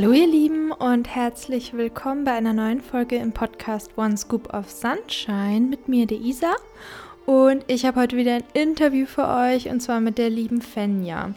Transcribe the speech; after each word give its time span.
Hallo 0.00 0.14
ihr 0.14 0.28
Lieben 0.28 0.72
und 0.72 1.14
herzlich 1.14 1.74
willkommen 1.74 2.24
bei 2.24 2.32
einer 2.32 2.54
neuen 2.54 2.80
Folge 2.80 3.16
im 3.16 3.32
Podcast 3.32 3.98
One 3.98 4.16
Scoop 4.16 4.54
of 4.54 4.70
Sunshine 4.70 5.66
mit 5.68 5.88
mir, 5.88 6.06
der 6.06 6.16
Isa. 6.16 6.54
Und 7.26 7.66
ich 7.66 7.84
habe 7.84 8.00
heute 8.00 8.16
wieder 8.16 8.36
ein 8.36 8.44
Interview 8.54 9.04
für 9.04 9.28
euch 9.28 9.68
und 9.68 9.80
zwar 9.80 10.00
mit 10.00 10.16
der 10.16 10.30
lieben 10.30 10.62
Fenja. 10.62 11.34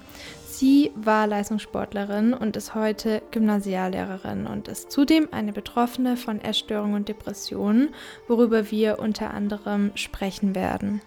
Sie 0.47 0.91
war 0.95 1.27
Leistungssportlerin 1.27 2.33
und 2.33 2.55
ist 2.55 2.73
heute 2.73 3.21
Gymnasiallehrerin 3.31 4.47
und 4.47 4.69
ist 4.69 4.93
zudem 4.93 5.27
eine 5.31 5.51
Betroffene 5.51 6.15
von 6.15 6.39
Essstörungen 6.39 6.95
und 6.95 7.09
Depressionen, 7.09 7.89
worüber 8.29 8.71
wir 8.71 8.97
unter 8.97 9.33
anderem 9.33 9.91
sprechen 9.95 10.55
werden. 10.55 11.01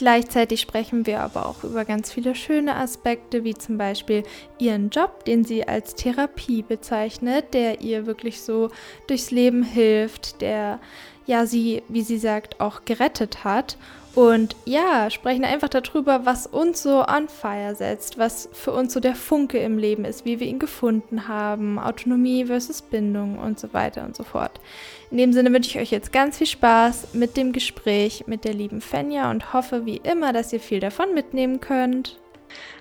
Gleichzeitig 0.00 0.62
sprechen 0.62 1.04
wir 1.04 1.20
aber 1.20 1.44
auch 1.44 1.62
über 1.62 1.84
ganz 1.84 2.10
viele 2.10 2.34
schöne 2.34 2.74
Aspekte, 2.74 3.44
wie 3.44 3.52
zum 3.52 3.76
Beispiel 3.76 4.22
ihren 4.58 4.88
Job, 4.88 5.26
den 5.26 5.44
sie 5.44 5.68
als 5.68 5.94
Therapie 5.94 6.62
bezeichnet, 6.62 7.52
der 7.52 7.82
ihr 7.82 8.06
wirklich 8.06 8.40
so 8.40 8.70
durchs 9.08 9.30
Leben 9.30 9.62
hilft, 9.62 10.40
der 10.40 10.80
ja 11.26 11.44
sie, 11.44 11.82
wie 11.88 12.00
sie 12.00 12.16
sagt, 12.16 12.62
auch 12.62 12.86
gerettet 12.86 13.44
hat 13.44 13.76
und 14.14 14.56
ja, 14.64 15.08
sprechen 15.08 15.44
einfach 15.44 15.68
darüber, 15.68 16.26
was 16.26 16.46
uns 16.46 16.82
so 16.82 17.04
on 17.06 17.28
fire 17.28 17.74
setzt, 17.76 18.18
was 18.18 18.48
für 18.52 18.72
uns 18.72 18.92
so 18.92 18.98
der 18.98 19.14
Funke 19.14 19.58
im 19.58 19.78
Leben 19.78 20.04
ist, 20.04 20.24
wie 20.24 20.40
wir 20.40 20.48
ihn 20.48 20.58
gefunden 20.58 21.28
haben, 21.28 21.78
Autonomie 21.78 22.46
versus 22.46 22.82
Bindung 22.82 23.38
und 23.38 23.60
so 23.60 23.72
weiter 23.72 24.04
und 24.04 24.16
so 24.16 24.24
fort. 24.24 24.60
In 25.12 25.18
dem 25.18 25.32
Sinne 25.32 25.52
wünsche 25.52 25.70
ich 25.70 25.78
euch 25.78 25.90
jetzt 25.92 26.12
ganz 26.12 26.38
viel 26.38 26.48
Spaß 26.48 27.14
mit 27.14 27.36
dem 27.36 27.52
Gespräch 27.52 28.24
mit 28.26 28.44
der 28.44 28.54
lieben 28.54 28.80
Fenja 28.80 29.30
und 29.30 29.52
hoffe 29.52 29.86
wie 29.86 29.98
immer, 29.98 30.32
dass 30.32 30.52
ihr 30.52 30.60
viel 30.60 30.80
davon 30.80 31.14
mitnehmen 31.14 31.60
könnt. 31.60 32.18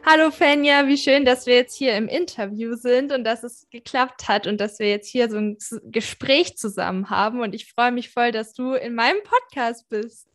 Hallo 0.03 0.31
Fenja, 0.31 0.87
wie 0.87 0.97
schön, 0.97 1.25
dass 1.25 1.45
wir 1.45 1.55
jetzt 1.55 1.75
hier 1.75 1.95
im 1.95 2.07
Interview 2.07 2.75
sind 2.75 3.11
und 3.11 3.23
dass 3.23 3.43
es 3.43 3.67
geklappt 3.69 4.27
hat 4.27 4.47
und 4.47 4.59
dass 4.59 4.79
wir 4.79 4.89
jetzt 4.89 5.07
hier 5.07 5.29
so 5.29 5.37
ein 5.37 5.57
Gespräch 5.83 6.57
zusammen 6.57 7.11
haben. 7.11 7.41
Und 7.41 7.53
ich 7.53 7.71
freue 7.71 7.91
mich 7.91 8.09
voll, 8.09 8.31
dass 8.31 8.53
du 8.53 8.73
in 8.73 8.95
meinem 8.95 9.21
Podcast 9.23 9.87
bist. 9.89 10.28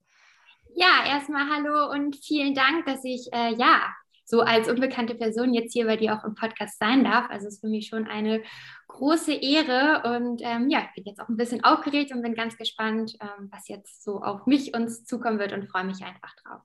Ja, 0.77 1.05
erstmal 1.07 1.49
hallo 1.49 1.93
und 1.93 2.17
vielen 2.17 2.53
Dank, 2.53 2.85
dass 2.87 3.05
ich 3.05 3.29
äh, 3.33 3.55
ja 3.55 3.95
so 4.25 4.41
als 4.41 4.69
unbekannte 4.69 5.15
Person 5.15 5.55
jetzt 5.55 5.73
hier 5.73 5.87
bei 5.87 5.97
dir 5.97 6.15
auch 6.15 6.25
im 6.25 6.35
Podcast 6.35 6.81
sein 6.81 7.05
darf. 7.05 7.31
Also 7.31 7.47
es 7.47 7.55
ist 7.55 7.61
für 7.61 7.69
mich 7.69 7.87
schon 7.87 8.09
eine 8.09 8.43
große 8.89 9.33
Ehre 9.33 10.03
und 10.17 10.41
ähm, 10.43 10.69
ja, 10.71 10.81
ich 10.81 10.95
bin 10.97 11.05
jetzt 11.05 11.21
auch 11.21 11.29
ein 11.29 11.37
bisschen 11.37 11.63
aufgeregt 11.63 12.13
und 12.13 12.23
bin 12.23 12.35
ganz 12.35 12.57
gespannt, 12.57 13.15
ähm, 13.21 13.51
was 13.53 13.69
jetzt 13.69 14.03
so 14.03 14.21
auf 14.21 14.47
mich 14.47 14.75
uns 14.75 15.05
zukommen 15.05 15.39
wird 15.39 15.53
und 15.53 15.69
freue 15.69 15.85
mich 15.85 16.03
einfach 16.03 16.35
drauf. 16.43 16.63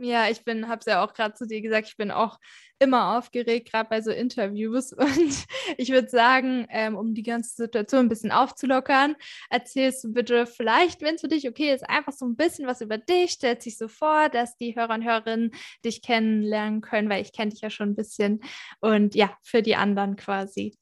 Ja, 0.00 0.28
ich 0.30 0.44
bin, 0.44 0.68
habe 0.68 0.78
es 0.78 0.86
ja 0.86 1.04
auch 1.04 1.12
gerade 1.12 1.34
zu 1.34 1.44
dir 1.46 1.60
gesagt, 1.60 1.88
ich 1.88 1.96
bin 1.96 2.12
auch 2.12 2.38
immer 2.78 3.18
aufgeregt, 3.18 3.70
gerade 3.72 3.88
bei 3.88 4.00
so 4.00 4.12
Interviews. 4.12 4.92
Und 4.96 5.46
ich 5.76 5.90
würde 5.90 6.08
sagen, 6.08 6.66
ähm, 6.70 6.96
um 6.96 7.14
die 7.14 7.24
ganze 7.24 7.56
Situation 7.56 8.06
ein 8.06 8.08
bisschen 8.08 8.30
aufzulockern, 8.30 9.16
erzählst 9.50 10.04
du 10.04 10.12
bitte 10.12 10.46
vielleicht, 10.46 11.02
wenn 11.02 11.16
es 11.16 11.20
für 11.22 11.28
dich 11.28 11.48
okay 11.48 11.74
ist, 11.74 11.88
einfach 11.88 12.12
so 12.12 12.26
ein 12.26 12.36
bisschen 12.36 12.66
was 12.68 12.80
über 12.80 12.96
dich. 12.98 13.32
Stellt 13.32 13.62
sich 13.62 13.76
so 13.76 13.88
vor, 13.88 14.28
dass 14.28 14.56
die 14.56 14.76
Hörer 14.76 14.94
und 14.94 15.04
Hörerinnen 15.04 15.50
dich 15.84 16.00
kennenlernen 16.02 16.80
können, 16.80 17.08
weil 17.10 17.22
ich 17.22 17.32
kenne 17.32 17.50
dich 17.50 17.60
ja 17.60 17.70
schon 17.70 17.90
ein 17.90 17.96
bisschen. 17.96 18.40
Und 18.80 19.16
ja, 19.16 19.36
für 19.42 19.62
die 19.62 19.74
anderen 19.74 20.14
quasi. 20.14 20.78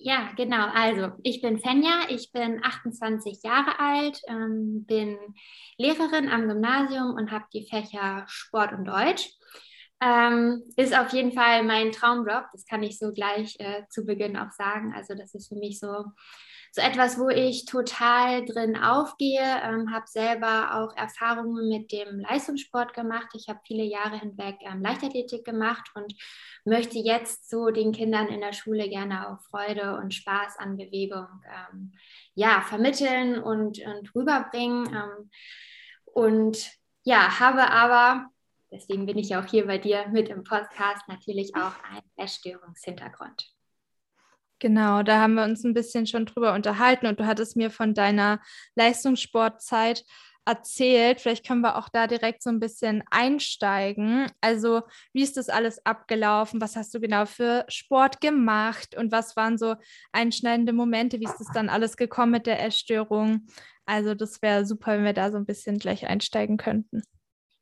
Ja, 0.00 0.30
genau. 0.36 0.68
Also 0.74 1.12
ich 1.24 1.40
bin 1.42 1.58
Fenja, 1.58 2.02
ich 2.08 2.30
bin 2.32 2.62
28 2.64 3.42
Jahre 3.42 3.78
alt, 3.80 4.20
ähm, 4.28 4.84
bin 4.86 5.18
Lehrerin 5.76 6.28
am 6.28 6.48
Gymnasium 6.48 7.14
und 7.14 7.32
habe 7.32 7.46
die 7.52 7.66
Fächer 7.68 8.24
Sport 8.28 8.72
und 8.72 8.84
Deutsch. 8.84 9.28
Ähm, 10.00 10.62
ist 10.76 10.96
auf 10.96 11.12
jeden 11.12 11.32
Fall 11.32 11.64
mein 11.64 11.90
Traumjob, 11.90 12.46
das 12.52 12.64
kann 12.66 12.82
ich 12.84 12.98
so 12.98 13.12
gleich 13.12 13.56
äh, 13.58 13.82
zu 13.90 14.04
Beginn 14.04 14.36
auch 14.36 14.52
sagen. 14.52 14.92
Also 14.94 15.14
das 15.14 15.34
ist 15.34 15.48
für 15.48 15.56
mich 15.56 15.80
so 15.80 16.04
so 16.72 16.82
etwas, 16.82 17.18
wo 17.18 17.28
ich 17.28 17.64
total 17.64 18.44
drin 18.44 18.76
aufgehe. 18.76 19.42
Ähm, 19.62 19.92
habe 19.92 20.06
selber 20.06 20.74
auch 20.76 20.96
Erfahrungen 20.96 21.68
mit 21.68 21.92
dem 21.92 22.20
Leistungssport 22.20 22.94
gemacht. 22.94 23.28
Ich 23.34 23.48
habe 23.48 23.60
viele 23.66 23.84
Jahre 23.84 24.18
hinweg 24.18 24.56
ähm, 24.60 24.82
Leichtathletik 24.82 25.44
gemacht 25.44 25.90
und 25.94 26.14
möchte 26.64 26.98
jetzt 26.98 27.48
so 27.48 27.70
den 27.70 27.92
Kindern 27.92 28.28
in 28.28 28.40
der 28.40 28.52
Schule 28.52 28.88
gerne 28.88 29.28
auch 29.28 29.40
Freude 29.50 29.96
und 29.96 30.14
Spaß 30.14 30.58
an 30.58 30.76
Bewegung 30.76 31.26
ähm, 31.46 31.92
ja, 32.34 32.60
vermitteln 32.60 33.42
und, 33.42 33.80
und 33.84 34.14
rüberbringen. 34.14 34.86
Ähm, 34.94 35.30
und 36.04 36.70
ja, 37.02 37.40
habe 37.40 37.70
aber 37.70 38.28
deswegen 38.70 39.06
bin 39.06 39.18
ich 39.18 39.36
auch 39.36 39.46
hier 39.46 39.66
bei 39.66 39.78
dir 39.78 40.08
mit 40.08 40.28
im 40.28 40.44
Podcast, 40.44 41.06
natürlich 41.08 41.54
auch 41.54 41.74
einen 41.90 42.04
Essstörungshintergrund. 42.16 43.50
Genau, 44.60 45.02
da 45.02 45.20
haben 45.20 45.34
wir 45.34 45.44
uns 45.44 45.64
ein 45.64 45.74
bisschen 45.74 46.06
schon 46.06 46.26
drüber 46.26 46.52
unterhalten 46.52 47.06
und 47.06 47.20
du 47.20 47.26
hattest 47.26 47.56
mir 47.56 47.70
von 47.70 47.94
deiner 47.94 48.40
Leistungssportzeit 48.74 50.04
erzählt. 50.48 51.20
Vielleicht 51.20 51.46
können 51.46 51.60
wir 51.60 51.76
auch 51.76 51.88
da 51.88 52.06
direkt 52.06 52.42
so 52.42 52.50
ein 52.50 52.58
bisschen 52.58 53.04
einsteigen. 53.10 54.30
Also, 54.40 54.82
wie 55.12 55.22
ist 55.22 55.36
das 55.36 55.48
alles 55.48 55.84
abgelaufen? 55.86 56.60
Was 56.60 56.74
hast 56.74 56.92
du 56.94 57.00
genau 57.00 57.26
für 57.26 57.66
Sport 57.68 58.20
gemacht 58.20 58.96
und 58.96 59.12
was 59.12 59.36
waren 59.36 59.58
so 59.58 59.76
einschneidende 60.10 60.72
Momente? 60.72 61.20
Wie 61.20 61.26
ist 61.26 61.38
das 61.38 61.52
dann 61.52 61.68
alles 61.68 61.96
gekommen 61.96 62.32
mit 62.32 62.46
der 62.46 62.64
Essstörung? 62.64 63.46
Also, 63.84 64.14
das 64.14 64.42
wäre 64.42 64.64
super, 64.66 64.92
wenn 64.96 65.04
wir 65.04 65.12
da 65.12 65.30
so 65.30 65.36
ein 65.36 65.46
bisschen 65.46 65.78
gleich 65.78 66.06
einsteigen 66.06 66.56
könnten. 66.56 67.02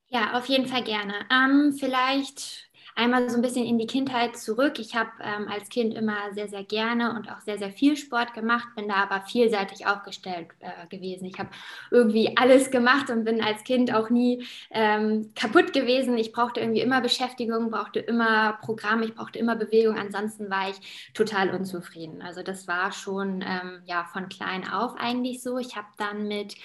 Ja, 0.09 0.35
auf 0.39 0.47
jeden 0.47 0.67
Fall 0.69 0.85
gerne. 0.85 1.15
Ähm, 1.31 1.73
vielleicht 1.79 2.69
einmal 2.97 3.29
so 3.29 3.37
ein 3.37 3.43
bisschen 3.43 3.67
in 3.67 3.79
die 3.79 3.87
Kindheit 3.87 4.37
zurück. 4.37 4.79
Ich 4.79 4.97
habe 4.97 5.11
ähm, 5.23 5.49
als 5.49 5.69
Kind 5.69 5.95
immer 5.95 6.17
sehr, 6.33 6.49
sehr 6.49 6.65
gerne 6.65 7.15
und 7.15 7.31
auch 7.31 7.41
sehr, 7.41 7.59
sehr 7.59 7.71
viel 7.71 7.97
Sport 7.97 8.33
gemacht, 8.33 8.69
bin 8.75 8.89
da 8.89 8.95
aber 8.95 9.25
vielseitig 9.27 9.87
aufgestellt 9.87 10.49
äh, 10.61 10.87
gewesen. 10.89 11.27
Ich 11.27 11.39
habe 11.39 11.51
irgendwie 11.91 12.37
alles 12.37 12.71
gemacht 12.71 13.11
und 13.11 13.25
bin 13.25 13.43
als 13.43 13.63
Kind 13.65 13.95
auch 13.95 14.09
nie 14.09 14.47
ähm, 14.71 15.31
kaputt 15.35 15.75
gewesen. 15.75 16.17
Ich 16.17 16.33
brauchte 16.33 16.61
irgendwie 16.61 16.81
immer 16.81 17.03
Beschäftigung, 17.03 17.71
brauchte 17.71 18.01
immer 18.01 18.55
Programm, 18.63 19.03
ich 19.03 19.15
brauchte 19.15 19.39
immer 19.39 19.57
Bewegung. 19.57 19.99
Ansonsten 19.99 20.51
war 20.51 20.71
ich 20.71 21.13
total 21.13 21.51
unzufrieden. 21.51 22.23
Also 22.23 22.43
das 22.43 22.67
war 22.67 22.93
schon 22.93 23.43
ähm, 23.43 23.83
ja 23.85 24.05
von 24.11 24.29
klein 24.31 24.67
auf 24.69 24.97
eigentlich 24.97 25.43
so. 25.43 25.59
Ich 25.59 25.77
habe 25.77 25.89
dann 25.99 26.29
mit 26.29 26.57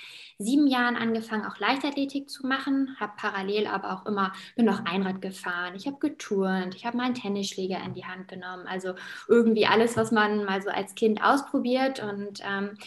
sieben 0.41 0.67
Jahren 0.67 0.95
angefangen, 0.95 1.45
auch 1.45 1.59
Leichtathletik 1.59 2.29
zu 2.29 2.45
machen, 2.45 2.95
habe 2.99 3.13
parallel 3.17 3.67
aber 3.67 3.93
auch 3.93 4.05
immer, 4.05 4.33
bin 4.55 4.65
noch 4.65 4.85
Einrad 4.85 5.21
gefahren, 5.21 5.75
ich 5.75 5.85
habe 5.87 5.97
geturnt, 6.21 6.75
ich 6.75 6.85
habe 6.85 6.97
mal 6.97 7.05
einen 7.05 7.15
Tennisschläger 7.15 7.81
in 7.83 7.93
die 7.93 8.05
Hand 8.05 8.27
genommen. 8.27 8.67
Also 8.67 8.93
irgendwie 9.27 9.65
alles, 9.65 9.97
was 9.97 10.11
man 10.11 10.45
mal 10.45 10.61
so 10.61 10.69
als 10.69 10.95
Kind 10.95 11.23
ausprobiert. 11.23 12.01
Und 12.01 12.39
ähm, 12.47 12.77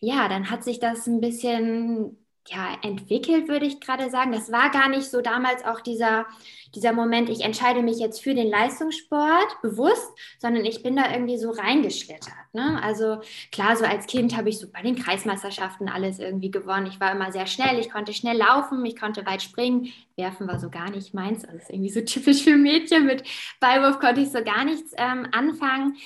ja, 0.00 0.28
dann 0.28 0.50
hat 0.50 0.64
sich 0.64 0.78
das 0.80 1.06
ein 1.06 1.20
bisschen 1.20 2.25
ja, 2.48 2.76
entwickelt, 2.82 3.48
würde 3.48 3.66
ich 3.66 3.80
gerade 3.80 4.10
sagen. 4.10 4.32
Das 4.32 4.50
war 4.52 4.70
gar 4.70 4.88
nicht 4.88 5.10
so 5.10 5.20
damals 5.20 5.64
auch 5.64 5.80
dieser, 5.80 6.26
dieser 6.74 6.92
Moment, 6.92 7.28
ich 7.28 7.40
entscheide 7.40 7.82
mich 7.82 7.98
jetzt 7.98 8.22
für 8.22 8.34
den 8.34 8.48
Leistungssport 8.48 9.60
bewusst, 9.62 10.12
sondern 10.38 10.64
ich 10.64 10.82
bin 10.82 10.96
da 10.96 11.10
irgendwie 11.10 11.38
so 11.38 11.50
reingeschlittert. 11.50 12.32
Ne? 12.52 12.80
Also 12.82 13.20
klar, 13.52 13.76
so 13.76 13.84
als 13.84 14.06
Kind 14.06 14.36
habe 14.36 14.48
ich 14.48 14.58
so 14.58 14.68
bei 14.70 14.82
den 14.82 14.96
Kreismeisterschaften 14.96 15.88
alles 15.88 16.18
irgendwie 16.18 16.50
gewonnen. 16.50 16.86
Ich 16.86 17.00
war 17.00 17.12
immer 17.12 17.32
sehr 17.32 17.46
schnell, 17.46 17.78
ich 17.78 17.90
konnte 17.90 18.12
schnell 18.12 18.36
laufen, 18.36 18.84
ich 18.84 18.98
konnte 18.98 19.26
weit 19.26 19.42
springen. 19.42 19.92
Werfen 20.16 20.48
war 20.48 20.58
so 20.58 20.70
gar 20.70 20.90
nicht 20.90 21.14
meins. 21.14 21.44
Also 21.44 21.58
ist 21.58 21.70
irgendwie 21.70 21.90
so 21.90 22.00
typisch 22.04 22.42
für 22.42 22.56
Mädchen. 22.56 23.06
Mit 23.06 23.24
Ballwurf 23.60 23.98
konnte 23.98 24.20
ich 24.20 24.30
so 24.30 24.42
gar 24.42 24.64
nichts 24.64 24.92
ähm, 24.96 25.26
anfangen 25.32 25.96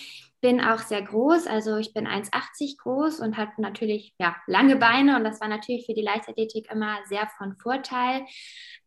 bin 0.41 0.61
auch 0.61 0.79
sehr 0.79 1.03
groß, 1.03 1.47
also 1.47 1.77
ich 1.77 1.93
bin 1.93 2.07
1,80 2.07 2.79
groß 2.79 3.21
und 3.21 3.37
habe 3.37 3.53
natürlich 3.59 4.15
ja, 4.19 4.37
lange 4.47 4.77
Beine 4.77 5.17
und 5.17 5.25
das 5.25 5.41
war 5.41 5.49
natürlich 5.49 5.87
für 5.87 5.95
die 5.95 6.03
Leichtathletik 6.03 6.71
immer 6.71 6.99
sehr 7.07 7.29
von 7.37 7.57
Vorteil. 7.57 8.25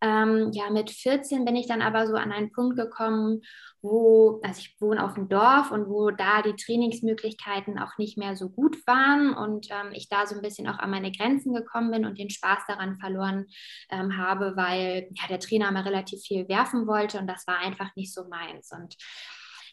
Ähm, 0.01 0.49
ja, 0.53 0.69
mit 0.69 0.89
14 0.89 1.45
bin 1.45 1.55
ich 1.55 1.67
dann 1.67 1.81
aber 1.81 2.07
so 2.07 2.15
an 2.15 2.31
einen 2.31 2.51
Punkt 2.51 2.75
gekommen, 2.75 3.41
wo, 3.81 4.41
also 4.43 4.59
ich 4.59 4.75
wohne 4.79 5.03
auf 5.03 5.13
dem 5.13 5.29
Dorf 5.29 5.71
und 5.71 5.87
wo 5.87 6.09
da 6.09 6.41
die 6.41 6.55
Trainingsmöglichkeiten 6.55 7.77
auch 7.77 7.97
nicht 7.97 8.17
mehr 8.17 8.35
so 8.35 8.49
gut 8.49 8.77
waren 8.87 9.33
und 9.33 9.67
ähm, 9.69 9.91
ich 9.93 10.09
da 10.09 10.25
so 10.25 10.35
ein 10.35 10.41
bisschen 10.41 10.67
auch 10.67 10.79
an 10.79 10.89
meine 10.89 11.11
Grenzen 11.11 11.53
gekommen 11.53 11.91
bin 11.91 12.05
und 12.05 12.17
den 12.17 12.29
Spaß 12.29 12.59
daran 12.67 12.97
verloren 12.97 13.45
ähm, 13.91 14.17
habe, 14.17 14.53
weil 14.55 15.09
ja, 15.11 15.27
der 15.29 15.39
Trainer 15.39 15.71
mal 15.71 15.83
relativ 15.83 16.21
viel 16.21 16.49
werfen 16.49 16.87
wollte 16.87 17.19
und 17.19 17.27
das 17.27 17.45
war 17.45 17.59
einfach 17.59 17.95
nicht 17.95 18.13
so 18.13 18.27
meins. 18.27 18.71
Und 18.71 18.95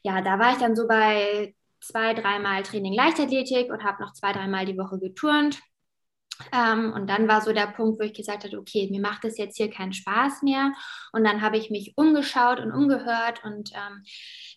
ja, 0.02 0.20
da 0.22 0.38
war 0.38 0.52
ich 0.52 0.58
dann 0.58 0.76
so 0.76 0.86
bei 0.86 1.54
zwei, 1.80 2.14
dreimal 2.14 2.62
Training 2.62 2.92
Leichtathletik 2.92 3.70
und 3.70 3.82
habe 3.84 4.02
noch 4.02 4.12
zwei, 4.12 4.32
dreimal 4.32 4.66
die 4.66 4.76
Woche 4.76 4.98
geturnt. 4.98 5.60
Ähm, 6.52 6.92
und 6.92 7.08
dann 7.08 7.28
war 7.28 7.40
so 7.40 7.52
der 7.52 7.66
Punkt, 7.66 8.00
wo 8.00 8.04
ich 8.04 8.14
gesagt 8.14 8.44
habe, 8.44 8.58
okay, 8.58 8.88
mir 8.90 9.00
macht 9.00 9.24
es 9.24 9.38
jetzt 9.38 9.56
hier 9.56 9.70
keinen 9.70 9.92
Spaß 9.92 10.42
mehr. 10.42 10.72
Und 11.12 11.24
dann 11.24 11.42
habe 11.42 11.56
ich 11.56 11.70
mich 11.70 11.94
umgeschaut 11.96 12.60
und 12.60 12.72
umgehört 12.72 13.42
und 13.44 13.72
ähm, 13.74 14.04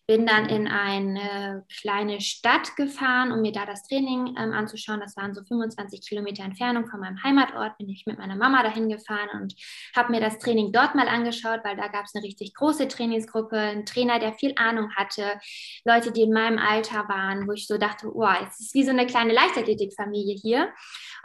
bin 0.05 0.25
dann 0.25 0.49
in 0.49 0.67
eine 0.67 1.65
kleine 1.79 2.19
Stadt 2.19 2.75
gefahren, 2.75 3.31
um 3.31 3.41
mir 3.41 3.53
da 3.53 3.65
das 3.65 3.87
Training 3.87 4.35
ähm, 4.37 4.51
anzuschauen. 4.51 4.99
Das 4.99 5.15
waren 5.15 5.33
so 5.33 5.43
25 5.43 6.05
Kilometer 6.07 6.43
Entfernung 6.43 6.87
von 6.87 6.99
meinem 6.99 7.23
Heimatort. 7.23 7.77
Bin 7.77 7.87
ich 7.87 8.05
mit 8.05 8.17
meiner 8.17 8.35
Mama 8.35 8.63
dahin 8.63 8.89
gefahren 8.89 9.29
und 9.33 9.53
habe 9.95 10.11
mir 10.11 10.19
das 10.19 10.39
Training 10.39 10.73
dort 10.73 10.95
mal 10.95 11.07
angeschaut, 11.07 11.61
weil 11.63 11.77
da 11.77 11.87
gab 11.87 12.05
es 12.05 12.15
eine 12.15 12.23
richtig 12.23 12.53
große 12.53 12.89
Trainingsgruppe, 12.89 13.57
einen 13.57 13.85
Trainer, 13.85 14.19
der 14.19 14.33
viel 14.33 14.53
Ahnung 14.57 14.93
hatte, 14.95 15.39
Leute, 15.85 16.11
die 16.11 16.23
in 16.23 16.33
meinem 16.33 16.59
Alter 16.59 17.07
waren, 17.07 17.47
wo 17.47 17.53
ich 17.53 17.67
so 17.67 17.77
dachte, 17.77 18.07
wow, 18.13 18.35
es 18.45 18.59
ist 18.59 18.73
wie 18.73 18.83
so 18.83 18.91
eine 18.91 19.07
kleine 19.07 19.33
Leichtathletikfamilie 19.33 20.35
hier. 20.35 20.73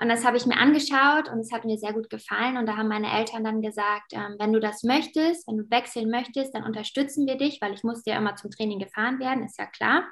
Und 0.01 0.09
das 0.09 0.25
habe 0.25 0.37
ich 0.37 0.47
mir 0.49 0.59
angeschaut 0.59 1.29
und 1.31 1.39
es 1.39 1.53
hat 1.53 1.65
mir 1.65 1.79
sehr 1.79 1.93
gut 1.93 2.11
gefallen. 2.11 2.57
Und 2.57 2.67
da 2.67 2.77
haben 2.77 2.89
meine 2.89 3.13
Eltern 3.17 3.45
dann 3.45 3.63
gesagt, 3.63 4.13
ähm, 4.13 4.37
wenn 4.39 4.53
du 4.53 4.61
das 4.61 4.83
möchtest, 4.83 5.47
wenn 5.47 5.59
du 5.59 5.71
wechseln 5.71 6.11
möchtest, 6.11 6.55
dann 6.55 6.65
unterstützen 6.65 7.27
wir 7.27 7.37
dich, 7.37 7.61
weil 7.61 7.75
ich 7.75 7.85
musste 7.85 8.11
ja 8.11 8.17
immer 8.19 8.37
zum 8.37 8.51
Training 8.51 8.79
gefahren 8.79 9.21
werden, 9.21 9.45
ist 9.45 9.59
ja 9.59 9.67
klar. 9.67 10.05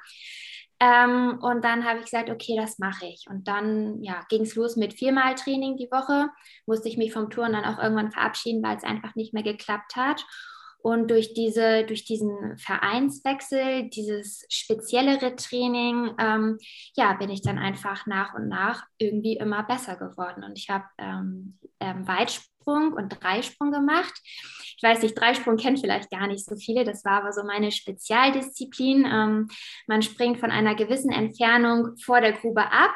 Ähm, 0.79 1.39
und 1.41 1.63
dann 1.63 1.85
habe 1.85 1.99
ich 1.99 2.05
gesagt, 2.05 2.29
okay, 2.29 2.55
das 2.55 2.77
mache 2.77 3.07
ich. 3.07 3.25
Und 3.29 3.47
dann 3.47 4.01
ja, 4.03 4.21
ging 4.29 4.43
es 4.43 4.55
los 4.55 4.75
mit 4.75 4.93
viermal 4.93 5.35
Training 5.35 5.75
die 5.75 5.89
Woche. 5.91 6.29
Musste 6.67 6.87
ich 6.87 6.97
mich 6.97 7.13
vom 7.13 7.29
Touren 7.29 7.53
dann 7.53 7.65
auch 7.65 7.81
irgendwann 7.81 8.11
verabschieden, 8.11 8.63
weil 8.63 8.77
es 8.77 8.83
einfach 8.83 9.15
nicht 9.15 9.33
mehr 9.33 9.43
geklappt 9.43 9.95
hat. 9.95 10.23
Und 10.87 11.11
durch, 11.11 11.33
diese, 11.33 11.83
durch 11.83 12.05
diesen 12.05 12.57
Vereinswechsel, 12.57 13.89
dieses 13.89 14.45
speziellere 14.47 15.35
Training, 15.35 16.15
ähm, 16.17 16.59
ja, 16.95 17.11
bin 17.11 17.29
ich 17.29 17.41
dann 17.41 17.57
einfach 17.57 18.05
nach 18.05 18.33
und 18.35 18.47
nach 18.47 18.85
irgendwie 18.97 19.35
immer 19.35 19.63
besser 19.63 19.97
geworden. 19.97 20.45
Und 20.45 20.57
ich 20.57 20.69
habe 20.69 20.85
ähm, 20.97 21.59
ähm, 21.81 22.07
Weitsprung 22.07 22.93
und 22.93 23.21
Dreisprung 23.21 23.73
gemacht. 23.73 24.13
Ich 24.77 24.81
weiß 24.81 25.01
nicht, 25.01 25.19
Dreisprung 25.19 25.57
kennt 25.57 25.81
vielleicht 25.81 26.09
gar 26.09 26.25
nicht 26.25 26.45
so 26.45 26.55
viele. 26.55 26.85
Das 26.85 27.03
war 27.03 27.21
aber 27.21 27.33
so 27.33 27.43
meine 27.43 27.73
Spezialdisziplin. 27.73 29.05
Ähm, 29.05 29.49
man 29.87 30.01
springt 30.01 30.39
von 30.39 30.51
einer 30.51 30.73
gewissen 30.73 31.11
Entfernung 31.11 31.97
vor 31.97 32.21
der 32.21 32.31
Grube 32.31 32.71
ab 32.71 32.95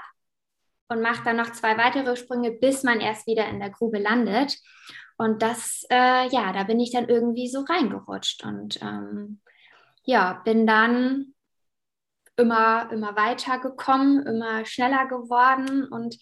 und 0.88 1.02
macht 1.02 1.26
dann 1.26 1.36
noch 1.36 1.52
zwei 1.52 1.78
weitere 1.78 2.16
Sprünge, 2.16 2.52
bis 2.52 2.84
man 2.84 3.02
erst 3.02 3.28
wieder 3.28 3.50
in 3.50 3.60
der 3.60 3.70
Grube 3.70 4.00
landet. 4.00 4.58
Und 5.22 5.44
das, 5.44 5.86
äh, 5.92 6.28
ja, 6.30 6.52
da 6.52 6.64
bin 6.64 6.80
ich 6.80 6.94
dann 6.94 7.08
irgendwie 7.08 7.48
so 7.48 7.60
reingerutscht 7.62 8.44
und 8.44 8.82
ähm, 8.82 9.40
ja, 10.04 10.42
bin 10.44 10.66
dann 10.66 11.36
immer, 12.38 12.92
immer 12.92 13.16
weiter 13.16 13.60
gekommen, 13.60 14.26
immer 14.26 14.66
schneller 14.66 15.06
geworden 15.06 15.86
und 15.86 16.18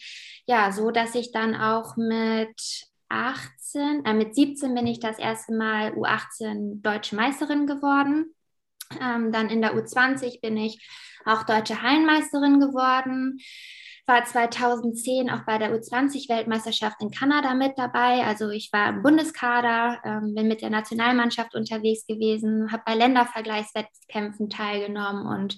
ja, 0.48 0.74
so, 0.74 0.92
dass 0.92 1.16
ich 1.16 1.31
dann 1.31 1.56
auch 1.56 1.96
mit 1.96 2.90
18, 3.07 4.04
äh, 4.04 4.13
mit 4.13 4.36
17 4.36 4.75
bin 4.75 4.86
ich 4.86 5.00
das 5.00 5.18
erste 5.18 5.54
Mal 5.54 5.94
U18 5.94 6.81
deutsche 6.81 7.16
Meisterin 7.16 7.68
geworden. 7.68 8.36
Ähm, 9.01 9.31
dann 9.31 9.50
in 9.50 9.62
der 9.62 9.75
U20 9.75 10.41
bin 10.41 10.57
ich 10.57 10.80
auch 11.25 11.44
deutsche 11.44 11.81
Hallenmeisterin 11.81 12.59
geworden 12.59 13.39
war 14.09 14.25
2010 14.25 15.30
auch 15.30 15.45
bei 15.45 15.57
der 15.57 15.71
U20-Weltmeisterschaft 15.71 17.01
in 17.01 17.12
Kanada 17.12 17.53
mit 17.53 17.77
dabei. 17.77 18.25
Also 18.25 18.50
ich 18.50 18.74
war 18.74 18.89
im 18.89 19.03
Bundeskader, 19.03 20.01
ähm, 20.03 20.33
bin 20.36 20.47
mit 20.47 20.62
der 20.62 20.71
Nationalmannschaft 20.71 21.56
unterwegs 21.56 22.06
gewesen, 22.07 22.71
habe 22.71 22.83
bei 22.86 22.95
Ländervergleichswettkämpfen 22.95 24.50
teilgenommen 24.50 25.27
und 25.27 25.57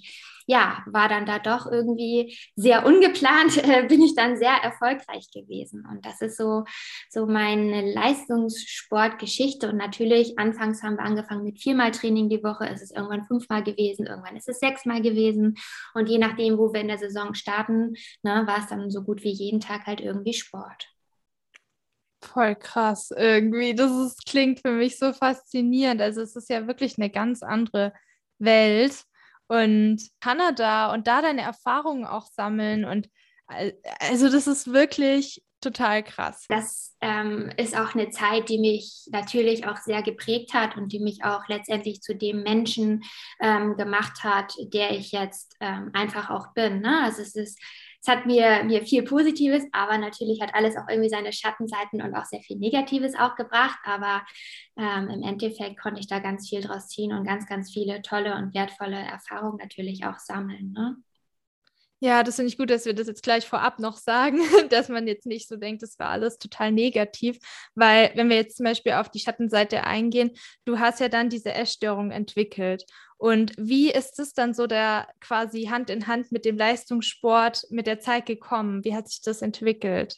ja, 0.52 0.82
war 0.84 1.08
dann 1.08 1.24
da 1.24 1.38
doch 1.38 1.64
irgendwie 1.64 2.36
sehr 2.56 2.84
ungeplant, 2.84 3.56
äh, 3.64 3.86
bin 3.88 4.02
ich 4.02 4.14
dann 4.14 4.36
sehr 4.36 4.52
erfolgreich 4.62 5.30
gewesen. 5.32 5.86
Und 5.90 6.04
das 6.04 6.20
ist 6.20 6.36
so, 6.36 6.64
so 7.08 7.26
meine 7.26 7.90
Leistungssportgeschichte. 7.90 9.70
Und 9.70 9.78
natürlich, 9.78 10.38
anfangs 10.38 10.82
haben 10.82 10.96
wir 10.96 11.04
angefangen 11.04 11.44
mit 11.44 11.58
viermal 11.58 11.90
Training 11.90 12.28
die 12.28 12.44
Woche, 12.44 12.68
es 12.68 12.82
ist 12.82 12.94
irgendwann 12.94 13.24
fünfmal 13.24 13.64
gewesen, 13.64 14.06
irgendwann 14.06 14.36
ist 14.36 14.48
es 14.48 14.60
sechsmal 14.60 15.00
gewesen. 15.00 15.56
Und 15.94 16.10
je 16.10 16.18
nachdem, 16.18 16.58
wo 16.58 16.72
wir 16.74 16.82
in 16.82 16.88
der 16.88 16.98
Saison 16.98 17.32
starten, 17.32 17.94
ne, 18.22 18.42
war 18.46 18.58
es 18.58 18.66
dann 18.66 18.90
so 18.90 19.02
gut 19.02 19.22
wie 19.22 19.32
jeden 19.32 19.60
Tag 19.60 19.86
halt 19.86 20.02
irgendwie 20.02 20.34
Sport. 20.34 20.86
Voll 22.20 22.56
krass 22.56 23.10
irgendwie. 23.16 23.74
Das 23.74 23.90
ist, 23.90 24.26
klingt 24.26 24.60
für 24.60 24.72
mich 24.72 24.98
so 24.98 25.14
faszinierend. 25.14 26.02
Also 26.02 26.20
es 26.20 26.36
ist 26.36 26.50
ja 26.50 26.66
wirklich 26.66 26.98
eine 26.98 27.08
ganz 27.08 27.42
andere 27.42 27.94
Welt 28.38 29.06
und 29.48 30.00
Kanada 30.20 30.92
und 30.92 31.06
da 31.06 31.22
deine 31.22 31.42
Erfahrungen 31.42 32.04
auch 32.04 32.26
sammeln. 32.26 32.84
Und 32.84 33.08
also 33.46 34.30
das 34.30 34.46
ist 34.46 34.72
wirklich 34.72 35.42
total 35.62 36.02
krass. 36.02 36.44
Das 36.48 36.96
ähm, 37.00 37.50
ist 37.56 37.76
auch 37.76 37.94
eine 37.94 38.10
Zeit, 38.10 38.48
die 38.48 38.58
mich 38.58 39.06
natürlich 39.10 39.66
auch 39.66 39.76
sehr 39.76 40.02
geprägt 40.02 40.52
hat 40.54 40.76
und 40.76 40.92
die 40.92 40.98
mich 40.98 41.24
auch 41.24 41.48
letztendlich 41.48 42.02
zu 42.02 42.14
dem 42.14 42.42
Menschen 42.42 43.02
ähm, 43.40 43.76
gemacht 43.76 44.24
hat, 44.24 44.54
der 44.58 44.90
ich 44.90 45.12
jetzt 45.12 45.56
ähm, 45.60 45.90
einfach 45.94 46.30
auch 46.30 46.52
bin. 46.52 46.80
Ne? 46.80 47.00
Also 47.02 47.22
es 47.22 47.34
ist 47.34 47.58
es 48.04 48.08
hat 48.08 48.26
mir, 48.26 48.64
mir 48.64 48.82
viel 48.84 49.04
Positives, 49.04 49.62
aber 49.70 49.96
natürlich 49.96 50.40
hat 50.40 50.54
alles 50.54 50.76
auch 50.76 50.88
irgendwie 50.88 51.08
seine 51.08 51.32
Schattenseiten 51.32 52.02
und 52.02 52.16
auch 52.16 52.24
sehr 52.24 52.40
viel 52.40 52.56
Negatives 52.56 53.14
auch 53.14 53.36
gebracht. 53.36 53.78
Aber 53.84 54.22
ähm, 54.76 55.08
im 55.08 55.22
Endeffekt 55.22 55.80
konnte 55.80 56.00
ich 56.00 56.08
da 56.08 56.18
ganz 56.18 56.48
viel 56.48 56.60
draus 56.62 56.88
ziehen 56.88 57.12
und 57.12 57.24
ganz, 57.24 57.46
ganz 57.46 57.72
viele 57.72 58.02
tolle 58.02 58.34
und 58.36 58.54
wertvolle 58.54 58.96
Erfahrungen 58.98 59.58
natürlich 59.58 60.04
auch 60.04 60.18
sammeln. 60.18 60.72
Ne? 60.72 60.96
Ja, 62.04 62.24
das 62.24 62.34
finde 62.34 62.48
ich 62.48 62.58
gut, 62.58 62.68
dass 62.68 62.84
wir 62.84 62.94
das 62.94 63.06
jetzt 63.06 63.22
gleich 63.22 63.46
vorab 63.46 63.78
noch 63.78 63.96
sagen, 63.96 64.40
dass 64.70 64.88
man 64.88 65.06
jetzt 65.06 65.24
nicht 65.24 65.46
so 65.46 65.54
denkt, 65.54 65.84
das 65.84 66.00
war 66.00 66.08
alles 66.08 66.36
total 66.36 66.72
negativ, 66.72 67.38
weil 67.76 68.10
wenn 68.16 68.28
wir 68.28 68.34
jetzt 68.34 68.56
zum 68.56 68.64
Beispiel 68.64 68.94
auf 68.94 69.08
die 69.08 69.20
Schattenseite 69.20 69.84
eingehen, 69.84 70.32
du 70.64 70.80
hast 70.80 70.98
ja 70.98 71.08
dann 71.08 71.28
diese 71.28 71.52
Essstörung 71.52 72.10
entwickelt. 72.10 72.84
Und 73.18 73.52
wie 73.56 73.92
ist 73.92 74.18
es 74.18 74.34
dann 74.34 74.52
so 74.52 74.66
der 74.66 75.06
quasi 75.20 75.66
Hand 75.66 75.90
in 75.90 76.08
Hand 76.08 76.32
mit 76.32 76.44
dem 76.44 76.56
Leistungssport 76.58 77.66
mit 77.70 77.86
der 77.86 78.00
Zeit 78.00 78.26
gekommen? 78.26 78.84
Wie 78.84 78.96
hat 78.96 79.08
sich 79.08 79.22
das 79.22 79.40
entwickelt? 79.40 80.16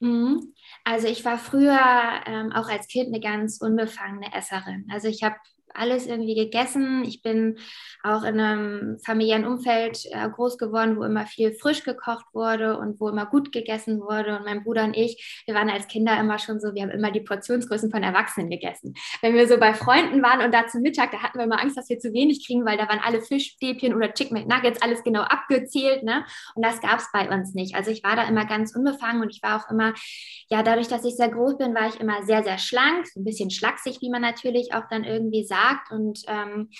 Mhm. 0.00 0.54
Also 0.84 1.06
ich 1.06 1.22
war 1.26 1.36
früher 1.36 1.78
ähm, 2.24 2.50
auch 2.52 2.70
als 2.70 2.88
Kind 2.88 3.08
eine 3.08 3.20
ganz 3.20 3.60
unbefangene 3.60 4.34
Esserin. 4.34 4.86
Also 4.90 5.08
ich 5.08 5.22
habe 5.22 5.36
alles 5.74 6.06
irgendwie 6.06 6.34
gegessen. 6.34 7.04
Ich 7.06 7.22
bin 7.22 7.58
auch 8.02 8.22
in 8.22 8.38
einem 8.38 8.98
familiären 8.98 9.46
Umfeld 9.46 10.04
äh, 10.10 10.28
groß 10.28 10.58
geworden, 10.58 10.96
wo 10.96 11.04
immer 11.04 11.26
viel 11.26 11.52
frisch 11.54 11.84
gekocht 11.84 12.26
wurde 12.32 12.78
und 12.78 13.00
wo 13.00 13.08
immer 13.08 13.26
gut 13.26 13.50
gegessen 13.50 14.00
wurde. 14.00 14.36
Und 14.36 14.44
mein 14.44 14.62
Bruder 14.62 14.84
und 14.84 14.96
ich, 14.96 15.42
wir 15.46 15.54
waren 15.54 15.70
als 15.70 15.86
Kinder 15.88 16.18
immer 16.20 16.38
schon 16.38 16.60
so, 16.60 16.74
wir 16.74 16.82
haben 16.82 16.90
immer 16.90 17.10
die 17.10 17.20
Portionsgrößen 17.20 17.90
von 17.90 18.02
Erwachsenen 18.02 18.50
gegessen. 18.50 18.94
Wenn 19.22 19.34
wir 19.34 19.48
so 19.48 19.58
bei 19.58 19.74
Freunden 19.74 20.22
waren 20.22 20.44
und 20.44 20.52
da 20.52 20.66
zum 20.66 20.82
Mittag, 20.82 21.12
da 21.12 21.22
hatten 21.22 21.38
wir 21.38 21.44
immer 21.44 21.60
Angst, 21.60 21.76
dass 21.76 21.88
wir 21.88 21.98
zu 21.98 22.12
wenig 22.12 22.46
kriegen, 22.46 22.66
weil 22.66 22.76
da 22.76 22.88
waren 22.88 23.00
alle 23.02 23.22
Fischstäbchen 23.22 23.94
oder 23.94 24.12
Chicken 24.12 24.38
McNuggets 24.38 24.82
alles 24.82 25.02
genau 25.02 25.22
abgezählt. 25.22 26.02
Ne? 26.02 26.24
Und 26.54 26.64
das 26.64 26.80
gab 26.80 26.98
es 26.98 27.08
bei 27.12 27.28
uns 27.30 27.54
nicht. 27.54 27.74
Also 27.74 27.90
ich 27.90 28.04
war 28.04 28.16
da 28.16 28.28
immer 28.28 28.44
ganz 28.44 28.76
unbefangen 28.76 29.22
und 29.22 29.30
ich 29.30 29.42
war 29.42 29.64
auch 29.64 29.70
immer, 29.70 29.94
ja, 30.50 30.62
dadurch, 30.62 30.88
dass 30.88 31.04
ich 31.04 31.16
sehr 31.16 31.30
groß 31.30 31.56
bin, 31.56 31.74
war 31.74 31.88
ich 31.88 32.00
immer 32.00 32.22
sehr, 32.24 32.42
sehr 32.44 32.58
schlank, 32.58 33.06
so 33.06 33.20
ein 33.20 33.24
bisschen 33.24 33.50
schlaksig, 33.50 33.98
wie 34.00 34.10
man 34.10 34.20
natürlich 34.20 34.74
auch 34.74 34.84
dann 34.90 35.04
irgendwie 35.04 35.44
sagt 35.44 35.63
gesagt. 35.64 35.90
Und 35.90 36.22
ähm, 36.26 36.70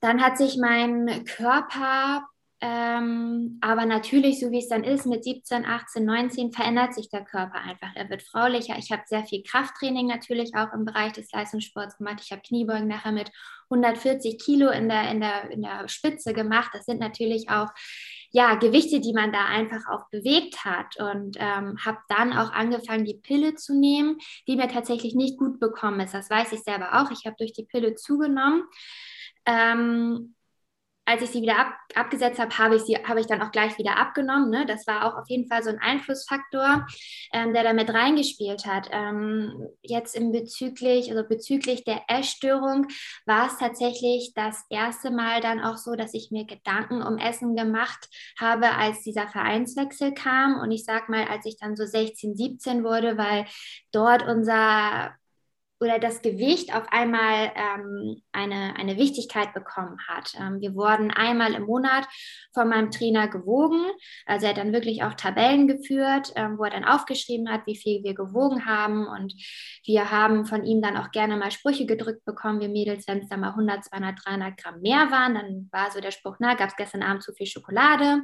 dann 0.00 0.22
hat 0.22 0.38
sich 0.38 0.56
mein 0.58 1.24
Körper 1.24 2.26
ähm, 2.62 3.58
aber 3.60 3.84
natürlich, 3.84 4.40
so 4.40 4.50
wie 4.50 4.60
es 4.60 4.68
dann 4.68 4.82
ist, 4.82 5.04
mit 5.04 5.24
17, 5.24 5.66
18, 5.66 6.04
19 6.04 6.52
verändert 6.52 6.94
sich 6.94 7.10
der 7.10 7.22
Körper 7.22 7.60
einfach. 7.60 7.94
Er 7.94 8.08
wird 8.08 8.22
fraulicher. 8.22 8.76
Ich 8.78 8.90
habe 8.90 9.02
sehr 9.04 9.24
viel 9.24 9.42
Krafttraining 9.42 10.06
natürlich 10.06 10.54
auch 10.54 10.72
im 10.72 10.86
Bereich 10.86 11.12
des 11.12 11.30
Leistungssports 11.32 11.98
gemacht. 11.98 12.20
Ich 12.22 12.32
habe 12.32 12.40
Kniebeugen 12.40 12.88
nachher 12.88 13.12
mit 13.12 13.30
140 13.68 14.38
Kilo 14.38 14.70
in 14.70 14.88
der, 14.88 15.10
in, 15.10 15.20
der, 15.20 15.50
in 15.50 15.62
der 15.62 15.86
Spitze 15.88 16.32
gemacht. 16.32 16.70
Das 16.72 16.86
sind 16.86 16.98
natürlich 16.98 17.50
auch 17.50 17.68
ja, 18.36 18.54
Gewichte, 18.56 19.00
die 19.00 19.14
man 19.14 19.32
da 19.32 19.46
einfach 19.46 19.88
auch 19.90 20.10
bewegt 20.10 20.62
hat. 20.66 20.98
Und 20.98 21.38
ähm, 21.40 21.78
habe 21.82 21.96
dann 22.10 22.34
auch 22.34 22.52
angefangen, 22.52 23.06
die 23.06 23.18
Pille 23.22 23.54
zu 23.54 23.74
nehmen, 23.74 24.18
die 24.46 24.56
mir 24.56 24.68
tatsächlich 24.68 25.14
nicht 25.14 25.38
gut 25.38 25.58
bekommen 25.58 26.00
ist. 26.00 26.12
Das 26.12 26.28
weiß 26.28 26.52
ich 26.52 26.60
selber 26.60 27.00
auch. 27.00 27.10
Ich 27.10 27.24
habe 27.24 27.36
durch 27.38 27.54
die 27.54 27.64
Pille 27.64 27.94
zugenommen. 27.94 28.64
Ähm, 29.46 30.34
als 31.06 31.22
ich 31.22 31.30
sie 31.30 31.40
wieder 31.40 31.58
ab, 31.58 31.74
abgesetzt 31.94 32.40
habe, 32.40 32.56
habe 32.58 32.76
ich 32.76 32.82
sie 32.82 32.96
habe 32.96 33.20
ich 33.20 33.26
dann 33.26 33.40
auch 33.40 33.52
gleich 33.52 33.78
wieder 33.78 33.96
abgenommen. 33.96 34.50
Ne? 34.50 34.66
Das 34.66 34.86
war 34.86 35.04
auch 35.06 35.16
auf 35.16 35.28
jeden 35.28 35.48
Fall 35.48 35.62
so 35.62 35.70
ein 35.70 35.78
Einflussfaktor, 35.78 36.86
ähm, 37.32 37.54
der 37.54 37.62
damit 37.62 37.94
reingespielt 37.94 38.66
hat. 38.66 38.88
Ähm, 38.92 39.68
jetzt 39.82 40.16
im 40.16 40.32
bezüglich 40.32 41.10
also 41.10 41.26
bezüglich 41.26 41.84
der 41.84 42.02
Essstörung 42.08 42.88
war 43.24 43.46
es 43.46 43.56
tatsächlich 43.58 44.32
das 44.34 44.64
erste 44.68 45.10
Mal 45.10 45.40
dann 45.40 45.60
auch 45.60 45.76
so, 45.76 45.94
dass 45.94 46.12
ich 46.12 46.30
mir 46.32 46.44
Gedanken 46.44 47.02
um 47.02 47.18
Essen 47.18 47.54
gemacht 47.54 48.08
habe, 48.38 48.72
als 48.72 49.02
dieser 49.02 49.28
Vereinswechsel 49.28 50.12
kam 50.12 50.60
und 50.60 50.72
ich 50.72 50.84
sag 50.84 51.08
mal, 51.08 51.26
als 51.28 51.46
ich 51.46 51.56
dann 51.56 51.76
so 51.76 51.86
16, 51.86 52.36
17 52.36 52.82
wurde, 52.82 53.16
weil 53.16 53.46
dort 53.92 54.26
unser 54.26 55.14
oder 55.78 55.98
das 55.98 56.22
Gewicht 56.22 56.74
auf 56.74 56.84
einmal 56.90 57.52
ähm, 57.54 58.22
eine, 58.32 58.74
eine 58.76 58.96
Wichtigkeit 58.96 59.52
bekommen 59.52 59.98
hat. 60.08 60.32
Ähm, 60.40 60.60
wir 60.60 60.74
wurden 60.74 61.10
einmal 61.10 61.54
im 61.54 61.64
Monat 61.64 62.06
von 62.54 62.68
meinem 62.68 62.90
Trainer 62.90 63.28
gewogen. 63.28 63.84
Also 64.24 64.46
er 64.46 64.50
hat 64.50 64.58
dann 64.58 64.72
wirklich 64.72 65.02
auch 65.02 65.14
Tabellen 65.14 65.68
geführt, 65.68 66.32
ähm, 66.34 66.56
wo 66.56 66.64
er 66.64 66.70
dann 66.70 66.84
aufgeschrieben 66.84 67.50
hat, 67.50 67.66
wie 67.66 67.76
viel 67.76 68.02
wir 68.02 68.14
gewogen 68.14 68.64
haben. 68.64 69.06
Und 69.06 69.34
wir 69.84 70.10
haben 70.10 70.46
von 70.46 70.64
ihm 70.64 70.80
dann 70.80 70.96
auch 70.96 71.10
gerne 71.10 71.36
mal 71.36 71.50
Sprüche 71.50 71.84
gedrückt 71.84 72.24
bekommen, 72.24 72.60
wir 72.60 72.68
Mädels, 72.70 73.06
wenn 73.06 73.18
es 73.18 73.28
dann 73.28 73.40
mal 73.40 73.50
100, 73.50 73.84
200, 73.84 74.18
300 74.24 74.56
Gramm 74.56 74.80
mehr 74.80 75.10
waren. 75.10 75.34
Dann 75.34 75.68
war 75.72 75.90
so 75.90 76.00
der 76.00 76.10
Spruch, 76.10 76.36
na, 76.38 76.54
gab 76.54 76.70
es 76.70 76.76
gestern 76.76 77.02
Abend 77.02 77.22
zu 77.22 77.34
viel 77.34 77.46
Schokolade. 77.46 78.22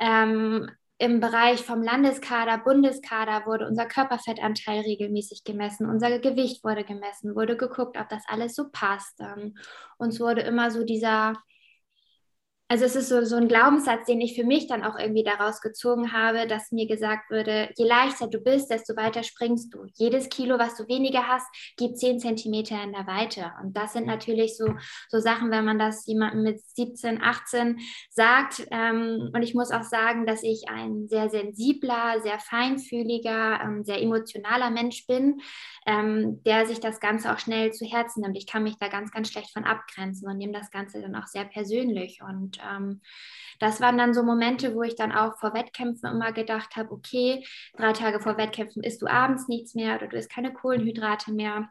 Ähm, 0.00 0.68
im 0.98 1.20
Bereich 1.20 1.62
vom 1.62 1.82
Landeskader, 1.82 2.58
Bundeskader 2.58 3.44
wurde 3.44 3.66
unser 3.66 3.86
Körperfettanteil 3.86 4.80
regelmäßig 4.80 5.44
gemessen, 5.44 5.88
unser 5.88 6.18
Gewicht 6.18 6.64
wurde 6.64 6.84
gemessen, 6.84 7.34
wurde 7.34 7.56
geguckt, 7.56 7.98
ob 7.98 8.08
das 8.08 8.22
alles 8.28 8.54
so 8.54 8.70
passt. 8.70 9.20
Uns 9.98 10.20
wurde 10.20 10.40
immer 10.40 10.70
so 10.70 10.84
dieser 10.84 11.34
also 12.68 12.84
es 12.84 12.96
ist 12.96 13.08
so, 13.08 13.24
so 13.24 13.36
ein 13.36 13.46
Glaubenssatz, 13.46 14.06
den 14.06 14.20
ich 14.20 14.34
für 14.34 14.44
mich 14.44 14.66
dann 14.66 14.82
auch 14.82 14.98
irgendwie 14.98 15.22
daraus 15.22 15.60
gezogen 15.60 16.12
habe, 16.12 16.48
dass 16.48 16.72
mir 16.72 16.88
gesagt 16.88 17.30
würde, 17.30 17.70
je 17.76 17.86
leichter 17.86 18.26
du 18.26 18.40
bist, 18.40 18.70
desto 18.70 18.96
weiter 18.96 19.22
springst 19.22 19.72
du. 19.72 19.84
Jedes 19.94 20.28
Kilo, 20.28 20.58
was 20.58 20.76
du 20.76 20.88
weniger 20.88 21.28
hast, 21.28 21.46
gibt 21.76 21.98
10 21.98 22.18
Zentimeter 22.18 22.82
in 22.82 22.92
der 22.92 23.06
Weite. 23.06 23.52
Und 23.62 23.76
das 23.76 23.92
sind 23.92 24.06
natürlich 24.06 24.56
so, 24.56 24.66
so 25.08 25.20
Sachen, 25.20 25.52
wenn 25.52 25.64
man 25.64 25.78
das 25.78 26.06
jemandem 26.06 26.42
mit 26.42 26.60
17, 26.60 27.22
18 27.22 27.78
sagt. 28.10 28.66
Ähm, 28.72 29.30
und 29.32 29.42
ich 29.42 29.54
muss 29.54 29.70
auch 29.70 29.84
sagen, 29.84 30.26
dass 30.26 30.42
ich 30.42 30.64
ein 30.68 31.06
sehr 31.06 31.30
sensibler, 31.30 32.20
sehr 32.20 32.40
feinfühliger, 32.40 33.60
ähm, 33.62 33.84
sehr 33.84 34.02
emotionaler 34.02 34.70
Mensch 34.70 35.06
bin, 35.06 35.40
ähm, 35.86 36.42
der 36.42 36.66
sich 36.66 36.80
das 36.80 36.98
Ganze 36.98 37.32
auch 37.32 37.38
schnell 37.38 37.72
zu 37.72 37.86
Herzen 37.86 38.22
nimmt. 38.22 38.36
Ich 38.36 38.48
kann 38.48 38.64
mich 38.64 38.76
da 38.76 38.88
ganz, 38.88 39.12
ganz 39.12 39.30
schlecht 39.30 39.52
von 39.52 39.62
abgrenzen 39.62 40.28
und 40.28 40.36
nehme 40.36 40.52
das 40.52 40.72
Ganze 40.72 41.00
dann 41.00 41.14
auch 41.14 41.28
sehr 41.28 41.44
persönlich. 41.44 42.22
Und 42.28 42.55
ähm, 42.64 43.00
das 43.58 43.80
waren 43.80 43.98
dann 43.98 44.14
so 44.14 44.22
Momente, 44.22 44.74
wo 44.74 44.82
ich 44.82 44.96
dann 44.96 45.12
auch 45.12 45.38
vor 45.38 45.54
Wettkämpfen 45.54 46.10
immer 46.10 46.32
gedacht 46.32 46.76
habe, 46.76 46.92
okay, 46.92 47.44
drei 47.76 47.92
Tage 47.92 48.20
vor 48.20 48.36
Wettkämpfen 48.36 48.82
isst 48.82 49.02
du 49.02 49.06
abends 49.06 49.48
nichts 49.48 49.74
mehr 49.74 49.96
oder 49.96 50.08
du 50.08 50.16
isst 50.16 50.30
keine 50.30 50.52
Kohlenhydrate 50.52 51.32
mehr 51.32 51.68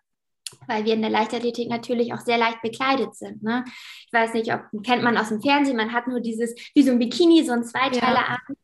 weil 0.67 0.85
wir 0.85 0.93
in 0.93 1.01
der 1.01 1.09
Leichtathletik 1.09 1.69
natürlich 1.69 2.13
auch 2.13 2.19
sehr 2.19 2.37
leicht 2.37 2.61
bekleidet 2.61 3.15
sind. 3.15 3.43
Ne? 3.43 3.63
Ich 4.05 4.13
weiß 4.13 4.33
nicht, 4.33 4.53
ob 4.53 4.61
kennt 4.83 5.03
man 5.03 5.17
aus 5.17 5.29
dem 5.29 5.41
Fernsehen, 5.41 5.77
man 5.77 5.91
hat 5.91 6.07
nur 6.07 6.21
dieses, 6.21 6.55
wie 6.73 6.83
so 6.83 6.91
ein 6.91 6.99
Bikini, 6.99 7.43
so 7.43 7.53
ein 7.53 7.63
Zweiteiler 7.63 8.21
ja. 8.21 8.37
an 8.47 8.55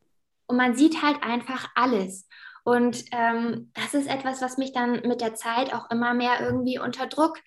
und 0.46 0.56
man 0.56 0.74
sieht 0.74 1.02
halt 1.02 1.22
einfach 1.22 1.70
alles. 1.74 2.28
Und 2.64 3.04
ähm, 3.10 3.72
das 3.74 3.92
ist 3.94 4.08
etwas, 4.08 4.40
was 4.40 4.56
mich 4.56 4.72
dann 4.72 5.02
mit 5.02 5.20
der 5.20 5.34
Zeit 5.34 5.74
auch 5.74 5.90
immer 5.90 6.14
mehr 6.14 6.40
irgendwie 6.40 6.78
unter 6.78 7.06
Druck 7.08 7.38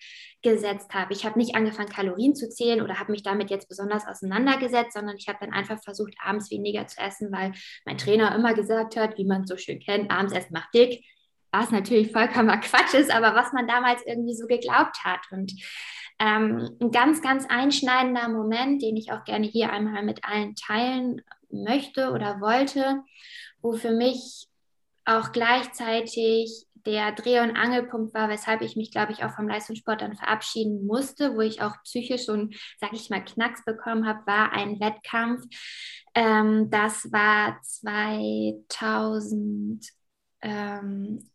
gesetzt 0.42 0.92
habe. 0.92 1.14
Ich 1.14 1.24
habe 1.24 1.38
nicht 1.38 1.54
angefangen, 1.54 1.88
Kalorien 1.88 2.34
zu 2.34 2.50
zählen 2.50 2.82
oder 2.82 3.00
habe 3.00 3.12
mich 3.12 3.22
damit 3.22 3.50
jetzt 3.50 3.68
besonders 3.68 4.06
auseinandergesetzt, 4.06 4.92
sondern 4.92 5.16
ich 5.16 5.26
habe 5.28 5.38
dann 5.40 5.54
einfach 5.54 5.82
versucht, 5.82 6.14
abends 6.22 6.50
weniger 6.50 6.86
zu 6.86 7.00
essen, 7.00 7.32
weil 7.32 7.52
mein 7.86 7.96
Trainer 7.96 8.34
immer 8.34 8.52
gesagt 8.52 8.96
hat, 8.96 9.16
wie 9.16 9.24
man 9.24 9.42
es 9.42 9.48
so 9.48 9.56
schön 9.56 9.80
kennt, 9.80 10.10
abends 10.10 10.34
essen 10.34 10.52
macht 10.52 10.74
dick. 10.74 11.02
Was 11.50 11.70
natürlich 11.70 12.12
vollkommener 12.12 12.58
Quatsch 12.58 12.92
ist, 12.92 13.10
aber 13.10 13.34
was 13.34 13.54
man 13.54 13.66
damals 13.66 14.04
irgendwie 14.04 14.34
so 14.34 14.46
geglaubt 14.46 15.02
hat. 15.04 15.20
Und 15.30 15.52
ähm, 16.18 16.76
ein 16.80 16.90
ganz, 16.90 17.22
ganz 17.22 17.46
einschneidender 17.48 18.28
Moment, 18.28 18.82
den 18.82 18.96
ich 18.96 19.12
auch 19.12 19.24
gerne 19.24 19.46
hier 19.46 19.72
einmal 19.72 20.02
mit 20.02 20.24
allen 20.24 20.54
teilen 20.56 21.22
möchte 21.50 22.10
oder 22.10 22.40
wollte, 22.42 23.02
wo 23.62 23.72
für 23.72 23.92
mich 23.92 24.48
auch 25.06 25.32
gleichzeitig 25.32 26.66
der 26.86 27.12
Dreh- 27.12 27.40
und 27.40 27.56
Angelpunkt 27.56 28.14
war, 28.14 28.28
weshalb 28.28 28.60
ich 28.62 28.76
mich, 28.76 28.92
glaube 28.92 29.12
ich, 29.12 29.24
auch 29.24 29.32
vom 29.34 29.48
Leistungssport 29.48 30.00
dann 30.02 30.14
verabschieden 30.16 30.86
musste, 30.86 31.34
wo 31.34 31.40
ich 31.40 31.62
auch 31.62 31.74
psychisch 31.84 32.26
so 32.26 32.32
einen, 32.32 32.54
sag 32.80 32.92
ich 32.92 33.10
mal, 33.10 33.24
Knacks 33.24 33.64
bekommen 33.64 34.06
habe, 34.06 34.24
war 34.26 34.52
ein 34.52 34.78
Wettkampf. 34.80 35.44
Ähm, 36.14 36.70
das 36.70 37.10
war 37.12 37.60
2000. 37.62 39.86
Ähm, 40.42 41.28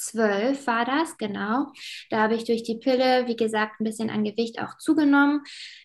zwölf 0.00 0.66
war 0.66 0.84
das, 0.84 1.16
genau. 1.16 1.66
Da 2.10 2.22
habe 2.22 2.34
ich 2.34 2.44
durch 2.44 2.62
die 2.62 2.76
Pille, 2.76 3.26
wie 3.26 3.36
gesagt, 3.36 3.80
ein 3.80 3.84
bisschen 3.84 4.10
an 4.10 4.24
Gewicht 4.24 4.60
auch 4.60 4.78
zugenommen. 4.78 5.42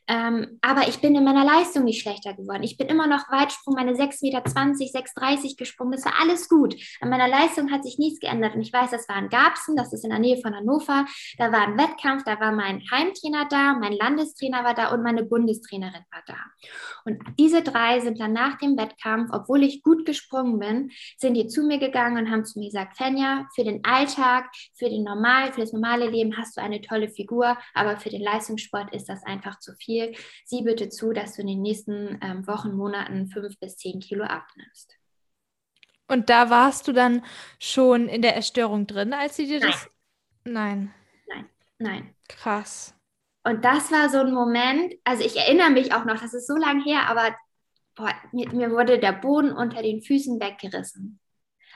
Ähm, 0.07 0.59
aber 0.61 0.87
ich 0.87 0.99
bin 0.99 1.15
in 1.15 1.23
meiner 1.23 1.43
Leistung 1.43 1.83
nicht 1.83 2.01
schlechter 2.01 2.33
geworden. 2.33 2.63
Ich 2.63 2.77
bin 2.77 2.87
immer 2.87 3.07
noch 3.07 3.29
Weitsprung, 3.29 3.75
meine 3.75 3.93
6,20 3.93 4.21
Meter, 4.21 4.39
6,30 4.39 5.57
gesprungen. 5.57 5.93
Das 5.93 6.05
war 6.05 6.13
alles 6.21 6.47
gut. 6.47 6.75
An 7.01 7.09
meiner 7.09 7.27
Leistung 7.27 7.71
hat 7.71 7.83
sich 7.83 7.97
nichts 7.97 8.19
geändert. 8.19 8.55
Und 8.55 8.61
ich 8.61 8.71
weiß, 8.71 8.91
das 8.91 9.09
war 9.09 9.17
in 9.17 9.29
Garbsen, 9.29 9.75
das 9.75 9.93
ist 9.93 10.03
in 10.03 10.11
der 10.11 10.19
Nähe 10.19 10.37
von 10.41 10.55
Hannover. 10.55 11.05
Da 11.37 11.51
war 11.51 11.67
ein 11.67 11.77
Wettkampf, 11.77 12.23
da 12.23 12.39
war 12.39 12.51
mein 12.51 12.83
Heimtrainer 12.91 13.47
da, 13.49 13.73
mein 13.73 13.93
Landestrainer 13.93 14.63
war 14.63 14.73
da 14.73 14.93
und 14.93 15.03
meine 15.03 15.23
Bundestrainerin 15.23 16.03
war 16.11 16.23
da. 16.27 16.37
Und 17.05 17.21
diese 17.39 17.61
drei 17.61 17.99
sind 17.99 18.19
dann 18.19 18.33
nach 18.33 18.57
dem 18.57 18.77
Wettkampf, 18.77 19.29
obwohl 19.33 19.63
ich 19.63 19.81
gut 19.81 20.05
gesprungen 20.05 20.59
bin, 20.59 20.91
sind 21.17 21.33
die 21.33 21.47
zu 21.47 21.63
mir 21.63 21.79
gegangen 21.79 22.17
und 22.17 22.31
haben 22.31 22.45
zu 22.45 22.59
mir 22.59 22.67
gesagt, 22.67 22.97
Fenja, 22.97 23.47
für 23.55 23.63
den 23.63 23.83
Alltag, 24.05 24.51
für 24.75 24.89
den 24.89 25.03
normal, 25.03 25.51
für 25.51 25.61
das 25.61 25.73
normale 25.73 26.07
Leben 26.07 26.37
hast 26.37 26.57
du 26.57 26.61
eine 26.61 26.81
tolle 26.81 27.09
Figur, 27.09 27.57
aber 27.73 27.97
für 27.97 28.09
den 28.09 28.21
Leistungssport 28.21 28.93
ist 28.93 29.09
das 29.09 29.23
einfach 29.23 29.59
zu 29.59 29.73
viel. 29.73 30.15
Sieh 30.45 30.63
bitte 30.63 30.89
zu, 30.89 31.11
dass 31.11 31.35
du 31.35 31.41
in 31.41 31.47
den 31.47 31.61
nächsten 31.61 32.19
ähm, 32.21 32.45
Wochen, 32.47 32.75
Monaten 32.75 33.27
fünf 33.27 33.59
bis 33.59 33.77
zehn 33.77 33.99
Kilo 33.99 34.23
abnimmst. 34.23 34.95
Und 36.07 36.29
da 36.29 36.51
warst 36.51 36.87
du 36.87 36.93
dann 36.93 37.25
schon 37.59 38.07
in 38.07 38.21
der 38.21 38.35
Erstörung 38.35 38.85
drin, 38.85 39.13
als 39.13 39.37
sie 39.37 39.47
dir 39.47 39.59
nein. 39.59 39.71
das. 39.71 39.89
Nein. 40.43 40.93
Nein, 41.27 41.49
nein. 41.79 42.15
Krass. 42.29 42.93
Und 43.43 43.65
das 43.65 43.91
war 43.91 44.09
so 44.09 44.19
ein 44.19 44.33
Moment, 44.33 44.95
also 45.03 45.23
ich 45.23 45.35
erinnere 45.35 45.71
mich 45.71 45.93
auch 45.93 46.05
noch, 46.05 46.19
das 46.19 46.33
ist 46.33 46.47
so 46.47 46.55
lange 46.55 46.83
her, 46.83 47.09
aber 47.09 47.35
boah, 47.95 48.13
mir, 48.31 48.51
mir, 48.51 48.71
wurde 48.71 48.99
der 48.99 49.13
Boden 49.13 49.51
unter 49.51 49.81
den 49.81 50.01
Füßen 50.01 50.39
weggerissen. 50.39 51.19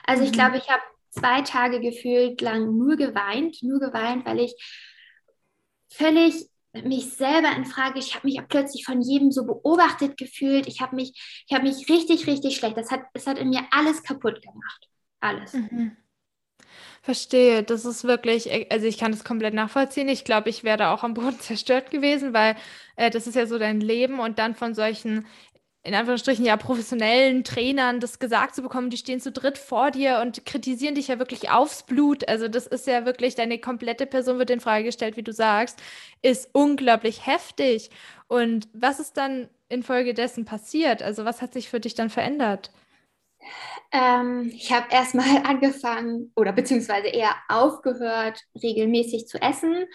Also 0.04 0.22
mhm. 0.22 0.28
ich 0.28 0.32
glaube, 0.32 0.56
ich 0.58 0.68
habe 0.68 0.82
zwei 1.10 1.42
Tage 1.42 1.80
gefühlt 1.80 2.40
lang 2.40 2.76
nur 2.76 2.96
geweint, 2.96 3.62
nur 3.62 3.80
geweint, 3.80 4.26
weil 4.26 4.40
ich 4.40 4.54
völlig 5.92 6.46
mich 6.72 7.14
selber 7.14 7.54
in 7.56 7.64
Frage, 7.64 7.98
ich 7.98 8.14
habe 8.14 8.26
mich 8.26 8.40
plötzlich 8.48 8.84
von 8.84 9.00
jedem 9.00 9.32
so 9.32 9.44
beobachtet 9.44 10.16
gefühlt. 10.16 10.68
Ich 10.68 10.80
habe 10.80 10.94
mich, 10.94 11.12
ich 11.46 11.54
habe 11.54 11.66
mich 11.66 11.88
richtig, 11.88 12.26
richtig 12.26 12.56
schlecht. 12.56 12.76
Das 12.76 12.90
hat, 12.90 13.02
es 13.12 13.26
hat 13.26 13.38
in 13.38 13.50
mir 13.50 13.62
alles 13.72 14.02
kaputt 14.02 14.40
gemacht. 14.40 14.88
Alles. 15.20 15.52
Mhm. 15.52 15.96
Verstehe, 17.02 17.62
das 17.62 17.86
ist 17.86 18.04
wirklich, 18.04 18.70
also 18.70 18.86
ich 18.86 18.98
kann 18.98 19.10
das 19.10 19.24
komplett 19.24 19.54
nachvollziehen. 19.54 20.08
Ich 20.08 20.24
glaube, 20.24 20.50
ich 20.50 20.64
wäre 20.64 20.90
auch 20.90 21.02
am 21.02 21.14
Boden 21.14 21.40
zerstört 21.40 21.90
gewesen, 21.90 22.32
weil 22.34 22.56
äh, 22.96 23.10
das 23.10 23.26
ist 23.26 23.34
ja 23.34 23.46
so 23.46 23.58
dein 23.58 23.80
Leben 23.80 24.20
und 24.20 24.38
dann 24.38 24.54
von 24.54 24.74
solchen 24.74 25.26
in 25.82 25.94
Anführungsstrichen 25.94 26.44
ja 26.44 26.56
professionellen 26.56 27.42
Trainern 27.42 28.00
das 28.00 28.18
gesagt 28.18 28.54
zu 28.54 28.62
bekommen, 28.62 28.90
die 28.90 28.98
stehen 28.98 29.20
zu 29.20 29.32
dritt 29.32 29.56
vor 29.56 29.90
dir 29.90 30.20
und 30.20 30.44
kritisieren 30.44 30.94
dich 30.94 31.08
ja 31.08 31.18
wirklich 31.18 31.50
aufs 31.50 31.84
Blut. 31.84 32.28
Also 32.28 32.48
das 32.48 32.66
ist 32.66 32.86
ja 32.86 33.06
wirklich, 33.06 33.34
deine 33.34 33.58
komplette 33.58 34.06
Person 34.06 34.38
wird 34.38 34.50
in 34.50 34.60
Frage 34.60 34.84
gestellt, 34.84 35.16
wie 35.16 35.22
du 35.22 35.32
sagst, 35.32 35.80
ist 36.22 36.50
unglaublich 36.52 37.26
heftig. 37.26 37.90
Und 38.28 38.68
was 38.74 39.00
ist 39.00 39.16
dann 39.16 39.48
infolgedessen 39.70 40.44
passiert? 40.44 41.02
Also 41.02 41.24
was 41.24 41.40
hat 41.40 41.54
sich 41.54 41.70
für 41.70 41.80
dich 41.80 41.94
dann 41.94 42.10
verändert? 42.10 42.70
Ähm, 43.92 44.50
ich 44.54 44.72
habe 44.72 44.86
erstmal 44.90 45.38
angefangen 45.44 46.32
oder 46.36 46.52
beziehungsweise 46.52 47.08
eher 47.08 47.34
aufgehört, 47.48 48.42
regelmäßig 48.62 49.26
zu 49.26 49.40
essen, 49.42 49.86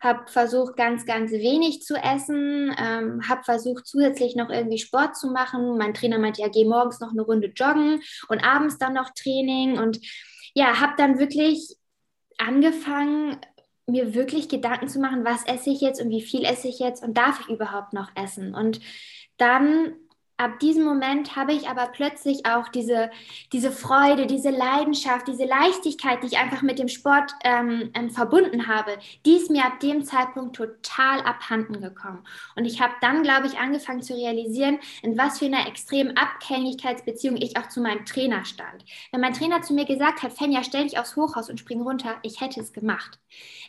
habe 0.00 0.30
versucht, 0.30 0.76
ganz, 0.76 1.04
ganz 1.04 1.32
wenig 1.32 1.82
zu 1.82 1.94
essen, 1.94 2.74
ähm, 2.78 3.28
habe 3.28 3.42
versucht, 3.44 3.86
zusätzlich 3.86 4.36
noch 4.36 4.50
irgendwie 4.50 4.78
Sport 4.78 5.16
zu 5.16 5.28
machen. 5.28 5.76
Mein 5.76 5.94
Trainer 5.94 6.18
meinte, 6.18 6.40
ja, 6.42 6.48
geh 6.48 6.64
morgens 6.64 7.00
noch 7.00 7.10
eine 7.10 7.22
Runde 7.22 7.52
joggen 7.54 8.00
und 8.28 8.44
abends 8.44 8.78
dann 8.78 8.94
noch 8.94 9.10
Training 9.10 9.78
und 9.78 10.00
ja, 10.54 10.80
habe 10.80 10.94
dann 10.96 11.18
wirklich 11.18 11.76
angefangen, 12.38 13.38
mir 13.86 14.14
wirklich 14.14 14.48
Gedanken 14.48 14.88
zu 14.88 15.00
machen, 15.00 15.24
was 15.24 15.44
esse 15.44 15.70
ich 15.70 15.80
jetzt 15.80 16.00
und 16.00 16.10
wie 16.10 16.22
viel 16.22 16.44
esse 16.44 16.68
ich 16.68 16.78
jetzt 16.78 17.02
und 17.02 17.16
darf 17.16 17.40
ich 17.40 17.48
überhaupt 17.48 17.92
noch 17.92 18.10
essen? 18.14 18.54
Und 18.54 18.80
dann 19.36 19.94
ab 20.36 20.58
diesem 20.58 20.84
Moment 20.84 21.36
habe 21.36 21.52
ich 21.52 21.68
aber 21.68 21.86
plötzlich 21.86 22.46
auch 22.46 22.68
diese, 22.68 23.10
diese 23.52 23.70
Freude, 23.70 24.26
diese 24.26 24.50
Leidenschaft, 24.50 25.28
diese 25.28 25.44
Leichtigkeit, 25.44 26.22
die 26.22 26.28
ich 26.28 26.38
einfach 26.38 26.62
mit 26.62 26.78
dem 26.78 26.88
Sport 26.88 27.32
ähm, 27.44 27.90
ähm, 27.94 28.10
verbunden 28.10 28.66
habe, 28.66 28.98
die 29.24 29.36
ist 29.36 29.50
mir 29.50 29.64
ab 29.64 29.80
dem 29.80 30.04
Zeitpunkt 30.04 30.56
total 30.56 31.20
abhanden 31.20 31.80
gekommen. 31.80 32.24
Und 32.56 32.64
ich 32.64 32.80
habe 32.80 32.94
dann, 33.00 33.22
glaube 33.22 33.46
ich, 33.46 33.58
angefangen 33.58 34.02
zu 34.02 34.14
realisieren, 34.14 34.78
in 35.02 35.16
was 35.16 35.38
für 35.38 35.46
einer 35.46 35.66
extremen 35.66 36.16
Abhängigkeitsbeziehung 36.16 37.36
ich 37.36 37.56
auch 37.56 37.68
zu 37.68 37.80
meinem 37.80 38.04
Trainer 38.04 38.44
stand. 38.44 38.84
Wenn 39.10 39.20
mein 39.20 39.34
Trainer 39.34 39.62
zu 39.62 39.74
mir 39.74 39.84
gesagt 39.84 40.22
hat, 40.22 40.32
Fenja, 40.32 40.64
stell 40.64 40.84
dich 40.84 40.98
aufs 40.98 41.16
Hochhaus 41.16 41.50
und 41.50 41.60
spring 41.60 41.82
runter, 41.82 42.16
ich 42.22 42.40
hätte 42.40 42.60
es 42.60 42.72
gemacht. 42.72 43.18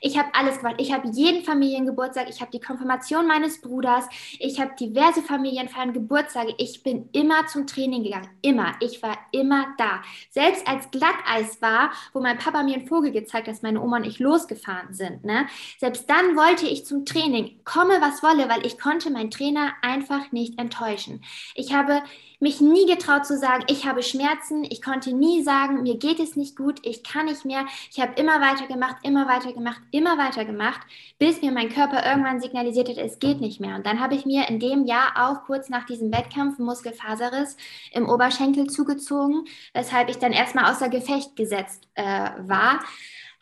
Ich 0.01 0.17
habe 0.17 0.29
alles 0.34 0.58
gemacht. 0.58 0.75
Ich 0.79 0.91
habe 0.91 1.10
jeden 1.10 1.43
Familiengeburtstag, 1.43 2.29
ich 2.29 2.41
habe 2.41 2.51
die 2.51 2.60
Konfirmation 2.60 3.27
meines 3.27 3.62
Bruders, 3.62 4.05
ich 4.39 4.60
habe 4.60 4.75
diverse 4.79 5.22
Familienfeiern, 5.22 5.93
Geburtstage, 5.93 6.52
ich 6.57 6.83
bin 6.83 7.10
immer 7.12 7.48
zum 7.48 7.67
Training 7.67 8.03
gegangen. 8.03 8.29
Immer. 8.41 8.74
Ich 8.79 9.01
war 9.03 9.17
immer 9.31 9.67
da. 9.77 10.01
Selbst 10.29 10.67
als 10.67 10.91
Glatteis 10.91 11.62
war, 11.62 11.91
wo 12.13 12.19
mein 12.19 12.38
Papa 12.38 12.63
mir 12.63 12.75
einen 12.75 12.88
Vogel 12.88 13.12
gezeigt 13.12 13.48
hat, 13.48 13.53
dass 13.53 13.62
meine 13.62 13.81
Oma 13.81 13.98
und 13.98 14.05
ich 14.05 14.19
losgefahren 14.19 14.93
sind. 14.93 15.24
Ne? 15.24 15.48
Selbst 15.79 16.10
dann 16.10 16.36
wollte 16.36 16.65
ich 16.67 16.86
zum 16.86 17.05
Training. 17.05 17.60
Komme, 17.63 18.01
was 18.01 18.24
wolle, 18.24 18.50
weil 18.50 18.65
ich 18.65 18.79
konnte 18.79 19.10
meinen 19.12 19.31
Trainer 19.31 19.74
einfach 19.81 20.31
nicht 20.31 20.60
enttäuschen. 20.60 21.24
Ich 21.55 21.74
habe 21.74 22.01
mich 22.43 22.59
nie 22.59 22.85
getraut 22.85 23.25
zu 23.25 23.38
sagen, 23.38 23.63
ich 23.67 23.88
habe 23.88 24.03
Schmerzen. 24.03 24.65
Ich 24.65 24.81
konnte 24.81 25.13
nie 25.13 25.41
sagen, 25.43 25.81
mir 25.81 25.97
geht 25.97 26.19
es 26.19 26.35
nicht 26.35 26.55
gut, 26.57 26.79
ich 26.83 27.01
kann 27.01 27.25
nicht 27.25 27.45
mehr. 27.45 27.65
Ich 27.89 28.00
habe 28.01 28.13
immer 28.21 28.41
weiter 28.41 28.67
gemacht, 28.67 28.97
immer 29.01 29.27
weiter 29.27 29.53
gemacht, 29.53 29.81
immer 29.91 30.17
weiter 30.17 30.43
gemacht, 30.43 30.81
bis 31.17 31.41
mir 31.41 31.51
mein 31.51 31.69
Körper 31.69 32.05
irgendwann 32.05 32.41
signalisiert 32.41 32.89
hat, 32.89 32.97
es 32.97 33.17
geht 33.19 33.39
nicht 33.39 33.62
mehr. 33.62 33.75
Und 33.75 33.85
dann 33.85 34.01
habe 34.01 34.13
ich 34.13 34.25
mir 34.25 34.50
in 34.50 34.59
dem 34.59 34.85
Jahr 34.85 35.13
auch 35.15 35.45
kurz 35.45 35.69
nach 35.69 35.85
diesem 35.85 36.12
Wettkampf 36.12 36.59
Muskelfaserriss 36.59 37.55
im 37.93 38.09
Oberschenkel 38.09 38.67
zugezogen, 38.67 39.45
weshalb 39.73 40.09
ich 40.09 40.19
dann 40.19 40.33
erstmal 40.33 40.69
außer 40.69 40.89
Gefecht 40.89 41.35
gesetzt 41.35 41.88
äh, 41.95 42.03
war 42.03 42.81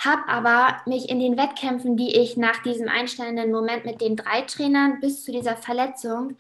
habe 0.04 0.28
aber 0.28 0.82
mich 0.88 1.10
in 1.10 1.20
den 1.20 1.38
Wettkämpfen, 1.38 1.96
die 1.96 2.18
ich 2.18 2.36
nach 2.36 2.64
diesem 2.64 2.88
einstellenden 2.88 3.52
Moment 3.52 3.86
mit 3.86 4.02
den 4.02 4.16
drei 4.16 4.42
Trainern 4.42 5.00
bis 5.00 5.24
zu 5.24 5.32
dieser 5.32 5.56
Verletzung, 5.56 6.38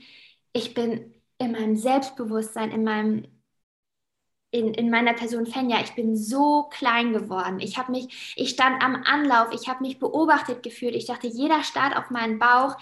ich 0.52 0.74
bin 0.74 1.14
in 1.42 1.52
meinem 1.54 1.76
Selbstbewusstsein, 1.76 2.72
in 2.72 2.84
meinem 2.84 3.28
in, 4.52 4.74
in 4.74 4.90
meiner 4.90 5.14
Person 5.14 5.46
Fenja, 5.46 5.80
ich 5.82 5.96
bin 5.96 6.18
so 6.18 6.64
klein 6.64 7.14
geworden. 7.14 7.60
Ich 7.60 7.78
habe 7.78 7.92
mich, 7.92 8.34
ich 8.36 8.50
stand 8.50 8.84
am 8.84 8.96
Anlauf, 9.06 9.54
ich 9.54 9.70
habe 9.70 9.82
mich 9.82 9.98
beobachtet 9.98 10.62
gefühlt. 10.62 10.94
Ich 10.94 11.06
dachte, 11.06 11.28
jeder 11.28 11.64
starrt 11.64 11.96
auf 11.96 12.10
meinen 12.10 12.38
Bauch. 12.38 12.76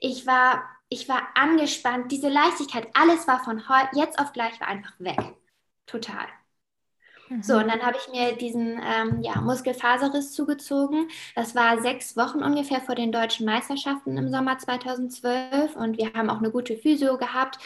Ich 0.00 0.26
war, 0.26 0.62
ich 0.88 1.08
war 1.08 1.22
angespannt. 1.34 2.12
Diese 2.12 2.28
Leichtigkeit, 2.28 2.88
alles 2.94 3.26
war 3.26 3.42
von 3.42 3.62
jetzt 3.94 4.18
auf 4.20 4.32
gleich 4.32 4.60
war 4.60 4.68
einfach 4.68 4.94
weg. 5.00 5.18
Total. 5.86 6.26
So, 7.42 7.54
mhm. 7.54 7.62
und 7.62 7.68
dann 7.68 7.82
habe 7.82 7.96
ich 7.98 8.12
mir 8.12 8.36
diesen 8.36 8.80
ähm, 8.82 9.22
ja, 9.22 9.40
Muskelfaserriss 9.40 10.32
zugezogen. 10.32 11.08
Das 11.34 11.54
war 11.54 11.80
sechs 11.80 12.16
Wochen 12.16 12.42
ungefähr 12.42 12.80
vor 12.80 12.94
den 12.94 13.10
deutschen 13.10 13.46
Meisterschaften 13.46 14.16
im 14.16 14.28
Sommer 14.30 14.58
2012. 14.58 15.74
Und 15.76 15.98
wir 15.98 16.12
haben 16.14 16.30
auch 16.30 16.38
eine 16.38 16.50
gute 16.50 16.76
Physio 16.76 17.18
gehabt, 17.18 17.58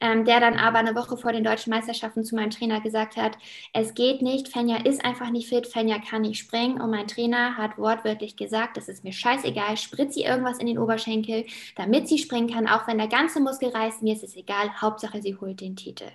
ähm, 0.00 0.24
der 0.24 0.40
dann 0.40 0.58
aber 0.58 0.78
eine 0.78 0.94
Woche 0.96 1.16
vor 1.16 1.32
den 1.32 1.44
deutschen 1.44 1.70
Meisterschaften 1.70 2.24
zu 2.24 2.34
meinem 2.34 2.50
Trainer 2.50 2.80
gesagt 2.80 3.16
hat, 3.16 3.38
es 3.72 3.94
geht 3.94 4.20
nicht, 4.20 4.48
Fenja 4.48 4.78
ist 4.78 5.04
einfach 5.04 5.30
nicht 5.30 5.48
fit, 5.48 5.66
Fenja 5.66 5.98
kann 5.98 6.22
nicht 6.22 6.38
springen. 6.38 6.80
Und 6.80 6.90
mein 6.90 7.06
Trainer 7.06 7.56
hat 7.56 7.78
wortwörtlich 7.78 8.36
gesagt, 8.36 8.76
das 8.76 8.88
ist 8.88 9.04
mir 9.04 9.12
scheißegal, 9.12 9.76
spritze 9.76 10.14
sie 10.14 10.24
irgendwas 10.24 10.58
in 10.58 10.66
den 10.66 10.78
Oberschenkel, 10.78 11.46
damit 11.76 12.08
sie 12.08 12.18
springen 12.18 12.50
kann, 12.50 12.68
auch 12.68 12.86
wenn 12.86 12.98
der 12.98 13.08
ganze 13.08 13.40
Muskel 13.40 13.70
reißt, 13.70 14.02
mir 14.02 14.14
ist 14.14 14.24
es 14.24 14.36
egal, 14.36 14.80
Hauptsache 14.80 15.22
sie 15.22 15.36
holt 15.36 15.60
den 15.60 15.76
Titel. 15.76 16.06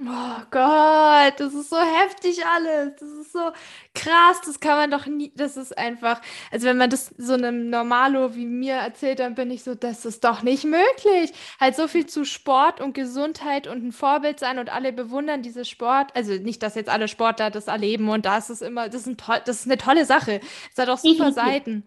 Oh 0.00 0.42
Gott, 0.50 1.40
das 1.40 1.54
ist 1.54 1.70
so 1.70 1.76
heftig 1.78 2.44
alles. 2.46 2.94
Das 3.00 3.08
ist 3.08 3.32
so 3.32 3.50
krass. 3.94 4.40
Das 4.44 4.60
kann 4.60 4.76
man 4.76 4.90
doch 4.90 5.06
nie. 5.06 5.32
Das 5.34 5.56
ist 5.56 5.76
einfach. 5.76 6.20
Also, 6.52 6.66
wenn 6.66 6.76
man 6.76 6.90
das 6.90 7.12
so 7.18 7.34
einem 7.34 7.68
Normalo 7.70 8.34
wie 8.36 8.46
mir 8.46 8.74
erzählt, 8.74 9.18
dann 9.18 9.34
bin 9.34 9.50
ich 9.50 9.64
so, 9.64 9.74
das 9.74 10.04
ist 10.04 10.22
doch 10.24 10.42
nicht 10.42 10.64
möglich. 10.64 11.32
Halt 11.58 11.74
so 11.74 11.88
viel 11.88 12.06
zu 12.06 12.24
Sport 12.24 12.80
und 12.80 12.92
Gesundheit 12.94 13.66
und 13.66 13.84
ein 13.84 13.92
Vorbild 13.92 14.38
sein 14.38 14.58
und 14.58 14.70
alle 14.70 14.92
bewundern 14.92 15.42
diese 15.42 15.64
Sport. 15.64 16.14
Also, 16.14 16.34
nicht, 16.34 16.62
dass 16.62 16.76
jetzt 16.76 16.90
alle 16.90 17.08
Sportler 17.08 17.50
das 17.50 17.66
erleben 17.66 18.08
und 18.08 18.24
da 18.24 18.38
ist 18.38 18.50
es 18.50 18.62
immer, 18.62 18.88
das 18.88 19.02
ist, 19.02 19.08
ein 19.08 19.16
das 19.44 19.60
ist 19.60 19.66
eine 19.66 19.78
tolle 19.78 20.04
Sache. 20.04 20.40
Es 20.72 20.78
hat 20.78 20.88
auch 20.90 20.98
super 20.98 21.32
Seiten. 21.32 21.84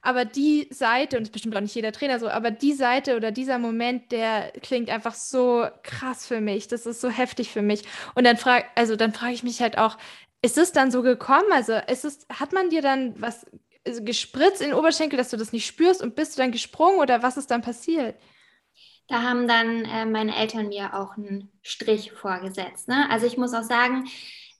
Aber 0.00 0.24
die 0.24 0.68
Seite, 0.70 1.16
und 1.16 1.22
das 1.22 1.28
ist 1.28 1.32
bestimmt 1.32 1.56
auch 1.56 1.60
nicht 1.60 1.74
jeder 1.74 1.92
Trainer 1.92 2.18
so, 2.18 2.28
aber 2.28 2.50
die 2.50 2.72
Seite 2.72 3.16
oder 3.16 3.32
dieser 3.32 3.58
Moment, 3.58 4.12
der 4.12 4.52
klingt 4.62 4.90
einfach 4.90 5.14
so 5.14 5.66
krass 5.82 6.26
für 6.26 6.40
mich. 6.40 6.68
Das 6.68 6.86
ist 6.86 7.00
so 7.00 7.08
heftig 7.08 7.50
für 7.50 7.62
mich. 7.62 7.82
Und 8.14 8.24
dann 8.24 8.36
frage, 8.36 8.64
also 8.74 8.96
dann 8.96 9.12
frage 9.12 9.34
ich 9.34 9.42
mich 9.42 9.60
halt 9.60 9.76
auch, 9.76 9.98
ist 10.40 10.58
es 10.58 10.72
dann 10.72 10.90
so 10.90 11.02
gekommen? 11.02 11.50
Also 11.52 11.74
ist 11.88 12.04
es, 12.04 12.26
hat 12.32 12.52
man 12.52 12.70
dir 12.70 12.82
dann 12.82 13.20
was 13.20 13.44
also 13.86 14.04
gespritzt 14.04 14.60
in 14.60 14.68
den 14.68 14.78
Oberschenkel, 14.78 15.16
dass 15.16 15.30
du 15.30 15.36
das 15.36 15.52
nicht 15.52 15.66
spürst 15.66 16.02
und 16.02 16.14
bist 16.14 16.36
du 16.36 16.42
dann 16.42 16.52
gesprungen 16.52 17.00
oder 17.00 17.22
was 17.22 17.36
ist 17.36 17.50
dann 17.50 17.62
passiert? 17.62 18.16
Da 19.08 19.22
haben 19.22 19.48
dann 19.48 19.84
äh, 19.86 20.04
meine 20.04 20.36
Eltern 20.36 20.68
mir 20.68 20.94
auch 20.94 21.16
einen 21.16 21.50
Strich 21.62 22.12
vorgesetzt. 22.12 22.88
Ne? 22.88 23.08
Also 23.10 23.26
ich 23.26 23.38
muss 23.38 23.54
auch 23.54 23.62
sagen, 23.62 24.06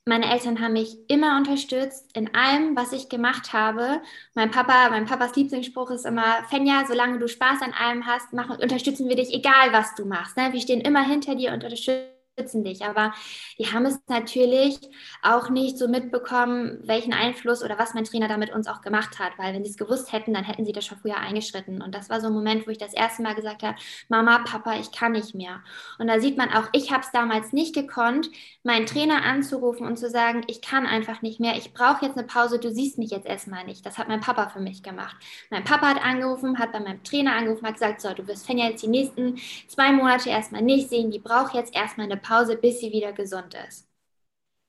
meine 0.08 0.32
Eltern 0.32 0.60
haben 0.60 0.72
mich 0.72 0.96
immer 1.08 1.36
unterstützt 1.36 2.06
in 2.14 2.34
allem, 2.34 2.74
was 2.74 2.92
ich 2.92 3.08
gemacht 3.08 3.52
habe. 3.52 4.00
Mein 4.34 4.50
Papa, 4.50 4.88
mein 4.90 5.04
Papas 5.04 5.36
Lieblingsspruch 5.36 5.90
ist 5.90 6.06
immer, 6.06 6.42
Fenja, 6.48 6.84
solange 6.88 7.18
du 7.18 7.28
Spaß 7.28 7.62
an 7.62 7.72
allem 7.72 8.06
hast, 8.06 8.32
machen, 8.32 8.56
unterstützen 8.60 9.08
wir 9.08 9.16
dich, 9.16 9.32
egal 9.32 9.72
was 9.72 9.94
du 9.94 10.06
machst. 10.06 10.36
Ne? 10.36 10.52
Wir 10.52 10.60
stehen 10.60 10.80
immer 10.80 11.04
hinter 11.04 11.34
dir 11.34 11.52
und 11.52 11.62
unterstützen 11.62 12.17
schützen 12.38 12.64
dich. 12.64 12.84
Aber 12.84 13.12
die 13.58 13.66
haben 13.66 13.86
es 13.86 13.98
natürlich 14.06 14.78
auch 15.22 15.50
nicht 15.50 15.78
so 15.78 15.88
mitbekommen, 15.88 16.78
welchen 16.84 17.12
Einfluss 17.12 17.62
oder 17.62 17.78
was 17.78 17.94
mein 17.94 18.04
Trainer 18.04 18.28
da 18.28 18.36
mit 18.36 18.52
uns 18.52 18.66
auch 18.68 18.80
gemacht 18.80 19.18
hat. 19.18 19.32
Weil 19.36 19.54
wenn 19.54 19.64
sie 19.64 19.70
es 19.70 19.76
gewusst 19.76 20.12
hätten, 20.12 20.34
dann 20.34 20.44
hätten 20.44 20.64
sie 20.64 20.72
das 20.72 20.86
schon 20.86 20.98
früher 20.98 21.18
eingeschritten. 21.18 21.82
Und 21.82 21.94
das 21.94 22.08
war 22.08 22.20
so 22.20 22.28
ein 22.28 22.32
Moment, 22.32 22.66
wo 22.66 22.70
ich 22.70 22.78
das 22.78 22.94
erste 22.94 23.22
Mal 23.22 23.34
gesagt 23.34 23.62
habe, 23.62 23.76
Mama, 24.08 24.38
Papa, 24.38 24.74
ich 24.78 24.92
kann 24.92 25.12
nicht 25.12 25.34
mehr. 25.34 25.60
Und 25.98 26.06
da 26.06 26.20
sieht 26.20 26.36
man 26.36 26.50
auch, 26.50 26.68
ich 26.72 26.92
habe 26.92 27.02
es 27.02 27.10
damals 27.10 27.52
nicht 27.52 27.74
gekonnt, 27.74 28.30
meinen 28.62 28.86
Trainer 28.86 29.24
anzurufen 29.24 29.86
und 29.86 29.98
zu 29.98 30.08
sagen, 30.08 30.42
ich 30.46 30.62
kann 30.62 30.86
einfach 30.86 31.22
nicht 31.22 31.40
mehr, 31.40 31.56
ich 31.56 31.72
brauche 31.72 32.04
jetzt 32.04 32.16
eine 32.16 32.26
Pause, 32.26 32.58
du 32.58 32.70
siehst 32.70 32.98
mich 32.98 33.10
jetzt 33.10 33.26
erstmal 33.26 33.64
nicht. 33.64 33.84
Das 33.84 33.98
hat 33.98 34.08
mein 34.08 34.20
Papa 34.20 34.48
für 34.48 34.60
mich 34.60 34.82
gemacht. 34.82 35.16
Mein 35.50 35.64
Papa 35.64 35.88
hat 35.88 36.04
angerufen, 36.04 36.58
hat 36.58 36.72
bei 36.72 36.80
meinem 36.80 37.02
Trainer 37.02 37.34
angerufen, 37.34 37.66
hat 37.66 37.74
gesagt, 37.74 38.00
so, 38.00 38.12
du 38.12 38.26
wirst 38.26 38.46
Fenja 38.46 38.68
jetzt 38.68 38.82
die 38.82 38.88
nächsten 38.88 39.36
zwei 39.66 39.92
Monate 39.92 40.30
erstmal 40.30 40.62
nicht 40.62 40.88
sehen, 40.88 41.10
die 41.10 41.18
braucht 41.18 41.54
jetzt 41.54 41.74
erstmal 41.74 42.06
eine 42.06 42.16
Pause. 42.16 42.27
Pause, 42.28 42.56
bis 42.56 42.80
sie 42.80 42.92
wieder 42.92 43.12
gesund 43.12 43.56
ist. 43.68 43.88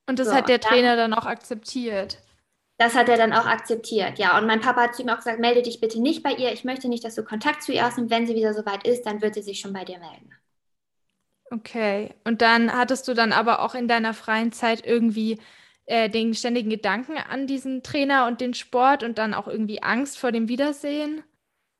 Und 0.06 0.18
das 0.18 0.28
so, 0.28 0.34
hat 0.34 0.48
der 0.48 0.60
Trainer 0.60 0.96
dann, 0.96 1.10
dann 1.10 1.18
auch 1.20 1.26
akzeptiert. 1.26 2.18
Das 2.78 2.94
hat 2.94 3.08
er 3.08 3.16
dann 3.16 3.32
auch 3.32 3.46
akzeptiert, 3.46 4.18
ja. 4.18 4.38
Und 4.38 4.46
mein 4.46 4.60
Papa 4.60 4.84
hat 4.84 4.94
zu 4.94 5.02
ihm 5.02 5.10
auch 5.10 5.18
gesagt, 5.18 5.38
melde 5.38 5.62
dich 5.62 5.80
bitte 5.80 6.00
nicht 6.00 6.22
bei 6.22 6.32
ihr. 6.32 6.52
Ich 6.52 6.64
möchte 6.64 6.88
nicht, 6.88 7.04
dass 7.04 7.14
du 7.14 7.22
Kontakt 7.22 7.62
zu 7.62 7.72
ihr 7.72 7.84
hast. 7.84 7.98
Und 7.98 8.10
wenn 8.10 8.26
sie 8.26 8.34
wieder 8.34 8.54
soweit 8.54 8.86
ist, 8.86 9.04
dann 9.04 9.20
wird 9.20 9.34
sie 9.34 9.42
sich 9.42 9.60
schon 9.60 9.72
bei 9.72 9.84
dir 9.84 9.98
melden. 9.98 10.30
Okay. 11.50 12.14
Und 12.24 12.42
dann 12.42 12.72
hattest 12.72 13.06
du 13.06 13.14
dann 13.14 13.32
aber 13.32 13.60
auch 13.60 13.74
in 13.74 13.86
deiner 13.86 14.14
freien 14.14 14.50
Zeit 14.50 14.86
irgendwie 14.86 15.38
äh, 15.86 16.08
den 16.08 16.34
ständigen 16.34 16.70
Gedanken 16.70 17.18
an 17.18 17.46
diesen 17.46 17.82
Trainer 17.82 18.26
und 18.26 18.40
den 18.40 18.54
Sport 18.54 19.02
und 19.02 19.18
dann 19.18 19.34
auch 19.34 19.48
irgendwie 19.48 19.82
Angst 19.82 20.18
vor 20.18 20.32
dem 20.32 20.48
Wiedersehen? 20.48 21.22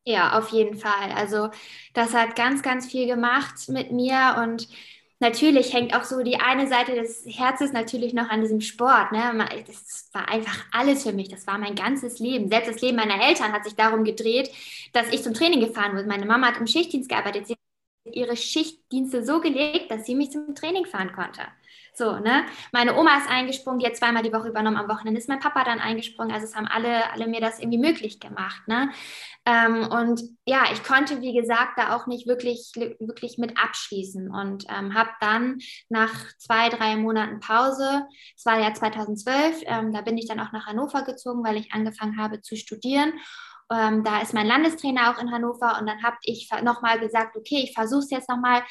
Ja, 0.05 0.39
auf 0.39 0.49
jeden 0.49 0.77
Fall. 0.77 1.13
Also 1.15 1.51
das 1.95 2.13
hat 2.13 2.35
ganz, 2.35 2.63
ganz 2.63 2.87
viel 2.87 3.07
gemacht 3.07 3.69
mit 3.69 3.93
mir 3.93 4.37
und 4.43 4.69
natürlich 5.21 5.73
hängt 5.73 5.95
auch 5.95 6.05
so 6.05 6.23
die 6.23 6.37
eine 6.41 6.67
Seite 6.67 6.95
des 6.95 7.25
Herzens 7.27 7.73
natürlich 7.73 8.15
noch 8.15 8.29
an 8.31 8.41
diesem 8.41 8.61
Sport. 8.61 9.13
Ne? 9.13 9.47
Das 9.67 10.09
war 10.13 10.29
einfach 10.29 10.65
alles 10.73 11.05
für 11.05 11.13
mich. 11.13 11.29
Das 11.29 11.47
war 11.47 11.59
mein 11.59 11.75
ganzes 11.75 12.19
Leben. 12.19 12.49
Selbst 12.49 12.71
das 12.71 12.81
Leben 12.81 12.97
meiner 12.97 13.23
Eltern 13.23 13.53
hat 13.53 13.65
sich 13.65 13.77
darum 13.77 14.05
gedreht, 14.05 14.51
dass 14.93 15.09
ich 15.13 15.23
zum 15.23 15.35
Training 15.35 15.61
gefahren 15.61 15.93
wurde. 15.93 16.09
Meine 16.09 16.27
Mama 16.27 16.49
hat 16.49 16.59
im 16.59 16.67
Schichtdienst 16.67 17.09
gearbeitet. 17.09 17.47
Sie 17.47 17.60
ihre 18.15 18.37
Schichtdienste 18.37 19.25
so 19.25 19.41
gelegt, 19.41 19.91
dass 19.91 20.07
sie 20.07 20.15
mich 20.15 20.31
zum 20.31 20.55
Training 20.55 20.87
fahren 20.87 21.13
konnte. 21.13 21.43
So, 21.95 22.19
ne? 22.19 22.45
Meine 22.73 22.97
Oma 22.97 23.19
ist 23.19 23.29
eingesprungen, 23.29 23.81
die 23.81 23.87
hat 23.87 23.97
zweimal 23.97 24.23
die 24.23 24.33
Woche 24.33 24.49
übernommen. 24.49 24.77
Am 24.77 24.89
Wochenende 24.89 25.19
ist 25.19 25.29
mein 25.29 25.41
Papa 25.41 25.65
dann 25.65 25.81
eingesprungen. 25.81 26.33
Also 26.33 26.47
es 26.47 26.57
haben 26.57 26.67
alle, 26.67 27.13
alle 27.13 27.27
mir 27.27 27.41
das 27.41 27.59
irgendwie 27.59 27.79
möglich 27.79 28.21
gemacht, 28.21 28.67
ne? 28.67 28.91
Ähm, 29.47 29.89
und 29.91 30.23
ja, 30.45 30.65
ich 30.73 30.85
konnte, 30.85 31.23
wie 31.23 31.33
gesagt, 31.33 31.79
da 31.79 31.97
auch 31.97 32.07
nicht 32.07 32.27
wirklich, 32.27 32.73
wirklich 32.75 33.39
mit 33.39 33.59
abschließen 33.59 34.31
und 34.31 34.67
ähm, 34.69 34.95
habe 34.95 35.11
dann 35.21 35.59
nach 35.89 36.13
zwei, 36.37 36.69
drei 36.69 36.97
Monaten 36.97 37.41
Pause, 37.41 38.07
es 38.37 38.45
war 38.45 38.61
ja 38.61 38.75
2012, 38.75 39.63
ähm, 39.65 39.93
da 39.93 40.03
bin 40.03 40.19
ich 40.19 40.29
dann 40.29 40.41
auch 40.41 40.53
nach 40.53 40.67
Hannover 40.67 41.03
gezogen, 41.03 41.43
weil 41.43 41.57
ich 41.57 41.73
angefangen 41.73 42.19
habe 42.19 42.43
zu 42.43 42.57
studieren. 42.57 43.15
Ähm, 43.71 44.03
da 44.05 44.21
ist 44.21 44.35
mein 44.35 44.47
Landestrainer 44.47 45.11
auch 45.11 45.23
in 45.23 45.31
Hannover 45.31 45.79
und 45.79 45.87
dann 45.87 46.03
habe 46.03 46.17
ich 46.23 46.49
nochmal 46.63 46.99
gesagt, 46.99 47.37
okay, 47.37 47.63
ich 47.65 47.73
versuche 47.73 48.01
es 48.01 48.11
jetzt 48.11 48.29
nochmal 48.29 48.63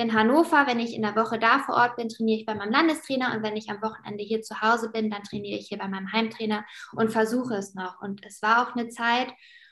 in 0.00 0.14
Hannover, 0.14 0.66
wenn 0.66 0.80
ich 0.80 0.94
in 0.94 1.02
der 1.02 1.14
Woche 1.14 1.38
da 1.38 1.58
vor 1.58 1.74
Ort 1.74 1.96
bin, 1.96 2.08
trainiere 2.08 2.40
ich 2.40 2.46
bei 2.46 2.54
meinem 2.54 2.72
Landestrainer 2.72 3.34
und 3.34 3.42
wenn 3.42 3.56
ich 3.56 3.68
am 3.68 3.82
Wochenende 3.82 4.24
hier 4.24 4.40
zu 4.40 4.60
Hause 4.62 4.90
bin, 4.90 5.10
dann 5.10 5.22
trainiere 5.24 5.58
ich 5.58 5.68
hier 5.68 5.78
bei 5.78 5.88
meinem 5.88 6.10
Heimtrainer 6.10 6.64
und 6.92 7.12
versuche 7.12 7.54
es 7.54 7.74
noch. 7.74 8.00
Und 8.00 8.24
es 8.24 8.40
war 8.40 8.62
auch 8.66 8.74
eine 8.74 8.88
Zeit 8.88 9.28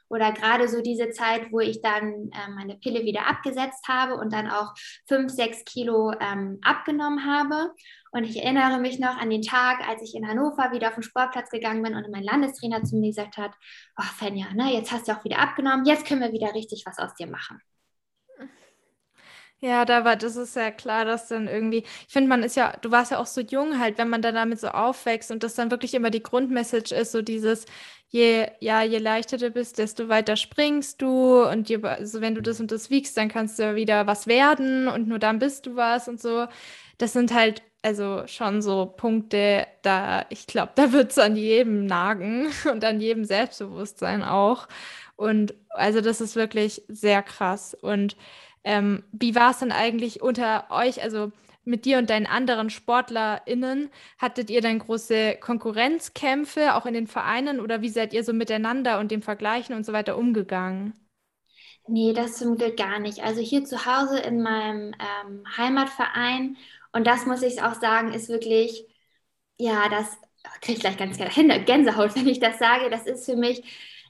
oder 0.09 0.33
gerade 0.33 0.69
so 0.69 0.81
diese 0.83 1.11
Zeit, 1.11 1.53
wo 1.53 1.61
ich 1.61 1.81
dann 1.83 2.31
äh, 2.33 2.51
meine 2.55 2.77
Pille 2.77 3.05
wieder 3.05 3.27
abgesetzt 3.27 3.87
habe 3.89 4.15
und 4.17 4.33
dann 4.33 4.51
auch 4.51 4.75
fünf, 5.07 5.33
sechs 5.33 5.65
Kilo 5.65 6.13
ähm, 6.21 6.59
abgenommen 6.63 7.25
habe. 7.25 7.73
Und 8.11 8.25
ich 8.25 8.43
erinnere 8.43 8.79
mich 8.79 8.99
noch 8.99 9.17
an 9.17 9.31
den 9.31 9.43
Tag, 9.43 9.87
als 9.87 10.03
ich 10.03 10.15
in 10.15 10.27
Hannover 10.27 10.73
wieder 10.73 10.89
auf 10.89 10.95
den 10.95 11.03
Sportplatz 11.03 11.51
gegangen 11.51 11.83
bin 11.83 11.95
und 11.95 12.11
mein 12.11 12.23
Landestrainer 12.23 12.83
zu 12.85 12.97
mir 12.97 13.09
gesagt 13.09 13.37
hat, 13.37 13.53
oh 13.99 14.05
Fenja, 14.19 14.53
ne, 14.55 14.73
jetzt 14.73 14.93
hast 14.93 15.09
du 15.09 15.13
auch 15.13 15.25
wieder 15.25 15.39
abgenommen, 15.39 15.85
jetzt 15.85 16.07
können 16.07 16.21
wir 16.21 16.33
wieder 16.33 16.55
richtig 16.55 16.85
was 16.87 16.99
aus 16.99 17.15
dir 17.15 17.27
machen. 17.27 17.61
Ja, 19.61 19.85
da 19.85 20.05
war, 20.05 20.15
das 20.15 20.37
ist 20.37 20.55
ja 20.55 20.71
klar, 20.71 21.05
dass 21.05 21.27
dann 21.29 21.49
irgendwie, 21.49 21.79
ich 21.79 22.13
finde, 22.13 22.29
man 22.29 22.45
ist 22.45 22.55
ja, 22.55 22.77
du 22.81 22.93
warst 22.93 23.11
ja 23.11 23.19
auch 23.19 23.27
so 23.27 23.41
jung 23.41 23.81
halt, 23.81 23.99
wenn 23.99 24.09
man 24.09 24.23
dann 24.23 24.37
damit 24.37 24.61
so 24.61 24.69
aufwächst 24.69 25.33
und 25.33 25.43
das 25.43 25.57
dann 25.57 25.73
wirklich 25.73 25.95
immer 25.95 26.11
die 26.11 26.23
Grundmessage 26.23 26.95
ist, 26.95 27.11
so 27.11 27.23
dieses, 27.23 27.67
je, 28.09 28.47
ja, 28.61 28.83
je 28.85 28.99
leichter 28.99 29.37
du 29.37 29.51
bist, 29.51 29.79
desto 29.79 30.09
weiter 30.09 30.37
springst 30.37 31.03
du 31.03 31.43
und 31.43 31.69
je, 31.69 31.83
also 31.83 32.21
wenn 32.21 32.37
du 32.37 32.43
das 32.43 32.61
und 32.61 32.71
das 32.71 32.89
wiegst, 32.91 33.17
dann 33.17 33.29
kannst 33.29 33.59
du 33.59 33.65
ja 33.65 33.75
wieder 33.75 34.07
was 34.07 34.29
werden 34.29 34.87
und 34.87 35.09
nur 35.09 35.19
dann 35.19 35.41
bist 35.41 35.67
du 35.67 35.75
was 35.75 36.07
und 36.07 36.21
so. 36.21 36.47
Das 36.99 37.13
sind 37.13 37.35
halt 37.35 37.63
also 37.83 38.27
schon 38.27 38.63
so 38.63 38.87
Punkte, 38.87 39.67
da, 39.83 40.27
ich 40.31 40.47
glaube, 40.47 40.73
da 40.75 40.93
wird 40.93 41.11
es 41.13 41.19
an 41.19 41.37
jedem 41.37 41.87
nagen 41.87 42.49
und 42.71 42.85
an 42.85 43.01
jedem 43.01 43.25
Selbstbewusstsein 43.25 44.23
auch. 44.23 44.69
Und 45.17 45.55
also 45.71 46.01
das 46.01 46.21
ist 46.21 46.37
wirklich 46.37 46.83
sehr 46.89 47.23
krass. 47.23 47.75
Und 47.75 48.17
ähm, 48.65 49.05
wie 49.13 49.35
war 49.35 49.51
es 49.53 49.59
denn 49.61 49.73
eigentlich 49.73 50.23
unter 50.23 50.67
euch, 50.71 51.03
also 51.03 51.33
mit 51.65 51.85
dir 51.85 51.99
und 51.99 52.11
deinen 52.11 52.27
anderen 52.27 52.71
SportlerInnen? 52.71 53.91
Hattet 54.19 54.51
ihr 54.51 54.61
dann 54.61 54.79
große 54.79 55.37
Konkurrenzkämpfe, 55.41 56.75
auch 56.75 56.87
in 56.87 56.95
den 56.95 57.07
Vereinen, 57.07 57.61
oder 57.61 57.83
wie 57.83 57.89
seid 57.91 58.13
ihr 58.13 58.25
so 58.25 58.33
miteinander 58.33 58.99
und 59.01 59.11
dem 59.11 59.23
Vergleichen 59.23 59.75
und 59.75 59.85
so 59.85 59.93
weiter 59.93 60.17
umgegangen? 60.17 60.95
Nee, 61.89 62.13
das 62.13 62.37
zum 62.37 62.57
Glück 62.57 62.77
gar 62.77 62.99
nicht. 62.99 63.23
Also 63.23 63.41
hier 63.41 63.65
zu 63.65 63.87
Hause 63.87 64.19
in 64.19 64.43
meinem 64.43 64.95
ähm, 64.99 65.45
Heimatverein, 65.57 66.57
und 66.93 67.07
das 67.07 67.27
muss 67.27 67.43
ich 67.43 67.63
auch 67.63 67.75
sagen, 67.75 68.13
ist 68.13 68.29
wirklich, 68.29 68.87
ja, 69.59 69.89
das 69.89 70.19
kriege 70.63 70.75
ich 70.75 70.81
gleich 70.81 70.97
ganz 70.99 71.19
Gänsehaut, 71.19 72.15
wenn 72.17 72.29
ich 72.29 72.41
das 72.41 72.59
sage. 72.59 72.91
Das 72.91 73.07
ist 73.07 73.27
für 73.27 73.37
mich 73.37 73.63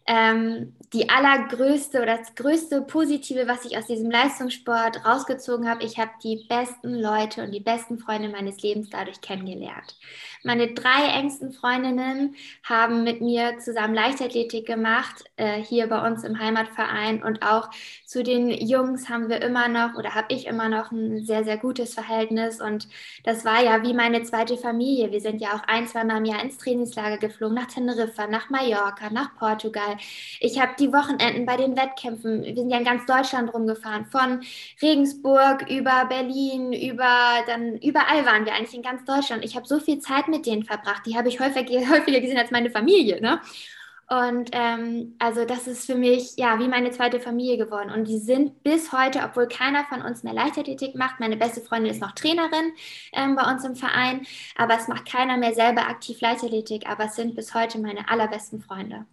ähm, 0.06 0.76
die 0.92 1.10
allergrößte 1.10 2.00
oder 2.00 2.16
das 2.16 2.34
größte 2.34 2.82
Positive, 2.82 3.46
was 3.46 3.64
ich 3.64 3.76
aus 3.76 3.86
diesem 3.86 4.10
Leistungssport 4.10 5.04
rausgezogen 5.04 5.68
habe. 5.68 5.84
Ich 5.84 5.98
habe 5.98 6.10
die 6.22 6.46
besten 6.48 6.94
Leute 6.94 7.42
und 7.42 7.52
die 7.52 7.60
besten 7.60 7.98
Freunde 7.98 8.28
meines 8.28 8.62
Lebens 8.62 8.88
dadurch 8.90 9.20
kennengelernt. 9.20 9.96
Meine 10.44 10.72
drei 10.72 11.08
engsten 11.18 11.52
Freundinnen 11.52 12.36
haben 12.62 13.02
mit 13.02 13.20
mir 13.20 13.58
zusammen 13.58 13.94
Leichtathletik 13.94 14.66
gemacht, 14.66 15.24
äh, 15.36 15.60
hier 15.60 15.88
bei 15.88 16.06
uns 16.06 16.22
im 16.22 16.38
Heimatverein. 16.38 17.22
Und 17.22 17.42
auch 17.42 17.70
zu 18.06 18.22
den 18.22 18.48
Jungs 18.48 19.08
haben 19.08 19.28
wir 19.28 19.42
immer 19.42 19.68
noch 19.68 19.94
oder 19.96 20.14
habe 20.14 20.32
ich 20.32 20.46
immer 20.46 20.68
noch 20.68 20.92
ein 20.92 21.24
sehr, 21.24 21.44
sehr 21.44 21.58
gutes 21.58 21.94
Verhältnis. 21.94 22.60
Und 22.60 22.88
das 23.24 23.44
war 23.44 23.62
ja 23.62 23.82
wie 23.82 23.92
meine 23.92 24.22
zweite 24.22 24.56
Familie. 24.56 25.10
Wir 25.10 25.20
sind 25.20 25.40
ja 25.40 25.54
auch 25.54 25.64
ein, 25.66 25.88
zwei 25.88 26.04
Mal 26.04 26.18
im 26.18 26.24
Jahr 26.24 26.42
ins 26.42 26.58
Trainingslager 26.58 27.18
geflogen, 27.18 27.56
nach 27.56 27.66
Teneriffa, 27.66 28.28
nach 28.28 28.48
Mallorca, 28.48 29.10
nach 29.10 29.34
Portugal. 29.34 29.96
Ich 30.40 30.60
habe 30.60 30.74
die 30.80 30.92
Wochenenden 30.92 31.46
bei 31.46 31.56
den 31.56 31.76
Wettkämpfen, 31.76 32.42
wir 32.42 32.54
sind 32.54 32.70
ja 32.70 32.78
in 32.78 32.84
ganz 32.84 33.06
Deutschland 33.06 33.52
rumgefahren, 33.52 34.06
von 34.06 34.40
Regensburg 34.80 35.68
über 35.70 36.06
Berlin, 36.06 36.72
über 36.72 37.42
dann 37.46 37.76
überall 37.78 38.24
waren 38.26 38.44
wir 38.44 38.54
eigentlich 38.54 38.74
in 38.74 38.82
ganz 38.82 39.04
Deutschland. 39.04 39.44
Ich 39.44 39.56
habe 39.56 39.66
so 39.66 39.80
viel 39.80 39.98
Zeit 40.00 40.28
mit 40.28 40.46
denen 40.46 40.64
verbracht, 40.64 41.06
die 41.06 41.16
habe 41.16 41.28
ich 41.28 41.40
häufiger, 41.40 41.80
häufiger 41.90 42.20
gesehen 42.20 42.38
als 42.38 42.50
meine 42.50 42.70
Familie. 42.70 43.20
Ne? 43.20 43.40
Und 44.08 44.50
ähm, 44.52 45.16
also 45.18 45.44
das 45.44 45.66
ist 45.66 45.84
für 45.84 45.94
mich 45.94 46.34
ja 46.36 46.58
wie 46.58 46.68
meine 46.68 46.90
zweite 46.90 47.20
Familie 47.20 47.58
geworden. 47.58 47.90
Und 47.90 48.08
die 48.08 48.18
sind 48.18 48.62
bis 48.62 48.90
heute, 48.90 49.20
obwohl 49.22 49.48
keiner 49.48 49.84
von 49.84 50.00
uns 50.00 50.22
mehr 50.22 50.32
Leichtathletik 50.32 50.94
macht, 50.94 51.20
meine 51.20 51.36
beste 51.36 51.60
Freundin 51.60 51.92
ist 51.92 52.00
noch 52.00 52.12
Trainerin 52.12 52.72
ähm, 53.12 53.36
bei 53.36 53.50
uns 53.50 53.64
im 53.64 53.76
Verein, 53.76 54.26
aber 54.56 54.76
es 54.76 54.88
macht 54.88 55.06
keiner 55.06 55.36
mehr 55.36 55.52
selber 55.52 55.82
aktiv 55.88 56.20
Leichtathletik, 56.22 56.88
aber 56.88 57.04
es 57.04 57.16
sind 57.16 57.34
bis 57.34 57.54
heute 57.54 57.78
meine 57.80 58.08
allerbesten 58.08 58.60
Freunde. 58.62 59.06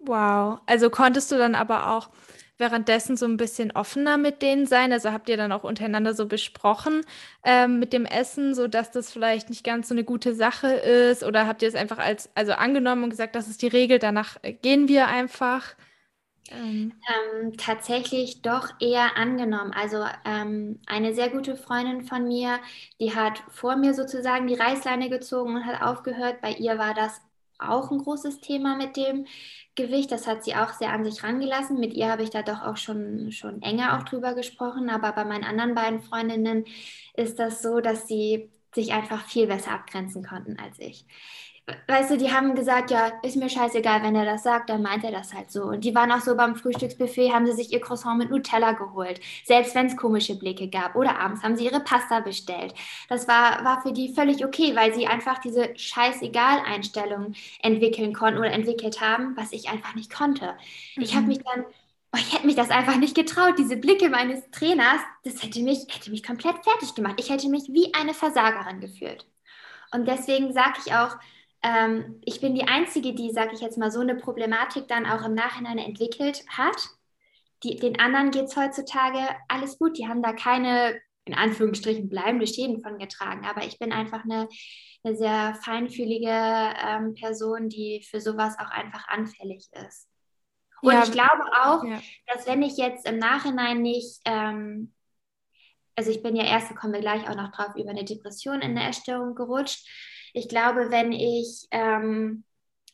Wow. 0.00 0.60
Also 0.66 0.90
konntest 0.90 1.30
du 1.30 1.36
dann 1.38 1.54
aber 1.54 1.90
auch 1.94 2.10
währenddessen 2.58 3.16
so 3.16 3.26
ein 3.26 3.36
bisschen 3.36 3.70
offener 3.72 4.18
mit 4.18 4.42
denen 4.42 4.66
sein? 4.66 4.92
Also 4.92 5.12
habt 5.12 5.28
ihr 5.28 5.36
dann 5.36 5.52
auch 5.52 5.64
untereinander 5.64 6.14
so 6.14 6.26
besprochen 6.26 7.02
ähm, 7.44 7.78
mit 7.78 7.92
dem 7.92 8.06
Essen, 8.06 8.54
so 8.54 8.66
dass 8.68 8.90
das 8.90 9.12
vielleicht 9.12 9.50
nicht 9.50 9.64
ganz 9.64 9.88
so 9.88 9.94
eine 9.94 10.04
gute 10.04 10.34
Sache 10.34 10.68
ist? 10.68 11.22
Oder 11.24 11.46
habt 11.46 11.62
ihr 11.62 11.68
es 11.68 11.74
einfach 11.74 11.98
als, 11.98 12.30
also 12.34 12.52
angenommen 12.52 13.04
und 13.04 13.10
gesagt, 13.10 13.34
das 13.34 13.48
ist 13.48 13.62
die 13.62 13.68
Regel, 13.68 13.98
danach 13.98 14.36
äh, 14.42 14.52
gehen 14.54 14.88
wir 14.88 15.08
einfach? 15.08 15.74
Ähm. 16.50 16.92
Ähm, 17.42 17.56
tatsächlich 17.56 18.42
doch 18.42 18.68
eher 18.80 19.16
angenommen. 19.16 19.72
Also 19.72 20.04
ähm, 20.24 20.80
eine 20.86 21.14
sehr 21.14 21.30
gute 21.30 21.56
Freundin 21.56 22.02
von 22.02 22.26
mir, 22.26 22.58
die 23.00 23.14
hat 23.14 23.42
vor 23.48 23.76
mir 23.76 23.94
sozusagen 23.94 24.46
die 24.46 24.54
Reißleine 24.54 25.08
gezogen 25.10 25.56
und 25.56 25.66
hat 25.66 25.82
aufgehört. 25.82 26.40
Bei 26.40 26.52
ihr 26.52 26.78
war 26.78 26.94
das 26.94 27.20
auch 27.62 27.90
ein 27.90 27.98
großes 27.98 28.40
Thema 28.40 28.76
mit 28.76 28.96
dem 28.96 29.26
Gewicht. 29.74 30.12
Das 30.12 30.26
hat 30.26 30.44
sie 30.44 30.54
auch 30.54 30.72
sehr 30.72 30.92
an 30.92 31.04
sich 31.04 31.22
rangelassen. 31.22 31.78
Mit 31.78 31.94
ihr 31.94 32.10
habe 32.10 32.22
ich 32.22 32.30
da 32.30 32.42
doch 32.42 32.62
auch 32.62 32.76
schon, 32.76 33.32
schon 33.32 33.62
enger 33.62 33.98
auch 33.98 34.04
drüber 34.04 34.34
gesprochen. 34.34 34.90
Aber 34.90 35.12
bei 35.12 35.24
meinen 35.24 35.44
anderen 35.44 35.74
beiden 35.74 36.00
Freundinnen 36.00 36.64
ist 37.14 37.38
das 37.38 37.62
so, 37.62 37.80
dass 37.80 38.06
sie 38.06 38.50
sich 38.74 38.92
einfach 38.92 39.26
viel 39.26 39.46
besser 39.46 39.72
abgrenzen 39.72 40.24
konnten 40.24 40.58
als 40.58 40.78
ich 40.78 41.04
weißt 41.86 42.10
du, 42.10 42.16
die 42.16 42.32
haben 42.32 42.54
gesagt, 42.54 42.90
ja, 42.90 43.12
ist 43.22 43.36
mir 43.36 43.48
scheißegal, 43.48 44.02
wenn 44.02 44.16
er 44.16 44.24
das 44.24 44.42
sagt, 44.42 44.70
dann 44.70 44.82
meint 44.82 45.04
er 45.04 45.12
das 45.12 45.32
halt 45.34 45.50
so. 45.50 45.64
Und 45.64 45.84
die 45.84 45.94
waren 45.94 46.10
auch 46.12 46.20
so 46.20 46.36
beim 46.36 46.56
Frühstücksbuffet, 46.56 47.32
haben 47.32 47.46
sie 47.46 47.52
sich 47.52 47.72
ihr 47.72 47.80
Croissant 47.80 48.18
mit 48.18 48.30
Nutella 48.30 48.72
geholt, 48.72 49.20
selbst 49.44 49.74
wenn 49.74 49.86
es 49.86 49.96
komische 49.96 50.36
Blicke 50.36 50.68
gab. 50.68 50.96
Oder 50.96 51.18
abends 51.18 51.42
haben 51.42 51.56
sie 51.56 51.64
ihre 51.64 51.80
Pasta 51.80 52.20
bestellt. 52.20 52.74
Das 53.08 53.28
war, 53.28 53.64
war 53.64 53.82
für 53.82 53.92
die 53.92 54.14
völlig 54.14 54.44
okay, 54.44 54.74
weil 54.74 54.94
sie 54.94 55.06
einfach 55.06 55.38
diese 55.38 55.76
scheißegal-Einstellung 55.76 57.34
entwickeln 57.62 58.12
konnten 58.14 58.38
oder 58.38 58.52
entwickelt 58.52 59.00
haben, 59.00 59.36
was 59.36 59.52
ich 59.52 59.68
einfach 59.68 59.94
nicht 59.94 60.12
konnte. 60.12 60.54
Mhm. 60.96 61.02
Ich 61.02 61.14
habe 61.14 61.26
mich 61.26 61.38
dann 61.38 61.64
Oh, 62.12 62.18
ich 62.18 62.32
hätte 62.32 62.46
mich 62.46 62.56
das 62.56 62.70
einfach 62.70 62.96
nicht 62.96 63.14
getraut. 63.14 63.54
Diese 63.56 63.76
Blicke 63.76 64.08
meines 64.10 64.42
Trainers, 64.50 65.00
das 65.22 65.44
hätte 65.44 65.60
mich, 65.60 65.86
hätte 65.90 66.10
mich 66.10 66.24
komplett 66.24 66.56
fertig 66.64 66.96
gemacht. 66.96 67.14
Ich 67.20 67.30
hätte 67.30 67.48
mich 67.48 67.68
wie 67.68 67.94
eine 67.94 68.14
Versagerin 68.14 68.80
gefühlt. 68.80 69.26
Und 69.92 70.06
deswegen 70.08 70.52
sage 70.52 70.78
ich 70.84 70.92
auch, 70.92 71.16
ähm, 71.62 72.20
ich 72.24 72.40
bin 72.40 72.54
die 72.54 72.66
Einzige, 72.66 73.14
die, 73.14 73.30
sage 73.32 73.52
ich 73.54 73.60
jetzt 73.60 73.78
mal, 73.78 73.90
so 73.90 74.00
eine 74.00 74.14
Problematik 74.14 74.88
dann 74.88 75.06
auch 75.06 75.24
im 75.24 75.34
Nachhinein 75.34 75.78
entwickelt 75.78 76.44
hat. 76.48 76.88
Die, 77.62 77.76
den 77.76 78.00
anderen 78.00 78.30
geht 78.30 78.44
es 78.44 78.56
heutzutage 78.56 79.18
alles 79.48 79.78
gut. 79.78 79.98
Die 79.98 80.08
haben 80.08 80.22
da 80.22 80.32
keine, 80.32 80.98
in 81.26 81.34
Anführungsstrichen, 81.34 82.08
bleibende 82.08 82.46
Schäden 82.46 82.80
von 82.80 82.98
getragen. 82.98 83.44
Aber 83.44 83.64
ich 83.64 83.78
bin 83.78 83.92
einfach 83.92 84.24
eine, 84.24 84.48
eine 85.02 85.16
sehr 85.16 85.54
feinfühlige 85.62 86.30
ähm, 86.30 87.14
Person, 87.14 87.68
die 87.68 88.02
für 88.08 88.20
sowas 88.20 88.58
auch 88.58 88.70
einfach 88.70 89.06
anfällig 89.08 89.68
ist. 89.86 90.08
Und 90.82 90.94
ja, 90.94 91.04
ich 91.04 91.12
glaube 91.12 91.44
auch, 91.62 91.84
ja. 91.84 92.00
dass 92.26 92.46
wenn 92.46 92.62
ich 92.62 92.78
jetzt 92.78 93.06
im 93.06 93.18
Nachhinein 93.18 93.82
nicht, 93.82 94.20
ähm, 94.24 94.94
also 95.94 96.10
ich 96.10 96.22
bin 96.22 96.36
ja 96.36 96.44
erst, 96.44 96.70
da 96.70 96.74
kommen 96.74 96.94
wir 96.94 97.00
gleich 97.00 97.28
auch 97.28 97.36
noch 97.36 97.52
drauf, 97.52 97.76
über 97.76 97.90
eine 97.90 98.04
Depression 98.04 98.62
in 98.62 98.74
der 98.74 98.88
Essstörung 98.88 99.34
gerutscht. 99.34 99.86
Ich 100.32 100.48
glaube, 100.48 100.90
wenn 100.90 101.12
ich 101.12 101.66
ähm, 101.70 102.44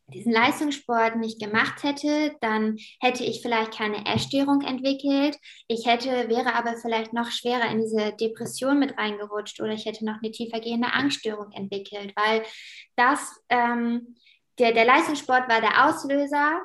diesen 0.09 0.33
Leistungssport 0.33 1.16
nicht 1.16 1.40
gemacht 1.40 1.83
hätte, 1.83 2.37
dann 2.40 2.77
hätte 3.01 3.25
ich 3.25 3.42
vielleicht 3.42 3.77
keine 3.77 4.07
Essstörung 4.07 4.61
entwickelt. 4.61 5.37
Ich 5.66 5.87
hätte, 5.87 6.29
wäre 6.29 6.55
aber 6.55 6.77
vielleicht 6.77 7.12
noch 7.12 7.31
schwerer 7.31 7.70
in 7.70 7.81
diese 7.81 8.12
Depression 8.12 8.79
mit 8.79 8.96
reingerutscht 8.96 9.61
oder 9.61 9.72
ich 9.72 9.85
hätte 9.85 10.05
noch 10.05 10.18
eine 10.22 10.31
tiefergehende 10.31 10.92
Angststörung 10.92 11.51
entwickelt, 11.53 12.12
weil 12.14 12.42
das, 12.94 13.40
ähm, 13.49 14.16
der, 14.59 14.72
der 14.72 14.85
Leistungssport 14.85 15.49
war 15.49 15.61
der 15.61 15.87
Auslöser 15.87 16.61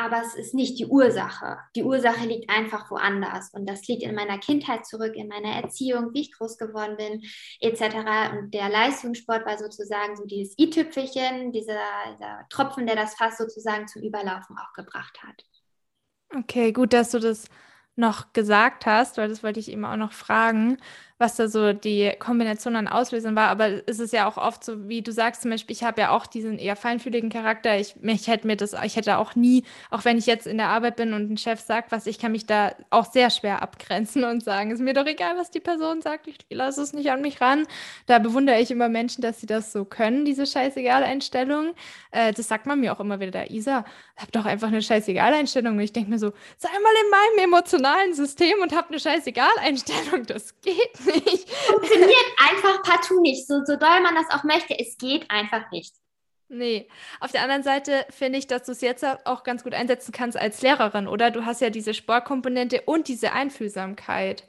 aber 0.00 0.22
es 0.22 0.36
ist 0.36 0.54
nicht 0.54 0.78
die 0.78 0.86
Ursache. 0.86 1.58
Die 1.74 1.82
Ursache 1.82 2.24
liegt 2.24 2.48
einfach 2.48 2.88
woanders. 2.88 3.50
Und 3.52 3.68
das 3.68 3.86
liegt 3.88 4.04
in 4.04 4.14
meiner 4.14 4.38
Kindheit 4.38 4.86
zurück, 4.86 5.16
in 5.16 5.26
meiner 5.26 5.50
Erziehung, 5.50 6.14
wie 6.14 6.20
ich 6.20 6.32
groß 6.32 6.56
geworden 6.56 6.96
bin, 6.96 7.24
etc. 7.60 8.38
Und 8.38 8.54
der 8.54 8.68
Leistungssport 8.68 9.44
war 9.44 9.58
sozusagen 9.58 10.16
so 10.16 10.24
dieses 10.24 10.56
i-Tüpfelchen, 10.56 11.50
dieser, 11.50 11.80
dieser 12.14 12.46
Tropfen, 12.48 12.86
der 12.86 12.94
das 12.94 13.16
Fass 13.16 13.38
sozusagen 13.38 13.88
zum 13.88 14.02
Überlaufen 14.02 14.56
auch 14.56 14.72
gebracht 14.72 15.18
hat. 15.22 15.44
Okay, 16.32 16.72
gut, 16.72 16.92
dass 16.92 17.10
du 17.10 17.18
das 17.18 17.48
noch 17.96 18.32
gesagt 18.32 18.86
hast, 18.86 19.18
weil 19.18 19.28
das 19.28 19.42
wollte 19.42 19.58
ich 19.58 19.68
eben 19.68 19.84
auch 19.84 19.96
noch 19.96 20.12
fragen 20.12 20.78
was 21.18 21.34
da 21.34 21.48
so 21.48 21.72
die 21.72 22.12
Kombination 22.18 22.76
an 22.76 22.86
Auslösern 22.86 23.34
war. 23.34 23.48
Aber 23.48 23.88
es 23.88 23.98
ist 23.98 24.12
ja 24.12 24.28
auch 24.28 24.36
oft 24.36 24.64
so, 24.64 24.88
wie 24.88 25.02
du 25.02 25.12
sagst, 25.12 25.42
zum 25.42 25.50
Beispiel, 25.50 25.74
ich 25.74 25.82
habe 25.82 26.00
ja 26.00 26.10
auch 26.10 26.26
diesen 26.26 26.58
eher 26.58 26.76
feinfühligen 26.76 27.28
Charakter. 27.28 27.76
Ich, 27.76 27.96
ich 28.02 28.28
hätte 28.28 28.46
mir 28.46 28.56
das, 28.56 28.74
ich 28.84 28.94
hätte 28.94 29.18
auch 29.18 29.34
nie, 29.34 29.64
auch 29.90 30.04
wenn 30.04 30.16
ich 30.16 30.26
jetzt 30.26 30.46
in 30.46 30.58
der 30.58 30.68
Arbeit 30.68 30.96
bin 30.96 31.12
und 31.12 31.30
ein 31.30 31.36
Chef 31.36 31.60
sagt 31.60 31.90
was, 31.90 32.06
ich 32.06 32.20
kann 32.20 32.32
mich 32.32 32.46
da 32.46 32.72
auch 32.90 33.10
sehr 33.10 33.30
schwer 33.30 33.62
abgrenzen 33.62 34.22
und 34.22 34.44
sagen, 34.44 34.70
ist 34.70 34.80
mir 34.80 34.94
doch 34.94 35.06
egal, 35.06 35.36
was 35.36 35.50
die 35.50 35.60
Person 35.60 36.02
sagt, 36.02 36.28
ich 36.28 36.38
lasse 36.50 36.82
es 36.82 36.92
nicht 36.92 37.10
an 37.10 37.20
mich 37.20 37.40
ran. 37.40 37.66
Da 38.06 38.20
bewundere 38.20 38.60
ich 38.60 38.70
immer 38.70 38.88
Menschen, 38.88 39.22
dass 39.22 39.40
sie 39.40 39.46
das 39.46 39.72
so 39.72 39.84
können, 39.84 40.24
diese 40.24 40.46
scheißegal-Einstellung. 40.46 41.74
Äh, 42.12 42.32
das 42.32 42.46
sagt 42.46 42.66
man 42.66 42.78
mir 42.78 42.92
auch 42.92 43.00
immer 43.00 43.18
wieder, 43.18 43.50
Isa, 43.50 43.84
hab 44.16 44.30
doch 44.32 44.44
einfach 44.44 44.68
eine 44.68 44.82
scheißegal-Einstellung. 44.82 45.74
Und 45.74 45.80
ich 45.80 45.92
denke 45.92 46.10
mir 46.10 46.18
so, 46.18 46.32
sei 46.58 46.68
mal 46.68 46.92
in 47.04 47.10
meinem 47.10 47.52
emotionalen 47.52 48.14
System 48.14 48.60
und 48.62 48.74
hab 48.74 48.88
eine 48.88 49.00
scheißegal-Einstellung. 49.00 50.26
Das 50.26 50.60
geht 50.60 51.07
nicht. 51.08 51.48
Funktioniert 51.50 52.26
einfach 52.50 52.82
partout 52.82 53.20
nicht. 53.20 53.46
So, 53.46 53.64
so 53.64 53.76
doll 53.76 54.00
man 54.00 54.14
das 54.14 54.30
auch 54.30 54.44
möchte, 54.44 54.78
es 54.78 54.96
geht 54.96 55.30
einfach 55.30 55.70
nicht. 55.70 55.94
Nee. 56.48 56.88
Auf 57.20 57.30
der 57.30 57.42
anderen 57.42 57.62
Seite 57.62 58.06
finde 58.08 58.38
ich, 58.38 58.46
dass 58.46 58.62
du 58.62 58.72
es 58.72 58.80
jetzt 58.80 59.04
auch 59.04 59.42
ganz 59.42 59.64
gut 59.64 59.74
einsetzen 59.74 60.12
kannst 60.12 60.38
als 60.38 60.62
Lehrerin, 60.62 61.06
oder? 61.06 61.30
Du 61.30 61.44
hast 61.44 61.60
ja 61.60 61.68
diese 61.70 61.92
Sportkomponente 61.92 62.82
und 62.86 63.08
diese 63.08 63.32
Einfühlsamkeit. 63.32 64.44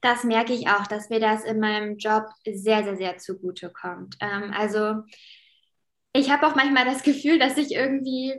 Das 0.00 0.24
merke 0.24 0.52
ich 0.52 0.68
auch, 0.68 0.86
dass 0.86 1.10
mir 1.10 1.20
das 1.20 1.44
in 1.44 1.60
meinem 1.60 1.98
Job 1.98 2.24
sehr, 2.44 2.84
sehr, 2.84 2.96
sehr 2.96 3.18
zugute 3.18 3.70
kommt. 3.70 4.16
Ähm, 4.20 4.52
also 4.56 5.02
ich 6.14 6.30
habe 6.30 6.46
auch 6.46 6.54
manchmal 6.54 6.86
das 6.86 7.02
Gefühl, 7.02 7.38
dass 7.38 7.56
ich 7.56 7.72
irgendwie 7.72 8.34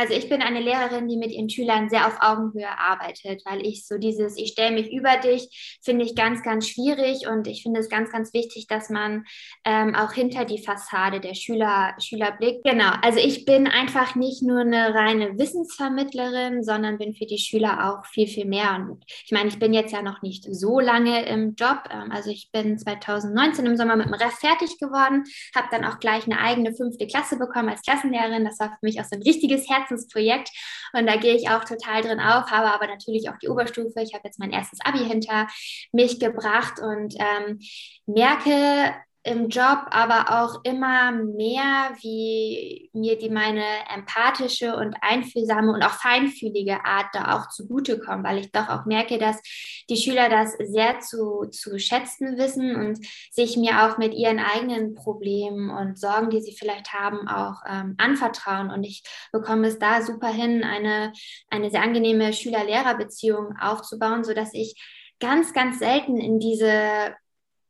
also 0.00 0.14
ich 0.14 0.30
bin 0.30 0.40
eine 0.40 0.60
Lehrerin, 0.60 1.08
die 1.08 1.18
mit 1.18 1.30
ihren 1.30 1.50
Schülern 1.50 1.90
sehr 1.90 2.06
auf 2.06 2.16
Augenhöhe 2.20 2.78
arbeitet, 2.78 3.42
weil 3.44 3.66
ich 3.66 3.86
so 3.86 3.98
dieses, 3.98 4.38
ich 4.38 4.52
stelle 4.52 4.74
mich 4.74 4.90
über 4.90 5.18
dich, 5.18 5.78
finde 5.82 6.06
ich 6.06 6.16
ganz, 6.16 6.42
ganz 6.42 6.66
schwierig 6.66 7.28
und 7.28 7.46
ich 7.46 7.62
finde 7.62 7.80
es 7.80 7.90
ganz, 7.90 8.10
ganz 8.10 8.32
wichtig, 8.32 8.66
dass 8.66 8.88
man 8.88 9.26
ähm, 9.66 9.94
auch 9.94 10.14
hinter 10.14 10.46
die 10.46 10.56
Fassade 10.56 11.20
der 11.20 11.34
Schüler, 11.34 11.94
Schüler 11.98 12.32
blickt. 12.32 12.64
Genau, 12.64 12.90
also 13.02 13.18
ich 13.18 13.44
bin 13.44 13.66
einfach 13.66 14.14
nicht 14.14 14.42
nur 14.42 14.60
eine 14.60 14.94
reine 14.94 15.38
Wissensvermittlerin, 15.38 16.64
sondern 16.64 16.96
bin 16.96 17.12
für 17.12 17.26
die 17.26 17.36
Schüler 17.36 17.92
auch 17.92 18.06
viel, 18.06 18.26
viel 18.26 18.46
mehr. 18.46 18.76
Und 18.76 19.04
ich 19.06 19.32
meine, 19.32 19.50
ich 19.50 19.58
bin 19.58 19.74
jetzt 19.74 19.92
ja 19.92 20.00
noch 20.00 20.22
nicht 20.22 20.46
so 20.50 20.80
lange 20.80 21.26
im 21.26 21.56
Job. 21.56 21.82
Ähm, 21.90 22.10
also 22.10 22.30
ich 22.30 22.50
bin 22.50 22.78
2019 22.78 23.66
im 23.66 23.76
Sommer 23.76 23.96
mit 23.96 24.06
dem 24.06 24.14
Ref 24.14 24.32
fertig 24.38 24.78
geworden, 24.78 25.24
habe 25.54 25.68
dann 25.70 25.84
auch 25.84 26.00
gleich 26.00 26.24
eine 26.24 26.40
eigene 26.40 26.74
fünfte 26.74 27.06
Klasse 27.06 27.36
bekommen 27.36 27.68
als 27.68 27.82
Klassenlehrerin. 27.82 28.46
Das 28.46 28.58
war 28.58 28.70
für 28.70 28.78
mich 28.80 28.98
auch 28.98 29.04
so 29.04 29.16
ein 29.16 29.22
richtiges 29.22 29.68
Herz 29.68 29.89
Herzensprojekt 29.90 30.50
und 30.92 31.06
da 31.06 31.16
gehe 31.16 31.34
ich 31.34 31.48
auch 31.50 31.64
total 31.64 32.02
drin 32.02 32.20
auf, 32.20 32.50
habe 32.50 32.72
aber 32.72 32.86
natürlich 32.86 33.28
auch 33.28 33.38
die 33.38 33.48
Oberstufe. 33.48 34.00
Ich 34.00 34.14
habe 34.14 34.22
jetzt 34.24 34.38
mein 34.38 34.52
erstes 34.52 34.78
Abi 34.84 34.98
hinter 34.98 35.48
mich 35.92 36.18
gebracht 36.20 36.80
und 36.80 37.14
ähm, 37.18 37.58
merke, 38.06 38.94
im 39.22 39.48
Job, 39.48 39.86
aber 39.90 40.42
auch 40.42 40.60
immer 40.64 41.12
mehr, 41.12 41.92
wie 42.00 42.90
mir 42.94 43.18
die 43.18 43.28
meine 43.28 43.64
empathische 43.94 44.74
und 44.74 44.96
einfühlsame 45.02 45.72
und 45.72 45.82
auch 45.82 45.92
feinfühlige 45.92 46.84
Art 46.86 47.08
da 47.12 47.36
auch 47.36 47.48
zugutekommt, 47.50 48.24
weil 48.24 48.38
ich 48.38 48.50
doch 48.50 48.70
auch 48.70 48.86
merke, 48.86 49.18
dass 49.18 49.38
die 49.90 49.98
Schüler 49.98 50.30
das 50.30 50.54
sehr 50.58 51.00
zu, 51.00 51.44
zu 51.50 51.78
schätzen 51.78 52.38
wissen 52.38 52.74
und 52.76 52.98
sich 53.30 53.58
mir 53.58 53.84
auch 53.84 53.98
mit 53.98 54.14
ihren 54.14 54.38
eigenen 54.38 54.94
Problemen 54.94 55.68
und 55.68 55.98
Sorgen, 55.98 56.30
die 56.30 56.40
sie 56.40 56.56
vielleicht 56.56 56.94
haben, 56.94 57.28
auch 57.28 57.60
ähm, 57.68 57.96
anvertrauen. 57.98 58.70
Und 58.70 58.84
ich 58.84 59.02
bekomme 59.32 59.66
es 59.66 59.78
da 59.78 60.00
super 60.00 60.28
hin, 60.28 60.64
eine, 60.64 61.12
eine 61.50 61.70
sehr 61.70 61.82
angenehme 61.82 62.32
Schüler-Lehrer-Beziehung 62.32 63.56
aufzubauen, 63.60 64.24
sodass 64.24 64.54
ich 64.54 64.80
ganz, 65.20 65.52
ganz 65.52 65.78
selten 65.78 66.16
in 66.16 66.38
diese 66.38 67.14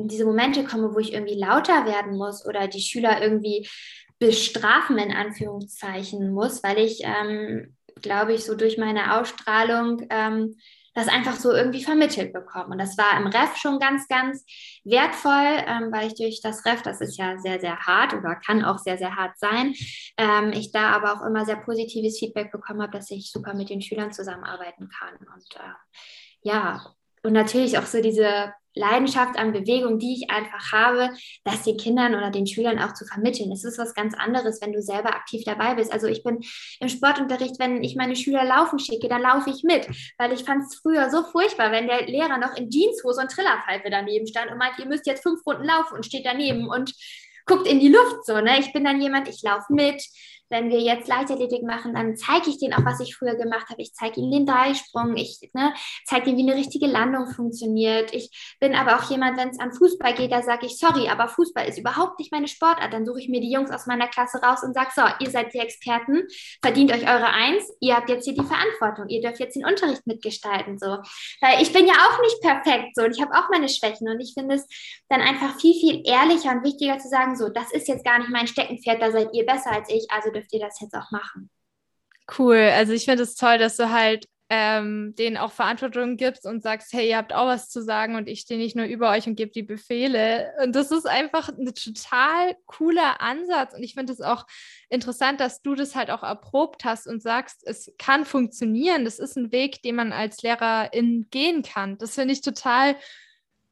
in 0.00 0.08
diese 0.08 0.24
Momente 0.24 0.64
komme, 0.64 0.94
wo 0.94 0.98
ich 0.98 1.12
irgendwie 1.12 1.38
lauter 1.38 1.84
werden 1.84 2.16
muss 2.16 2.46
oder 2.46 2.66
die 2.66 2.80
Schüler 2.80 3.22
irgendwie 3.22 3.68
bestrafen, 4.18 4.98
in 4.98 5.12
Anführungszeichen 5.12 6.32
muss, 6.32 6.62
weil 6.62 6.78
ich, 6.78 7.02
ähm, 7.04 7.76
glaube 8.00 8.32
ich, 8.32 8.44
so 8.44 8.54
durch 8.54 8.78
meine 8.78 9.18
Ausstrahlung 9.18 10.06
ähm, 10.10 10.56
das 10.94 11.08
einfach 11.08 11.36
so 11.36 11.52
irgendwie 11.52 11.84
vermittelt 11.84 12.32
bekomme. 12.32 12.70
Und 12.70 12.78
das 12.78 12.98
war 12.98 13.16
im 13.16 13.26
Ref 13.26 13.56
schon 13.56 13.78
ganz, 13.78 14.08
ganz 14.08 14.44
wertvoll, 14.84 15.64
ähm, 15.66 15.92
weil 15.92 16.08
ich 16.08 16.14
durch 16.14 16.40
das 16.42 16.64
Ref, 16.64 16.82
das 16.82 17.00
ist 17.00 17.16
ja 17.16 17.38
sehr, 17.38 17.60
sehr 17.60 17.78
hart 17.78 18.14
oder 18.14 18.34
kann 18.34 18.64
auch 18.64 18.78
sehr, 18.78 18.98
sehr 18.98 19.14
hart 19.14 19.38
sein, 19.38 19.74
ähm, 20.16 20.52
ich 20.52 20.72
da 20.72 20.90
aber 20.90 21.14
auch 21.14 21.26
immer 21.26 21.44
sehr 21.44 21.56
positives 21.56 22.18
Feedback 22.18 22.50
bekommen 22.50 22.82
habe, 22.82 22.92
dass 22.92 23.10
ich 23.10 23.30
super 23.30 23.54
mit 23.54 23.70
den 23.70 23.82
Schülern 23.82 24.12
zusammenarbeiten 24.12 24.88
kann. 24.88 25.14
Und 25.16 25.56
äh, 25.56 25.74
ja, 26.42 26.84
und 27.22 27.34
natürlich 27.34 27.78
auch 27.78 27.86
so 27.86 28.00
diese 28.00 28.52
Leidenschaft 28.74 29.38
an 29.38 29.52
Bewegung, 29.52 29.98
die 29.98 30.14
ich 30.14 30.30
einfach 30.30 30.72
habe, 30.72 31.11
das 31.44 31.62
den 31.62 31.76
Kindern 31.76 32.14
oder 32.14 32.30
den 32.30 32.46
Schülern 32.46 32.78
auch 32.78 32.94
zu 32.94 33.04
vermitteln. 33.04 33.50
Es 33.52 33.64
ist 33.64 33.78
was 33.78 33.94
ganz 33.94 34.14
anderes, 34.14 34.61
wenn 34.61 34.72
du 34.72 34.83
selber 34.83 35.14
aktiv 35.14 35.42
dabei 35.44 35.74
bist. 35.74 35.92
Also 35.92 36.06
ich 36.06 36.22
bin 36.22 36.40
im 36.80 36.88
Sportunterricht, 36.88 37.59
wenn 37.59 37.83
ich 37.83 37.96
meine 37.96 38.16
Schüler 38.16 38.44
laufen 38.44 38.78
schicke, 38.78 39.09
dann 39.09 39.22
laufe 39.22 39.50
ich 39.50 39.62
mit, 39.64 39.88
weil 40.18 40.33
ich 40.33 40.44
fand 40.44 40.64
es 40.64 40.76
früher 40.76 41.11
so 41.11 41.24
furchtbar, 41.24 41.72
wenn 41.72 41.87
der 41.87 42.06
Lehrer 42.06 42.38
noch 42.38 42.56
in 42.56 42.70
Jeanshose 42.70 43.20
und 43.20 43.30
Trillerpfeife 43.30 43.90
daneben 43.90 44.26
stand 44.26 44.50
und 44.50 44.59
meint, 44.59 44.78
ihr 44.78 44.87
müsst 44.87 45.06
jetzt 45.06 45.22
fünf 45.22 45.44
Runden 45.46 45.64
laufen 45.64 45.94
und 45.94 46.06
steht 46.06 46.26
daneben 46.26 46.68
und 46.68 46.94
guckt 47.46 47.66
in 47.66 47.80
die 47.80 47.88
Luft 47.88 48.24
so. 48.24 48.40
Ne? 48.40 48.61
Ich 48.61 48.72
bin 48.72 48.85
dann 48.85 49.00
jemand, 49.00 49.28
ich 49.28 49.42
laufe 49.42 49.72
mit, 49.72 50.02
wenn 50.50 50.68
wir 50.68 50.80
jetzt 50.80 51.08
Leichtathletik 51.08 51.62
machen, 51.62 51.94
dann 51.94 52.16
zeige 52.16 52.50
ich 52.50 52.58
denen 52.58 52.74
auch, 52.74 52.84
was 52.84 53.00
ich 53.00 53.16
früher 53.16 53.36
gemacht 53.36 53.68
habe. 53.70 53.80
Ich 53.80 53.94
zeige 53.94 54.20
ihnen 54.20 54.32
den 54.32 54.46
Dreisprung, 54.46 55.16
ich 55.16 55.38
ne, 55.52 55.72
zeige 56.04 56.30
ihnen, 56.30 56.38
wie 56.38 56.50
eine 56.50 56.60
richtige 56.60 56.86
Landung 56.86 57.28
funktioniert. 57.28 58.12
Ich 58.12 58.56
bin 58.60 58.74
aber 58.74 58.96
auch 58.96 59.10
jemand, 59.10 59.38
wenn 59.38 59.50
es 59.50 59.60
an 59.60 59.72
Fußball 59.72 60.14
geht, 60.14 60.32
da 60.32 60.42
sage 60.42 60.66
ich, 60.66 60.78
sorry, 60.78 61.08
aber 61.08 61.28
Fußball 61.28 61.68
ist 61.68 61.78
überhaupt 61.78 62.18
nicht 62.18 62.32
meine 62.32 62.48
Sportart. 62.48 62.92
Dann 62.92 63.06
suche 63.06 63.20
ich 63.20 63.28
mir 63.28 63.40
die 63.40 63.52
Jungs 63.52 63.70
aus 63.70 63.86
meiner 63.86 64.08
Klasse 64.08 64.40
raus 64.42 64.62
und 64.62 64.74
sage, 64.74 64.90
so, 64.94 65.02
ihr 65.24 65.30
seid 65.30 65.54
die 65.54 65.58
Experten, 65.58 66.26
verdient 66.62 66.92
euch 66.92 67.08
eure 67.08 67.28
Eins, 67.28 67.64
ihr 67.80 67.96
habt 67.96 68.10
jetzt 68.10 68.24
hier 68.24 68.34
die 68.34 68.44
Verantwortung, 68.44 69.08
ihr 69.08 69.20
dürft 69.20 69.38
jetzt 69.38 69.54
den 69.54 69.64
Unterricht 69.64 70.06
mitgestalten. 70.06 70.78
So. 70.78 70.98
Weil 71.40 71.62
ich 71.62 71.72
bin 71.72 71.86
ja 71.86 71.94
auch 71.94 72.20
nicht 72.22 72.40
perfekt 72.40 72.96
so 72.96 73.04
und 73.04 73.16
ich 73.16 73.22
habe 73.22 73.34
auch 73.34 73.48
meine 73.50 73.68
Schwächen 73.68 74.08
und 74.08 74.20
ich 74.20 74.34
finde 74.34 74.56
es 74.56 74.66
dann 75.08 75.20
einfach 75.20 75.58
viel, 75.60 75.74
viel 75.74 76.02
ehrlicher 76.04 76.50
und 76.50 76.64
wichtiger 76.64 76.98
zu 76.98 77.08
sagen, 77.08 77.36
so, 77.36 77.48
das 77.48 77.70
ist 77.72 77.88
jetzt 77.88 78.04
gar 78.04 78.18
nicht 78.18 78.30
mein 78.30 78.46
Steckenpferd, 78.46 79.00
da 79.00 79.12
seid 79.12 79.28
ihr 79.32 79.46
besser 79.46 79.70
als 79.72 79.88
ich, 79.88 80.06
also 80.10 80.30
dürft 80.40 80.53
ihr 80.53 80.61
das 80.61 80.81
jetzt 80.81 80.94
auch 80.94 81.11
machen. 81.11 81.50
Cool. 82.38 82.70
Also 82.74 82.92
ich 82.92 83.05
finde 83.05 83.24
es 83.24 83.35
toll, 83.35 83.59
dass 83.59 83.76
du 83.76 83.90
halt 83.90 84.26
ähm, 84.53 85.14
denen 85.16 85.37
auch 85.37 85.53
Verantwortung 85.53 86.16
gibst 86.16 86.44
und 86.44 86.61
sagst, 86.61 86.92
hey, 86.92 87.09
ihr 87.09 87.16
habt 87.16 87.33
auch 87.33 87.46
was 87.46 87.68
zu 87.70 87.83
sagen 87.83 88.16
und 88.16 88.29
ich 88.29 88.40
stehe 88.40 88.59
nicht 88.59 88.74
nur 88.74 88.87
über 88.87 89.11
euch 89.11 89.29
und 89.29 89.37
gebe 89.37 89.53
die 89.53 89.62
Befehle. 89.62 90.53
Und 90.62 90.74
das 90.74 90.90
ist 90.90 91.07
einfach 91.07 91.48
ein 91.50 91.72
total 91.72 92.57
cooler 92.66 93.20
Ansatz. 93.20 93.74
Und 93.74 93.85
ich 93.85 93.94
finde 93.94 94.12
es 94.12 94.20
auch 94.20 94.46
interessant, 94.88 95.38
dass 95.38 95.62
du 95.62 95.76
das 95.76 95.94
halt 95.94 96.11
auch 96.11 96.24
erprobt 96.24 96.85
hast 96.85 97.07
und 97.07 97.22
sagst, 97.22 97.62
es 97.64 97.92
kann 97.96 98.24
funktionieren. 98.24 99.05
Das 99.05 99.20
ist 99.20 99.37
ein 99.37 99.53
Weg, 99.53 99.83
den 99.83 99.94
man 99.94 100.12
als 100.12 100.42
Lehrerin 100.42 101.29
gehen 101.31 101.62
kann. 101.62 101.96
Das 101.98 102.16
finde 102.16 102.35
ich 102.35 102.40
total 102.40 102.96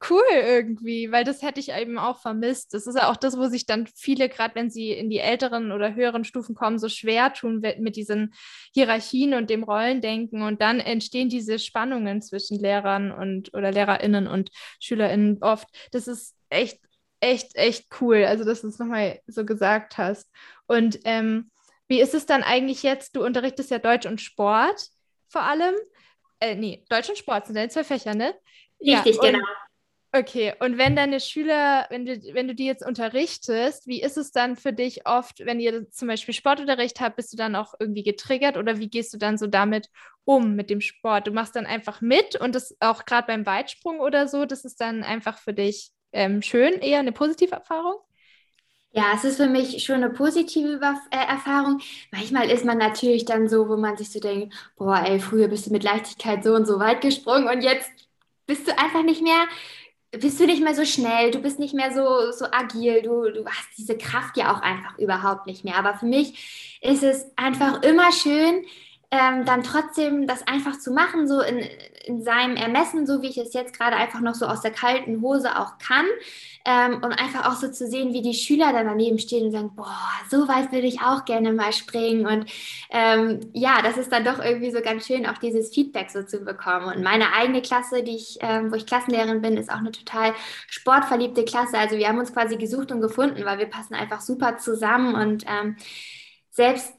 cool 0.09 0.23
irgendwie, 0.33 1.11
weil 1.11 1.25
das 1.25 1.43
hätte 1.43 1.61
ich 1.61 1.73
eben 1.73 1.99
auch 1.99 2.21
vermisst. 2.21 2.73
Das 2.73 2.87
ist 2.87 2.97
ja 2.97 3.11
auch 3.11 3.17
das, 3.17 3.37
wo 3.37 3.47
sich 3.47 3.67
dann 3.67 3.87
viele, 3.87 4.29
gerade 4.29 4.55
wenn 4.55 4.71
sie 4.71 4.93
in 4.93 5.11
die 5.11 5.19
älteren 5.19 5.73
oder 5.73 5.95
höheren 5.95 6.25
Stufen 6.25 6.55
kommen, 6.55 6.79
so 6.79 6.89
schwer 6.89 7.33
tun 7.33 7.61
mit 7.61 7.97
diesen 7.97 8.33
Hierarchien 8.75 9.35
und 9.35 9.51
dem 9.51 9.65
Rollendenken. 9.65 10.43
Und 10.43 10.63
dann 10.63 10.81
entstehen 10.81 11.29
diese 11.29 11.59
Spannungen 11.59 12.23
zwischen 12.23 12.59
Lehrern 12.59 13.11
und 13.11 13.53
oder 13.55 13.73
LehrerInnen 13.73 14.29
und 14.29 14.51
SchülerInnen 14.81 15.39
oft. 15.43 15.69
Das 15.93 16.07
ist 16.07 16.37
echt, 16.49 16.79
echt, 17.21 17.57
echt 17.57 17.87
cool. 18.01 18.25
Also, 18.25 18.45
dass 18.45 18.63
du 18.63 18.69
es 18.69 18.79
nochmal 18.79 19.21
so 19.27 19.45
gesagt 19.45 19.99
hast. 19.99 20.31
Und 20.67 21.01
ähm, 21.05 21.51
wie 21.89 22.01
ist 22.01 22.15
es 22.15 22.27
dann 22.27 22.43
eigentlich 22.43 22.83
jetzt? 22.83 23.17
Du 23.17 23.25
unterrichtest 23.25 23.71
ja 23.71 23.79
Deutsch 23.79 24.07
und 24.07 24.21
Sport 24.21 24.89
vor 25.29 25.43
allem. 25.43 25.75
Äh, 26.41 26.55
nee, 26.55 26.85
Deutsch 26.89 27.09
und 27.09 27.19
Sport 27.19 27.47
sind 27.47 27.57
deine 27.57 27.69
zwei 27.69 27.85
Fächer, 27.85 28.15
ne? 28.15 28.35
Richtig, 28.81 29.17
ja, 29.17 29.31
genau. 29.31 29.45
Okay, 30.11 30.55
und 30.61 30.79
wenn 30.79 30.97
deine 30.97 31.21
Schüler, 31.21 31.87
wenn 31.91 32.07
du, 32.07 32.19
wenn 32.33 32.49
du 32.49 32.55
die 32.55 32.65
jetzt 32.65 32.85
unterrichtest, 32.85 33.87
wie 33.87 34.01
ist 34.01 34.17
es 34.17 34.33
dann 34.33 34.57
für 34.57 34.73
dich 34.73 35.07
oft, 35.07 35.41
wenn 35.45 35.61
ihr 35.61 35.91
zum 35.91 36.09
Beispiel 36.09 36.33
Sportunterricht 36.33 37.01
habt, 37.01 37.17
bist 37.17 37.31
du 37.35 37.37
dann 37.37 37.55
auch 37.55 37.75
irgendwie 37.79 38.03
getriggert 38.03 38.57
oder 38.57 38.79
wie 38.79 38.89
gehst 38.89 39.13
du 39.13 39.19
dann 39.19 39.37
so 39.37 39.47
damit 39.47 39.91
um 40.25 40.57
mit 40.57 40.71
dem 40.71 40.81
Sport? 40.81 41.27
Du 41.27 41.31
machst 41.31 41.57
dann 41.57 41.67
einfach 41.67 42.01
mit 42.01 42.37
und 42.41 42.55
das 42.55 42.75
auch 42.81 43.05
gerade 43.05 43.27
beim 43.27 43.45
Weitsprung 43.45 44.01
oder 44.01 44.29
so, 44.29 44.47
das 44.47 44.65
ist 44.65 44.81
dann 44.81 45.05
einfach 45.05 45.37
für 45.39 45.53
dich 45.53 45.91
ähm, 46.13 46.41
schön, 46.41 46.81
eher 46.81 47.01
eine 47.01 47.13
positive 47.13 47.55
Erfahrung? 47.55 47.97
Ja, 48.93 49.13
es 49.15 49.25
ist 49.25 49.37
für 49.37 49.47
mich 49.47 49.85
schon 49.85 49.97
eine 49.97 50.11
positive 50.11 50.81
äh, 51.11 51.17
Erfahrung. 51.17 51.81
Manchmal 52.11 52.51
ist 52.51 52.65
man 52.65 52.79
natürlich 52.79 53.25
dann 53.27 53.49
so, 53.49 53.69
wo 53.69 53.77
man 53.77 53.97
sich 53.97 54.11
so 54.11 54.19
denkt, 54.19 54.55
boah, 54.77 55.03
ey, 55.07 55.21
früher 55.21 55.49
bist 55.49 55.67
du 55.67 55.71
mit 55.73 55.85
Leichtigkeit 55.85 56.43
so 56.43 56.55
und 56.55 56.67
so 56.67 56.79
weit 56.79 57.01
gesprungen 57.03 57.49
und 57.49 57.63
jetzt 57.63 57.91
bist 58.47 58.67
du 58.67 58.77
einfach 58.79 59.03
nicht 59.05 59.23
mehr 59.23 59.45
bist 60.13 60.41
du 60.41 60.47
nicht 60.47 60.63
mehr 60.63 60.75
so 60.75 60.85
schnell, 60.85 61.31
du 61.31 61.41
bist 61.41 61.59
nicht 61.59 61.75
mehr 61.75 61.93
so, 61.93 62.33
so 62.33 62.47
agil, 62.51 63.03
du, 63.03 63.31
du 63.31 63.45
hast 63.47 63.69
diese 63.77 63.97
Kraft 63.97 64.37
ja 64.37 64.55
auch 64.55 64.63
einfach 64.63 64.99
überhaupt 64.99 65.47
nicht 65.47 65.65
mehr. 65.65 65.77
Aber 65.77 65.95
für 65.95 66.07
mich 66.07 66.79
ist 66.81 67.03
es 67.03 67.27
einfach 67.37 67.83
immer 67.83 68.11
schön, 68.13 68.65
ähm, 69.11 69.47
dann 69.47 69.63
trotzdem 69.63 70.27
das 70.27 70.47
einfach 70.47 70.79
zu 70.79 70.91
machen, 70.91 71.27
so 71.27 71.41
in, 71.41 71.65
in 72.05 72.23
seinem 72.23 72.57
Ermessen, 72.57 73.07
so 73.07 73.23
wie 73.23 73.29
ich 73.29 73.39
es 73.39 73.55
jetzt 73.55 73.79
gerade 73.79 73.97
einfach 73.97 74.21
noch 74.21 74.35
so 74.35 74.47
aus 74.47 74.61
der 74.61 74.71
kalten 74.71 75.23
Hose 75.23 75.59
auch 75.59 75.79
kann. 75.79 76.05
Ähm, 76.67 76.97
und 76.97 77.13
einfach 77.13 77.49
auch 77.49 77.57
so 77.57 77.71
zu 77.71 77.87
sehen, 77.87 78.13
wie 78.13 78.21
die 78.21 78.35
Schüler 78.35 78.73
dann 78.75 78.87
daneben 78.87 79.19
stehen 79.19 79.47
und 79.47 79.53
sagen, 79.53 79.75
boah, 79.75 80.11
so 80.31 80.47
weit 80.49 80.73
würde 80.73 80.87
ich 80.87 81.01
auch 81.01 81.25
gerne 81.25 81.53
mal 81.53 81.73
springen. 81.73 82.27
Und 82.27 82.51
ähm, 82.91 83.41
ja, 83.55 83.81
das 83.83 83.97
ist 83.97 84.13
dann 84.13 84.25
doch 84.25 84.45
irgendwie 84.45 84.71
so 84.71 84.83
ganz 84.83 85.07
schön, 85.07 85.27
auch 85.27 85.39
dieses 85.39 85.73
Feedback 85.73 86.11
so 86.11 86.23
zu 86.25 86.41
bekommen. 86.41 86.95
Und 86.95 87.03
meine 87.03 87.33
eigene 87.33 87.63
Klasse, 87.63 88.03
die 88.03 88.17
ich, 88.17 88.37
ähm, 88.43 88.71
wo 88.71 88.77
ich 88.77 88.85
Klassenlehrerin 88.85 89.41
bin, 89.41 89.57
ist 89.57 89.71
auch 89.71 89.79
eine 89.79 89.93
total 89.93 90.35
sportverliebte 90.69 91.47
Klasse. 91.47 91.79
Also 91.79 91.97
wir 91.97 92.09
haben 92.09 92.19
uns 92.19 92.35
quasi 92.35 92.57
gesucht 92.57 92.93
und 92.93 93.01
gefunden, 93.01 93.43
weil 93.47 93.59
wir 93.59 93.67
passen 93.67 93.95
einfach 93.95 94.21
super 94.21 94.59
zusammen 94.59 95.15
und 95.15 95.45
ähm, 95.49 95.77
selbst 96.51 96.93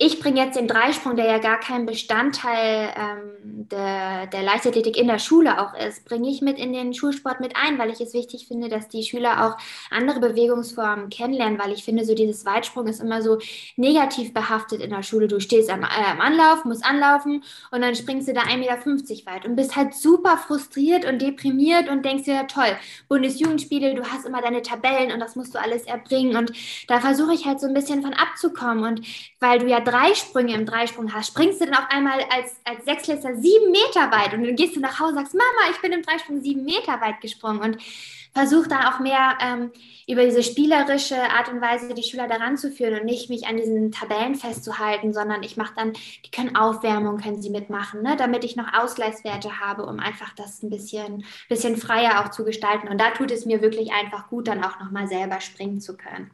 ich 0.00 0.20
bringe 0.20 0.40
jetzt 0.40 0.56
den 0.56 0.68
Dreisprung, 0.68 1.16
der 1.16 1.26
ja 1.26 1.38
gar 1.38 1.58
kein 1.58 1.84
Bestandteil 1.84 2.94
ähm, 2.96 3.66
der, 3.68 4.28
der 4.28 4.42
Leichtathletik 4.44 4.96
in 4.96 5.08
der 5.08 5.18
Schule 5.18 5.60
auch 5.60 5.74
ist, 5.74 6.04
bringe 6.04 6.30
ich 6.30 6.40
mit 6.40 6.56
in 6.56 6.72
den 6.72 6.94
Schulsport 6.94 7.40
mit 7.40 7.56
ein, 7.56 7.80
weil 7.80 7.90
ich 7.90 8.00
es 8.00 8.14
wichtig 8.14 8.46
finde, 8.46 8.68
dass 8.68 8.88
die 8.88 9.02
Schüler 9.02 9.44
auch 9.44 9.56
andere 9.90 10.20
Bewegungsformen 10.20 11.10
kennenlernen, 11.10 11.58
weil 11.58 11.72
ich 11.72 11.82
finde, 11.82 12.04
so 12.04 12.14
dieses 12.14 12.46
Weitsprung 12.46 12.86
ist 12.86 13.00
immer 13.00 13.22
so 13.22 13.38
negativ 13.74 14.32
behaftet 14.32 14.82
in 14.82 14.90
der 14.90 15.02
Schule. 15.02 15.26
Du 15.26 15.40
stehst 15.40 15.68
am, 15.68 15.82
äh, 15.82 15.86
am 15.86 16.20
Anlauf, 16.20 16.64
musst 16.64 16.84
anlaufen 16.84 17.42
und 17.72 17.82
dann 17.82 17.96
springst 17.96 18.28
du 18.28 18.34
da 18.34 18.42
1,50 18.42 18.58
Meter 18.58 19.26
weit 19.26 19.46
und 19.46 19.56
bist 19.56 19.74
halt 19.74 19.94
super 19.94 20.36
frustriert 20.36 21.06
und 21.06 21.20
deprimiert 21.20 21.88
und 21.88 22.04
denkst 22.04 22.22
dir, 22.22 22.34
ja 22.34 22.44
toll, 22.44 22.76
Bundesjugendspiele, 23.08 23.96
du 23.96 24.04
hast 24.04 24.26
immer 24.26 24.42
deine 24.42 24.62
Tabellen 24.62 25.10
und 25.10 25.18
das 25.18 25.34
musst 25.34 25.56
du 25.56 25.60
alles 25.60 25.86
erbringen 25.86 26.36
und 26.36 26.52
da 26.86 27.00
versuche 27.00 27.34
ich 27.34 27.46
halt 27.46 27.58
so 27.58 27.66
ein 27.66 27.74
bisschen 27.74 28.02
von 28.02 28.14
abzukommen 28.14 28.84
und 28.84 29.00
weil 29.40 29.60
du 29.60 29.66
ja 29.66 29.80
drei 29.80 30.14
Sprünge 30.14 30.54
im 30.54 30.66
Dreisprung 30.66 31.12
hast, 31.12 31.28
springst 31.28 31.60
du 31.60 31.66
dann 31.66 31.74
auf 31.74 31.90
einmal 31.90 32.20
als, 32.30 32.56
als 32.64 32.84
Sechsklässler 32.84 33.36
sieben 33.36 33.70
Meter 33.70 34.10
weit 34.10 34.34
und 34.34 34.44
dann 34.44 34.56
gehst 34.56 34.76
du 34.76 34.80
nach 34.80 34.98
Hause 34.98 35.12
und 35.12 35.18
sagst, 35.18 35.34
Mama, 35.34 35.70
ich 35.70 35.80
bin 35.80 35.92
im 35.92 36.02
Dreisprung 36.02 36.40
sieben 36.40 36.64
Meter 36.64 37.00
weit 37.00 37.20
gesprungen 37.20 37.60
und 37.60 37.78
versuch 38.34 38.66
da 38.66 38.90
auch 38.90 39.00
mehr 39.00 39.38
ähm, 39.40 39.72
über 40.06 40.24
diese 40.24 40.42
spielerische 40.42 41.16
Art 41.16 41.48
und 41.48 41.60
Weise 41.60 41.94
die 41.94 42.02
Schüler 42.02 42.28
daran 42.28 42.56
zu 42.56 42.70
führen 42.70 43.00
und 43.00 43.04
nicht 43.04 43.30
mich 43.30 43.46
an 43.46 43.56
diesen 43.56 43.92
Tabellen 43.92 44.34
festzuhalten, 44.34 45.12
sondern 45.12 45.42
ich 45.42 45.56
mache 45.56 45.74
dann, 45.76 45.92
die 45.92 46.30
können 46.30 46.56
Aufwärmung, 46.56 47.18
können 47.18 47.42
sie 47.42 47.50
mitmachen, 47.50 48.02
ne, 48.02 48.16
damit 48.16 48.44
ich 48.44 48.56
noch 48.56 48.72
Ausgleichswerte 48.72 49.60
habe, 49.60 49.86
um 49.86 49.98
einfach 49.98 50.34
das 50.34 50.62
ein 50.62 50.70
bisschen, 50.70 51.24
bisschen 51.48 51.76
freier 51.76 52.24
auch 52.24 52.30
zu 52.30 52.44
gestalten. 52.44 52.88
Und 52.88 53.00
da 53.00 53.10
tut 53.10 53.30
es 53.30 53.46
mir 53.46 53.60
wirklich 53.60 53.92
einfach 53.92 54.28
gut, 54.28 54.48
dann 54.48 54.64
auch 54.64 54.78
nochmal 54.80 55.08
selber 55.08 55.40
springen 55.40 55.80
zu 55.80 55.96
können. 55.96 56.30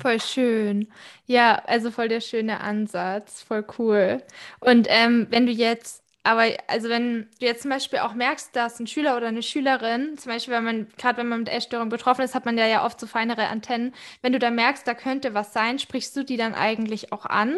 Voll 0.00 0.20
schön. 0.20 0.88
Ja, 1.26 1.56
also 1.66 1.90
voll 1.90 2.08
der 2.08 2.20
schöne 2.20 2.60
Ansatz, 2.60 3.42
voll 3.42 3.64
cool. 3.78 4.22
Und 4.60 4.86
ähm, 4.90 5.26
wenn 5.30 5.46
du 5.46 5.52
jetzt, 5.52 6.02
aber 6.22 6.44
also 6.68 6.88
wenn 6.88 7.28
du 7.40 7.46
jetzt 7.46 7.62
zum 7.62 7.70
Beispiel 7.70 7.98
auch 8.00 8.14
merkst, 8.14 8.54
dass 8.56 8.80
ein 8.80 8.86
Schüler 8.86 9.16
oder 9.16 9.28
eine 9.28 9.42
Schülerin, 9.42 10.16
zum 10.18 10.32
Beispiel, 10.32 10.54
wenn 10.54 10.64
man, 10.64 10.88
gerade 10.98 11.18
wenn 11.18 11.28
man 11.28 11.40
mit 11.40 11.48
Essstörung 11.48 11.88
betroffen 11.88 12.22
ist, 12.22 12.34
hat 12.34 12.46
man 12.46 12.58
ja, 12.58 12.66
ja 12.66 12.84
oft 12.84 12.98
so 13.00 13.06
feinere 13.06 13.48
Antennen. 13.48 13.94
Wenn 14.22 14.32
du 14.32 14.38
da 14.38 14.50
merkst, 14.50 14.86
da 14.86 14.94
könnte 14.94 15.34
was 15.34 15.52
sein, 15.52 15.78
sprichst 15.78 16.16
du 16.16 16.24
die 16.24 16.36
dann 16.36 16.54
eigentlich 16.54 17.12
auch 17.12 17.26
an? 17.26 17.56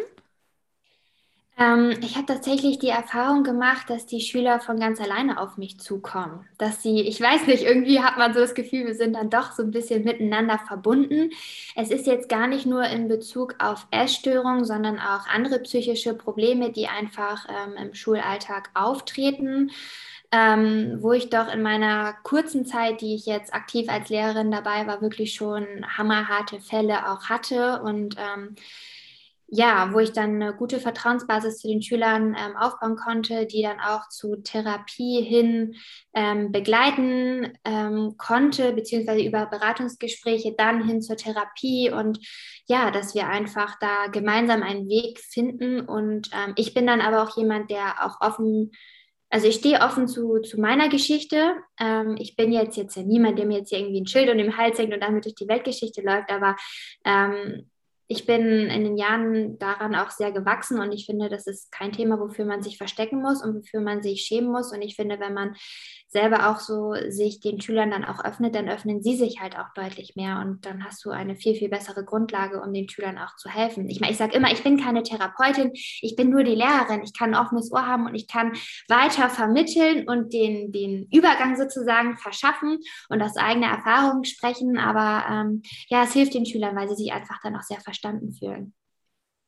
Ähm, 1.59 1.99
ich 2.03 2.15
habe 2.15 2.27
tatsächlich 2.27 2.79
die 2.79 2.89
Erfahrung 2.89 3.43
gemacht, 3.43 3.91
dass 3.91 4.07
die 4.07 4.21
Schüler 4.21 4.61
von 4.61 4.79
ganz 4.79 5.01
alleine 5.01 5.41
auf 5.41 5.57
mich 5.57 5.81
zukommen. 5.81 6.47
Dass 6.57 6.83
sie, 6.83 7.01
ich 7.01 7.21
weiß 7.21 7.49
nicht, 7.49 7.65
irgendwie 7.65 8.01
hat 8.01 8.17
man 8.17 8.33
so 8.33 8.39
das 8.39 8.55
Gefühl, 8.55 8.87
wir 8.87 8.95
sind 8.95 9.15
dann 9.15 9.29
doch 9.29 9.53
so 9.53 9.65
ein 9.65 9.73
bisschen 9.73 10.05
miteinander 10.05 10.61
verbunden. 10.69 11.31
Es 11.75 11.91
ist 11.91 12.07
jetzt 12.07 12.29
gar 12.29 12.47
nicht 12.47 12.65
nur 12.65 12.85
in 12.85 13.09
Bezug 13.09 13.57
auf 13.59 13.89
Essstörungen, 13.91 14.65
sondern 14.65 15.01
auch 15.01 15.27
andere 15.27 15.59
psychische 15.59 16.15
Probleme, 16.15 16.71
die 16.71 16.87
einfach 16.87 17.47
ähm, 17.49 17.75
im 17.77 17.95
Schulalltag 17.95 18.71
auftreten. 18.75 19.73
Ähm, 20.31 20.99
wo 21.01 21.15
ich 21.15 21.31
doch 21.31 21.51
in 21.51 21.63
meiner 21.63 22.13
kurzen 22.23 22.67
Zeit, 22.67 23.01
die 23.01 23.15
ich 23.15 23.25
jetzt 23.25 23.55
aktiv 23.55 23.89
als 23.89 24.11
Lehrerin 24.11 24.51
dabei 24.51 24.87
war, 24.87 25.01
wirklich 25.01 25.33
schon 25.33 25.67
hammerharte 25.97 26.61
Fälle 26.61 27.11
auch 27.11 27.31
hatte 27.31 27.81
und 27.81 28.17
ähm, 28.19 28.55
ja, 29.51 29.95
wo 29.95 29.99
ich 29.99 30.13
dann 30.13 30.43
eine 30.43 30.55
gute 30.55 30.79
Vertrauensbasis 30.79 31.59
zu 31.59 31.69
den 31.69 31.81
Schülern 31.81 32.37
ähm, 32.39 32.57
aufbauen 32.57 32.97
konnte, 32.97 33.47
die 33.47 33.63
dann 33.63 33.81
auch 33.81 34.09
zu 34.11 34.37
Therapie 34.37 35.23
hin 35.23 35.75
ähm, 36.13 36.53
begleiten 36.53 37.55
ähm, 37.65 38.15
konnte, 38.19 38.73
beziehungsweise 38.75 39.23
über 39.23 39.47
Beratungsgespräche 39.47 40.55
dann 40.57 40.87
hin 40.87 41.01
zur 41.01 41.17
Therapie 41.17 41.91
und 41.91 42.19
ja, 42.67 42.91
dass 42.91 43.15
wir 43.15 43.29
einfach 43.29 43.79
da 43.81 44.09
gemeinsam 44.09 44.63
einen 44.63 44.87
Weg 44.87 45.19
finden. 45.19 45.81
Und 45.81 46.29
ähm, 46.35 46.53
ich 46.57 46.75
bin 46.75 46.87
dann 46.87 47.01
aber 47.01 47.23
auch 47.23 47.37
jemand, 47.39 47.71
der 47.71 48.05
auch 48.05 48.21
offen 48.21 48.73
also 49.31 49.47
ich 49.47 49.57
stehe 49.57 49.81
offen 49.81 50.09
zu, 50.09 50.39
zu 50.39 50.59
meiner 50.59 50.89
Geschichte. 50.89 51.53
Ähm, 51.79 52.17
ich 52.19 52.35
bin 52.35 52.51
jetzt 52.51 52.79
jetzt 52.79 52.97
ja 52.97 53.03
niemand, 53.03 53.39
der 53.39 53.45
mir 53.45 53.59
jetzt 53.59 53.73
irgendwie 53.73 54.01
ein 54.01 54.07
Schild 54.07 54.31
um 54.31 54.39
den 54.39 54.57
Hals 54.57 54.79
hängt 54.79 54.95
und 54.95 55.03
damit 55.03 55.27
durch 55.27 55.35
die 55.35 55.49
Weltgeschichte 55.49 56.01
läuft, 56.01 56.31
aber 56.31 56.57
ähm, 57.05 57.69
ich 58.11 58.25
bin 58.25 58.69
in 58.71 58.85
den 58.85 58.97
Jahren 58.97 59.59
daran 59.59 59.95
auch 59.95 60.11
sehr 60.11 60.33
gewachsen 60.33 60.81
und 60.81 60.93
ich 60.93 61.05
finde, 61.05 61.29
das 61.29 61.47
ist 61.47 61.71
kein 61.71 61.93
Thema, 61.93 62.19
wofür 62.19 62.47
man 62.47 62.63
sich 62.63 62.79
verstecken 62.79 63.21
muss 63.21 63.43
und 63.43 63.55
wofür 63.55 63.83
man 63.83 64.03
sich 64.03 64.23
schämen 64.23 64.51
muss. 64.51 64.73
Und 64.73 64.81
ich 64.81 64.97
finde, 64.97 65.21
wenn 65.21 65.35
man 65.35 65.55
selber 66.09 66.51
auch 66.51 66.59
so 66.59 66.95
sich 67.09 67.41
den 67.41 67.61
Schülern 67.61 67.91
dann 67.91 68.05
auch 68.05 68.25
öffnet, 68.25 68.55
dann 68.55 68.69
öffnen 68.69 69.03
sie 69.03 69.17
sich 69.17 69.41
halt 69.41 69.59
auch 69.59 69.73
deutlich 69.75 70.17
mehr 70.17 70.41
und 70.41 70.65
dann 70.65 70.85
hast 70.85 71.05
du 71.05 71.11
eine 71.11 71.37
viel, 71.37 71.55
viel 71.55 71.69
bessere 71.69 72.05
Grundlage, 72.05 72.63
um 72.63 72.73
den 72.73 72.89
Schülern 72.89 73.19
auch 73.19 73.37
zu 73.37 73.51
helfen. 73.51 73.89
Ich 73.91 74.01
meine, 74.01 74.13
ich 74.13 74.19
sage 74.19 74.35
immer, 74.35 74.51
ich 74.51 74.63
bin 74.63 74.81
keine 74.81 75.03
Therapeutin, 75.03 75.71
ich 75.75 76.17
bin 76.17 76.31
nur 76.31 76.45
die 76.45 76.55
Lehrerin. 76.55 77.03
Ich 77.03 77.13
kann 77.13 77.35
ein 77.35 77.41
offenes 77.41 77.71
Ohr 77.73 77.87
haben 77.87 78.07
und 78.07 78.15
ich 78.15 78.27
kann 78.27 78.53
weiter 78.89 79.29
vermitteln 79.29 80.09
und 80.09 80.33
den, 80.33 80.73
den 80.73 81.07
Übergang 81.13 81.57
sozusagen 81.57 82.17
verschaffen 82.17 82.79
und 83.09 83.23
aus 83.23 83.37
eigener 83.37 83.69
Erfahrung 83.69 84.25
sprechen. 84.25 84.79
Aber 84.79 85.27
ähm, 85.31 85.63
ja, 85.89 86.05
es 86.05 86.13
hilft 86.15 86.35
den 86.35 86.47
Schülern, 86.47 86.77
weil 86.77 86.89
sie 86.89 86.97
sich 86.97 87.13
einfach 87.13 87.39
dann 87.43 87.57
auch 87.57 87.63
sehr 87.63 87.81
verstanden 87.81 88.33
fühlen. 88.33 88.73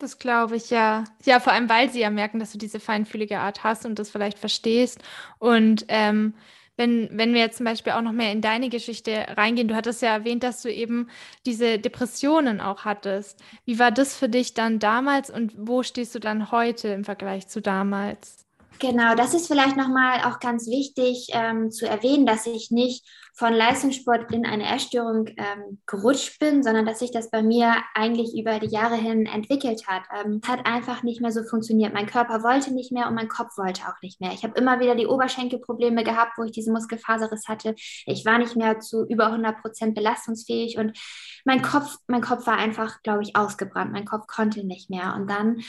Das 0.01 0.19
glaube 0.19 0.57
ich, 0.57 0.71
ja. 0.71 1.05
Ja, 1.25 1.41
vor 1.41 1.53
allem, 1.53 1.69
weil 1.69 1.91
sie 1.91 2.01
ja 2.01 2.09
merken, 2.11 2.39
dass 2.41 2.53
du 2.53 2.59
diese 2.59 2.81
feinfühlige 2.81 3.39
Art 3.39 3.65
hast 3.65 3.85
und 3.85 3.99
das 3.99 4.11
vielleicht 4.11 4.39
verstehst. 4.39 4.99
Und 5.39 5.85
ähm, 5.89 6.35
wenn, 6.77 7.11
wenn 7.13 7.35
wir 7.35 7.41
jetzt 7.41 7.59
zum 7.59 7.67
Beispiel 7.67 7.93
auch 7.93 8.01
noch 8.01 8.13
mehr 8.13 8.33
in 8.33 8.41
deine 8.41 8.71
Geschichte 8.71 9.27
reingehen, 9.37 9.69
du 9.69 9.77
hattest 9.77 10.01
ja 10.01 10.09
erwähnt, 10.15 10.43
dass 10.43 10.63
du 10.63 10.73
eben 10.73 11.11
diese 11.45 11.79
Depressionen 11.79 12.63
auch 12.63 12.87
hattest. 12.87 13.43
Wie 13.67 13.79
war 13.79 13.91
das 13.91 14.17
für 14.17 14.31
dich 14.31 14.55
dann 14.55 14.79
damals 14.79 15.29
und 15.29 15.53
wo 15.57 15.83
stehst 15.83 16.15
du 16.15 16.19
dann 16.19 16.51
heute 16.51 16.89
im 16.89 17.05
Vergleich 17.05 17.49
zu 17.49 17.61
damals? 17.61 18.47
Genau, 18.81 19.14
das 19.14 19.35
ist 19.35 19.47
vielleicht 19.47 19.77
nochmal 19.77 20.21
auch 20.25 20.40
ganz 20.40 20.66
wichtig 20.66 21.29
ähm, 21.33 21.71
zu 21.71 21.87
erwähnen, 21.87 22.25
dass 22.25 22.47
ich 22.47 22.71
nicht 22.71 23.07
von 23.35 23.53
Leistungssport 23.53 24.33
in 24.33 24.47
eine 24.47 24.75
Essstörung 24.75 25.27
ähm, 25.29 25.83
gerutscht 25.87 26.38
bin, 26.40 26.62
sondern 26.62 26.87
dass 26.87 27.01
sich 27.01 27.11
das 27.11 27.31
bei 27.31 27.43
mir 27.43 27.75
eigentlich 27.95 28.35
über 28.38 28.59
die 28.59 28.75
Jahre 28.75 28.97
hin 28.97 29.27
entwickelt 29.27 29.87
hat. 29.87 30.05
Ähm, 30.19 30.40
hat 30.47 30.64
einfach 30.64 31.03
nicht 31.03 31.21
mehr 31.21 31.31
so 31.31 31.43
funktioniert. 31.45 31.93
Mein 31.93 32.07
Körper 32.07 32.43
wollte 32.43 32.73
nicht 32.73 32.90
mehr 32.90 33.07
und 33.07 33.14
mein 33.14 33.29
Kopf 33.29 33.59
wollte 33.59 33.83
auch 33.83 34.01
nicht 34.01 34.19
mehr. 34.19 34.33
Ich 34.33 34.45
habe 34.45 34.59
immer 34.59 34.81
wieder 34.81 34.95
die 34.95 35.07
Oberschenkelprobleme 35.07 36.03
gehabt, 36.03 36.38
wo 36.38 36.45
ich 36.45 36.53
diesen 36.53 36.73
Muskelfaserriss 36.73 37.49
hatte. 37.49 37.75
Ich 38.07 38.25
war 38.25 38.38
nicht 38.38 38.57
mehr 38.57 38.81
zu 38.81 39.07
über 39.07 39.27
100 39.27 39.61
Prozent 39.61 39.95
belastungsfähig 39.95 40.79
und 40.79 40.99
mein 41.45 41.61
Kopf, 41.61 41.97
mein 42.07 42.23
Kopf 42.23 42.47
war 42.47 42.57
einfach, 42.57 43.03
glaube 43.03 43.23
ich, 43.25 43.37
ausgebrannt. 43.37 43.93
Mein 43.93 44.07
Kopf 44.07 44.27
konnte 44.27 44.66
nicht 44.66 44.88
mehr. 44.88 45.14
Und 45.14 45.31
dann 45.31 45.61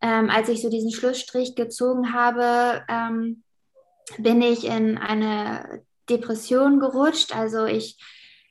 ähm, 0.00 0.30
als 0.30 0.48
ich 0.48 0.62
so 0.62 0.68
diesen 0.68 0.92
Schlussstrich 0.92 1.54
gezogen 1.54 2.12
habe, 2.12 2.84
ähm, 2.88 3.42
bin 4.18 4.42
ich 4.42 4.66
in 4.66 4.98
eine 4.98 5.82
Depression 6.08 6.78
gerutscht. 6.78 7.34
Also 7.34 7.66
ich, 7.66 7.98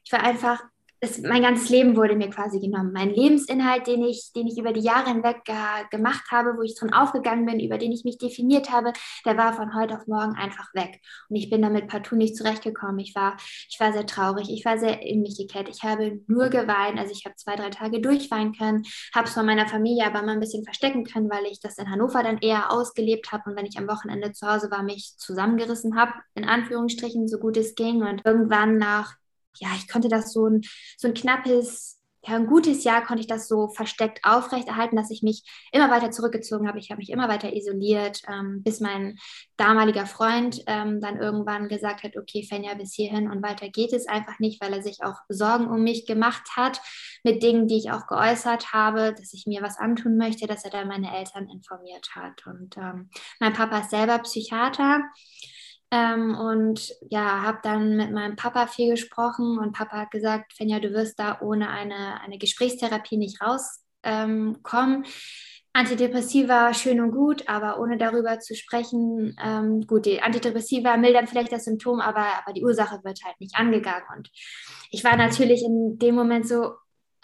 ich 0.04 0.12
war 0.12 0.22
einfach 0.22 0.62
es, 1.00 1.20
mein 1.20 1.42
ganzes 1.42 1.70
Leben 1.70 1.96
wurde 1.96 2.16
mir 2.16 2.30
quasi 2.30 2.60
genommen. 2.60 2.92
Mein 2.94 3.10
Lebensinhalt, 3.10 3.86
den 3.88 4.04
ich, 4.04 4.32
den 4.36 4.48
ich 4.48 4.58
über 4.58 4.74
die 4.74 4.82
Jahre 4.82 5.10
hinweg 5.10 5.42
äh, 5.48 5.86
gemacht 5.92 6.26
habe, 6.32 6.56
wo 6.58 6.62
ich 6.62 6.76
drin 6.76 6.94
aufgegangen 6.94 7.46
bin, 7.46 7.60
über 7.60 7.78
den 7.78 7.92
ich 7.92 8.04
mich 8.04 8.18
definiert 8.18 8.72
habe, 8.72 8.94
der 9.26 9.38
war 9.38 9.54
von 9.54 9.76
heute 9.76 9.96
auf 9.96 10.08
morgen 10.08 10.36
einfach 10.36 10.74
weg. 10.74 11.02
Und 11.30 11.36
ich 11.36 11.50
bin 11.50 11.62
damit 11.62 11.88
partout 11.88 12.16
nicht 12.16 12.38
zurechtgekommen. 12.38 13.00
Ich 13.00 13.14
war, 13.16 13.38
ich 13.70 13.80
war 13.80 13.92
sehr 13.94 14.06
traurig, 14.06 14.50
ich 14.50 14.64
war 14.66 14.78
sehr 14.78 15.02
in 15.02 15.22
mich 15.22 15.38
gekehrt. 15.38 15.70
Ich 15.70 15.84
habe 15.84 16.22
nur 16.28 16.50
geweint. 16.50 16.98
Also 16.98 17.12
ich 17.12 17.26
habe 17.26 17.36
zwei, 17.36 17.56
drei 17.56 17.70
Tage 17.70 18.00
durchweinen 18.00 18.54
können, 18.54 18.84
habe 19.14 19.28
es 19.28 19.34
von 19.34 19.46
meiner 19.46 19.68
Familie 19.68 20.06
aber 20.06 20.22
mal 20.22 20.34
ein 20.34 20.40
bisschen 20.40 20.64
verstecken 20.64 21.04
können, 21.04 21.30
weil 21.30 21.46
ich 21.46 21.60
das 21.60 21.78
in 21.78 21.90
Hannover 21.90 22.24
dann 22.24 22.38
eher 22.38 22.72
ausgelebt 22.72 23.32
habe 23.32 23.50
und 23.50 23.58
wenn 23.58 23.66
ich 23.66 23.78
am 23.78 23.88
Wochenende 23.88 24.32
zu 24.32 24.48
Hause 24.48 24.72
war, 24.72 24.84
mich 24.84 25.16
zusammengerissen 25.18 25.98
habe, 25.98 26.14
in 26.34 26.46
Anführungsstrichen, 26.46 27.28
so 27.28 27.38
gut 27.38 27.58
es 27.58 27.76
ging. 27.76 28.02
Und 28.02 28.26
irgendwann 28.26 28.78
nach 28.78 29.16
ja, 29.60 29.70
ich 29.78 29.88
konnte 29.88 30.10
das 30.10 30.34
so 30.34 30.48
ein, 30.48 30.62
so 30.98 31.08
ein 31.08 31.14
knappes, 31.14 31.96
ja, 32.28 32.36
ein 32.36 32.48
gutes 32.48 32.84
Jahr 32.84 33.04
konnte 33.06 33.22
ich 33.22 33.28
das 33.28 33.48
so 33.48 33.68
versteckt 33.68 34.22
aufrechterhalten, 34.24 34.96
dass 34.96 35.12
ich 35.12 35.22
mich 35.22 35.44
immer 35.72 35.92
weiter 35.92 36.10
zurückgezogen 36.10 36.68
habe. 36.68 36.80
Ich 36.80 36.90
habe 36.90 36.98
mich 36.98 37.12
immer 37.12 37.30
weiter 37.30 37.54
isoliert, 37.56 38.22
ähm, 38.28 38.64
bis 38.64 38.80
mein 38.80 39.18
damaliger 39.58 40.08
Freund 40.08 40.64
ähm, 40.66 41.02
dann 41.02 41.18
irgendwann 41.18 41.68
gesagt 41.68 42.04
hat, 42.04 42.18
okay, 42.18 42.44
Fenja, 42.44 42.74
bis 42.74 42.94
hierhin 42.94 43.30
und 43.30 43.44
weiter 43.44 43.70
geht 43.70 43.94
es 43.94 44.08
einfach 44.08 44.40
nicht, 44.40 44.60
weil 44.60 44.74
er 44.74 44.82
sich 44.82 45.04
auch 45.04 45.18
Sorgen 45.30 45.68
um 45.68 45.84
mich 45.84 46.08
gemacht 46.08 46.50
hat 46.56 46.82
mit 47.24 47.44
Dingen, 47.44 47.68
die 47.68 47.78
ich 47.78 47.92
auch 47.92 48.08
geäußert 48.08 48.74
habe, 48.74 49.14
dass 49.14 49.34
ich 49.34 49.46
mir 49.46 49.62
was 49.62 49.78
antun 49.78 50.18
möchte, 50.18 50.48
dass 50.48 50.64
er 50.64 50.72
dann 50.72 50.88
meine 50.88 51.16
Eltern 51.16 51.48
informiert 51.48 52.16
hat. 52.16 52.48
Und 52.48 52.76
ähm, 52.78 53.10
mein 53.40 53.54
Papa 53.54 53.80
ist 53.80 53.92
selber 53.92 54.18
Psychiater. 54.20 55.04
Ähm, 55.96 56.36
und 56.36 56.94
ja, 57.10 57.44
habe 57.44 57.60
dann 57.64 57.96
mit 57.96 58.12
meinem 58.12 58.36
Papa 58.36 58.68
viel 58.68 58.92
gesprochen 58.92 59.58
und 59.58 59.72
Papa 59.72 59.98
hat 59.98 60.12
gesagt, 60.12 60.52
Fenja, 60.54 60.80
du 60.82 60.92
wirst 60.92 61.18
da 61.18 61.40
ohne 61.40 61.70
eine, 61.70 62.20
eine 62.22 62.38
Gesprächstherapie 62.38 63.16
nicht 63.16 63.42
rauskommen. 63.42 63.86
Ähm, 64.04 65.04
Antidepressiva 65.72 66.74
schön 66.74 67.02
und 67.02 67.12
gut, 67.12 67.50
aber 67.50 67.80
ohne 67.80 67.98
darüber 67.98 68.40
zu 68.40 68.56
sprechen, 68.56 69.36
ähm, 69.44 69.86
gut, 69.88 70.06
die 70.06 70.22
Antidepressiva 70.22 70.96
mildern 70.96 71.28
vielleicht 71.28 71.52
das 71.52 71.66
Symptom, 71.66 72.00
aber, 72.00 72.26
aber 72.42 72.54
die 72.54 72.64
Ursache 72.64 73.02
wird 73.04 73.20
halt 73.26 73.40
nicht 73.40 73.56
angegangen. 73.56 74.06
Und 74.16 74.30
ich 74.92 75.04
war 75.04 75.18
natürlich 75.18 75.64
in 75.64 75.98
dem 75.98 76.16
Moment 76.16 76.48
so, 76.48 76.76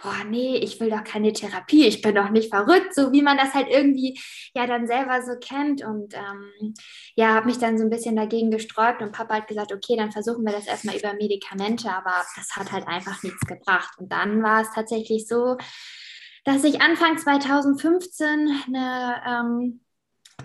boah, 0.01 0.23
nee, 0.25 0.57
ich 0.57 0.79
will 0.79 0.89
doch 0.89 1.03
keine 1.03 1.33
Therapie, 1.33 1.85
ich 1.85 2.01
bin 2.01 2.15
doch 2.15 2.29
nicht 2.29 2.53
verrückt, 2.53 2.93
so 2.95 3.11
wie 3.11 3.21
man 3.21 3.37
das 3.37 3.53
halt 3.53 3.67
irgendwie 3.69 4.19
ja 4.55 4.65
dann 4.65 4.87
selber 4.87 5.21
so 5.21 5.33
kennt. 5.39 5.83
Und 5.83 6.13
ähm, 6.15 6.73
ja, 7.15 7.35
habe 7.35 7.47
mich 7.47 7.59
dann 7.59 7.77
so 7.77 7.83
ein 7.83 7.89
bisschen 7.89 8.15
dagegen 8.15 8.51
gesträubt 8.51 9.01
und 9.01 9.11
Papa 9.11 9.35
hat 9.35 9.47
gesagt, 9.47 9.71
okay, 9.71 9.95
dann 9.95 10.11
versuchen 10.11 10.45
wir 10.45 10.53
das 10.53 10.67
erstmal 10.67 10.97
über 10.97 11.13
Medikamente, 11.13 11.89
aber 11.91 12.13
das 12.35 12.55
hat 12.55 12.71
halt 12.71 12.87
einfach 12.87 13.21
nichts 13.23 13.41
gebracht. 13.41 13.93
Und 13.97 14.11
dann 14.11 14.41
war 14.43 14.61
es 14.61 14.71
tatsächlich 14.73 15.27
so, 15.27 15.57
dass 16.43 16.63
ich 16.63 16.81
Anfang 16.81 17.17
2015 17.17 18.49
eine 18.67 19.21
ähm, 19.27 19.81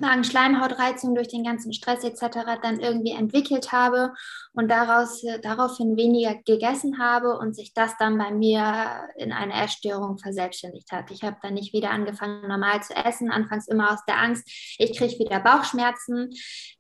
Magenschleimhautreizung 0.01 1.15
durch 1.15 1.29
den 1.29 1.45
ganzen 1.45 1.73
Stress 1.73 2.05
etc. 2.05 2.61
dann 2.63 2.81
irgendwie 2.81 3.13
entwickelt 3.13 3.73
habe 3.73 4.13
und 4.53 4.69
daraus, 4.69 5.23
daraufhin 5.43 5.97
weniger 5.97 6.35
gegessen 6.45 6.99
habe 6.99 7.39
und 7.39 7.55
sich 7.55 7.75
das 7.75 7.97
dann 7.99 8.19
bei 8.19 8.31
mir 8.31 9.09
in 9.17 9.33
eine 9.33 9.55
Essstörung 9.65 10.19
verselbstständigt 10.19 10.91
hat. 10.93 11.11
Ich 11.11 11.23
habe 11.23 11.37
dann 11.43 11.55
nicht 11.55 11.73
wieder 11.73 11.91
angefangen, 11.91 12.49
normal 12.49 12.83
zu 12.83 12.95
essen, 12.95 13.31
anfangs 13.31 13.69
immer 13.69 13.93
aus 13.93 14.05
der 14.07 14.19
Angst, 14.19 14.47
ich 14.79 14.97
kriege 14.97 15.19
wieder 15.19 15.41
Bauchschmerzen. 15.41 16.31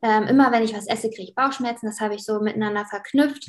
Ähm, 0.02 0.24
immer 0.24 0.52
wenn 0.52 0.62
ich 0.62 0.74
was 0.74 0.86
esse, 0.86 1.08
kriege 1.08 1.30
ich 1.30 1.34
Bauchschmerzen. 1.34 1.86
Das 1.86 2.00
habe 2.00 2.14
ich 2.14 2.24
so 2.24 2.40
miteinander 2.40 2.84
verknüpft 2.84 3.46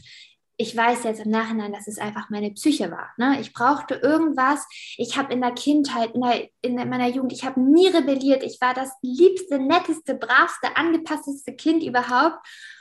ich 0.57 0.75
weiß 0.75 1.03
jetzt 1.03 1.21
im 1.21 1.29
Nachhinein, 1.29 1.71
dass 1.71 1.87
es 1.87 1.99
einfach 1.99 2.31
meine 2.31 2.49
Psyche 2.51 2.89
war. 2.89 3.11
Ne? 3.17 3.39
Ich 3.39 3.53
brauchte 3.53 3.93
irgendwas. 3.95 4.67
Ich 4.97 5.15
habe 5.15 5.31
in 5.31 5.39
der 5.39 5.51
Kindheit, 5.51 6.15
in, 6.15 6.21
der, 6.21 6.49
in 6.61 6.75
meiner 6.89 7.07
Jugend, 7.07 7.31
ich 7.31 7.45
habe 7.45 7.61
nie 7.61 7.87
rebelliert. 7.87 8.41
Ich 8.41 8.59
war 8.59 8.73
das 8.73 8.91
liebste, 9.03 9.59
netteste, 9.59 10.15
bravste, 10.15 10.75
angepassteste 10.75 11.55
Kind 11.55 11.83
überhaupt. 11.83 12.39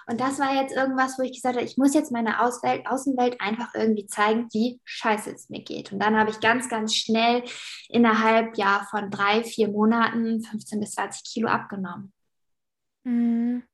Und 0.08 0.20
das 0.20 0.38
war 0.38 0.54
jetzt 0.54 0.74
irgendwas, 0.74 1.18
wo 1.18 1.22
ich 1.22 1.34
gesagt 1.34 1.56
habe, 1.56 1.66
ich 1.66 1.76
muss 1.76 1.92
jetzt 1.92 2.12
meiner 2.12 2.42
Auswelt, 2.42 2.86
Außenwelt 2.86 3.40
einfach 3.42 3.74
irgendwie 3.74 4.06
zeigen, 4.06 4.48
wie 4.52 4.80
scheiße 4.84 5.30
es 5.32 5.50
mir 5.50 5.62
geht. 5.62 5.92
Und 5.92 5.98
dann 5.98 6.16
habe 6.16 6.30
ich 6.30 6.40
ganz, 6.40 6.70
ganz 6.70 6.94
schnell 6.94 7.42
innerhalb 7.88 8.56
ja, 8.56 8.86
von 8.90 9.10
drei, 9.10 9.44
vier 9.44 9.68
Monaten 9.68 10.40
15 10.40 10.80
bis 10.80 10.92
20 10.92 11.24
Kilo 11.24 11.48
abgenommen. 11.48 12.12
Mhm. 13.04 13.64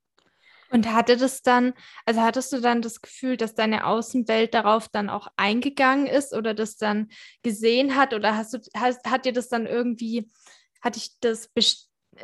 Und 0.72 0.90
hatte 0.90 1.18
das 1.18 1.42
dann, 1.42 1.74
also 2.06 2.22
hattest 2.22 2.50
du 2.52 2.60
dann 2.60 2.80
das 2.80 3.02
Gefühl, 3.02 3.36
dass 3.36 3.54
deine 3.54 3.86
Außenwelt 3.86 4.54
darauf 4.54 4.88
dann 4.88 5.10
auch 5.10 5.28
eingegangen 5.36 6.06
ist 6.06 6.32
oder 6.32 6.54
das 6.54 6.78
dann 6.78 7.10
gesehen 7.42 7.94
hat 7.94 8.14
oder 8.14 8.38
hast 8.38 8.54
du, 8.54 8.58
hast, 8.74 9.04
hat 9.04 9.26
dir 9.26 9.34
das 9.34 9.48
dann 9.50 9.66
irgendwie, 9.66 10.30
hatte 10.80 10.98
ich 10.98 11.10
das 11.20 11.50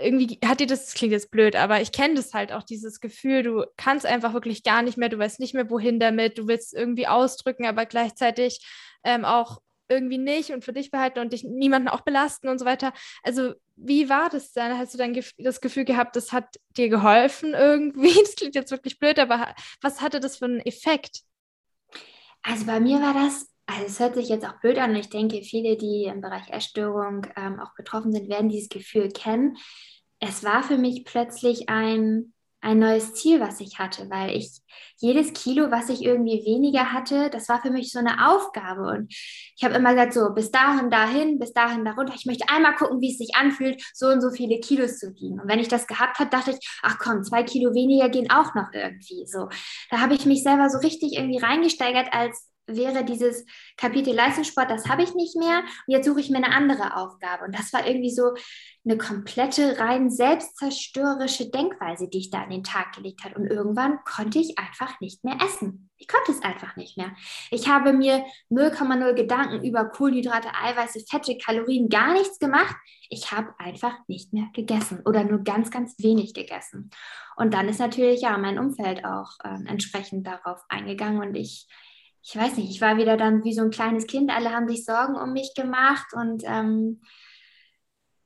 irgendwie, 0.01 0.39
hat 0.43 0.61
dir 0.61 0.67
das, 0.67 0.87
das 0.87 0.95
klingt 0.95 1.13
jetzt 1.13 1.31
blöd, 1.31 1.57
aber 1.57 1.83
ich 1.83 1.93
kenne 1.93 2.15
das 2.15 2.33
halt 2.33 2.53
auch, 2.53 2.63
dieses 2.63 3.01
Gefühl, 3.01 3.43
du 3.43 3.65
kannst 3.77 4.07
einfach 4.07 4.33
wirklich 4.33 4.63
gar 4.63 4.81
nicht 4.81 4.97
mehr, 4.97 5.11
du 5.11 5.19
weißt 5.19 5.41
nicht 5.41 5.53
mehr, 5.53 5.69
wohin 5.69 6.01
damit, 6.01 6.39
du 6.39 6.49
willst 6.49 6.73
irgendwie 6.73 7.07
ausdrücken, 7.07 7.67
aber 7.67 7.85
gleichzeitig 7.85 8.61
ähm, 9.05 9.27
auch 9.27 9.61
irgendwie 9.91 10.19
nicht 10.19 10.53
und 10.53 10.65
für 10.65 10.73
dich 10.73 10.91
behalten 10.91 11.19
und 11.19 11.35
dich 11.35 11.45
niemanden 11.45 11.89
auch 11.89 12.01
belasten 12.01 12.49
und 12.49 12.59
so 12.59 12.65
weiter. 12.65 12.95
Also 13.23 13.55
wie 13.81 14.09
war 14.09 14.29
das 14.29 14.53
dann? 14.53 14.77
Hast 14.77 14.95
du 14.95 14.99
dann 14.99 15.19
das 15.39 15.61
Gefühl 15.61 15.85
gehabt, 15.85 16.17
das 16.17 16.33
hat 16.33 16.57
dir 16.77 16.89
geholfen 16.89 17.55
irgendwie? 17.55 18.15
Das 18.23 18.37
klingt 18.37 18.55
jetzt 18.55 18.71
wirklich 18.71 18.99
blöd, 18.99 19.19
aber 19.19 19.55
was 19.81 20.01
hatte 20.01 20.21
das 20.21 20.39
für 20.39 20.47
einen 20.47 20.61
Effekt? 20.61 21.23
Also 22.43 22.67
bei 22.67 22.81
mir 22.81 23.01
war 23.01 23.15
das, 23.15 23.49
also 23.67 23.85
es 23.85 24.01
hört 24.01 24.15
sich 24.15 24.29
jetzt 24.29 24.47
auch 24.47 24.61
blöd 24.61 24.79
an 24.79 24.91
und 24.91 24.97
ich 24.97 25.11
denke, 25.11 25.43
viele, 25.43 25.77
die 25.77 26.05
im 26.05 26.21
Bereich 26.21 26.49
Essstörung 26.51 27.27
ähm, 27.37 27.61
auch 27.61 27.75
betroffen 27.75 28.13
sind, 28.13 28.29
werden 28.29 28.49
dieses 28.49 28.69
Gefühl 28.69 29.09
kennen. 29.11 29.57
Es 30.21 30.45
war 30.45 30.63
für 30.63 30.79
mich 30.79 31.05
plötzlich 31.05 31.69
ein 31.69 32.33
ein 32.61 32.79
neues 32.79 33.15
Ziel, 33.15 33.41
was 33.41 33.61
ich 33.61 33.79
hatte, 33.79 34.11
weil 34.11 34.37
ich 34.37 34.61
jedes 34.97 35.33
Kilo, 35.33 35.71
was 35.71 35.89
ich 35.89 36.03
irgendwie 36.03 36.45
weniger 36.45 36.93
hatte, 36.93 37.31
das 37.31 37.49
war 37.49 37.63
für 37.63 37.71
mich 37.71 37.93
so 37.93 38.01
eine 38.01 38.29
Aufgabe. 38.29 38.83
Und 38.83 39.13
ich 39.13 39.63
habe 39.63 39.75
immer 39.75 39.95
gesagt, 39.95 40.15
so 40.15 40.31
bis 40.35 40.51
dahin, 40.51 40.91
dahin, 40.91 41.39
bis 41.39 41.53
dahin, 41.53 41.85
darunter. 41.85 42.15
Ich 42.17 42.27
möchte 42.27 42.49
einmal 42.49 42.75
gucken, 42.75 43.01
wie 43.01 43.13
es 43.13 43.19
sich 43.19 43.35
anfühlt, 43.37 43.81
so 43.95 44.09
und 44.09 44.21
so 44.21 44.31
viele 44.31 44.59
Kilos 44.59 44.99
zu 44.99 45.15
wiegen. 45.15 45.41
Und 45.41 45.49
wenn 45.49 45.61
ich 45.61 45.69
das 45.69 45.87
gehabt 45.87 46.19
habe, 46.19 46.31
dachte 46.31 46.51
ich, 46.51 46.59
ach 46.83 46.99
komm, 46.99 47.23
zwei 47.23 47.45
Kilo 47.45 47.75
weniger 47.75 48.09
gehen 48.09 48.31
auch 48.31 48.55
noch 48.55 48.73
irgendwie. 48.73 49.27
So, 49.27 49.49
da 49.91 50.01
habe 50.01 50.15
ich 50.15 50.27
mich 50.27 50.43
selber 50.43 50.69
so 50.69 50.79
richtig 50.79 51.13
irgendwie 51.15 51.39
reingesteigert 51.39 52.13
als 52.13 52.49
wäre 52.69 53.05
dieses 53.05 53.45
Kapitel 53.77 54.15
Leistungssport, 54.15 54.71
das 54.71 54.89
habe 54.89 55.03
ich 55.03 55.15
nicht 55.15 55.37
mehr. 55.37 55.61
Und 55.87 55.95
jetzt 55.95 56.07
suche 56.07 56.21
ich 56.21 56.31
mir 56.31 56.37
eine 56.37 56.55
andere 56.55 56.97
Aufgabe. 56.97 57.45
Und 57.45 57.59
das 57.59 57.73
war 57.73 57.87
irgendwie 57.87 58.15
so 58.15 58.35
eine 58.85 58.97
komplette, 58.97 59.79
rein 59.79 60.11
selbstzerstörerische 60.11 61.51
Denkweise, 61.51 62.09
die 62.09 62.19
ich 62.19 62.31
da 62.31 62.43
an 62.43 62.51
den 62.51 62.65
Tag 62.65 62.95
gelegt 62.95 63.25
habe. 63.25 63.35
Und 63.35 63.47
irgendwann 63.47 63.99
konnte 64.05 64.39
ich 64.39 64.59
einfach 64.59 65.01
nicht 65.01 65.25
mehr 65.25 65.37
essen. 65.45 65.91
Ich 65.99 66.09
konnte 66.09 66.33
es 66.33 66.43
einfach 66.43 66.77
nicht 66.77 66.97
mehr. 66.97 67.13
Ich 67.51 67.69
habe 67.69 67.93
mir 67.93 68.25
0,0 68.51 69.15
Gedanken 69.15 69.65
über 69.65 69.85
Kohlenhydrate, 69.87 70.49
Eiweiße, 70.55 71.01
Fette, 71.11 71.37
Kalorien, 71.37 71.89
gar 71.89 72.13
nichts 72.13 72.39
gemacht. 72.39 72.77
Ich 73.11 73.33
habe 73.33 73.53
einfach 73.59 73.95
nicht 74.07 74.33
mehr 74.33 74.47
gegessen 74.55 75.03
oder 75.05 75.25
nur 75.25 75.41
ganz, 75.41 75.71
ganz 75.71 75.97
wenig 75.99 76.35
gegessen. 76.35 76.91
Und 77.37 77.55
dann 77.55 77.69
ist 77.69 77.81
natürlich 77.81 78.23
ja 78.23 78.37
mein 78.39 78.59
Umfeld 78.59 79.05
auch 79.05 79.33
äh, 79.45 79.69
entsprechend 79.69 80.27
darauf 80.27 80.61
eingegangen 80.69 81.21
und 81.21 81.35
ich 81.35 81.67
ich 82.29 82.37
weiß 82.37 82.59
nicht, 82.59 82.71
ich 82.71 82.83
war 82.83 82.99
wieder 82.99 83.17
dann 83.17 83.43
wie 83.45 83.55
so 83.55 83.63
ein 83.63 83.71
kleines 83.71 84.07
Kind, 84.07 84.31
alle 84.31 84.53
haben 84.53 84.69
sich 84.69 84.85
Sorgen 84.85 85.17
um 85.17 85.33
mich 85.33 85.55
gemacht 85.55 86.13
und 86.13 86.43
ähm, 86.45 87.01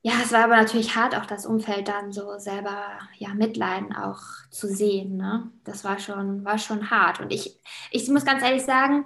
ja, 0.01 0.11
es 0.21 0.33
war 0.33 0.43
aber 0.43 0.57
natürlich 0.57 0.97
hart, 0.97 1.15
auch 1.15 1.25
das 1.25 1.45
Umfeld 1.45 1.87
dann 1.87 2.11
so 2.11 2.37
selber 2.37 2.99
ja 3.17 3.33
mitleiden 3.33 3.95
auch 3.95 4.19
zu 4.51 4.67
sehen. 4.67 5.15
Ne? 5.15 5.49
Das 5.63 5.85
war 5.85 5.97
schon, 5.99 6.43
war 6.43 6.57
schon 6.57 6.91
hart. 6.91 7.21
Und 7.21 7.31
ich, 7.31 7.57
ich 7.91 8.09
muss 8.09 8.25
ganz 8.25 8.43
ehrlich 8.43 8.63
sagen, 8.63 9.05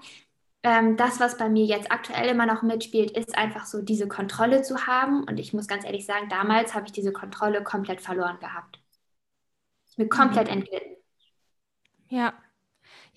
ähm, 0.63 0.97
das, 0.97 1.19
was 1.19 1.37
bei 1.37 1.49
mir 1.49 1.65
jetzt 1.65 1.91
aktuell 1.91 2.29
immer 2.29 2.47
noch 2.47 2.63
mitspielt, 2.63 3.11
ist 3.11 3.37
einfach 3.37 3.67
so 3.67 3.83
diese 3.83 4.07
Kontrolle 4.07 4.63
zu 4.63 4.87
haben. 4.87 5.23
Und 5.25 5.39
ich 5.39 5.53
muss 5.53 5.67
ganz 5.67 5.85
ehrlich 5.85 6.07
sagen, 6.07 6.29
damals 6.29 6.73
habe 6.73 6.87
ich 6.87 6.91
diese 6.93 7.13
Kontrolle 7.13 7.63
komplett 7.63 8.01
verloren 8.01 8.39
gehabt. 8.39 8.79
Mir 9.97 10.09
komplett 10.09 10.47
mhm. 10.47 10.53
entglitten. 10.53 10.95
Ja, 12.09 12.33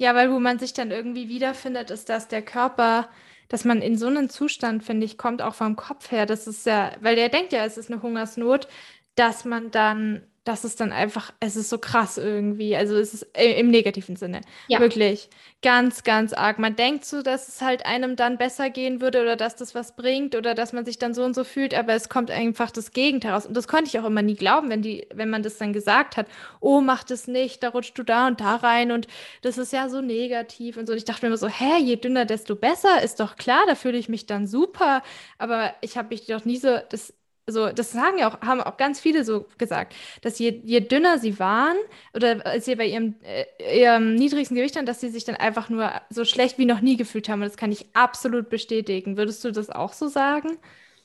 ja, 0.00 0.14
weil 0.14 0.32
wo 0.32 0.40
man 0.40 0.58
sich 0.58 0.72
dann 0.72 0.90
irgendwie 0.90 1.28
wiederfindet, 1.28 1.90
ist, 1.90 2.08
dass 2.08 2.26
der 2.26 2.40
Körper, 2.42 3.10
dass 3.48 3.66
man 3.66 3.82
in 3.82 3.98
so 3.98 4.06
einen 4.06 4.30
Zustand, 4.30 4.82
finde 4.82 5.04
ich, 5.04 5.18
kommt 5.18 5.42
auch 5.42 5.54
vom 5.54 5.76
Kopf 5.76 6.10
her. 6.10 6.24
Das 6.24 6.46
ist 6.46 6.64
ja, 6.64 6.92
weil 7.02 7.16
der 7.16 7.28
denkt 7.28 7.52
ja, 7.52 7.66
es 7.66 7.76
ist 7.76 7.90
eine 7.92 8.00
Hungersnot, 8.02 8.66
dass 9.14 9.44
man 9.44 9.70
dann 9.70 10.22
das 10.50 10.64
ist 10.64 10.80
dann 10.80 10.90
einfach, 10.90 11.32
es 11.38 11.54
ist 11.54 11.70
so 11.70 11.78
krass 11.78 12.18
irgendwie. 12.18 12.74
Also 12.74 12.96
es 12.96 13.14
ist 13.14 13.26
im 13.34 13.70
negativen 13.70 14.16
Sinne. 14.16 14.40
Ja. 14.66 14.80
Wirklich. 14.80 15.28
Ganz, 15.62 16.02
ganz 16.02 16.32
arg. 16.32 16.58
Man 16.58 16.74
denkt 16.74 17.04
so, 17.04 17.22
dass 17.22 17.46
es 17.46 17.60
halt 17.62 17.86
einem 17.86 18.16
dann 18.16 18.36
besser 18.36 18.68
gehen 18.68 19.00
würde 19.00 19.22
oder 19.22 19.36
dass 19.36 19.54
das 19.54 19.74
was 19.76 19.94
bringt 19.94 20.34
oder 20.34 20.54
dass 20.54 20.72
man 20.72 20.84
sich 20.84 20.98
dann 20.98 21.14
so 21.14 21.22
und 21.22 21.34
so 21.34 21.44
fühlt, 21.44 21.72
aber 21.74 21.92
es 21.92 22.08
kommt 22.08 22.32
einfach 22.32 22.72
das 22.72 22.90
Gegenteil 22.90 23.32
raus. 23.32 23.46
Und 23.46 23.56
das 23.56 23.68
konnte 23.68 23.86
ich 23.86 23.98
auch 24.00 24.06
immer 24.06 24.22
nie 24.22 24.34
glauben, 24.34 24.70
wenn 24.70 24.82
die, 24.82 25.06
wenn 25.14 25.30
man 25.30 25.44
das 25.44 25.58
dann 25.58 25.72
gesagt 25.72 26.16
hat, 26.16 26.26
oh, 26.58 26.80
mach 26.80 27.04
das 27.04 27.28
nicht, 27.28 27.62
da 27.62 27.68
rutscht 27.68 27.96
du 27.96 28.02
da 28.02 28.26
und 28.26 28.40
da 28.40 28.56
rein 28.56 28.90
und 28.90 29.06
das 29.42 29.56
ist 29.56 29.72
ja 29.72 29.88
so 29.88 30.00
negativ 30.00 30.76
und 30.76 30.86
so. 30.86 30.92
Und 30.92 30.98
ich 30.98 31.04
dachte 31.04 31.22
mir 31.24 31.28
immer 31.28 31.36
so, 31.36 31.48
hä, 31.48 31.78
je 31.80 31.94
dünner, 31.96 32.24
desto 32.24 32.56
besser, 32.56 33.02
ist 33.02 33.20
doch 33.20 33.36
klar, 33.36 33.62
da 33.68 33.76
fühle 33.76 33.98
ich 33.98 34.08
mich 34.08 34.26
dann 34.26 34.48
super. 34.48 35.02
Aber 35.38 35.74
ich 35.80 35.96
habe 35.96 36.08
mich 36.08 36.26
doch 36.26 36.44
nie 36.44 36.56
so, 36.56 36.78
das 36.88 37.14
so, 37.50 37.70
das 37.70 37.92
sagen 37.92 38.18
ja 38.18 38.30
auch, 38.30 38.40
haben 38.40 38.60
auch 38.60 38.76
ganz 38.76 39.00
viele 39.00 39.24
so 39.24 39.46
gesagt, 39.58 39.94
dass 40.22 40.38
je, 40.38 40.60
je 40.64 40.80
dünner 40.80 41.18
sie 41.18 41.38
waren 41.38 41.76
oder 42.14 42.44
als 42.46 42.64
sie 42.64 42.74
bei 42.74 42.86
ihrem, 42.86 43.14
äh, 43.22 43.80
ihrem 43.80 44.14
niedrigsten 44.14 44.56
Gewicht 44.56 44.76
waren, 44.76 44.86
dass 44.86 45.00
sie 45.00 45.10
sich 45.10 45.24
dann 45.24 45.36
einfach 45.36 45.68
nur 45.68 45.92
so 46.10 46.24
schlecht 46.24 46.58
wie 46.58 46.66
noch 46.66 46.80
nie 46.80 46.96
gefühlt 46.96 47.28
haben. 47.28 47.42
Und 47.42 47.48
das 47.48 47.56
kann 47.56 47.72
ich 47.72 47.86
absolut 47.94 48.48
bestätigen. 48.50 49.16
Würdest 49.16 49.44
du 49.44 49.52
das 49.52 49.70
auch 49.70 49.92
so 49.92 50.08
sagen? 50.08 50.58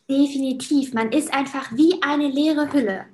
Definitiv. 0.10 0.94
Man 0.94 1.12
ist 1.12 1.34
einfach 1.34 1.72
wie 1.74 2.02
eine 2.02 2.28
leere 2.28 2.72
Hülle. 2.72 3.06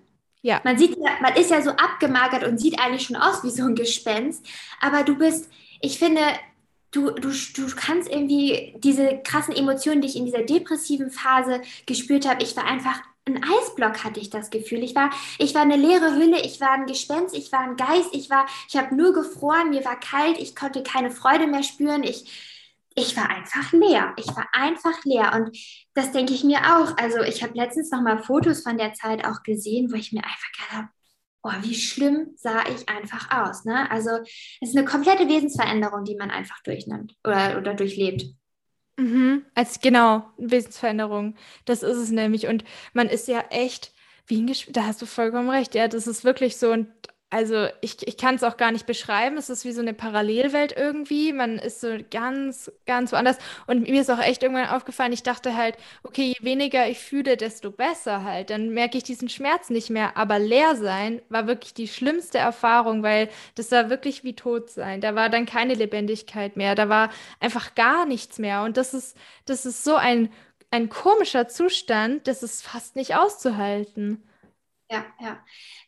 Ja. 0.41 0.59
Man 0.63 0.77
sieht, 0.77 0.97
man 0.97 1.36
ist 1.36 1.51
ja 1.51 1.61
so 1.61 1.71
abgemagert 1.71 2.43
und 2.43 2.59
sieht 2.59 2.79
eigentlich 2.79 3.03
schon 3.03 3.15
aus 3.15 3.43
wie 3.43 3.51
so 3.51 3.63
ein 3.63 3.75
Gespenst. 3.75 4.45
Aber 4.79 5.03
du 5.03 5.15
bist, 5.15 5.49
ich 5.82 5.99
finde, 5.99 6.21
du, 6.91 7.11
du, 7.11 7.29
du 7.29 7.67
kannst 7.75 8.09
irgendwie 8.09 8.75
diese 8.79 9.19
krassen 9.23 9.55
Emotionen, 9.55 10.01
die 10.01 10.07
ich 10.07 10.15
in 10.15 10.25
dieser 10.25 10.43
depressiven 10.43 11.11
Phase 11.11 11.61
gespürt 11.86 12.27
habe, 12.27 12.43
ich 12.43 12.55
war 12.55 12.65
einfach 12.65 13.01
ein 13.26 13.43
Eisblock 13.43 14.03
hatte 14.03 14.19
ich 14.19 14.30
das 14.30 14.49
Gefühl. 14.49 14.84
Ich 14.84 14.95
war, 14.95 15.11
ich 15.38 15.53
war 15.53 15.61
eine 15.61 15.76
leere 15.76 16.15
Hülle, 16.15 16.41
ich 16.41 16.59
war 16.59 16.72
ein 16.72 16.88
Gespenst, 16.88 17.36
ich 17.36 17.51
war 17.51 17.59
ein 17.59 17.76
Geist, 17.76 18.09
ich 18.13 18.30
war, 18.30 18.47
ich 18.67 18.76
habe 18.78 18.95
nur 18.95 19.13
gefroren, 19.13 19.69
mir 19.69 19.86
war 19.86 19.99
kalt, 19.99 20.39
ich 20.39 20.55
konnte 20.55 20.84
keine 20.84 21.11
Freude 21.11 21.47
mehr 21.47 21.63
spüren. 21.63 22.03
Ich, 22.03 22.59
ich 22.95 23.15
war 23.15 23.30
einfach 23.30 23.72
leer. 23.72 24.13
Ich 24.17 24.28
war 24.28 24.47
einfach 24.53 25.03
leer. 25.05 25.34
Und 25.36 25.57
das 25.93 26.11
denke 26.11 26.34
ich 26.34 26.43
mir 26.43 26.59
auch. 26.59 26.97
Also 26.97 27.22
ich 27.22 27.43
habe 27.43 27.53
letztens 27.53 27.91
noch 27.91 28.01
mal 28.01 28.17
Fotos 28.17 28.63
von 28.63 28.78
der 28.78 28.93
Zeit 28.93 29.26
auch 29.26 29.43
gesehen, 29.43 29.91
wo 29.91 29.95
ich 29.95 30.11
mir 30.11 30.24
einfach 30.24 30.51
gedacht 30.53 30.72
habe, 30.72 30.88
oh, 31.43 31.53
wie 31.61 31.76
schlimm 31.76 32.34
sah 32.36 32.63
ich 32.67 32.89
einfach 32.89 33.30
aus. 33.32 33.65
Ne? 33.65 33.89
Also 33.91 34.09
es 34.61 34.69
ist 34.69 34.78
eine 34.78 34.86
komplette 34.86 35.28
Wesensveränderung, 35.28 36.05
die 36.05 36.15
man 36.15 36.32
einfach 36.32 36.61
durchnimmt 36.63 37.15
oder, 37.24 37.57
oder 37.57 37.74
durchlebt. 37.74 38.26
Mhm. 38.97 39.45
Als 39.55 39.79
genau, 39.81 40.25
Wesensveränderung. 40.37 41.35
Das 41.65 41.83
ist 41.83 41.97
es 41.97 42.11
nämlich. 42.11 42.47
Und 42.47 42.63
man 42.93 43.07
ist 43.07 43.27
ja 43.27 43.43
echt 43.49 43.93
wie 44.27 44.41
ein 44.41 44.47
Gesch 44.47 44.67
Da 44.71 44.83
hast 44.85 45.01
du 45.01 45.05
vollkommen 45.05 45.49
recht. 45.49 45.75
Ja, 45.75 45.87
das 45.87 46.07
ist 46.07 46.23
wirklich 46.23 46.57
so. 46.57 46.71
Und 46.71 46.87
also 47.32 47.67
ich, 47.79 48.05
ich 48.05 48.17
kann 48.17 48.36
es 48.36 48.43
auch 48.43 48.57
gar 48.57 48.73
nicht 48.73 48.86
beschreiben. 48.86 49.38
Es 49.38 49.49
ist 49.49 49.63
wie 49.63 49.71
so 49.71 49.79
eine 49.79 49.93
Parallelwelt 49.93 50.75
irgendwie. 50.75 51.32
Man 51.32 51.59
ist 51.59 51.79
so 51.79 51.88
ganz, 52.11 52.69
ganz 52.86 53.13
woanders. 53.13 53.38
Und 53.67 53.88
mir 53.88 54.01
ist 54.01 54.11
auch 54.11 54.19
echt 54.19 54.43
irgendwann 54.43 54.67
aufgefallen, 54.67 55.13
ich 55.13 55.23
dachte 55.23 55.55
halt, 55.55 55.77
okay, 56.03 56.36
je 56.38 56.45
weniger 56.45 56.89
ich 56.89 56.99
fühle, 56.99 57.38
desto 57.38 57.71
besser 57.71 58.25
halt. 58.25 58.49
Dann 58.49 58.71
merke 58.71 58.97
ich 58.97 59.05
diesen 59.05 59.29
Schmerz 59.29 59.69
nicht 59.69 59.89
mehr. 59.89 60.17
Aber 60.17 60.39
leer 60.39 60.75
sein 60.75 61.21
war 61.29 61.47
wirklich 61.47 61.73
die 61.73 61.88
schlimmste 61.88 62.38
Erfahrung, 62.38 63.01
weil 63.01 63.29
das 63.55 63.71
war 63.71 63.89
wirklich 63.89 64.25
wie 64.25 64.36
tot 64.36 64.69
sein. 64.69 64.99
Da 64.99 65.15
war 65.15 65.29
dann 65.29 65.45
keine 65.45 65.73
Lebendigkeit 65.73 66.57
mehr. 66.57 66.75
Da 66.75 66.89
war 66.89 67.11
einfach 67.39 67.75
gar 67.75 68.05
nichts 68.05 68.39
mehr. 68.39 68.63
Und 68.63 68.75
das 68.75 68.93
ist, 68.93 69.15
das 69.45 69.65
ist 69.65 69.86
so 69.86 69.95
ein, 69.95 70.29
ein 70.69 70.89
komischer 70.89 71.47
Zustand, 71.47 72.27
das 72.27 72.43
ist 72.43 72.61
fast 72.61 72.97
nicht 72.97 73.15
auszuhalten. 73.15 74.21
Ja, 74.91 75.05
ja. 75.21 75.39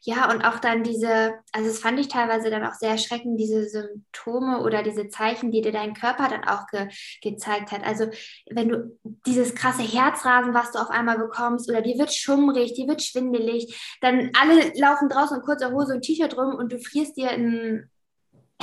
Ja, 0.01 0.31
und 0.31 0.43
auch 0.45 0.59
dann 0.59 0.83
diese, 0.83 1.33
also 1.51 1.67
das 1.67 1.79
fand 1.79 1.99
ich 1.99 2.07
teilweise 2.07 2.49
dann 2.49 2.63
auch 2.65 2.73
sehr 2.73 2.91
erschreckend, 2.91 3.37
diese 3.37 3.67
Symptome 3.67 4.61
oder 4.61 4.81
diese 4.81 5.09
Zeichen, 5.09 5.51
die 5.51 5.61
dir 5.61 5.73
dein 5.73 5.93
Körper 5.93 6.29
dann 6.29 6.45
auch 6.45 6.67
ge 6.67 6.87
gezeigt 7.21 7.71
hat. 7.73 7.83
Also 7.85 8.05
wenn 8.49 8.69
du 8.69 8.97
dieses 9.25 9.55
krasse 9.55 9.83
Herzrasen, 9.83 10.53
was 10.53 10.71
du 10.71 10.79
auf 10.79 10.89
einmal 10.89 11.17
bekommst, 11.17 11.69
oder 11.69 11.81
dir 11.81 11.97
wird 11.97 12.13
schummrig, 12.13 12.75
dir 12.75 12.87
wird 12.87 13.03
schwindelig, 13.03 13.97
dann 13.99 14.31
alle 14.39 14.71
laufen 14.79 15.09
draußen 15.09 15.37
in 15.37 15.43
kurzer 15.43 15.71
Hose 15.73 15.95
und 15.95 16.01
T-Shirt 16.03 16.37
rum 16.37 16.55
und 16.55 16.71
du 16.71 16.79
frierst 16.79 17.17
dir 17.17 17.29
ein 17.31 17.89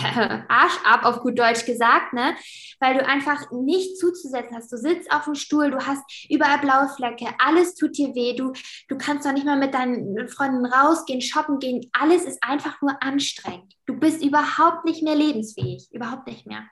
Arsch 0.48 0.78
ab, 0.84 1.04
auf 1.04 1.20
gut 1.20 1.38
Deutsch 1.38 1.64
gesagt, 1.64 2.12
ne? 2.12 2.34
Weil 2.78 2.94
du 2.94 3.06
einfach 3.06 3.50
nicht 3.50 3.98
zuzusetzen 3.98 4.56
hast. 4.56 4.72
Du 4.72 4.76
sitzt 4.76 5.10
auf 5.12 5.24
dem 5.24 5.34
Stuhl, 5.34 5.70
du 5.70 5.78
hast 5.78 6.02
überall 6.28 6.58
blaue 6.58 6.88
Flecke, 6.88 7.26
alles 7.38 7.74
tut 7.74 7.96
dir 7.96 8.14
weh, 8.14 8.34
du, 8.34 8.52
du 8.88 8.98
kannst 8.98 9.26
doch 9.26 9.32
nicht 9.32 9.46
mal 9.46 9.58
mit 9.58 9.74
deinen 9.74 10.28
Freunden 10.28 10.66
rausgehen, 10.66 11.20
shoppen 11.20 11.58
gehen, 11.58 11.90
alles 11.92 12.24
ist 12.24 12.42
einfach 12.42 12.80
nur 12.80 13.02
anstrengend. 13.02 13.74
Du 13.86 13.98
bist 13.98 14.22
überhaupt 14.22 14.84
nicht 14.84 15.02
mehr 15.02 15.14
lebensfähig, 15.14 15.88
überhaupt 15.92 16.26
nicht 16.26 16.46
mehr. 16.46 16.64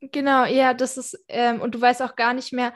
Genau, 0.00 0.44
ja, 0.44 0.74
das 0.74 0.96
ist, 0.96 1.18
ähm, 1.28 1.60
und 1.60 1.74
du 1.74 1.80
weißt 1.80 2.02
auch 2.02 2.14
gar 2.14 2.32
nicht 2.32 2.52
mehr 2.52 2.72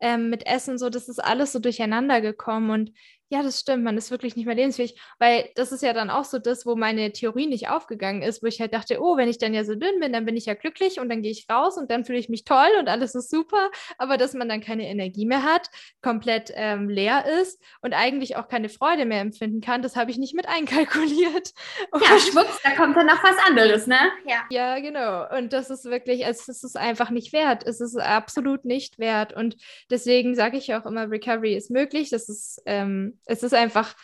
ähm, 0.00 0.30
mit 0.30 0.46
Essen, 0.46 0.78
so, 0.78 0.88
das 0.88 1.08
ist 1.08 1.18
alles 1.18 1.52
so 1.52 1.58
durcheinander 1.58 2.20
gekommen 2.20 2.70
und 2.70 2.92
ja, 3.32 3.42
das 3.42 3.60
stimmt, 3.60 3.82
man 3.82 3.96
ist 3.96 4.10
wirklich 4.10 4.36
nicht 4.36 4.44
mehr 4.44 4.54
lebensfähig, 4.54 4.94
weil 5.18 5.48
das 5.54 5.72
ist 5.72 5.82
ja 5.82 5.94
dann 5.94 6.10
auch 6.10 6.24
so 6.24 6.38
das, 6.38 6.66
wo 6.66 6.76
meine 6.76 7.12
Theorie 7.12 7.46
nicht 7.46 7.70
aufgegangen 7.70 8.20
ist, 8.20 8.42
wo 8.42 8.46
ich 8.46 8.60
halt 8.60 8.74
dachte, 8.74 9.00
oh, 9.00 9.16
wenn 9.16 9.26
ich 9.26 9.38
dann 9.38 9.54
ja 9.54 9.64
so 9.64 9.74
dünn 9.74 10.00
bin, 10.00 10.12
dann 10.12 10.26
bin 10.26 10.36
ich 10.36 10.44
ja 10.44 10.52
glücklich 10.52 11.00
und 11.00 11.08
dann 11.08 11.22
gehe 11.22 11.30
ich 11.30 11.46
raus 11.50 11.78
und 11.78 11.90
dann 11.90 12.04
fühle 12.04 12.18
ich 12.18 12.28
mich 12.28 12.44
toll 12.44 12.68
und 12.78 12.90
alles 12.90 13.14
ist 13.14 13.30
super, 13.30 13.70
aber 13.96 14.18
dass 14.18 14.34
man 14.34 14.50
dann 14.50 14.60
keine 14.60 14.86
Energie 14.86 15.24
mehr 15.24 15.44
hat, 15.44 15.70
komplett 16.02 16.52
ähm, 16.54 16.90
leer 16.90 17.24
ist 17.40 17.58
und 17.80 17.94
eigentlich 17.94 18.36
auch 18.36 18.48
keine 18.48 18.68
Freude 18.68 19.06
mehr 19.06 19.22
empfinden 19.22 19.62
kann, 19.62 19.80
das 19.80 19.96
habe 19.96 20.10
ich 20.10 20.18
nicht 20.18 20.34
mit 20.34 20.46
einkalkuliert. 20.54 21.54
Und 21.90 22.02
ja, 22.02 22.18
schwupps, 22.18 22.60
da 22.62 22.72
kommt 22.72 22.98
dann 22.98 23.06
noch 23.06 23.24
was 23.24 23.36
anderes, 23.48 23.86
ne? 23.86 23.96
Ja. 24.26 24.42
Ja, 24.50 24.78
genau. 24.80 25.26
Und 25.34 25.54
das 25.54 25.70
ist 25.70 25.86
wirklich, 25.86 26.26
es 26.26 26.48
ist 26.48 26.76
einfach 26.76 27.08
nicht 27.08 27.32
wert. 27.32 27.66
Es 27.66 27.80
ist 27.80 27.96
absolut 27.96 28.66
nicht 28.66 28.98
wert. 28.98 29.32
Und 29.32 29.56
deswegen 29.90 30.34
sage 30.34 30.58
ich 30.58 30.74
auch 30.74 30.84
immer, 30.84 31.10
Recovery 31.10 31.54
ist 31.54 31.70
möglich. 31.70 32.10
Das 32.10 32.28
ist 32.28 32.60
ähm, 32.66 33.18
es 33.24 33.42
ist 33.42 33.54
einfach 33.54 33.94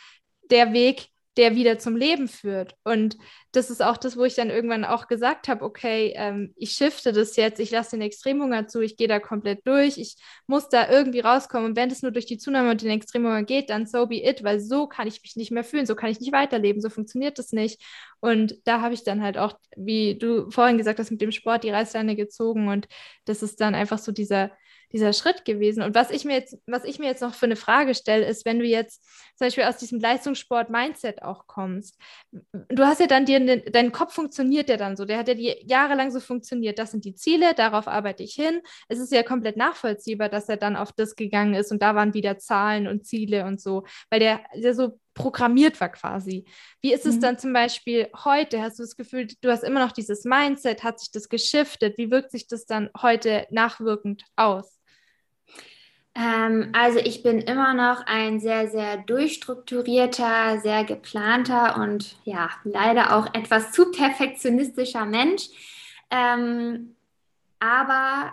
der 0.51 0.73
Weg, 0.73 1.09
der 1.37 1.55
wieder 1.55 1.79
zum 1.79 1.97
Leben 1.97 2.29
führt. 2.29 2.75
Und 2.85 3.17
das 3.53 3.71
ist 3.71 3.83
auch 3.83 3.97
das, 3.97 4.17
wo 4.17 4.25
ich 4.25 4.35
dann 4.35 4.51
irgendwann 4.51 4.85
auch 4.85 5.09
gesagt 5.09 5.49
habe, 5.49 5.65
okay, 5.65 6.13
ähm, 6.17 6.53
ich 6.57 6.73
shifte 6.73 7.13
das 7.13 7.37
jetzt, 7.37 7.61
ich 7.61 7.71
lasse 7.71 7.93
den 7.93 8.03
Extremhunger 8.03 8.69
zu, 8.69 8.81
ich 8.81 8.97
gehe 8.97 9.09
da 9.09 9.21
komplett 9.21 9.67
durch, 9.67 9.97
ich 9.97 10.17
muss 10.47 10.69
da 10.69 10.91
irgendwie 10.91 11.21
rauskommen. 11.21 11.71
Und 11.71 11.77
wenn 11.77 11.91
es 11.91 12.03
nur 12.03 12.13
durch 12.13 12.27
die 12.27 12.39
Zunahme 12.39 12.71
und 12.71 12.83
den 12.83 12.91
Extremhunger 12.91 13.45
geht, 13.45 13.71
dann 13.71 13.87
so 13.87 14.07
be 14.07 14.23
it, 14.23 14.45
weil 14.45 14.61
so 14.61 14.87
kann 14.87 15.09
ich 15.09 15.23
mich 15.23 15.37
nicht 15.37 15.51
mehr 15.51 15.65
fühlen, 15.65 15.87
so 15.87 15.95
kann 15.95 16.11
ich 16.11 16.21
nicht 16.21 16.33
weiterleben, 16.33 16.83
so 16.83 16.91
funktioniert 16.91 17.39
das 17.39 17.53
nicht. 17.53 17.83
Und 18.21 18.57
da 18.65 18.81
habe 18.83 18.95
ich 18.95 19.05
dann 19.05 19.23
halt 19.23 19.39
auch, 19.39 19.59
wie 19.77 20.19
du 20.19 20.51
vorhin 20.51 20.77
gesagt 20.77 20.99
hast, 20.99 21.11
mit 21.11 21.21
dem 21.21 21.33
Sport 21.33 21.65
die 21.65 21.71
Reißleine 21.71 22.17
gezogen 22.17 22.69
und 22.69 22.87
das 23.25 23.43
ist 23.43 23.61
dann 23.61 23.75
einfach 23.75 23.99
so 23.99 24.13
dieser 24.13 24.51
dieser 24.93 25.13
Schritt 25.13 25.45
gewesen. 25.45 25.83
Und 25.83 25.95
was 25.95 26.11
ich 26.11 26.25
mir 26.25 26.35
jetzt, 26.35 26.57
was 26.67 26.85
ich 26.85 26.99
mir 26.99 27.07
jetzt 27.07 27.21
noch 27.21 27.35
für 27.35 27.47
eine 27.47 27.57
Frage 27.57 27.95
stelle, 27.95 28.27
ist, 28.27 28.45
wenn 28.45 28.59
du 28.59 28.65
jetzt 28.65 29.05
zum 29.37 29.47
Beispiel 29.47 29.65
aus 29.65 29.77
diesem 29.77 30.01
Leistungssport-Mindset 30.01 31.23
auch 31.23 31.47
kommst, 31.47 31.99
du 32.53 32.85
hast 32.85 33.01
ja 33.01 33.07
dann 33.07 33.27
dir, 33.27 33.38
dein 33.47 33.93
Kopf 33.93 34.15
funktioniert 34.15 34.69
ja 34.69 34.77
dann 34.77 34.97
so, 34.97 35.05
der 35.05 35.19
hat 35.19 35.29
ja 35.29 35.35
die 35.35 35.55
jahrelang 35.67 36.11
so 36.11 36.21
funktioniert. 36.21 36.79
Das 36.79 36.91
sind 36.91 37.05
die 37.05 37.15
Ziele, 37.15 37.55
darauf 37.55 37.89
arbeite 37.89 38.23
ich 38.23 38.35
hin. 38.35 38.61
Es 38.89 38.99
ist 38.99 39.13
ja 39.13 39.23
komplett 39.23 39.57
nachvollziehbar, 39.57 40.29
dass 40.29 40.49
er 40.49 40.57
dann 40.57 40.77
auf 40.77 40.93
das 40.93 41.15
gegangen 41.17 41.55
ist 41.55 41.71
und 41.73 41.83
da 41.83 41.95
waren 41.95 42.15
wieder 42.15 42.39
Zahlen 42.39 42.87
und 42.87 43.07
Ziele 43.07 43.45
und 43.45 43.61
so, 43.61 43.85
weil 44.11 44.21
der, 44.21 44.41
der 44.55 44.75
so 44.75 44.99
programmiert 45.15 45.81
war 45.81 45.89
quasi. 45.89 46.45
Wie 46.81 46.93
ist 46.93 47.05
es 47.05 47.17
mhm. 47.17 47.21
dann 47.21 47.39
zum 47.39 47.53
Beispiel 47.53 48.09
heute? 48.25 48.63
Hast 48.63 48.79
du 48.79 48.85
das 48.85 48.97
Gefühl, 48.97 49.27
du 49.41 49.51
hast 49.51 49.65
immer 49.65 49.85
noch 49.85 49.93
dieses 49.93 50.25
Mindset, 50.25 50.85
hat 50.85 51.01
sich 51.01 51.11
das 51.11 51.29
geschiftet? 51.29 51.99
Wie 51.99 52.11
wirkt 52.11 52.31
sich 52.31 52.47
das 52.47 52.67
dann 52.67 52.89
heute 53.01 53.47
nachwirkend 53.51 54.25
aus? 54.37 54.78
Ähm, 56.15 56.71
also 56.73 56.99
ich 56.99 57.23
bin 57.23 57.41
immer 57.41 57.75
noch 57.75 58.07
ein 58.07 58.41
sehr, 58.41 58.69
sehr 58.69 58.99
durchstrukturierter, 58.99 60.59
sehr 60.61 60.85
geplanter 60.85 61.77
und 61.81 62.17
ja, 62.25 62.51
leider 62.65 63.17
auch 63.17 63.33
etwas 63.35 63.73
zu 63.73 63.91
perfektionistischer 63.91 65.05
Mensch. 65.05 65.49
Ähm, 66.11 66.97
aber 67.61 68.33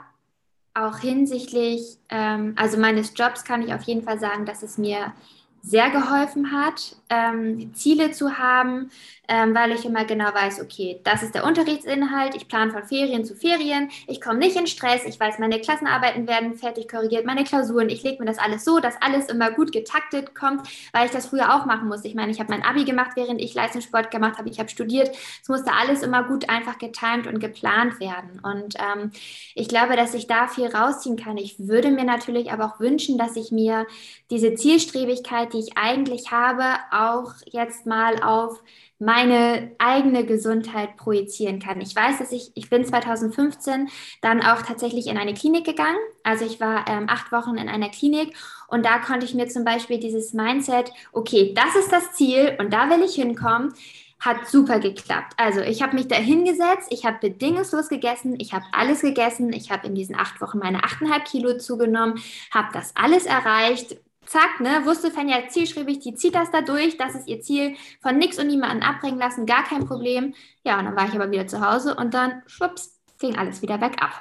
auch 0.73 0.99
hinsichtlich, 0.99 1.97
ähm, 2.09 2.53
also 2.57 2.78
meines 2.78 3.13
Jobs 3.15 3.43
kann 3.43 3.61
ich 3.61 3.73
auf 3.73 3.84
jeden 3.84 4.03
Fall 4.03 4.19
sagen, 4.19 4.45
dass 4.45 4.61
es 4.61 4.78
mir 4.78 5.13
sehr 5.61 5.89
geholfen 5.89 6.51
hat, 6.51 6.95
ähm, 7.09 7.73
Ziele 7.73 8.11
zu 8.11 8.37
haben, 8.37 8.89
ähm, 9.27 9.55
weil 9.55 9.71
ich 9.71 9.85
immer 9.85 10.05
genau 10.05 10.33
weiß, 10.33 10.61
okay, 10.61 10.99
das 11.03 11.23
ist 11.23 11.33
der 11.35 11.45
Unterrichtsinhalt, 11.45 12.35
ich 12.35 12.47
plane 12.47 12.71
von 12.71 12.83
Ferien 12.83 13.25
zu 13.25 13.35
Ferien, 13.35 13.89
ich 14.07 14.21
komme 14.21 14.39
nicht 14.39 14.55
in 14.55 14.67
Stress, 14.67 15.05
ich 15.05 15.19
weiß, 15.19 15.39
meine 15.39 15.59
Klassenarbeiten 15.59 16.27
werden 16.27 16.55
fertig 16.55 16.87
korrigiert, 16.87 17.25
meine 17.25 17.43
Klausuren, 17.43 17.89
ich 17.89 18.03
lege 18.03 18.19
mir 18.19 18.25
das 18.25 18.37
alles 18.37 18.63
so, 18.63 18.79
dass 18.79 19.01
alles 19.01 19.27
immer 19.27 19.51
gut 19.51 19.71
getaktet 19.71 20.35
kommt, 20.35 20.67
weil 20.93 21.05
ich 21.05 21.11
das 21.11 21.27
früher 21.27 21.55
auch 21.55 21.65
machen 21.65 21.87
musste. 21.87 22.07
Ich 22.07 22.15
meine, 22.15 22.31
ich 22.31 22.39
habe 22.39 22.51
mein 22.51 22.63
Abi 22.63 22.85
gemacht, 22.85 23.11
während 23.15 23.41
ich 23.41 23.53
Leistungssport 23.53 24.11
gemacht 24.11 24.37
habe, 24.37 24.49
ich 24.49 24.59
habe 24.59 24.69
studiert, 24.69 25.15
es 25.41 25.49
musste 25.49 25.71
alles 25.73 26.01
immer 26.03 26.23
gut 26.23 26.49
einfach 26.49 26.77
getimt 26.77 27.27
und 27.27 27.39
geplant 27.39 27.99
werden. 27.99 28.39
Und 28.43 28.75
ähm, 28.79 29.11
ich 29.53 29.67
glaube, 29.67 29.95
dass 29.95 30.13
ich 30.13 30.27
da 30.27 30.47
viel 30.47 30.67
rausziehen 30.67 31.17
kann. 31.17 31.37
Ich 31.37 31.55
würde 31.59 31.91
mir 31.91 32.03
natürlich 32.03 32.51
aber 32.51 32.65
auch 32.65 32.79
wünschen, 32.79 33.17
dass 33.17 33.35
ich 33.35 33.51
mir 33.51 33.85
diese 34.29 34.55
Zielstrebigkeit, 34.55 35.53
die 35.53 35.59
ich 35.59 35.77
eigentlich 35.77 36.31
habe, 36.31 36.63
auch 36.95 37.33
jetzt 37.45 37.85
mal 37.85 38.21
auf 38.23 38.61
meine 38.97 39.71
eigene 39.77 40.25
Gesundheit 40.25 40.95
projizieren 40.95 41.59
kann. 41.59 41.81
Ich 41.81 41.95
weiß, 41.95 42.17
dass 42.17 42.31
ich, 42.31 42.51
ich 42.55 42.69
bin 42.69 42.85
2015 42.85 43.89
dann 44.21 44.41
auch 44.41 44.61
tatsächlich 44.61 45.07
in 45.07 45.17
eine 45.17 45.33
Klinik 45.33 45.65
gegangen. 45.65 45.97
Also 46.23 46.45
ich 46.45 46.61
war 46.61 46.87
ähm, 46.87 47.07
acht 47.09 47.31
Wochen 47.31 47.57
in 47.57 47.67
einer 47.67 47.89
Klinik 47.89 48.33
und 48.67 48.85
da 48.85 48.99
konnte 48.99 49.25
ich 49.25 49.33
mir 49.33 49.47
zum 49.47 49.65
Beispiel 49.65 49.99
dieses 49.99 50.33
Mindset, 50.33 50.91
okay, 51.11 51.53
das 51.53 51.75
ist 51.75 51.91
das 51.91 52.13
Ziel 52.13 52.55
und 52.59 52.71
da 52.71 52.89
will 52.89 53.03
ich 53.03 53.15
hinkommen, 53.15 53.73
hat 54.19 54.47
super 54.47 54.79
geklappt. 54.79 55.33
Also 55.37 55.61
ich 55.61 55.81
habe 55.81 55.95
mich 55.95 56.07
da 56.07 56.15
hingesetzt, 56.15 56.87
ich 56.89 57.05
habe 57.05 57.17
bedingungslos 57.19 57.89
gegessen, 57.89 58.39
ich 58.39 58.53
habe 58.53 58.65
alles 58.71 59.01
gegessen, 59.01 59.51
ich 59.53 59.71
habe 59.71 59.87
in 59.87 59.93
diesen 59.95 60.15
acht 60.15 60.41
Wochen 60.41 60.59
meine 60.59 60.79
8,5 60.79 61.23
Kilo 61.25 61.57
zugenommen, 61.57 62.19
habe 62.51 62.69
das 62.73 62.95
alles 62.95 63.25
erreicht, 63.25 63.97
zack, 64.26 64.59
ne, 64.59 64.86
wusste 64.86 65.11
Fenja 65.11 65.47
zielschriebig, 65.47 65.99
die 65.99 66.15
zieht 66.15 66.36
das 66.36 66.51
da 66.51 66.61
durch, 66.61 66.97
das 66.97 67.15
ist 67.15 67.28
ihr 67.28 67.41
Ziel, 67.41 67.76
von 68.01 68.17
nichts 68.17 68.39
und 68.39 68.47
niemanden 68.47 68.84
abbringen 68.84 69.19
lassen, 69.19 69.45
gar 69.45 69.63
kein 69.63 69.86
Problem. 69.86 70.34
Ja, 70.63 70.80
und 70.80 70.86
dann 70.86 70.95
war 70.95 71.07
ich 71.07 71.13
aber 71.13 71.32
wieder 71.32 71.47
zu 71.47 71.61
Hause 71.61 71.95
und 71.95 72.13
dann, 72.13 72.41
schwupps, 72.47 72.99
ging 73.19 73.38
alles 73.38 73.61
wieder 73.61 73.78
bergab. 73.78 74.11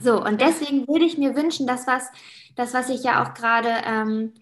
So, 0.00 0.22
und 0.22 0.40
deswegen 0.40 0.88
würde 0.88 1.04
ich 1.04 1.18
mir 1.18 1.36
wünschen, 1.36 1.66
dass 1.66 1.86
was, 1.86 2.10
das, 2.56 2.74
was 2.74 2.88
ich 2.88 3.02
ja 3.02 3.22
auch 3.22 3.34
gerade 3.34 3.70
ähm, 3.84 4.32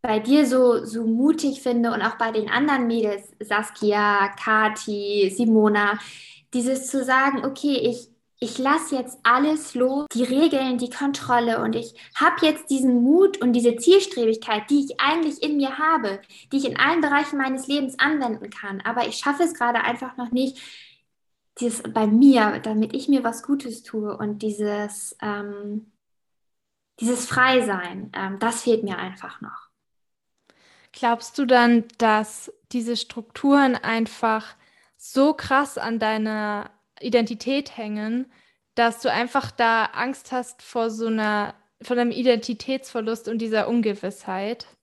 bei 0.00 0.20
dir 0.20 0.46
so, 0.46 0.84
so 0.84 1.04
mutig 1.04 1.62
finde 1.62 1.92
und 1.92 2.02
auch 2.02 2.16
bei 2.16 2.30
den 2.30 2.48
anderen 2.48 2.86
Mädels, 2.86 3.32
Saskia, 3.40 4.28
Kati, 4.40 5.32
Simona, 5.36 5.98
dieses 6.54 6.86
zu 6.86 7.04
sagen, 7.04 7.44
okay, 7.44 7.76
ich, 7.76 8.08
ich 8.46 8.58
lasse 8.58 8.94
jetzt 8.94 9.18
alles 9.24 9.74
los, 9.74 10.06
die 10.14 10.22
Regeln, 10.22 10.78
die 10.78 10.88
Kontrolle 10.88 11.60
und 11.60 11.74
ich 11.74 11.94
habe 12.14 12.46
jetzt 12.46 12.70
diesen 12.70 13.02
Mut 13.02 13.38
und 13.42 13.54
diese 13.54 13.74
Zielstrebigkeit, 13.74 14.70
die 14.70 14.84
ich 14.84 15.00
eigentlich 15.00 15.42
in 15.42 15.56
mir 15.56 15.78
habe, 15.78 16.20
die 16.52 16.58
ich 16.58 16.64
in 16.64 16.78
allen 16.78 17.00
Bereichen 17.00 17.38
meines 17.38 17.66
Lebens 17.66 17.98
anwenden 17.98 18.48
kann. 18.50 18.80
Aber 18.82 19.08
ich 19.08 19.16
schaffe 19.16 19.42
es 19.42 19.52
gerade 19.52 19.80
einfach 19.80 20.16
noch 20.16 20.30
nicht, 20.30 20.60
dieses 21.58 21.82
bei 21.82 22.06
mir, 22.06 22.60
damit 22.60 22.94
ich 22.94 23.08
mir 23.08 23.24
was 23.24 23.42
Gutes 23.42 23.82
tue 23.82 24.16
und 24.16 24.42
dieses, 24.42 25.16
ähm, 25.20 25.90
dieses 27.00 27.26
Freisein, 27.26 28.12
ähm, 28.14 28.38
das 28.38 28.62
fehlt 28.62 28.84
mir 28.84 28.98
einfach 28.98 29.40
noch. 29.40 29.70
Glaubst 30.92 31.36
du 31.38 31.46
dann, 31.46 31.84
dass 31.98 32.52
diese 32.70 32.96
Strukturen 32.96 33.74
einfach 33.74 34.54
so 34.96 35.34
krass 35.34 35.78
an 35.78 35.98
deiner 35.98 36.70
Identität 37.00 37.76
hängen, 37.76 38.32
dass 38.74 39.00
du 39.00 39.10
einfach 39.10 39.50
da 39.50 39.86
Angst 39.86 40.32
hast 40.32 40.62
vor 40.62 40.90
so 40.90 41.06
einer, 41.06 41.54
von 41.82 41.98
einem 41.98 42.10
Identitätsverlust 42.10 43.28
und 43.28 43.38
dieser 43.38 43.68
Ungewissheit? 43.68 44.75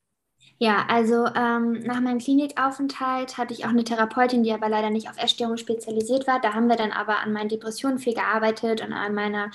Ja, 0.59 0.85
also 0.87 1.25
ähm, 1.35 1.81
nach 1.83 1.99
meinem 1.99 2.19
Klinikaufenthalt 2.19 3.37
hatte 3.37 3.53
ich 3.53 3.65
auch 3.65 3.69
eine 3.69 3.83
Therapeutin, 3.83 4.43
die 4.43 4.53
aber 4.53 4.69
leider 4.69 4.91
nicht 4.91 5.09
auf 5.09 5.21
Essstörungen 5.21 5.57
spezialisiert 5.57 6.25
war. 6.25 6.39
Da 6.39 6.53
haben 6.53 6.69
wir 6.69 6.77
dann 6.77 6.91
aber 6.91 7.19
an 7.19 7.33
meinen 7.33 7.49
Depressionen 7.49 7.97
viel 7.99 8.13
gearbeitet 8.13 8.81
und 8.81 8.93
an 8.93 9.13
meiner, 9.13 9.51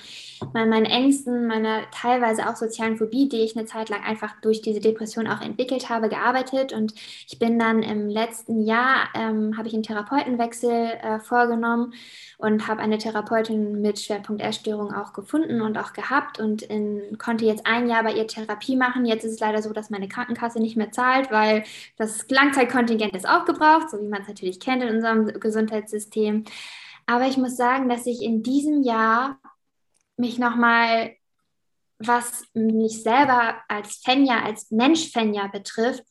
an 0.53 0.69
meinen 0.69 0.85
Ängsten, 0.85 1.47
meiner 1.47 1.89
teilweise 1.91 2.47
auch 2.47 2.55
sozialen 2.55 2.97
Phobie, 2.97 3.27
die 3.27 3.41
ich 3.41 3.57
eine 3.57 3.65
Zeit 3.65 3.89
lang 3.89 4.03
einfach 4.03 4.39
durch 4.41 4.61
diese 4.61 4.81
Depression 4.81 5.25
auch 5.27 5.41
entwickelt 5.41 5.89
habe, 5.89 6.09
gearbeitet. 6.09 6.73
Und 6.73 6.93
ich 7.27 7.39
bin 7.39 7.57
dann 7.57 7.81
im 7.81 8.07
letzten 8.07 8.61
Jahr, 8.63 9.07
ähm, 9.15 9.57
habe 9.57 9.67
ich 9.67 9.73
einen 9.73 9.83
Therapeutenwechsel 9.83 10.91
äh, 11.01 11.19
vorgenommen 11.19 11.93
und 12.37 12.67
habe 12.67 12.81
eine 12.81 12.97
Therapeutin 12.97 13.81
mit 13.81 13.99
Schwerpunkt 13.99 14.41
Essstörung 14.41 14.93
auch 14.93 15.13
gefunden 15.13 15.61
und 15.61 15.77
auch 15.77 15.93
gehabt 15.93 16.39
und 16.39 16.61
in, 16.61 17.17
konnte 17.17 17.45
jetzt 17.45 17.65
ein 17.65 17.89
Jahr 17.89 18.03
bei 18.03 18.13
ihr 18.13 18.27
Therapie 18.27 18.75
machen. 18.75 19.05
Jetzt 19.05 19.23
ist 19.23 19.33
es 19.33 19.39
leider 19.39 19.61
so, 19.61 19.73
dass 19.73 19.89
meine 19.89 20.07
Krankenkasse 20.07 20.59
nicht 20.59 20.77
mehr 20.77 20.88
zahlt, 20.91 21.31
weil 21.31 21.63
das 21.97 22.27
Langzeitkontingent 22.29 23.15
ist 23.15 23.27
aufgebraucht, 23.27 23.89
so 23.89 23.99
wie 23.99 24.07
man 24.07 24.21
es 24.21 24.27
natürlich 24.27 24.59
kennt 24.59 24.83
in 24.83 24.95
unserem 24.95 25.27
Gesundheitssystem. 25.39 26.45
Aber 27.05 27.27
ich 27.27 27.37
muss 27.37 27.57
sagen, 27.57 27.89
dass 27.89 28.05
ich 28.05 28.21
in 28.21 28.43
diesem 28.43 28.83
Jahr 28.83 29.39
mich 30.17 30.37
nochmal, 30.37 31.15
was 31.97 32.45
mich 32.53 33.01
selber 33.03 33.55
als 33.67 34.01
Fenja, 34.03 34.43
als 34.43 34.69
Mensch 34.71 35.11
Fenja 35.11 35.47
betrifft, 35.47 36.03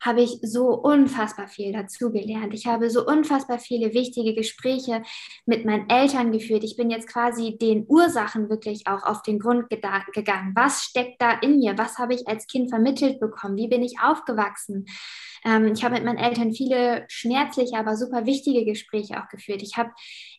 habe 0.00 0.22
ich 0.22 0.38
so 0.42 0.68
unfassbar 0.68 1.48
viel 1.48 1.72
dazugelernt. 1.72 2.54
Ich 2.54 2.66
habe 2.66 2.90
so 2.90 3.04
unfassbar 3.06 3.58
viele 3.58 3.94
wichtige 3.94 4.34
Gespräche 4.34 5.02
mit 5.46 5.64
meinen 5.64 5.88
Eltern 5.88 6.32
geführt. 6.32 6.64
Ich 6.64 6.76
bin 6.76 6.90
jetzt 6.90 7.08
quasi 7.08 7.56
den 7.58 7.84
Ursachen 7.88 8.48
wirklich 8.48 8.86
auch 8.86 9.02
auf 9.02 9.22
den 9.22 9.38
Grund 9.38 9.68
gegangen. 9.70 10.52
Was 10.54 10.82
steckt 10.82 11.20
da 11.20 11.32
in 11.32 11.58
mir? 11.58 11.76
Was 11.76 11.98
habe 11.98 12.14
ich 12.14 12.28
als 12.28 12.46
Kind 12.46 12.70
vermittelt 12.70 13.20
bekommen? 13.20 13.56
Wie 13.56 13.68
bin 13.68 13.82
ich 13.82 14.00
aufgewachsen? 14.00 14.86
Ähm, 15.44 15.72
ich 15.72 15.84
habe 15.84 15.94
mit 15.94 16.04
meinen 16.04 16.18
Eltern 16.18 16.52
viele 16.52 17.04
schmerzliche, 17.08 17.76
aber 17.76 17.96
super 17.96 18.26
wichtige 18.26 18.64
Gespräche 18.64 19.22
auch 19.22 19.28
geführt. 19.28 19.62
Ich 19.62 19.76
habe 19.76 19.90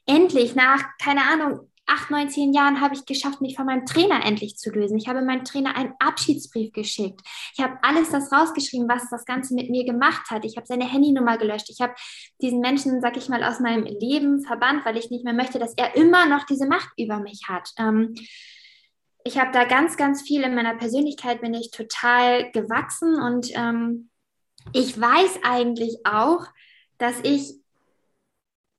endlich 0.05 0.55
nach, 0.55 0.84
keine 1.01 1.22
Ahnung, 1.22 1.68
acht, 1.89 2.11
neun, 2.11 2.29
zehn 2.29 2.53
Jahren 2.53 2.81
habe 2.81 2.93
ich 2.93 3.05
geschafft, 3.05 3.41
mich 3.41 3.55
von 3.55 3.65
meinem 3.65 3.85
Trainer 3.85 4.25
endlich 4.25 4.57
zu 4.57 4.69
lösen. 4.69 4.97
Ich 4.97 5.07
habe 5.07 5.21
meinem 5.21 5.43
Trainer 5.43 5.75
einen 5.75 5.93
Abschiedsbrief 5.99 6.71
geschickt. 6.71 7.21
Ich 7.53 7.63
habe 7.63 7.77
alles 7.81 8.11
das 8.11 8.31
rausgeschrieben, 8.31 8.87
was 8.87 9.09
das 9.09 9.25
Ganze 9.25 9.55
mit 9.55 9.69
mir 9.69 9.85
gemacht 9.85 10.29
hat. 10.29 10.45
Ich 10.45 10.55
habe 10.55 10.67
seine 10.67 10.89
Handynummer 10.89 11.37
gelöscht. 11.37 11.69
Ich 11.69 11.81
habe 11.81 11.93
diesen 12.41 12.59
Menschen, 12.59 13.01
sag 13.01 13.17
ich 13.17 13.29
mal, 13.29 13.43
aus 13.43 13.59
meinem 13.59 13.83
Leben 13.83 14.41
verbannt, 14.41 14.85
weil 14.85 14.97
ich 14.97 15.09
nicht 15.09 15.25
mehr 15.25 15.33
möchte, 15.33 15.59
dass 15.59 15.73
er 15.75 15.95
immer 15.95 16.25
noch 16.27 16.45
diese 16.45 16.67
Macht 16.67 16.89
über 16.97 17.19
mich 17.19 17.41
hat. 17.47 17.69
Ähm, 17.77 18.15
ich 19.23 19.37
habe 19.37 19.51
da 19.51 19.65
ganz, 19.65 19.97
ganz 19.97 20.21
viel 20.21 20.43
in 20.43 20.55
meiner 20.55 20.75
Persönlichkeit, 20.75 21.41
bin 21.41 21.53
ich 21.53 21.71
total 21.71 22.51
gewachsen 22.51 23.21
und 23.21 23.49
ähm, 23.53 24.09
ich 24.73 24.99
weiß 24.99 25.39
eigentlich 25.43 25.97
auch, 26.05 26.45
dass 26.97 27.19
ich 27.23 27.59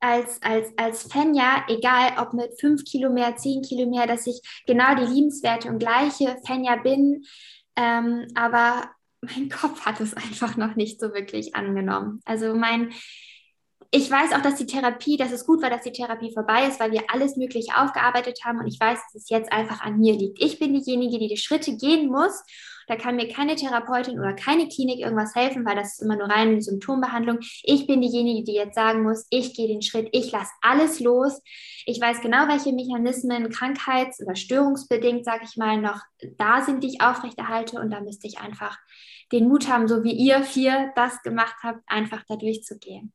als, 0.00 0.42
als, 0.42 0.68
als 0.76 1.02
Fan 1.04 1.34
ja, 1.34 1.64
egal 1.68 2.14
ob 2.18 2.32
mit 2.32 2.58
fünf 2.58 2.84
Kilo 2.84 3.10
mehr, 3.10 3.36
zehn 3.36 3.62
Kilo 3.62 3.88
mehr, 3.88 4.06
dass 4.06 4.26
ich 4.26 4.40
genau 4.66 4.94
die 4.94 5.12
liebenswerte 5.12 5.68
und 5.68 5.78
gleiche 5.78 6.36
Fan 6.46 6.64
ja 6.64 6.76
bin. 6.76 7.24
Ähm, 7.76 8.26
aber 8.34 8.90
mein 9.20 9.48
Kopf 9.50 9.84
hat 9.84 10.00
es 10.00 10.14
einfach 10.14 10.56
noch 10.56 10.74
nicht 10.74 11.00
so 11.00 11.12
wirklich 11.12 11.54
angenommen. 11.54 12.20
Also 12.24 12.54
mein, 12.54 12.92
ich 13.90 14.10
weiß 14.10 14.32
auch, 14.32 14.42
dass 14.42 14.56
die 14.56 14.66
Therapie, 14.66 15.16
dass 15.16 15.32
es 15.32 15.46
gut 15.46 15.62
war, 15.62 15.70
dass 15.70 15.82
die 15.82 15.92
Therapie 15.92 16.32
vorbei 16.32 16.66
ist, 16.66 16.80
weil 16.80 16.92
wir 16.92 17.04
alles 17.08 17.36
Mögliche 17.36 17.76
aufgearbeitet 17.76 18.40
haben 18.44 18.58
und 18.58 18.68
ich 18.68 18.80
weiß, 18.80 18.98
dass 18.98 19.22
es 19.22 19.28
jetzt 19.28 19.52
einfach 19.52 19.80
an 19.80 19.98
mir 19.98 20.14
liegt. 20.14 20.42
Ich 20.42 20.58
bin 20.58 20.72
diejenige, 20.74 21.18
die 21.18 21.28
die 21.28 21.36
Schritte 21.36 21.76
gehen 21.76 22.08
muss 22.08 22.42
da 22.90 22.96
kann 22.96 23.14
mir 23.14 23.28
keine 23.28 23.54
Therapeutin 23.54 24.18
oder 24.18 24.32
keine 24.32 24.66
Klinik 24.66 24.98
irgendwas 24.98 25.36
helfen, 25.36 25.64
weil 25.64 25.76
das 25.76 25.92
ist 25.92 26.02
immer 26.02 26.16
nur 26.16 26.28
reine 26.28 26.60
Symptombehandlung. 26.60 27.38
Ich 27.62 27.86
bin 27.86 28.00
diejenige, 28.00 28.42
die 28.42 28.54
jetzt 28.54 28.74
sagen 28.74 29.04
muss, 29.04 29.28
ich 29.30 29.54
gehe 29.54 29.68
den 29.68 29.80
Schritt, 29.80 30.08
ich 30.10 30.32
lasse 30.32 30.50
alles 30.60 30.98
los. 30.98 31.40
Ich 31.86 32.00
weiß 32.00 32.20
genau, 32.20 32.48
welche 32.48 32.72
Mechanismen 32.72 33.48
krankheits- 33.48 34.20
oder 34.20 34.34
störungsbedingt, 34.34 35.24
sage 35.24 35.44
ich 35.44 35.56
mal, 35.56 35.80
noch 35.80 36.00
da 36.36 36.62
sind, 36.62 36.82
die 36.82 36.88
ich 36.88 37.00
aufrechterhalte. 37.00 37.78
Und 37.78 37.90
da 37.90 38.00
müsste 38.00 38.26
ich 38.26 38.40
einfach 38.40 38.76
den 39.30 39.46
Mut 39.46 39.68
haben, 39.68 39.86
so 39.86 40.02
wie 40.02 40.12
ihr 40.12 40.42
vier 40.42 40.90
das 40.96 41.22
gemacht 41.22 41.54
habt, 41.62 41.84
einfach 41.86 42.24
da 42.28 42.34
durchzugehen. 42.34 43.12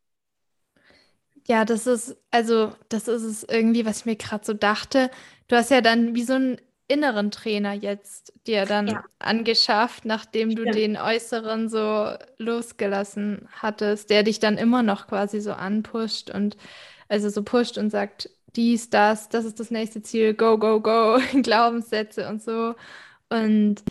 Ja, 1.50 1.66
das 1.66 1.86
ist, 1.86 2.16
also, 2.32 2.72
das 2.88 3.10
ist 3.10 3.24
es 3.24 3.44
irgendwie, 3.44 3.86
was 3.86 4.00
ich 4.00 4.06
mir 4.06 4.16
gerade 4.16 4.46
so 4.46 4.54
dachte. 4.54 5.12
Du 5.50 5.58
hast 5.58 5.70
ja 5.70 5.82
dann 5.82 6.16
wie 6.16 6.24
so 6.24 6.34
ein 6.34 6.62
inneren 6.88 7.32
Trainer 7.32 7.74
jetzt 7.74 8.34
dir 8.46 8.66
dann 8.66 8.88
ja. 8.88 9.04
angeschafft, 9.20 10.06
nachdem 10.06 10.52
Stimmt. 10.52 10.68
du 10.68 10.72
den 10.72 10.98
äußeren 10.98 11.70
so 11.70 12.14
losgelassen 12.38 13.48
hattest, 13.52 14.10
der 14.10 14.24
dich 14.24 14.40
dann 14.40 14.58
immer 14.58 14.84
noch 14.84 15.08
quasi 15.08 15.42
so 15.42 15.54
anpusht 15.54 16.30
und 16.30 16.58
also 17.08 17.30
so 17.30 17.44
pusht 17.44 17.78
und 17.78 17.90
sagt, 17.90 18.30
dies, 18.56 18.90
das, 18.90 19.30
das 19.30 19.46
ist 19.46 19.60
das 19.60 19.72
nächste 19.72 20.02
Ziel, 20.02 20.34
go, 20.34 20.58
go, 20.58 20.80
go, 20.80 21.20
Glaubenssätze 21.42 22.28
und 22.30 22.42
so. 22.42 22.76
Und 23.30 23.84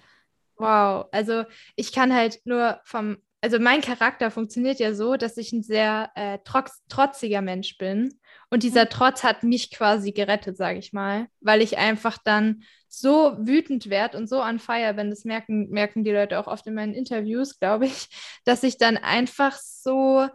wow, 0.57 1.07
also 1.13 1.45
ich 1.77 1.93
kann 1.93 2.15
halt 2.15 2.41
nur 2.45 2.81
vom, 2.85 3.19
also 3.41 3.59
mein 3.59 3.81
Charakter 3.81 4.31
funktioniert 4.31 4.79
ja 4.79 4.95
so, 4.95 5.17
dass 5.17 5.37
ich 5.37 5.53
ein 5.53 5.63
sehr 5.63 6.11
äh, 6.15 6.39
trotz, 6.45 6.83
trotziger 6.89 7.43
Mensch 7.43 7.77
bin. 7.77 8.19
Und 8.51 8.63
dieser 8.63 8.85
mhm. 8.85 8.91
Trotz 8.91 9.25
hat 9.25 9.43
mich 9.43 9.71
quasi 9.71 10.13
gerettet, 10.13 10.57
sage 10.57 10.79
ich 10.79 10.93
mal, 10.93 11.27
weil 11.41 11.63
ich 11.63 11.79
einfach 11.79 12.19
dann 12.19 12.63
so 12.89 13.37
wütend 13.39 13.91
werde 13.91 14.17
und 14.17 14.29
so 14.29 14.43
on 14.43 14.59
fire 14.59 14.95
bin, 14.95 15.11
das 15.11 15.25
merken, 15.25 15.71
merken 15.71 16.05
die 16.05 16.13
Leute 16.13 16.39
auch 16.39 16.47
oft 16.47 16.67
in 16.67 16.75
meinen 16.75 16.95
Interviews, 16.95 17.59
glaube 17.59 17.87
ich, 17.87 18.09
dass 18.45 18.63
ich 18.63 18.79
dann 18.79 18.97
einfach 18.97 19.57
so 19.59 20.29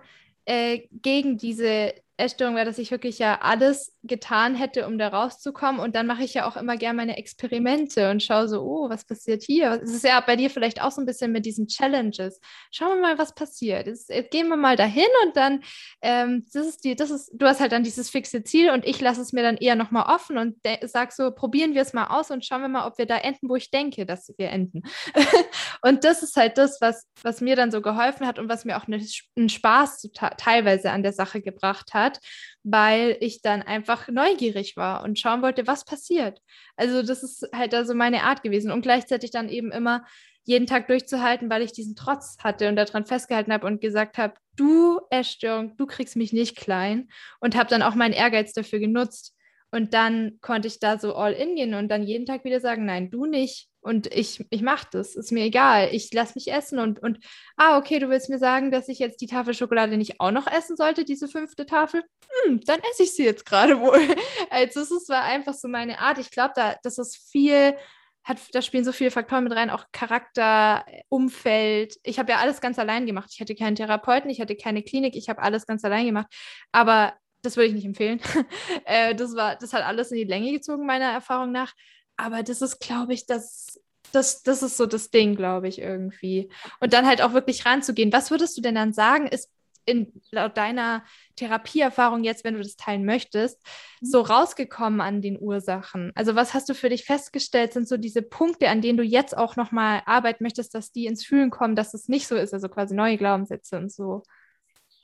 äh, 0.45 0.87
gegen 0.91 1.37
diese 1.37 1.93
Essstörung 2.19 2.55
war, 2.55 2.65
dass 2.65 2.77
ich 2.77 2.91
wirklich 2.91 3.17
ja 3.17 3.39
alles 3.41 3.95
getan 4.03 4.55
hätte, 4.55 4.85
um 4.85 4.97
da 4.97 5.07
rauszukommen. 5.07 5.79
Und 5.79 5.95
dann 5.95 6.05
mache 6.05 6.23
ich 6.23 6.33
ja 6.33 6.47
auch 6.47 6.57
immer 6.57 6.77
gerne 6.77 6.97
meine 6.97 7.17
Experimente 7.17 8.11
und 8.11 8.21
schaue 8.21 8.47
so, 8.47 8.61
oh, 8.61 8.89
was 8.89 9.05
passiert 9.05 9.43
hier? 9.43 9.79
Es 9.81 9.91
ist 9.91 10.03
ja 10.03 10.19
bei 10.19 10.35
dir 10.35 10.49
vielleicht 10.49 10.81
auch 10.81 10.91
so 10.91 11.01
ein 11.01 11.05
bisschen 11.05 11.31
mit 11.31 11.45
diesen 11.45 11.67
Challenges. 11.67 12.39
Schauen 12.71 12.97
wir 12.97 13.01
mal, 13.01 13.17
was 13.17 13.33
passiert. 13.33 13.87
Jetzt, 13.87 14.09
jetzt 14.09 14.31
gehen 14.31 14.49
wir 14.49 14.57
mal 14.57 14.75
dahin 14.75 15.07
und 15.25 15.35
dann, 15.35 15.63
ähm, 16.01 16.45
das 16.53 16.67
ist 16.67 16.83
die, 16.83 16.95
das 16.95 17.09
ist, 17.09 17.31
du 17.33 17.45
hast 17.45 17.59
halt 17.59 17.71
dann 17.71 17.83
dieses 17.83 18.09
fixe 18.09 18.43
Ziel 18.43 18.71
und 18.71 18.85
ich 18.85 18.99
lasse 18.99 19.21
es 19.21 19.33
mir 19.33 19.43
dann 19.43 19.57
eher 19.57 19.75
nochmal 19.75 20.13
offen 20.13 20.37
und 20.37 20.57
sag 20.83 21.13
so, 21.13 21.31
probieren 21.31 21.73
wir 21.73 21.81
es 21.81 21.93
mal 21.93 22.07
aus 22.07 22.31
und 22.31 22.45
schauen 22.45 22.61
wir 22.61 22.69
mal, 22.69 22.85
ob 22.85 22.97
wir 22.97 23.05
da 23.05 23.17
enden, 23.17 23.49
wo 23.49 23.55
ich 23.55 23.71
denke, 23.71 24.05
dass 24.05 24.33
wir 24.37 24.49
enden. 24.49 24.83
und 25.81 26.03
das 26.03 26.23
ist 26.23 26.35
halt 26.35 26.57
das, 26.57 26.81
was, 26.81 27.07
was 27.23 27.41
mir 27.41 27.55
dann 27.55 27.71
so 27.71 27.81
geholfen 27.81 28.27
hat 28.27 28.39
und 28.39 28.49
was 28.49 28.65
mir 28.65 28.77
auch 28.77 28.87
eine, 28.87 29.03
einen 29.37 29.49
Spaß 29.49 30.09
teilweise 30.37 30.91
an 30.91 31.03
der 31.03 31.13
Sache 31.13 31.41
gebracht 31.41 31.93
hat 31.93 32.08
hat, 32.09 32.19
weil 32.63 33.17
ich 33.19 33.41
dann 33.41 33.61
einfach 33.61 34.07
neugierig 34.07 34.75
war 34.77 35.03
und 35.03 35.19
schauen 35.19 35.41
wollte, 35.41 35.67
was 35.67 35.85
passiert. 35.85 36.41
Also 36.75 37.03
das 37.03 37.23
ist 37.23 37.47
halt 37.53 37.73
also 37.73 37.93
meine 37.93 38.23
Art 38.23 38.43
gewesen 38.43 38.71
und 38.71 38.81
gleichzeitig 38.81 39.31
dann 39.31 39.49
eben 39.49 39.71
immer 39.71 40.05
jeden 40.45 40.65
Tag 40.67 40.87
durchzuhalten, 40.87 41.49
weil 41.49 41.61
ich 41.61 41.73
diesen 41.73 41.95
Trotz 41.95 42.37
hatte 42.43 42.69
und 42.69 42.75
daran 42.75 43.05
festgehalten 43.05 43.53
habe 43.53 43.67
und 43.67 43.81
gesagt 43.81 44.17
habe, 44.17 44.33
du 44.55 44.99
Essstörung, 45.11 45.77
du 45.77 45.85
kriegst 45.85 46.15
mich 46.15 46.33
nicht 46.33 46.57
klein 46.57 47.09
und 47.39 47.55
habe 47.55 47.69
dann 47.69 47.83
auch 47.83 47.95
meinen 47.95 48.13
Ehrgeiz 48.13 48.53
dafür 48.53 48.79
genutzt. 48.79 49.35
Und 49.71 49.93
dann 49.93 50.39
konnte 50.41 50.67
ich 50.67 50.79
da 50.79 50.97
so 50.97 51.15
all 51.15 51.33
in 51.33 51.55
gehen 51.55 51.75
und 51.75 51.89
dann 51.89 52.03
jeden 52.03 52.25
Tag 52.25 52.43
wieder 52.43 52.59
sagen, 52.59 52.85
nein, 52.85 53.11
du 53.11 53.25
nicht. 53.25 53.68
Und 53.81 54.13
ich, 54.13 54.45
ich 54.49 54.61
mache 54.61 54.87
das, 54.91 55.15
ist 55.15 55.31
mir 55.31 55.43
egal. 55.45 55.89
Ich 55.93 56.11
lasse 56.13 56.33
mich 56.35 56.51
essen 56.51 56.79
und, 56.79 57.01
und, 57.01 57.19
ah, 57.55 57.77
okay, 57.77 57.99
du 57.99 58.09
willst 58.09 58.29
mir 58.29 58.39
sagen, 58.39 58.71
dass 58.71 58.89
ich 58.89 58.99
jetzt 58.99 59.21
die 59.21 59.27
Tafel 59.27 59.53
Schokolade 59.53 59.97
nicht 59.97 60.19
auch 60.19 60.31
noch 60.31 60.47
essen 60.47 60.75
sollte, 60.75 61.05
diese 61.05 61.27
fünfte 61.27 61.65
Tafel? 61.65 62.03
Hm, 62.43 62.59
dann 62.65 62.81
esse 62.91 63.03
ich 63.03 63.15
sie 63.15 63.23
jetzt 63.23 63.45
gerade 63.45 63.79
wohl. 63.79 63.99
Also, 64.49 64.81
es 64.81 65.09
war 65.09 65.23
einfach 65.23 65.53
so 65.53 65.67
meine 65.67 65.99
Art. 65.99 66.17
Ich 66.17 66.31
glaube, 66.31 66.53
da, 66.55 66.75
das 66.83 66.97
ist 66.97 67.29
viel, 67.31 67.75
hat, 68.23 68.37
da 68.53 68.61
spielen 68.61 68.83
so 68.83 68.91
viele 68.91 69.11
Faktoren 69.11 69.43
mit 69.45 69.53
rein, 69.53 69.69
auch 69.69 69.85
Charakter, 69.91 70.85
Umfeld. 71.07 71.97
Ich 72.03 72.19
habe 72.19 72.31
ja 72.31 72.39
alles 72.39 72.61
ganz 72.61 72.79
allein 72.79 73.05
gemacht. 73.05 73.29
Ich 73.33 73.39
hatte 73.39 73.55
keinen 73.55 73.75
Therapeuten, 73.75 74.29
ich 74.29 74.41
hatte 74.41 74.55
keine 74.55 74.83
Klinik, 74.83 75.15
ich 75.15 75.29
habe 75.29 75.41
alles 75.41 75.65
ganz 75.65 75.83
allein 75.85 76.05
gemacht. 76.05 76.27
Aber 76.71 77.13
das 77.41 77.55
würde 77.55 77.67
ich 77.67 77.73
nicht 77.73 77.85
empfehlen. 77.85 78.19
äh, 78.85 79.15
das, 79.15 79.35
war, 79.35 79.55
das 79.55 79.73
hat 79.73 79.83
alles 79.83 80.11
in 80.11 80.17
die 80.17 80.23
Länge 80.25 80.51
gezogen, 80.51 80.85
meiner 80.85 81.11
Erfahrung 81.11 81.51
nach. 81.51 81.73
Aber 82.19 82.43
das 82.43 82.61
ist, 82.61 82.79
glaube 82.79 83.13
ich, 83.13 83.25
das, 83.25 83.79
das, 84.11 84.43
das 84.43 84.61
ist 84.61 84.75
so 84.75 84.85
das 84.85 85.09
Ding, 85.09 85.35
glaube 85.35 85.69
ich, 85.69 85.79
irgendwie. 85.79 86.51
Und 86.81 86.91
dann 86.91 87.07
halt 87.07 87.21
auch 87.21 87.31
wirklich 87.31 87.65
ranzugehen. 87.65 88.11
Was 88.11 88.29
würdest 88.29 88.57
du 88.57 88.61
denn 88.61 88.75
dann 88.75 88.91
sagen, 88.91 89.27
ist 89.27 89.49
in, 89.85 90.11
laut 90.29 90.57
deiner 90.57 91.05
Therapieerfahrung 91.37 92.25
jetzt, 92.25 92.43
wenn 92.43 92.55
du 92.55 92.61
das 92.61 92.75
teilen 92.75 93.05
möchtest, 93.05 93.65
mhm. 94.01 94.05
so 94.05 94.19
rausgekommen 94.19 94.99
an 94.99 95.21
den 95.21 95.39
Ursachen? 95.39 96.11
Also 96.13 96.35
was 96.35 96.53
hast 96.53 96.67
du 96.67 96.75
für 96.75 96.89
dich 96.89 97.05
festgestellt, 97.05 97.71
sind 97.71 97.87
so 97.87 97.95
diese 97.95 98.21
Punkte, 98.21 98.67
an 98.67 98.81
denen 98.81 98.97
du 98.97 99.03
jetzt 99.03 99.37
auch 99.37 99.55
nochmal 99.55 100.01
arbeiten 100.05 100.43
möchtest, 100.43 100.75
dass 100.75 100.91
die 100.91 101.05
ins 101.05 101.25
Fühlen 101.25 101.51
kommen, 101.51 101.77
dass 101.77 101.93
es 101.93 102.09
nicht 102.09 102.27
so 102.27 102.35
ist, 102.35 102.53
also 102.53 102.67
quasi 102.67 102.95
neue 102.95 103.17
Glaubenssätze 103.17 103.77
und 103.77 103.93
so? 103.93 104.23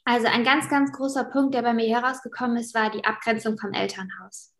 Also 0.04 0.28
ein 0.28 0.44
ganz, 0.44 0.68
ganz 0.68 0.92
großer 0.92 1.24
Punkt, 1.24 1.56
der 1.56 1.62
bei 1.62 1.74
mir 1.74 1.88
herausgekommen 1.88 2.58
ist, 2.58 2.76
war 2.76 2.92
die 2.92 3.06
Abgrenzung 3.06 3.58
vom 3.58 3.72
Elternhaus 3.72 4.52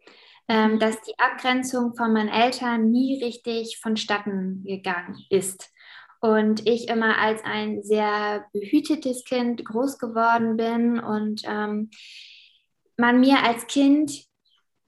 ähm, 0.48 0.80
dass 0.80 1.02
die 1.02 1.18
Abgrenzung 1.18 1.96
von 1.96 2.14
meinen 2.14 2.30
Eltern 2.30 2.92
nie 2.92 3.24
richtig 3.24 3.80
vonstatten 3.82 4.64
gegangen 4.64 5.18
ist. 5.30 5.72
und 6.22 6.68
ich 6.68 6.88
immer 6.88 7.20
als 7.20 7.44
ein 7.44 7.84
sehr 7.84 8.46
behütetes 8.52 9.26
Kind 9.26 9.64
groß 9.64 10.00
geworden 10.00 10.58
bin 10.58 11.00
und 11.00 11.42
ähm, 11.46 11.90
man 12.98 13.20
mir 13.20 13.44
als 13.44 13.68
Kind, 13.68 14.26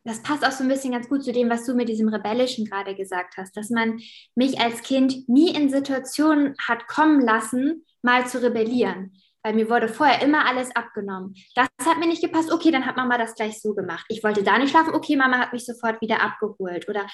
das 0.04 0.24
passt 0.24 0.46
auch 0.46 0.52
so 0.52 0.64
ein 0.64 0.70
bisschen 0.70 0.94
ganz 0.94 1.10
gut 1.10 1.24
zu 1.24 1.34
dem, 1.34 1.50
was 1.50 1.66
du 1.66 1.76
mit 1.76 1.90
diesem 1.90 2.08
Rebellischen 2.08 2.66
gerade 2.66 2.96
gesagt 2.96 3.36
hast, 3.38 3.56
dass 3.58 3.70
man 3.70 4.00
mich 4.36 4.60
als 4.60 4.82
Kind 4.82 5.28
nie 5.28 5.54
in 5.54 5.70
Situationen 5.70 6.56
hat 6.66 6.88
kommen 6.88 7.22
lassen, 7.22 7.86
mal 8.02 8.26
zu 8.26 8.42
rebellieren. 8.42 9.12
Weil 9.48 9.56
mir 9.56 9.70
wurde 9.70 9.88
vorher 9.88 10.22
immer 10.22 10.46
alles 10.46 10.76
abgenommen. 10.76 11.34
Das 11.56 11.70
hat 11.86 12.00
mir 12.00 12.08
nicht 12.08 12.22
gepasst. 12.22 12.52
Okay, 12.52 12.70
dann 12.70 12.86
hat 12.86 12.98
Mama 12.98 13.18
das 13.18 13.34
gleich 13.34 13.62
so 13.62 13.74
gemacht. 13.74 14.06
Ich 14.10 14.22
wollte 14.22 14.44
da 14.44 14.58
nicht 14.58 14.72
schlafen. 14.72 14.94
Okay, 14.94 15.16
Mama 15.16 15.38
hat 15.38 15.54
mich 15.54 15.66
sofort 15.66 16.02
wieder 16.02 16.22
abgeholt. 16.22 16.90
Oder 16.90 17.08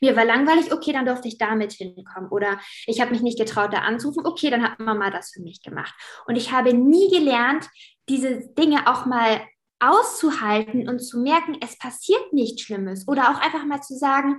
mir 0.00 0.14
war 0.14 0.24
langweilig, 0.24 0.72
okay, 0.72 0.92
dann 0.92 1.06
durfte 1.06 1.26
ich 1.26 1.38
damit 1.38 1.72
hinkommen. 1.72 2.30
Oder 2.30 2.60
ich 2.86 3.00
habe 3.00 3.10
mich 3.10 3.20
nicht 3.20 3.36
getraut, 3.36 3.72
da 3.72 3.78
anzurufen, 3.78 4.24
okay, 4.24 4.48
dann 4.48 4.62
hat 4.62 4.78
Mama 4.78 5.10
das 5.10 5.32
für 5.32 5.42
mich 5.42 5.60
gemacht. 5.60 5.92
Und 6.28 6.36
ich 6.36 6.52
habe 6.52 6.72
nie 6.72 7.10
gelernt, 7.10 7.68
diese 8.08 8.52
Dinge 8.54 8.86
auch 8.86 9.04
mal 9.04 9.40
auszuhalten 9.80 10.88
und 10.88 11.00
zu 11.00 11.18
merken, 11.18 11.56
es 11.60 11.76
passiert 11.78 12.32
nichts 12.32 12.62
Schlimmes. 12.62 13.08
Oder 13.08 13.30
auch 13.30 13.40
einfach 13.40 13.64
mal 13.64 13.82
zu 13.82 13.96
sagen, 13.96 14.38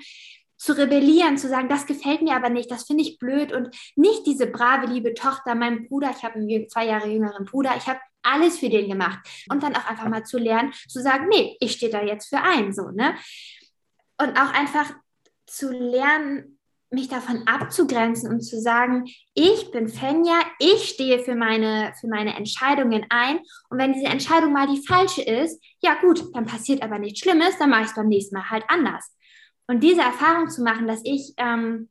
zu 0.64 0.78
rebellieren, 0.78 1.38
zu 1.38 1.50
sagen, 1.50 1.68
das 1.68 1.86
gefällt 1.86 2.22
mir 2.22 2.38
aber 2.38 2.50
nicht, 2.50 2.72
das 2.72 2.86
finde 2.86 3.04
ich 3.04 3.20
blöd 3.20 3.52
und 3.52 3.76
nicht 3.98 4.26
diese 4.26 4.48
brave, 4.48 4.86
liebe 4.86 5.14
Tochter, 5.14 5.56
mein 5.56 5.90
Bruder, 5.90 6.14
ich 6.16 6.24
habe 6.24 6.36
einen 6.36 6.70
zwei 6.70 6.86
Jahre 6.86 7.10
jüngeren 7.10 7.44
Bruder, 7.44 7.74
ich 7.76 7.86
habe 7.86 8.00
alles 8.22 8.60
für 8.60 8.70
den 8.70 8.88
gemacht 8.88 9.20
und 9.50 9.62
dann 9.62 9.76
auch 9.76 9.86
einfach 9.86 10.08
mal 10.08 10.24
zu 10.24 10.38
lernen, 10.38 10.72
zu 10.88 11.02
sagen, 11.02 11.28
nee, 11.28 11.58
ich 11.60 11.74
stehe 11.74 11.92
da 11.92 12.02
jetzt 12.02 12.30
für 12.30 12.42
ein, 12.42 12.72
so, 12.72 12.92
ne? 12.92 13.14
Und 14.18 14.38
auch 14.40 14.54
einfach 14.54 14.94
zu 15.46 15.70
lernen, 15.70 16.58
mich 16.92 17.10
davon 17.10 17.46
abzugrenzen 17.46 18.30
und 18.30 18.40
zu 18.40 18.62
sagen, 18.62 19.06
ich 19.34 19.70
bin 19.72 19.90
Fenja, 19.90 20.40
ich 20.60 20.88
stehe 20.90 21.20
für 21.20 21.36
meine, 21.36 21.92
für 22.00 22.08
meine 22.08 22.38
Entscheidungen 22.38 23.06
ein. 23.10 23.40
Und 23.70 23.80
wenn 23.80 23.94
diese 23.94 24.06
Entscheidung 24.06 24.54
mal 24.54 24.68
die 24.68 24.86
falsche 24.88 25.24
ist, 25.24 25.62
ja 25.82 25.96
gut, 25.96 26.24
dann 26.34 26.46
passiert 26.46 26.84
aber 26.84 27.00
nichts 27.00 27.20
Schlimmes, 27.20 27.58
dann 27.58 27.72
mache 27.72 27.82
ich 27.82 27.88
es 27.88 27.96
beim 27.96 28.08
nächsten 28.08 28.36
Mal 28.36 28.50
halt 28.50 28.64
anders. 28.68 29.12
Und 29.68 29.82
diese 29.82 30.02
Erfahrung 30.02 30.50
zu 30.50 30.62
machen, 30.64 30.88
dass 30.88 31.02
ich 31.04 31.34
ähm, 31.38 31.90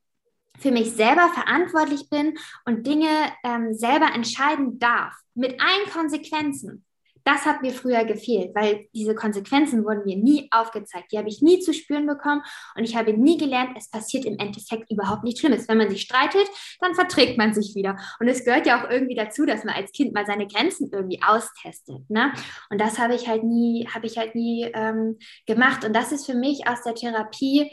für 0.59 0.71
mich 0.71 0.93
selber 0.93 1.29
verantwortlich 1.33 2.09
bin 2.11 2.39
und 2.65 2.87
Dinge 2.87 3.09
ähm, 3.45 3.75
selber 3.75 4.15
entscheiden 4.15 4.79
darf, 4.79 5.15
mit 5.35 5.61
allen 5.61 5.91
Konsequenzen, 5.91 6.85
das 7.25 7.45
hat 7.47 7.63
mir 7.63 7.73
früher 7.73 8.05
gefehlt, 8.05 8.55
weil 8.55 8.87
diese 8.95 9.15
Konsequenzen 9.15 9.85
wurden 9.85 10.05
mir 10.05 10.17
nie 10.17 10.49
aufgezeigt. 10.51 11.13
Die 11.13 11.19
habe 11.19 11.29
ich 11.29 11.43
nie 11.43 11.61
zu 11.61 11.73
spüren 11.73 12.07
bekommen 12.07 12.43
und 12.77 12.85
ich 12.85 12.97
habe 12.97 13.13
nie 13.13 13.37
gelernt, 13.37 13.77
es 13.77 13.91
passiert 13.91 14.25
im 14.25 14.39
Endeffekt 14.39 14.91
überhaupt 14.91 15.25
nichts 15.25 15.41
Schlimmes. 15.41 15.69
Wenn 15.69 15.79
man 15.79 15.91
sich 15.91 16.03
streitet, 16.03 16.47
dann 16.81 16.95
verträgt 16.95 17.39
man 17.39 17.55
sich 17.55 17.75
wieder. 17.75 17.97
Und 18.21 18.29
es 18.29 18.45
gehört 18.45 18.67
ja 18.67 18.81
auch 18.81 18.91
irgendwie 18.91 19.15
dazu, 19.15 19.47
dass 19.47 19.65
man 19.65 19.75
als 19.75 19.93
Kind 19.93 20.15
mal 20.15 20.27
seine 20.27 20.47
Grenzen 20.47 20.91
irgendwie 20.93 21.21
austestet. 21.23 22.09
Ne? 22.09 22.33
Und 22.71 22.81
das 22.81 22.99
habe 22.99 23.15
ich 23.15 23.29
halt 23.29 23.45
nie, 23.45 23.87
habe 23.93 24.07
ich 24.07 24.19
halt 24.19 24.35
nie 24.35 24.71
ähm, 24.75 25.19
gemacht. 25.47 25.85
Und 25.85 25.95
das 25.95 26.13
ist 26.13 26.27
für 26.27 26.35
mich 26.35 26.67
aus 26.67 26.83
der 26.83 26.95
Therapie 26.95 27.71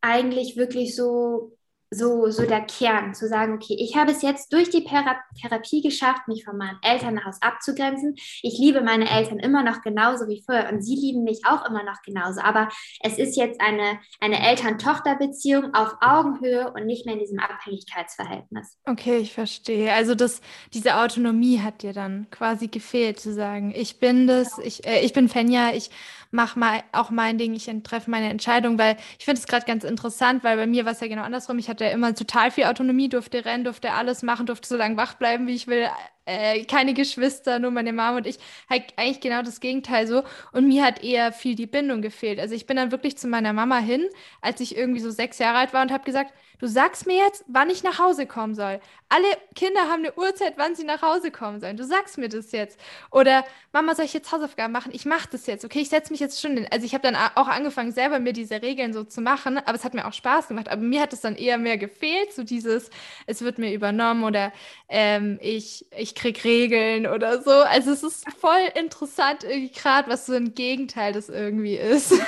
eigentlich 0.00 0.56
wirklich 0.56 0.96
so 0.96 1.56
so, 1.90 2.30
so 2.30 2.46
der 2.46 2.60
Kern, 2.60 3.14
zu 3.14 3.26
sagen, 3.26 3.54
okay, 3.54 3.76
ich 3.78 3.96
habe 3.96 4.12
es 4.12 4.22
jetzt 4.22 4.52
durch 4.52 4.70
die 4.70 4.84
Therapie 4.84 5.82
geschafft, 5.82 6.28
mich 6.28 6.44
von 6.44 6.56
meinem 6.56 6.78
Elternhaus 6.82 7.42
abzugrenzen. 7.42 8.14
Ich 8.42 8.58
liebe 8.58 8.80
meine 8.80 9.10
Eltern 9.10 9.40
immer 9.40 9.64
noch 9.64 9.82
genauso 9.82 10.28
wie 10.28 10.42
vorher 10.44 10.72
und 10.72 10.82
sie 10.82 10.94
lieben 10.94 11.24
mich 11.24 11.40
auch 11.44 11.66
immer 11.66 11.82
noch 11.82 12.00
genauso. 12.02 12.40
Aber 12.40 12.68
es 13.00 13.18
ist 13.18 13.36
jetzt 13.36 13.60
eine, 13.60 13.98
eine 14.20 14.40
Eltern-Tochter-Beziehung 14.40 15.74
auf 15.74 15.96
Augenhöhe 16.00 16.72
und 16.72 16.86
nicht 16.86 17.06
mehr 17.06 17.14
in 17.14 17.20
diesem 17.20 17.40
Abhängigkeitsverhältnis. 17.40 18.78
Okay, 18.84 19.18
ich 19.18 19.32
verstehe. 19.32 19.92
Also 19.92 20.14
das, 20.14 20.40
diese 20.72 20.96
Autonomie 20.96 21.60
hat 21.60 21.82
dir 21.82 21.92
dann 21.92 22.28
quasi 22.30 22.68
gefehlt, 22.68 23.18
zu 23.18 23.34
sagen, 23.34 23.72
ich 23.74 23.98
bin 23.98 24.28
das, 24.28 24.58
ich, 24.58 24.86
äh, 24.86 25.00
ich 25.00 25.12
bin 25.12 25.28
Fenja, 25.28 25.72
ich 25.74 25.90
mache 26.30 26.58
mal 26.58 26.82
auch 26.92 27.10
mein 27.10 27.38
Ding, 27.38 27.54
ich 27.54 27.70
treffe 27.82 28.10
meine 28.10 28.30
Entscheidung, 28.30 28.78
weil 28.78 28.96
ich 29.18 29.24
finde 29.24 29.40
es 29.40 29.46
gerade 29.46 29.66
ganz 29.66 29.84
interessant, 29.84 30.44
weil 30.44 30.56
bei 30.56 30.66
mir 30.66 30.84
war 30.84 30.92
es 30.92 31.00
ja 31.00 31.08
genau 31.08 31.22
andersrum. 31.22 31.58
Ich 31.58 31.68
hatte 31.68 31.84
ja 31.84 31.90
immer 31.90 32.14
total 32.14 32.50
viel 32.50 32.64
Autonomie, 32.64 33.08
durfte 33.08 33.44
rennen, 33.44 33.64
durfte 33.64 33.92
alles 33.92 34.22
machen, 34.22 34.46
durfte 34.46 34.68
so 34.68 34.76
lange 34.76 34.96
wach 34.96 35.14
bleiben, 35.14 35.46
wie 35.46 35.54
ich 35.54 35.66
will. 35.66 35.88
Äh, 36.26 36.64
keine 36.64 36.94
Geschwister, 36.94 37.58
nur 37.58 37.70
meine 37.70 37.92
Mama 37.92 38.18
und 38.18 38.26
ich. 38.26 38.38
Halt 38.68 38.84
eigentlich 38.96 39.20
genau 39.20 39.42
das 39.42 39.60
Gegenteil 39.60 40.06
so. 40.06 40.22
Und 40.52 40.68
mir 40.68 40.84
hat 40.84 41.02
eher 41.02 41.32
viel 41.32 41.54
die 41.54 41.66
Bindung 41.66 42.02
gefehlt. 42.02 42.38
Also 42.38 42.54
ich 42.54 42.66
bin 42.66 42.76
dann 42.76 42.92
wirklich 42.92 43.16
zu 43.18 43.26
meiner 43.26 43.52
Mama 43.52 43.78
hin, 43.78 44.06
als 44.40 44.60
ich 44.60 44.76
irgendwie 44.76 45.00
so 45.00 45.10
sechs 45.10 45.38
Jahre 45.38 45.58
alt 45.58 45.72
war 45.72 45.82
und 45.82 45.92
habe 45.92 46.04
gesagt, 46.04 46.32
du 46.60 46.66
sagst 46.66 47.06
mir 47.06 47.16
jetzt, 47.16 47.44
wann 47.48 47.70
ich 47.70 47.82
nach 47.82 47.98
Hause 47.98 48.26
kommen 48.26 48.54
soll. 48.54 48.80
Alle 49.08 49.26
Kinder 49.56 49.88
haben 49.88 50.04
eine 50.04 50.14
Uhrzeit, 50.14 50.54
wann 50.56 50.76
sie 50.76 50.84
nach 50.84 51.02
Hause 51.02 51.30
kommen 51.32 51.58
sollen. 51.58 51.76
Du 51.76 51.84
sagst 51.84 52.16
mir 52.18 52.28
das 52.28 52.52
jetzt. 52.52 52.78
Oder 53.10 53.44
Mama, 53.72 53.94
soll 53.94 54.04
ich 54.04 54.12
jetzt 54.12 54.30
Hausaufgaben 54.30 54.72
machen? 54.72 54.92
Ich 54.94 55.04
mache 55.06 55.28
das 55.32 55.46
jetzt. 55.46 55.64
Okay, 55.64 55.80
ich 55.80 55.88
setze 55.88 56.12
mich 56.12 56.20
jetzt 56.20 56.40
schon 56.40 56.52
hin. 56.52 56.66
Also 56.70 56.86
ich 56.86 56.94
habe 56.94 57.02
dann 57.02 57.16
auch 57.16 57.48
angefangen, 57.48 57.90
selber 57.92 58.20
mir 58.20 58.32
diese 58.32 58.62
Regeln 58.62 58.92
so 58.92 59.02
zu 59.02 59.20
machen, 59.20 59.58
aber 59.58 59.74
es 59.74 59.84
hat 59.84 59.94
mir 59.94 60.06
auch 60.06 60.12
Spaß 60.12 60.48
gemacht. 60.48 60.68
Aber 60.68 60.82
mir 60.82 61.00
hat 61.00 61.12
es 61.12 61.22
dann 61.22 61.34
eher 61.34 61.58
mehr 61.58 61.78
gefehlt, 61.78 62.32
so 62.32 62.44
dieses, 62.44 62.90
es 63.26 63.42
wird 63.42 63.58
mir 63.58 63.72
übernommen 63.72 64.22
oder 64.22 64.52
ähm, 64.88 65.38
ich, 65.42 65.86
ich 65.96 66.09
krieg 66.14 66.44
Regeln 66.44 67.06
oder 67.06 67.42
so. 67.42 67.50
Also 67.50 67.90
es 67.92 68.02
ist 68.02 68.24
voll 68.38 68.60
interessant, 68.74 69.44
gerade 69.74 70.10
was 70.10 70.26
so 70.26 70.34
ein 70.34 70.54
Gegenteil 70.54 71.12
das 71.12 71.28
irgendwie 71.28 71.76
ist. 71.76 72.10
So 72.10 72.20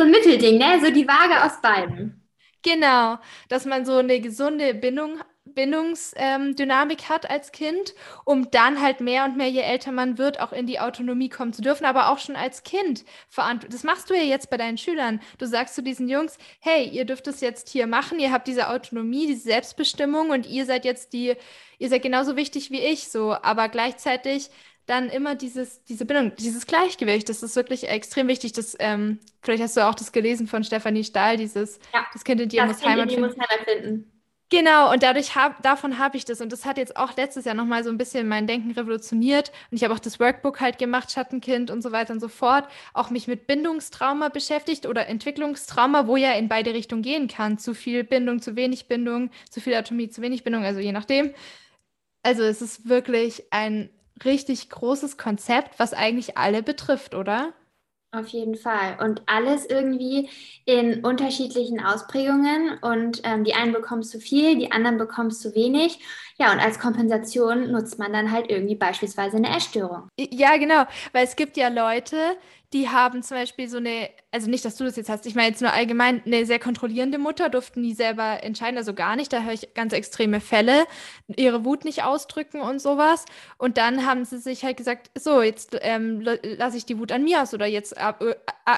ein 0.00 0.10
Mittelding, 0.10 0.58
ne? 0.58 0.80
So 0.82 0.90
die 0.90 1.06
Waage 1.06 1.44
aus 1.44 1.60
beiden. 1.60 2.28
Genau, 2.62 3.18
dass 3.48 3.64
man 3.64 3.86
so 3.86 3.96
eine 3.96 4.20
gesunde 4.20 4.74
Bindung, 4.74 5.20
Bindungsdynamik 5.54 7.00
ähm, 7.02 7.08
hat 7.08 7.30
als 7.30 7.52
Kind, 7.52 7.94
um 8.24 8.50
dann 8.50 8.80
halt 8.80 9.00
mehr 9.00 9.24
und 9.24 9.36
mehr, 9.36 9.48
je 9.48 9.60
älter 9.60 9.92
man 9.92 10.18
wird, 10.18 10.40
auch 10.40 10.52
in 10.52 10.66
die 10.66 10.80
Autonomie 10.80 11.28
kommen 11.28 11.52
zu 11.52 11.62
dürfen, 11.62 11.84
aber 11.84 12.10
auch 12.10 12.18
schon 12.18 12.36
als 12.36 12.62
Kind 12.62 13.04
verantwortlich. 13.28 13.72
Das 13.72 13.84
machst 13.84 14.10
du 14.10 14.14
ja 14.14 14.22
jetzt 14.22 14.50
bei 14.50 14.56
deinen 14.56 14.78
Schülern. 14.78 15.20
Du 15.38 15.46
sagst 15.46 15.74
zu 15.74 15.82
diesen 15.82 16.08
Jungs, 16.08 16.38
hey, 16.60 16.88
ihr 16.88 17.04
dürft 17.04 17.26
es 17.26 17.40
jetzt 17.40 17.68
hier 17.68 17.86
machen, 17.86 18.18
ihr 18.18 18.32
habt 18.32 18.48
diese 18.48 18.68
Autonomie, 18.68 19.26
diese 19.26 19.42
Selbstbestimmung 19.42 20.30
und 20.30 20.46
ihr 20.46 20.66
seid 20.66 20.84
jetzt 20.84 21.12
die, 21.12 21.34
ihr 21.78 21.88
seid 21.88 22.02
genauso 22.02 22.36
wichtig 22.36 22.70
wie 22.70 22.80
ich, 22.80 23.08
so, 23.08 23.32
aber 23.32 23.68
gleichzeitig 23.68 24.50
dann 24.90 25.08
immer 25.08 25.36
dieses, 25.36 25.84
diese 25.84 26.04
Bindung, 26.04 26.34
dieses 26.36 26.66
Gleichgewicht, 26.66 27.28
das 27.28 27.42
ist 27.42 27.54
wirklich 27.54 27.88
extrem 27.88 28.26
wichtig. 28.26 28.52
Das, 28.52 28.76
ähm, 28.80 29.20
vielleicht 29.40 29.62
hast 29.62 29.76
du 29.76 29.86
auch 29.86 29.94
das 29.94 30.10
gelesen 30.10 30.48
von 30.48 30.64
Stefanie 30.64 31.04
Stahl, 31.04 31.36
dieses 31.36 31.78
ja, 31.94 32.04
das 32.12 32.24
Kind 32.24 32.40
in 32.40 32.48
dir 32.48 32.64
muss 32.64 32.84
Heimat 32.84 33.12
finden. 33.64 34.10
Genau, 34.52 34.92
und 34.92 35.04
dadurch 35.04 35.36
hab, 35.36 35.62
davon 35.62 35.98
habe 35.98 36.16
ich 36.16 36.24
das. 36.24 36.40
Und 36.40 36.52
das 36.52 36.64
hat 36.64 36.76
jetzt 36.76 36.96
auch 36.96 37.16
letztes 37.16 37.44
Jahr 37.44 37.54
nochmal 37.54 37.84
so 37.84 37.90
ein 37.90 37.98
bisschen 37.98 38.26
mein 38.26 38.48
Denken 38.48 38.72
revolutioniert. 38.72 39.52
Und 39.70 39.76
ich 39.76 39.84
habe 39.84 39.94
auch 39.94 40.00
das 40.00 40.18
Workbook 40.18 40.60
halt 40.60 40.76
gemacht, 40.76 41.12
Schattenkind 41.12 41.70
und 41.70 41.82
so 41.82 41.92
weiter 41.92 42.12
und 42.12 42.18
so 42.18 42.26
fort. 42.26 42.68
Auch 42.92 43.10
mich 43.10 43.28
mit 43.28 43.46
Bindungstrauma 43.46 44.28
beschäftigt 44.28 44.86
oder 44.86 45.06
Entwicklungstrauma, 45.06 46.08
wo 46.08 46.16
ja 46.16 46.32
in 46.32 46.48
beide 46.48 46.74
Richtungen 46.74 47.02
gehen 47.02 47.28
kann. 47.28 47.58
Zu 47.58 47.74
viel 47.74 48.02
Bindung, 48.02 48.42
zu 48.42 48.56
wenig 48.56 48.88
Bindung, 48.88 49.30
zu 49.48 49.60
viel 49.60 49.74
Atomie, 49.74 50.08
zu 50.08 50.20
wenig 50.20 50.42
Bindung, 50.42 50.64
also 50.64 50.80
je 50.80 50.92
nachdem. 50.92 51.32
Also 52.24 52.42
es 52.42 52.60
ist 52.60 52.88
wirklich 52.88 53.44
ein 53.52 53.88
richtig 54.24 54.68
großes 54.68 55.16
Konzept, 55.16 55.78
was 55.78 55.94
eigentlich 55.94 56.36
alle 56.38 56.62
betrifft, 56.64 57.14
oder? 57.14 57.52
Auf 58.12 58.26
jeden 58.28 58.56
Fall. 58.56 58.98
Und 59.00 59.22
alles 59.26 59.66
irgendwie 59.66 60.28
in 60.64 61.04
unterschiedlichen 61.04 61.78
Ausprägungen. 61.78 62.76
Und 62.82 63.20
ähm, 63.22 63.44
die 63.44 63.54
einen 63.54 63.72
bekommen 63.72 64.02
zu 64.02 64.18
viel, 64.18 64.58
die 64.58 64.72
anderen 64.72 64.98
bekommen 64.98 65.30
zu 65.30 65.54
wenig. 65.54 66.00
Ja, 66.36 66.52
und 66.52 66.58
als 66.58 66.80
Kompensation 66.80 67.70
nutzt 67.70 68.00
man 68.00 68.12
dann 68.12 68.32
halt 68.32 68.50
irgendwie 68.50 68.74
beispielsweise 68.74 69.36
eine 69.36 69.54
Essstörung. 69.54 70.08
Ja, 70.18 70.56
genau. 70.56 70.84
Weil 71.12 71.24
es 71.24 71.36
gibt 71.36 71.56
ja 71.56 71.68
Leute, 71.68 72.16
die 72.72 72.88
haben 72.88 73.22
zum 73.24 73.36
Beispiel 73.36 73.68
so 73.68 73.78
eine, 73.78 74.10
also 74.30 74.48
nicht, 74.48 74.64
dass 74.64 74.76
du 74.76 74.84
das 74.84 74.94
jetzt 74.94 75.10
hast, 75.10 75.26
ich 75.26 75.34
meine 75.34 75.48
jetzt 75.48 75.60
nur 75.60 75.72
allgemein, 75.72 76.22
eine 76.24 76.46
sehr 76.46 76.60
kontrollierende 76.60 77.18
Mutter, 77.18 77.48
durften 77.48 77.80
nie 77.80 77.94
selber 77.94 78.44
entscheiden, 78.44 78.78
also 78.78 78.94
gar 78.94 79.16
nicht, 79.16 79.32
da 79.32 79.42
höre 79.42 79.54
ich 79.54 79.74
ganz 79.74 79.92
extreme 79.92 80.40
Fälle, 80.40 80.84
ihre 81.26 81.64
Wut 81.64 81.84
nicht 81.84 82.04
ausdrücken 82.04 82.60
und 82.60 82.80
sowas. 82.80 83.24
Und 83.58 83.76
dann 83.76 84.06
haben 84.06 84.24
sie 84.24 84.38
sich 84.38 84.64
halt 84.64 84.76
gesagt, 84.76 85.10
so, 85.18 85.42
jetzt 85.42 85.76
ähm, 85.80 86.20
lasse 86.20 86.76
ich 86.76 86.86
die 86.86 86.98
Wut 86.98 87.10
an 87.10 87.24
mir 87.24 87.42
aus 87.42 87.54
oder 87.54 87.66
jetzt 87.66 87.96
äh, 87.96 88.12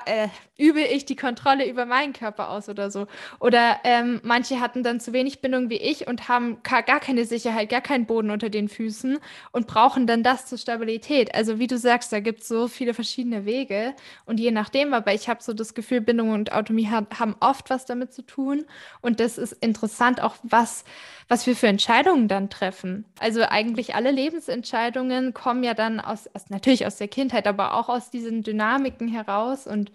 äh, 0.06 0.28
übe 0.56 0.80
ich 0.80 1.04
die 1.04 1.16
Kontrolle 1.16 1.68
über 1.68 1.84
meinen 1.84 2.14
Körper 2.14 2.48
aus 2.48 2.70
oder 2.70 2.90
so. 2.90 3.06
Oder 3.40 3.78
ähm, 3.84 4.20
manche 4.22 4.60
hatten 4.60 4.82
dann 4.82 5.00
zu 5.00 5.12
wenig 5.12 5.40
Bindung 5.42 5.68
wie 5.68 5.76
ich 5.76 6.06
und 6.06 6.28
haben 6.28 6.62
gar 6.62 6.82
keine 6.82 7.26
Sicherheit, 7.26 7.68
gar 7.68 7.80
keinen 7.82 8.06
Boden 8.06 8.30
unter 8.30 8.48
den 8.48 8.68
Füßen 8.68 9.18
und 9.50 9.66
brauchen 9.66 10.06
dann 10.06 10.22
das 10.22 10.46
zur 10.46 10.56
Stabilität. 10.56 11.34
Also 11.34 11.58
wie 11.58 11.66
du 11.66 11.76
sagst, 11.76 12.12
da 12.12 12.20
gibt 12.20 12.40
es 12.40 12.48
so 12.48 12.68
viele 12.68 12.94
verschiedene 12.94 13.44
Wege. 13.44 13.81
Und 14.24 14.40
je 14.40 14.50
nachdem, 14.50 14.94
aber 14.94 15.12
ich 15.14 15.28
habe 15.28 15.42
so 15.42 15.52
das 15.52 15.74
Gefühl, 15.74 16.00
Bindung 16.00 16.30
und 16.30 16.52
Autonomie 16.52 16.88
haben 16.88 17.36
oft 17.40 17.70
was 17.70 17.86
damit 17.86 18.12
zu 18.12 18.22
tun. 18.22 18.64
Und 19.00 19.20
das 19.20 19.38
ist 19.38 19.52
interessant 19.52 20.22
auch, 20.22 20.36
was, 20.42 20.84
was 21.28 21.46
wir 21.46 21.56
für 21.56 21.68
Entscheidungen 21.68 22.28
dann 22.28 22.50
treffen. 22.50 23.04
Also 23.18 23.42
eigentlich 23.42 23.94
alle 23.94 24.10
Lebensentscheidungen 24.10 25.34
kommen 25.34 25.64
ja 25.64 25.74
dann 25.74 26.00
aus, 26.00 26.28
aus 26.34 26.50
natürlich 26.50 26.86
aus 26.86 26.96
der 26.96 27.08
Kindheit, 27.08 27.46
aber 27.46 27.74
auch 27.74 27.88
aus 27.88 28.10
diesen 28.10 28.42
Dynamiken 28.42 29.08
heraus. 29.08 29.66
Und 29.66 29.92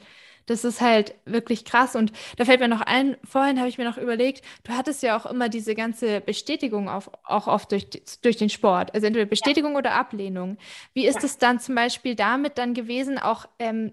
Das 0.47 0.63
ist 0.63 0.81
halt 0.81 1.13
wirklich 1.25 1.63
krass. 1.63 1.95
Und 1.95 2.11
da 2.37 2.45
fällt 2.45 2.59
mir 2.59 2.67
noch 2.67 2.81
ein, 2.81 3.15
vorhin 3.23 3.59
habe 3.59 3.69
ich 3.69 3.77
mir 3.77 3.85
noch 3.85 3.97
überlegt, 3.97 4.43
du 4.63 4.73
hattest 4.73 5.03
ja 5.03 5.17
auch 5.17 5.25
immer 5.25 5.49
diese 5.49 5.75
ganze 5.75 6.21
Bestätigung 6.21 6.89
auf, 6.89 7.11
auch 7.23 7.47
oft 7.47 7.71
durch, 7.71 7.87
durch 8.21 8.37
den 8.37 8.49
Sport. 8.49 8.93
Also 8.95 9.05
entweder 9.07 9.25
Bestätigung 9.25 9.73
ja. 9.73 9.77
oder 9.77 9.93
Ablehnung. 9.93 10.57
Wie 10.93 11.05
ist 11.05 11.23
es 11.23 11.33
ja. 11.33 11.39
dann 11.41 11.59
zum 11.59 11.75
Beispiel 11.75 12.15
damit 12.15 12.57
dann 12.57 12.73
gewesen, 12.73 13.19
auch 13.19 13.45
ähm, 13.59 13.91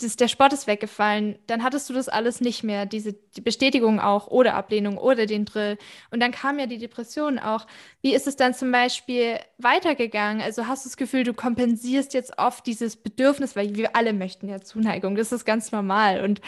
das, 0.00 0.16
der 0.16 0.28
Sport 0.28 0.52
ist 0.52 0.66
weggefallen, 0.66 1.38
dann 1.46 1.62
hattest 1.62 1.88
du 1.88 1.94
das 1.94 2.08
alles 2.08 2.40
nicht 2.40 2.64
mehr, 2.64 2.84
diese 2.84 3.12
die 3.12 3.40
Bestätigung 3.40 4.00
auch 4.00 4.26
oder 4.26 4.54
Ablehnung 4.54 4.98
oder 4.98 5.26
den 5.26 5.44
Drill. 5.44 5.78
Und 6.10 6.20
dann 6.20 6.32
kam 6.32 6.58
ja 6.58 6.66
die 6.66 6.78
Depression 6.78 7.38
auch. 7.38 7.66
Wie 8.02 8.14
ist 8.14 8.26
es 8.26 8.36
dann 8.36 8.54
zum 8.54 8.72
Beispiel 8.72 9.38
weitergegangen? 9.58 10.42
Also 10.42 10.66
hast 10.66 10.84
du 10.84 10.88
das 10.88 10.96
Gefühl, 10.96 11.22
du 11.22 11.32
kompensierst 11.32 12.12
jetzt 12.12 12.38
oft 12.38 12.66
dieses 12.66 12.96
Bedürfnis, 12.96 13.54
weil 13.54 13.76
wir 13.76 13.94
alle 13.94 14.12
möchten 14.12 14.48
ja 14.48 14.60
Zuneigung, 14.60 15.14
das 15.14 15.30
ist 15.30 15.44
ganz 15.44 15.70
normal. 15.70 16.24
Und 16.24 16.40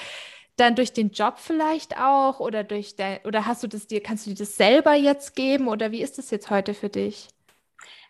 dann 0.56 0.74
durch 0.74 0.92
den 0.92 1.10
Job 1.10 1.38
vielleicht 1.38 1.98
auch 1.98 2.40
oder 2.40 2.64
durch 2.64 2.96
dein, 2.96 3.18
oder 3.24 3.46
hast 3.46 3.62
du 3.62 3.68
das 3.68 3.86
dir, 3.86 4.02
kannst 4.02 4.26
du 4.26 4.30
dir 4.30 4.36
das 4.36 4.56
selber 4.56 4.94
jetzt 4.94 5.36
geben 5.36 5.68
oder 5.68 5.92
wie 5.92 6.02
ist 6.02 6.18
das 6.18 6.30
jetzt 6.30 6.50
heute 6.50 6.74
für 6.74 6.88
dich? 6.88 7.28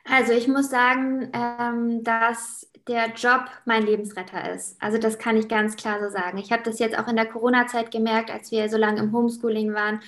Also 0.04 0.32
ich 0.32 0.46
muss 0.46 0.70
sagen, 0.70 1.30
ähm, 1.32 2.04
dass 2.04 2.70
der 2.88 3.08
Job 3.14 3.46
mein 3.64 3.84
Lebensretter 3.84 4.52
ist. 4.54 4.80
Also 4.80 4.98
das 4.98 5.18
kann 5.18 5.36
ich 5.36 5.48
ganz 5.48 5.76
klar 5.76 6.00
so 6.00 6.08
sagen. 6.08 6.38
Ich 6.38 6.52
habe 6.52 6.62
das 6.62 6.78
jetzt 6.78 6.98
auch 6.98 7.08
in 7.08 7.16
der 7.16 7.26
Corona-Zeit 7.26 7.90
gemerkt, 7.90 8.30
als 8.30 8.50
wir 8.50 8.68
so 8.68 8.76
lange 8.76 9.00
im 9.00 9.12
Homeschooling 9.12 9.74
waren. 9.74 10.00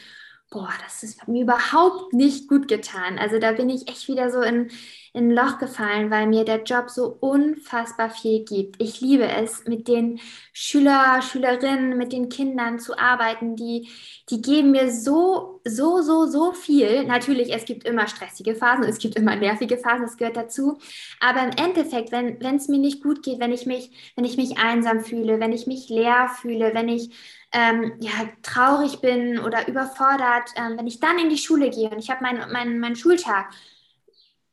Boah, 0.50 0.72
das 0.82 1.02
ist 1.02 1.28
mir 1.28 1.42
überhaupt 1.42 2.14
nicht 2.14 2.48
gut 2.48 2.68
getan. 2.68 3.18
Also 3.18 3.38
da 3.38 3.52
bin 3.52 3.68
ich 3.68 3.86
echt 3.86 4.08
wieder 4.08 4.30
so 4.30 4.40
in, 4.40 4.70
in 5.12 5.28
ein 5.28 5.30
Loch 5.30 5.58
gefallen, 5.58 6.10
weil 6.10 6.26
mir 6.26 6.46
der 6.46 6.62
Job 6.62 6.88
so 6.88 7.18
unfassbar 7.20 8.08
viel 8.08 8.46
gibt. 8.46 8.80
Ich 8.80 9.02
liebe 9.02 9.28
es, 9.28 9.66
mit 9.66 9.88
den 9.88 10.20
Schüler, 10.54 11.20
Schülerinnen, 11.20 11.98
mit 11.98 12.14
den 12.14 12.30
Kindern 12.30 12.78
zu 12.78 12.98
arbeiten. 12.98 13.56
Die, 13.56 13.90
die 14.30 14.40
geben 14.40 14.70
mir 14.70 14.90
so, 14.90 15.60
so, 15.66 16.00
so, 16.00 16.24
so 16.24 16.52
viel. 16.52 17.04
Natürlich, 17.04 17.52
es 17.54 17.66
gibt 17.66 17.84
immer 17.84 18.08
stressige 18.08 18.54
Phasen, 18.54 18.84
es 18.84 18.98
gibt 18.98 19.16
immer 19.16 19.36
nervige 19.36 19.76
Phasen, 19.76 20.06
das 20.06 20.16
gehört 20.16 20.38
dazu. 20.38 20.78
Aber 21.20 21.42
im 21.42 21.50
Endeffekt, 21.62 22.10
wenn 22.10 22.56
es 22.56 22.68
mir 22.68 22.78
nicht 22.78 23.02
gut 23.02 23.22
geht, 23.22 23.38
wenn 23.38 23.52
ich 23.52 23.66
mich, 23.66 23.90
wenn 24.16 24.24
ich 24.24 24.38
mich 24.38 24.56
einsam 24.56 25.00
fühle, 25.00 25.40
wenn 25.40 25.52
ich 25.52 25.66
mich 25.66 25.90
leer 25.90 26.30
fühle, 26.40 26.72
wenn 26.72 26.88
ich 26.88 27.10
ähm, 27.52 27.94
ja, 28.00 28.12
traurig 28.42 29.00
bin 29.00 29.38
oder 29.38 29.68
überfordert, 29.68 30.50
ähm, 30.56 30.78
wenn 30.78 30.86
ich 30.86 31.00
dann 31.00 31.18
in 31.18 31.30
die 31.30 31.38
Schule 31.38 31.70
gehe 31.70 31.90
und 31.90 31.98
ich 31.98 32.10
habe 32.10 32.22
meinen 32.22 32.52
mein, 32.52 32.78
mein 32.78 32.96
Schultag 32.96 33.50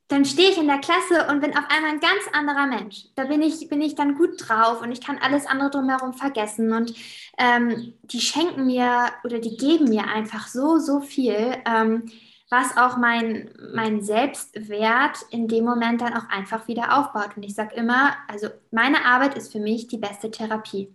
dann 0.07 0.23
stehe 0.23 0.51
ich 0.51 0.57
in 0.57 0.67
der 0.67 0.79
Klasse 0.79 1.27
und 1.29 1.41
bin 1.41 1.57
auf 1.57 1.63
einmal 1.69 1.91
ein 1.91 1.99
ganz 1.99 2.21
anderer 2.31 2.67
Mensch. 2.67 3.05
Da 3.15 3.25
bin 3.25 3.41
ich, 3.41 3.67
bin 3.69 3.81
ich 3.81 3.95
dann 3.95 4.15
gut 4.15 4.35
drauf 4.37 4.81
und 4.81 4.91
ich 4.91 5.01
kann 5.01 5.17
alles 5.17 5.47
andere 5.47 5.71
drumherum 5.71 6.13
vergessen. 6.13 6.71
Und 6.73 6.93
ähm, 7.39 7.93
die 8.03 8.21
schenken 8.21 8.67
mir 8.67 9.09
oder 9.23 9.39
die 9.39 9.57
geben 9.57 9.85
mir 9.85 10.07
einfach 10.07 10.47
so, 10.47 10.77
so 10.77 11.01
viel, 11.01 11.57
ähm, 11.65 12.11
was 12.51 12.77
auch 12.77 12.97
mein, 12.97 13.49
mein 13.73 14.01
Selbstwert 14.01 15.25
in 15.31 15.47
dem 15.47 15.65
Moment 15.65 16.01
dann 16.01 16.13
auch 16.13 16.29
einfach 16.29 16.67
wieder 16.67 16.99
aufbaut. 16.99 17.35
Und 17.35 17.43
ich 17.43 17.55
sage 17.55 17.75
immer, 17.75 18.15
also 18.27 18.49
meine 18.69 19.05
Arbeit 19.05 19.35
ist 19.35 19.51
für 19.51 19.59
mich 19.59 19.87
die 19.87 19.97
beste 19.97 20.29
Therapie. 20.29 20.93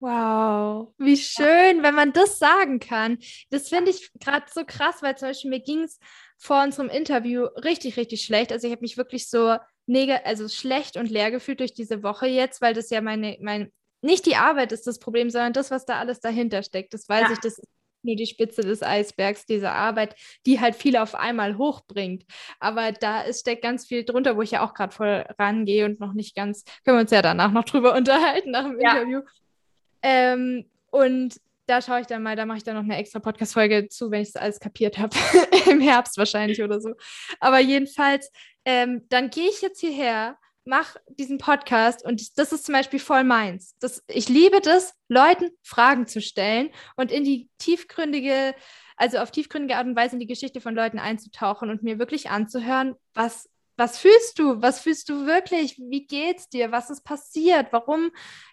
Wow, 0.00 0.94
wie 0.96 1.18
schön, 1.18 1.82
wenn 1.82 1.94
man 1.94 2.14
das 2.14 2.38
sagen 2.38 2.80
kann. 2.80 3.18
Das 3.50 3.68
finde 3.68 3.90
ich 3.90 4.10
gerade 4.18 4.46
so 4.50 4.64
krass, 4.66 5.02
weil 5.02 5.16
zum 5.18 5.28
Beispiel 5.28 5.50
mir 5.50 5.60
ging 5.60 5.82
es 5.82 5.98
vor 6.38 6.62
unserem 6.62 6.88
Interview 6.88 7.44
richtig, 7.44 7.98
richtig 7.98 8.24
schlecht. 8.24 8.50
Also 8.50 8.66
ich 8.66 8.72
habe 8.72 8.80
mich 8.80 8.96
wirklich 8.96 9.28
so 9.28 9.56
neg 9.86 10.10
also 10.24 10.48
schlecht 10.48 10.96
und 10.96 11.10
leer 11.10 11.30
gefühlt 11.30 11.60
durch 11.60 11.74
diese 11.74 12.02
Woche 12.02 12.26
jetzt, 12.26 12.62
weil 12.62 12.72
das 12.72 12.88
ja 12.88 13.02
meine, 13.02 13.36
mein, 13.42 13.70
nicht 14.00 14.24
die 14.24 14.36
Arbeit 14.36 14.72
ist 14.72 14.86
das 14.86 14.98
Problem, 14.98 15.28
sondern 15.28 15.52
das, 15.52 15.70
was 15.70 15.84
da 15.84 15.98
alles 15.98 16.20
dahinter 16.20 16.62
steckt. 16.62 16.94
Das 16.94 17.06
weiß 17.06 17.26
ja. 17.28 17.32
ich, 17.32 17.38
das 17.40 17.58
ist 17.58 17.68
nur 18.02 18.16
die 18.16 18.26
Spitze 18.26 18.62
des 18.62 18.82
Eisbergs, 18.82 19.44
diese 19.44 19.70
Arbeit, 19.70 20.14
die 20.46 20.60
halt 20.60 20.74
viel 20.76 20.96
auf 20.96 21.14
einmal 21.14 21.58
hochbringt. 21.58 22.24
Aber 22.58 22.92
da 22.92 23.20
ist, 23.20 23.40
steckt 23.40 23.62
ganz 23.62 23.86
viel 23.86 24.04
drunter, 24.04 24.36
wo 24.36 24.42
ich 24.42 24.52
ja 24.52 24.64
auch 24.64 24.72
gerade 24.72 24.94
voll 24.94 25.26
rangehe 25.38 25.84
und 25.84 26.00
noch 26.00 26.14
nicht 26.14 26.34
ganz, 26.34 26.64
können 26.84 26.96
wir 26.96 27.02
uns 27.02 27.10
ja 27.10 27.20
danach 27.20 27.52
noch 27.52 27.64
drüber 27.64 27.94
unterhalten 27.96 28.52
nach 28.52 28.64
dem 28.64 28.80
ja. 28.80 28.92
Interview. 28.92 29.20
Ähm, 30.02 30.64
und 30.90 31.40
da 31.66 31.80
schaue 31.80 32.00
ich 32.00 32.06
dann 32.06 32.22
mal, 32.22 32.34
da 32.34 32.46
mache 32.46 32.58
ich 32.58 32.64
dann 32.64 32.74
noch 32.74 32.82
eine 32.82 32.96
extra 32.96 33.20
Podcast-Folge 33.20 33.88
zu, 33.88 34.10
wenn 34.10 34.22
ich 34.22 34.32
das 34.32 34.42
alles 34.42 34.60
kapiert 34.60 34.98
habe. 34.98 35.16
Im 35.70 35.80
Herbst 35.80 36.18
wahrscheinlich 36.18 36.62
oder 36.62 36.80
so. 36.80 36.94
Aber 37.38 37.60
jedenfalls, 37.60 38.30
ähm, 38.64 39.06
dann 39.08 39.30
gehe 39.30 39.48
ich 39.48 39.62
jetzt 39.62 39.80
hierher, 39.80 40.36
mache 40.64 41.00
diesen 41.08 41.38
Podcast 41.38 42.04
und 42.04 42.38
das 42.38 42.52
ist 42.52 42.66
zum 42.66 42.74
Beispiel 42.74 42.98
voll 42.98 43.24
meins. 43.24 43.76
Das, 43.80 44.02
ich 44.08 44.28
liebe 44.28 44.60
das, 44.60 44.94
Leuten 45.08 45.50
Fragen 45.62 46.06
zu 46.06 46.20
stellen 46.20 46.70
und 46.96 47.12
in 47.12 47.24
die 47.24 47.48
tiefgründige, 47.58 48.54
also 48.96 49.18
auf 49.18 49.30
tiefgründige 49.30 49.76
Art 49.76 49.86
und 49.86 49.96
Weise 49.96 50.14
in 50.16 50.20
die 50.20 50.26
Geschichte 50.26 50.60
von 50.60 50.74
Leuten 50.74 50.98
einzutauchen 50.98 51.70
und 51.70 51.82
mir 51.82 51.98
wirklich 51.98 52.30
anzuhören, 52.30 52.94
was 53.14 53.48
was 53.80 53.98
fühlst 53.98 54.38
du? 54.38 54.60
Was 54.60 54.80
fühlst 54.80 55.08
du 55.08 55.24
wirklich? 55.24 55.78
Wie 55.78 56.06
geht's 56.06 56.50
dir? 56.50 56.70
Was 56.70 56.90
ist 56.90 57.02
passiert? 57.02 57.68
Warum 57.70 58.10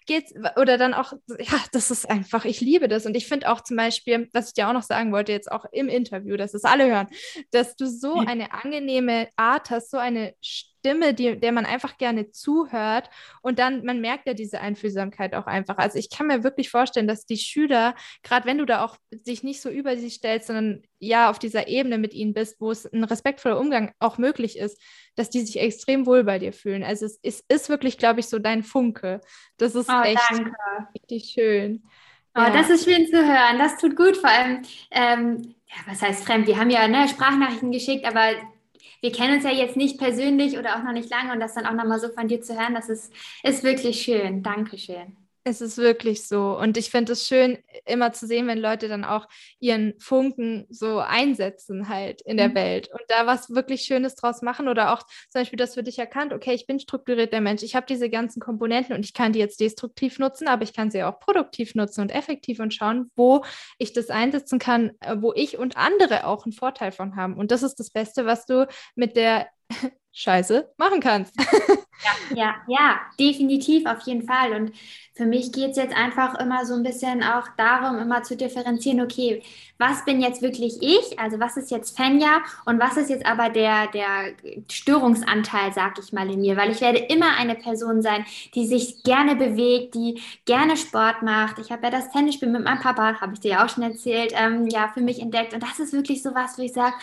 geht's? 0.08 0.34
Oder 0.56 0.76
dann 0.76 0.94
auch, 0.94 1.12
ja, 1.38 1.60
das 1.70 1.92
ist 1.92 2.10
einfach, 2.10 2.44
ich 2.44 2.60
liebe 2.60 2.88
das. 2.88 3.06
Und 3.06 3.16
ich 3.16 3.28
finde 3.28 3.48
auch 3.48 3.60
zum 3.60 3.76
Beispiel, 3.76 4.28
was 4.32 4.48
ich 4.48 4.54
dir 4.54 4.68
auch 4.68 4.72
noch 4.72 4.82
sagen 4.82 5.12
wollte, 5.12 5.30
jetzt 5.30 5.52
auch 5.52 5.64
im 5.70 5.88
Interview, 5.88 6.36
dass 6.36 6.54
es 6.54 6.64
alle 6.64 6.86
hören, 6.86 7.06
dass 7.52 7.76
du 7.76 7.86
so 7.86 8.14
eine 8.14 8.52
angenehme 8.52 9.28
Art 9.36 9.70
hast, 9.70 9.90
so 9.90 9.98
eine 9.98 10.34
Stimme, 10.40 11.12
die, 11.14 11.38
der 11.38 11.52
man 11.52 11.66
einfach 11.66 11.98
gerne 11.98 12.30
zuhört. 12.30 13.10
Und 13.42 13.58
dann, 13.58 13.84
man 13.84 14.00
merkt 14.00 14.26
ja 14.26 14.34
diese 14.34 14.60
Einfühlsamkeit 14.60 15.34
auch 15.34 15.46
einfach. 15.46 15.76
Also 15.78 15.98
ich 15.98 16.10
kann 16.10 16.26
mir 16.26 16.44
wirklich 16.44 16.70
vorstellen, 16.70 17.08
dass 17.08 17.26
die 17.26 17.36
Schüler, 17.36 17.94
gerade 18.22 18.46
wenn 18.46 18.58
du 18.58 18.64
da 18.64 18.84
auch 18.84 18.96
sich 19.10 19.42
nicht 19.42 19.60
so 19.60 19.70
über 19.70 19.96
sie 19.96 20.10
stellst, 20.10 20.46
sondern 20.46 20.82
ja 20.98 21.30
auf 21.30 21.38
dieser 21.38 21.68
Ebene 21.68 21.98
mit 21.98 22.14
ihnen 22.14 22.34
bist, 22.34 22.60
wo 22.60 22.70
es 22.70 22.86
ein 22.86 23.04
respektvoller 23.04 23.58
Umgang 23.58 23.92
auch 23.98 24.18
möglich 24.18 24.58
ist, 24.58 24.80
dass 25.14 25.30
die 25.30 25.40
sich 25.40 25.58
extrem 25.60 26.06
wohl 26.06 26.24
bei 26.24 26.38
dir 26.38 26.52
fühlen. 26.52 26.84
Also 26.84 27.06
es, 27.06 27.18
es 27.22 27.44
ist 27.48 27.68
wirklich, 27.68 27.98
glaube 27.98 28.20
ich, 28.20 28.26
so 28.26 28.38
dein 28.38 28.62
Funke. 28.62 29.20
Das 29.56 29.74
ist 29.74 29.88
oh, 30.00 30.04
echt 30.04 30.22
danke. 30.30 30.52
richtig 30.94 31.30
schön. 31.30 31.82
Oh, 32.34 32.40
ja. 32.40 32.50
das 32.50 32.70
ist 32.70 32.84
schön 32.84 33.06
zu 33.06 33.16
hören. 33.16 33.58
Das 33.58 33.78
tut 33.78 33.96
gut. 33.96 34.16
Vor 34.16 34.30
allem, 34.30 34.62
ähm, 34.90 35.54
ja, 35.66 35.76
was 35.86 36.02
heißt 36.02 36.24
fremd? 36.24 36.46
Wir 36.46 36.58
haben 36.58 36.70
ja 36.70 36.86
ne, 36.88 37.08
Sprachnachrichten 37.08 37.72
geschickt, 37.72 38.06
aber 38.06 38.32
wir 39.00 39.12
kennen 39.12 39.34
uns 39.34 39.44
ja 39.44 39.50
jetzt 39.50 39.76
nicht 39.76 39.98
persönlich 39.98 40.58
oder 40.58 40.76
auch 40.76 40.82
noch 40.82 40.92
nicht 40.92 41.10
lange 41.10 41.32
und 41.32 41.40
das 41.40 41.54
dann 41.54 41.66
auch 41.66 41.72
nochmal 41.72 42.00
so 42.00 42.08
von 42.08 42.28
dir 42.28 42.40
zu 42.40 42.58
hören, 42.58 42.74
das 42.74 42.88
ist, 42.88 43.12
ist 43.42 43.62
wirklich 43.62 44.02
schön. 44.02 44.42
Dankeschön. 44.42 45.16
Es 45.48 45.62
ist 45.62 45.78
wirklich 45.78 46.26
so. 46.26 46.58
Und 46.58 46.76
ich 46.76 46.90
finde 46.90 47.12
es 47.12 47.26
schön, 47.26 47.56
immer 47.86 48.12
zu 48.12 48.26
sehen, 48.26 48.46
wenn 48.48 48.58
Leute 48.58 48.86
dann 48.86 49.02
auch 49.02 49.26
ihren 49.60 49.94
Funken 49.98 50.66
so 50.68 50.98
einsetzen 50.98 51.88
halt 51.88 52.20
in 52.20 52.36
der 52.36 52.50
mhm. 52.50 52.54
Welt 52.54 52.88
und 52.92 53.00
da 53.08 53.26
was 53.26 53.48
wirklich 53.48 53.82
Schönes 53.82 54.14
draus 54.14 54.42
machen 54.42 54.68
oder 54.68 54.92
auch 54.92 55.02
zum 55.30 55.40
Beispiel 55.40 55.56
das 55.56 55.72
für 55.72 55.82
dich 55.82 55.98
erkannt, 55.98 56.34
okay, 56.34 56.52
ich 56.52 56.66
bin 56.66 56.78
strukturierter 56.78 57.40
Mensch, 57.40 57.62
ich 57.62 57.74
habe 57.74 57.86
diese 57.86 58.10
ganzen 58.10 58.40
Komponenten 58.40 58.94
und 58.94 59.06
ich 59.06 59.14
kann 59.14 59.32
die 59.32 59.38
jetzt 59.38 59.58
destruktiv 59.60 60.18
nutzen, 60.18 60.48
aber 60.48 60.64
ich 60.64 60.74
kann 60.74 60.90
sie 60.90 61.02
auch 61.02 61.18
produktiv 61.18 61.74
nutzen 61.74 62.02
und 62.02 62.10
effektiv 62.10 62.60
und 62.60 62.74
schauen, 62.74 63.10
wo 63.16 63.42
ich 63.78 63.94
das 63.94 64.10
einsetzen 64.10 64.58
kann, 64.58 64.90
äh, 65.00 65.16
wo 65.18 65.32
ich 65.32 65.56
und 65.56 65.78
andere 65.78 66.26
auch 66.26 66.44
einen 66.44 66.52
Vorteil 66.52 66.92
von 66.92 67.16
haben. 67.16 67.38
Und 67.38 67.52
das 67.52 67.62
ist 67.62 67.76
das 67.76 67.88
Beste, 67.88 68.26
was 68.26 68.44
du 68.44 68.68
mit 68.96 69.16
der 69.16 69.48
Scheiße 70.12 70.70
machen 70.76 71.00
kannst. 71.00 71.34
Ja, 72.00 72.12
ja, 72.30 72.54
ja, 72.68 73.00
definitiv, 73.18 73.84
auf 73.86 74.00
jeden 74.02 74.22
Fall. 74.22 74.52
Und 74.52 74.72
für 75.14 75.26
mich 75.26 75.50
geht 75.50 75.72
es 75.72 75.76
jetzt 75.76 75.96
einfach 75.96 76.36
immer 76.38 76.64
so 76.64 76.74
ein 76.74 76.84
bisschen 76.84 77.24
auch 77.24 77.48
darum, 77.56 77.98
immer 77.98 78.22
zu 78.22 78.36
differenzieren, 78.36 79.00
okay, 79.00 79.42
was 79.78 80.04
bin 80.04 80.20
jetzt 80.20 80.40
wirklich 80.40 80.78
ich, 80.80 81.18
also 81.18 81.40
was 81.40 81.56
ist 81.56 81.72
jetzt 81.72 81.96
Fenja 81.96 82.40
und 82.66 82.78
was 82.78 82.96
ist 82.96 83.10
jetzt 83.10 83.26
aber 83.26 83.48
der, 83.50 83.88
der 83.88 84.32
Störungsanteil, 84.70 85.72
sag 85.72 85.98
ich 85.98 86.12
mal, 86.12 86.30
in 86.30 86.40
mir, 86.40 86.56
weil 86.56 86.70
ich 86.70 86.80
werde 86.80 86.98
immer 87.00 87.36
eine 87.36 87.56
Person 87.56 88.00
sein, 88.00 88.24
die 88.54 88.66
sich 88.66 89.02
gerne 89.02 89.34
bewegt, 89.34 89.94
die 89.96 90.20
gerne 90.46 90.76
Sport 90.76 91.22
macht. 91.22 91.58
Ich 91.58 91.72
habe 91.72 91.82
ja 91.84 91.90
das 91.90 92.10
Tennisspiel 92.12 92.48
mit 92.48 92.62
meinem 92.62 92.78
Papa, 92.80 93.20
habe 93.20 93.32
ich 93.34 93.40
dir 93.40 93.50
ja 93.52 93.64
auch 93.64 93.68
schon 93.68 93.82
erzählt, 93.82 94.32
ähm, 94.36 94.68
ja, 94.68 94.88
für 94.94 95.00
mich 95.00 95.20
entdeckt. 95.20 95.52
Und 95.52 95.64
das 95.64 95.80
ist 95.80 95.92
wirklich 95.92 96.22
so 96.22 96.32
was, 96.32 96.58
wo 96.58 96.62
ich 96.62 96.72
sage, 96.72 96.94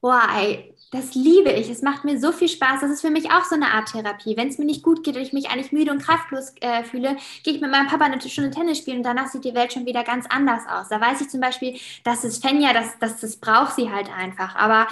boah, 0.00 0.22
ey, 0.36 0.74
das 0.90 1.14
liebe 1.14 1.50
ich. 1.50 1.68
Es 1.68 1.82
macht 1.82 2.04
mir 2.04 2.18
so 2.18 2.32
viel 2.32 2.48
Spaß. 2.48 2.80
Das 2.80 2.90
ist 2.90 3.02
für 3.02 3.10
mich 3.10 3.30
auch 3.30 3.44
so 3.44 3.54
eine 3.54 3.72
Art 3.72 3.92
Therapie. 3.92 4.36
Wenn 4.36 4.48
es 4.48 4.58
mir 4.58 4.64
nicht 4.64 4.82
gut 4.82 5.04
geht 5.04 5.16
und 5.16 5.22
ich 5.22 5.32
mich 5.32 5.50
eigentlich 5.50 5.72
müde 5.72 5.90
und 5.90 6.02
kraftlos 6.02 6.54
äh, 6.60 6.82
fühle, 6.82 7.16
gehe 7.42 7.54
ich 7.54 7.60
mit 7.60 7.70
meinem 7.70 7.88
Papa 7.88 8.06
eine 8.06 8.20
Stunde 8.20 8.50
Tennis 8.50 8.78
spielen 8.78 8.98
und 8.98 9.02
danach 9.02 9.28
sieht 9.28 9.44
die 9.44 9.54
Welt 9.54 9.72
schon 9.72 9.84
wieder 9.84 10.02
ganz 10.02 10.26
anders 10.28 10.62
aus. 10.66 10.88
Da 10.88 11.00
weiß 11.00 11.20
ich 11.20 11.28
zum 11.28 11.40
Beispiel, 11.40 11.78
dass 12.04 12.24
es 12.24 12.38
Fenja, 12.38 12.72
das, 12.72 12.98
das, 13.00 13.20
das 13.20 13.36
braucht 13.36 13.76
sie 13.76 13.90
halt 13.90 14.10
einfach. 14.10 14.56
Aber 14.56 14.88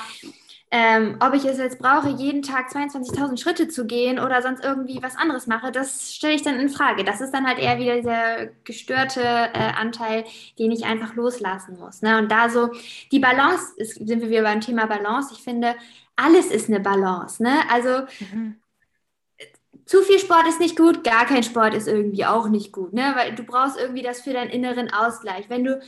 ähm, 0.70 1.16
ob 1.20 1.32
ich 1.34 1.44
es 1.44 1.58
jetzt 1.58 1.78
brauche, 1.78 2.08
jeden 2.08 2.42
Tag 2.42 2.70
22.000 2.70 3.40
Schritte 3.40 3.68
zu 3.68 3.86
gehen 3.86 4.18
oder 4.18 4.42
sonst 4.42 4.64
irgendwie 4.64 5.00
was 5.00 5.16
anderes 5.16 5.46
mache, 5.46 5.70
das 5.70 6.12
stelle 6.12 6.34
ich 6.34 6.42
dann 6.42 6.58
in 6.58 6.68
Frage. 6.68 7.04
Das 7.04 7.20
ist 7.20 7.32
dann 7.32 7.46
halt 7.46 7.58
eher 7.58 7.78
wieder 7.78 8.02
der 8.02 8.50
gestörte 8.64 9.22
äh, 9.22 9.72
Anteil, 9.76 10.24
den 10.58 10.72
ich 10.72 10.84
einfach 10.84 11.14
loslassen 11.14 11.78
muss. 11.78 12.02
Ne? 12.02 12.18
Und 12.18 12.32
da 12.32 12.48
so 12.48 12.70
die 13.12 13.20
Balance, 13.20 13.74
ist, 13.76 13.94
sind 13.94 14.20
wir 14.20 14.28
wieder 14.28 14.42
beim 14.42 14.60
Thema 14.60 14.86
Balance. 14.86 15.32
Ich 15.32 15.42
finde, 15.42 15.76
alles 16.16 16.50
ist 16.50 16.68
eine 16.68 16.80
Balance. 16.80 17.42
Ne? 17.42 17.54
Also 17.70 18.06
mhm 18.32 18.56
zu 19.86 20.02
viel 20.02 20.18
Sport 20.18 20.48
ist 20.48 20.60
nicht 20.60 20.76
gut, 20.76 21.04
gar 21.04 21.26
kein 21.26 21.44
Sport 21.44 21.72
ist 21.72 21.86
irgendwie 21.86 22.26
auch 22.26 22.48
nicht 22.48 22.72
gut, 22.72 22.92
ne? 22.92 23.12
Weil 23.14 23.34
du 23.34 23.44
brauchst 23.44 23.78
irgendwie 23.78 24.02
das 24.02 24.20
für 24.20 24.32
deinen 24.32 24.50
inneren 24.50 24.92
Ausgleich. 24.92 25.48
Wenn 25.48 25.62
du, 25.62 25.80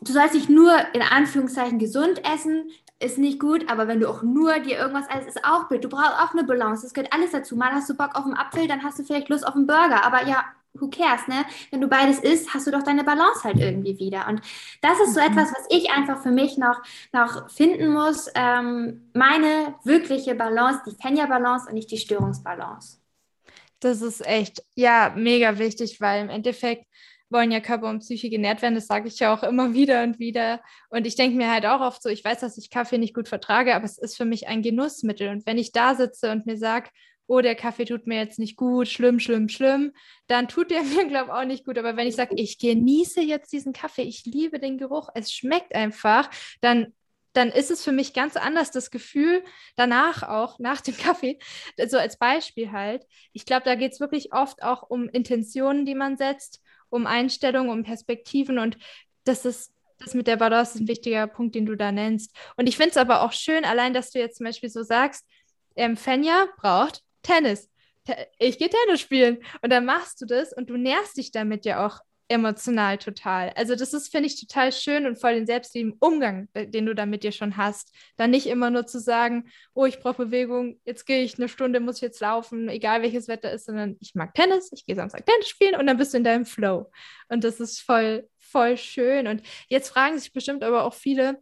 du 0.00 0.12
sollst 0.12 0.34
nicht 0.34 0.50
nur 0.50 0.74
in 0.92 1.02
Anführungszeichen 1.02 1.78
gesund 1.78 2.20
essen, 2.26 2.68
ist 3.02 3.18
nicht 3.18 3.40
gut, 3.40 3.70
aber 3.70 3.88
wenn 3.88 4.00
du 4.00 4.08
auch 4.08 4.22
nur 4.22 4.58
dir 4.60 4.78
irgendwas 4.78 5.08
alles 5.08 5.26
ist 5.26 5.44
auch 5.44 5.68
gut. 5.68 5.84
Du 5.84 5.88
brauchst 5.88 6.12
auch 6.12 6.32
eine 6.32 6.44
Balance. 6.44 6.82
Das 6.82 6.94
gehört 6.94 7.12
alles 7.12 7.32
dazu. 7.32 7.56
Mal 7.56 7.72
hast 7.72 7.90
du 7.90 7.94
Bock 7.94 8.14
auf 8.14 8.24
einen 8.24 8.36
Apfel, 8.36 8.68
dann 8.68 8.82
hast 8.82 8.98
du 8.98 9.04
vielleicht 9.04 9.28
Lust 9.28 9.46
auf 9.46 9.54
einen 9.54 9.66
Burger. 9.66 10.04
Aber 10.04 10.26
ja, 10.26 10.44
who 10.74 10.88
cares, 10.88 11.26
ne? 11.28 11.44
Wenn 11.70 11.80
du 11.80 11.88
beides 11.88 12.18
isst, 12.20 12.52
hast 12.54 12.66
du 12.66 12.70
doch 12.70 12.82
deine 12.82 13.04
Balance 13.04 13.44
halt 13.44 13.58
irgendwie 13.58 13.98
wieder. 13.98 14.26
Und 14.28 14.40
das 14.80 15.00
ist 15.00 15.14
so 15.14 15.20
mhm. 15.20 15.26
etwas, 15.26 15.52
was 15.52 15.66
ich 15.70 15.90
einfach 15.90 16.22
für 16.22 16.30
mich 16.30 16.56
noch, 16.58 16.80
noch 17.12 17.50
finden 17.50 17.88
muss. 17.88 18.28
Ähm, 18.34 19.10
meine 19.14 19.74
wirkliche 19.84 20.34
Balance, 20.34 20.82
die 20.86 20.96
Fenja-Balance 21.00 21.68
und 21.68 21.74
nicht 21.74 21.90
die 21.90 21.98
Störungsbalance. 21.98 22.98
Das 23.80 24.00
ist 24.00 24.24
echt, 24.24 24.62
ja, 24.76 25.12
mega 25.16 25.58
wichtig, 25.58 26.00
weil 26.00 26.22
im 26.22 26.30
Endeffekt 26.30 26.86
wollen 27.32 27.50
ja 27.50 27.60
Körper 27.60 27.88
und 27.88 28.00
Psyche 28.00 28.30
genährt 28.30 28.62
werden. 28.62 28.74
Das 28.74 28.86
sage 28.86 29.08
ich 29.08 29.18
ja 29.18 29.34
auch 29.34 29.42
immer 29.42 29.74
wieder 29.74 30.02
und 30.02 30.18
wieder. 30.18 30.60
Und 30.90 31.06
ich 31.06 31.16
denke 31.16 31.36
mir 31.36 31.50
halt 31.50 31.66
auch 31.66 31.80
oft 31.80 32.02
so, 32.02 32.08
ich 32.08 32.24
weiß, 32.24 32.40
dass 32.40 32.58
ich 32.58 32.70
Kaffee 32.70 32.98
nicht 32.98 33.14
gut 33.14 33.28
vertrage, 33.28 33.74
aber 33.74 33.84
es 33.84 33.98
ist 33.98 34.16
für 34.16 34.24
mich 34.24 34.48
ein 34.48 34.62
Genussmittel. 34.62 35.28
Und 35.28 35.46
wenn 35.46 35.58
ich 35.58 35.72
da 35.72 35.94
sitze 35.94 36.30
und 36.30 36.46
mir 36.46 36.56
sage, 36.56 36.90
oh, 37.26 37.40
der 37.40 37.54
Kaffee 37.54 37.84
tut 37.84 38.06
mir 38.06 38.18
jetzt 38.18 38.38
nicht 38.38 38.56
gut, 38.56 38.88
schlimm, 38.88 39.18
schlimm, 39.18 39.48
schlimm, 39.48 39.92
dann 40.26 40.48
tut 40.48 40.70
der 40.70 40.82
mir, 40.82 41.06
glaube 41.06 41.26
ich, 41.26 41.32
auch 41.32 41.44
nicht 41.44 41.64
gut. 41.64 41.78
Aber 41.78 41.96
wenn 41.96 42.06
ich 42.06 42.16
sage, 42.16 42.34
ich 42.36 42.58
genieße 42.58 43.22
jetzt 43.22 43.52
diesen 43.52 43.72
Kaffee, 43.72 44.02
ich 44.02 44.24
liebe 44.24 44.58
den 44.58 44.78
Geruch, 44.78 45.08
es 45.14 45.32
schmeckt 45.32 45.74
einfach, 45.74 46.30
dann 46.60 46.92
dann 47.32 47.48
ist 47.48 47.70
es 47.70 47.82
für 47.82 47.92
mich 47.92 48.12
ganz 48.12 48.36
anders 48.36 48.70
das 48.70 48.90
Gefühl 48.90 49.42
danach 49.76 50.22
auch, 50.22 50.58
nach 50.58 50.80
dem 50.80 50.96
Kaffee, 50.98 51.38
so 51.86 51.98
als 51.98 52.18
Beispiel 52.18 52.72
halt. 52.72 53.06
Ich 53.32 53.46
glaube, 53.46 53.64
da 53.64 53.74
geht 53.74 53.92
es 53.92 54.00
wirklich 54.00 54.32
oft 54.32 54.62
auch 54.62 54.82
um 54.82 55.08
Intentionen, 55.08 55.86
die 55.86 55.94
man 55.94 56.16
setzt 56.16 56.61
um 56.92 57.06
Einstellungen, 57.06 57.70
um 57.70 57.82
Perspektiven 57.82 58.58
und 58.58 58.76
das 59.24 59.44
ist 59.44 59.72
das 59.98 60.14
mit 60.14 60.26
der 60.26 60.36
Balance 60.36 60.78
ein 60.78 60.88
wichtiger 60.88 61.26
Punkt, 61.26 61.54
den 61.54 61.66
du 61.66 61.76
da 61.76 61.92
nennst. 61.92 62.34
Und 62.56 62.66
ich 62.66 62.76
finde 62.76 62.90
es 62.90 62.96
aber 62.96 63.22
auch 63.22 63.32
schön, 63.32 63.64
allein, 63.64 63.94
dass 63.94 64.10
du 64.10 64.18
jetzt 64.18 64.38
zum 64.38 64.46
Beispiel 64.46 64.68
so 64.68 64.82
sagst, 64.82 65.24
ähm, 65.76 65.96
Fenja 65.96 66.46
braucht 66.56 67.02
Tennis. 67.22 67.70
Ich 68.38 68.58
gehe 68.58 68.68
Tennis 68.68 69.00
spielen. 69.00 69.38
Und 69.62 69.70
dann 69.70 69.84
machst 69.84 70.20
du 70.20 70.26
das 70.26 70.52
und 70.52 70.70
du 70.70 70.76
nährst 70.76 71.16
dich 71.16 71.30
damit 71.30 71.64
ja 71.64 71.86
auch 71.86 72.00
emotional 72.32 72.98
total. 72.98 73.50
Also 73.50 73.76
das 73.76 73.92
ist, 73.92 74.10
finde 74.10 74.26
ich, 74.26 74.40
total 74.40 74.72
schön 74.72 75.06
und 75.06 75.20
voll 75.20 75.34
den 75.34 75.46
selbstlieben 75.46 75.94
Umgang, 76.00 76.48
den 76.54 76.86
du 76.86 76.94
da 76.94 77.06
mit 77.06 77.22
dir 77.22 77.32
schon 77.32 77.56
hast. 77.56 77.94
Dann 78.16 78.30
nicht 78.30 78.46
immer 78.46 78.70
nur 78.70 78.86
zu 78.86 78.98
sagen, 78.98 79.50
oh, 79.74 79.84
ich 79.84 80.00
brauche 80.00 80.24
Bewegung, 80.24 80.80
jetzt 80.84 81.06
gehe 81.06 81.22
ich 81.22 81.38
eine 81.38 81.48
Stunde, 81.48 81.80
muss 81.80 81.96
ich 81.96 82.02
jetzt 82.02 82.20
laufen, 82.20 82.68
egal 82.68 83.02
welches 83.02 83.28
Wetter 83.28 83.52
ist, 83.52 83.66
sondern 83.66 83.96
ich 84.00 84.14
mag 84.14 84.34
Tennis, 84.34 84.70
ich 84.72 84.86
gehe 84.86 84.96
Samstag 84.96 85.26
Tennis 85.26 85.48
spielen 85.48 85.78
und 85.78 85.86
dann 85.86 85.96
bist 85.96 86.12
du 86.14 86.18
in 86.18 86.24
deinem 86.24 86.46
Flow. 86.46 86.90
Und 87.28 87.44
das 87.44 87.60
ist 87.60 87.80
voll, 87.80 88.28
voll 88.38 88.76
schön. 88.76 89.26
Und 89.26 89.42
jetzt 89.68 89.90
fragen 89.90 90.18
sich 90.18 90.32
bestimmt 90.32 90.64
aber 90.64 90.84
auch 90.84 90.94
viele, 90.94 91.38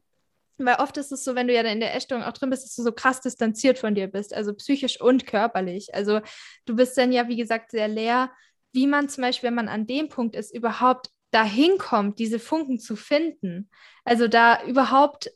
weil 0.58 0.76
oft 0.76 0.96
ist 0.96 1.12
es 1.12 1.24
so, 1.24 1.34
wenn 1.34 1.46
du 1.46 1.54
ja 1.54 1.62
in 1.62 1.80
der 1.80 1.94
Essstörung 1.94 2.24
auch 2.24 2.32
drin 2.32 2.50
bist, 2.50 2.64
dass 2.64 2.74
du 2.74 2.82
so 2.82 2.92
krass 2.92 3.20
distanziert 3.20 3.78
von 3.78 3.94
dir 3.94 4.08
bist, 4.08 4.34
also 4.34 4.52
psychisch 4.54 5.00
und 5.00 5.26
körperlich. 5.26 5.94
Also 5.94 6.20
du 6.66 6.76
bist 6.76 6.96
dann 6.98 7.12
ja, 7.12 7.28
wie 7.28 7.36
gesagt, 7.36 7.70
sehr 7.70 7.88
leer 7.88 8.30
wie 8.72 8.86
man 8.86 9.08
zum 9.08 9.22
Beispiel, 9.22 9.48
wenn 9.48 9.54
man 9.54 9.68
an 9.68 9.86
dem 9.86 10.08
Punkt 10.08 10.34
ist, 10.34 10.54
überhaupt 10.54 11.10
dahin 11.30 11.78
kommt, 11.78 12.18
diese 12.18 12.38
Funken 12.38 12.78
zu 12.78 12.96
finden. 12.96 13.70
Also 14.04 14.28
da 14.28 14.64
überhaupt, 14.64 15.30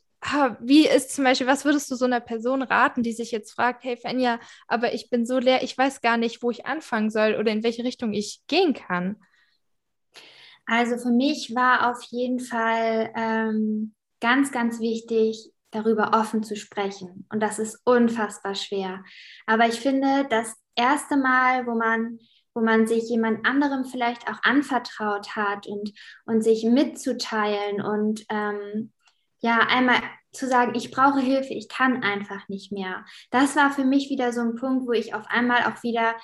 wie 0.59 0.87
ist 0.87 1.15
zum 1.15 1.23
Beispiel, 1.23 1.47
was 1.47 1.65
würdest 1.65 1.89
du 1.91 1.95
so 1.95 2.05
einer 2.05 2.19
Person 2.19 2.61
raten, 2.61 3.03
die 3.03 3.13
sich 3.13 3.31
jetzt 3.31 3.53
fragt, 3.53 3.83
hey 3.83 3.95
Fenja, 3.95 4.39
aber 4.67 4.93
ich 4.93 5.09
bin 5.09 5.25
so 5.25 5.39
leer, 5.39 5.63
ich 5.63 5.77
weiß 5.77 6.01
gar 6.01 6.17
nicht, 6.17 6.41
wo 6.41 6.51
ich 6.51 6.65
anfangen 6.65 7.09
soll 7.09 7.35
oder 7.39 7.51
in 7.51 7.63
welche 7.63 7.83
Richtung 7.83 8.13
ich 8.13 8.41
gehen 8.47 8.73
kann? 8.73 9.17
Also 10.65 10.97
für 10.97 11.11
mich 11.11 11.53
war 11.53 11.91
auf 11.91 12.01
jeden 12.09 12.39
Fall 12.39 13.11
ähm, 13.15 13.93
ganz, 14.19 14.51
ganz 14.51 14.79
wichtig, 14.79 15.51
darüber 15.69 16.11
offen 16.13 16.41
zu 16.41 16.55
sprechen. 16.55 17.27
Und 17.31 17.41
das 17.41 17.59
ist 17.59 17.79
unfassbar 17.83 18.55
schwer. 18.55 19.03
Aber 19.45 19.67
ich 19.67 19.79
finde, 19.79 20.25
das 20.29 20.55
erste 20.75 21.17
Mal, 21.17 21.67
wo 21.67 21.75
man 21.75 22.17
wo 22.55 22.61
man 22.61 22.87
sich 22.87 23.09
jemand 23.09 23.45
anderem 23.45 23.85
vielleicht 23.85 24.27
auch 24.27 24.41
anvertraut 24.41 25.35
hat 25.35 25.67
und, 25.67 25.91
und 26.25 26.41
sich 26.41 26.63
mitzuteilen 26.63 27.81
und 27.81 28.25
ähm, 28.29 28.93
ja, 29.41 29.59
einmal 29.59 30.01
zu 30.35 30.47
sagen, 30.47 30.73
ich 30.75 30.91
brauche 30.91 31.19
Hilfe, 31.19 31.53
ich 31.53 31.69
kann 31.69 32.03
einfach 32.03 32.47
nicht 32.47 32.71
mehr. 32.71 33.05
Das 33.31 33.55
war 33.55 33.71
für 33.71 33.85
mich 33.85 34.09
wieder 34.09 34.33
so 34.33 34.41
ein 34.41 34.55
Punkt, 34.55 34.87
wo 34.87 34.91
ich 34.91 35.13
auf 35.13 35.25
einmal 35.29 35.63
auch 35.63 35.83
wieder 35.83 36.15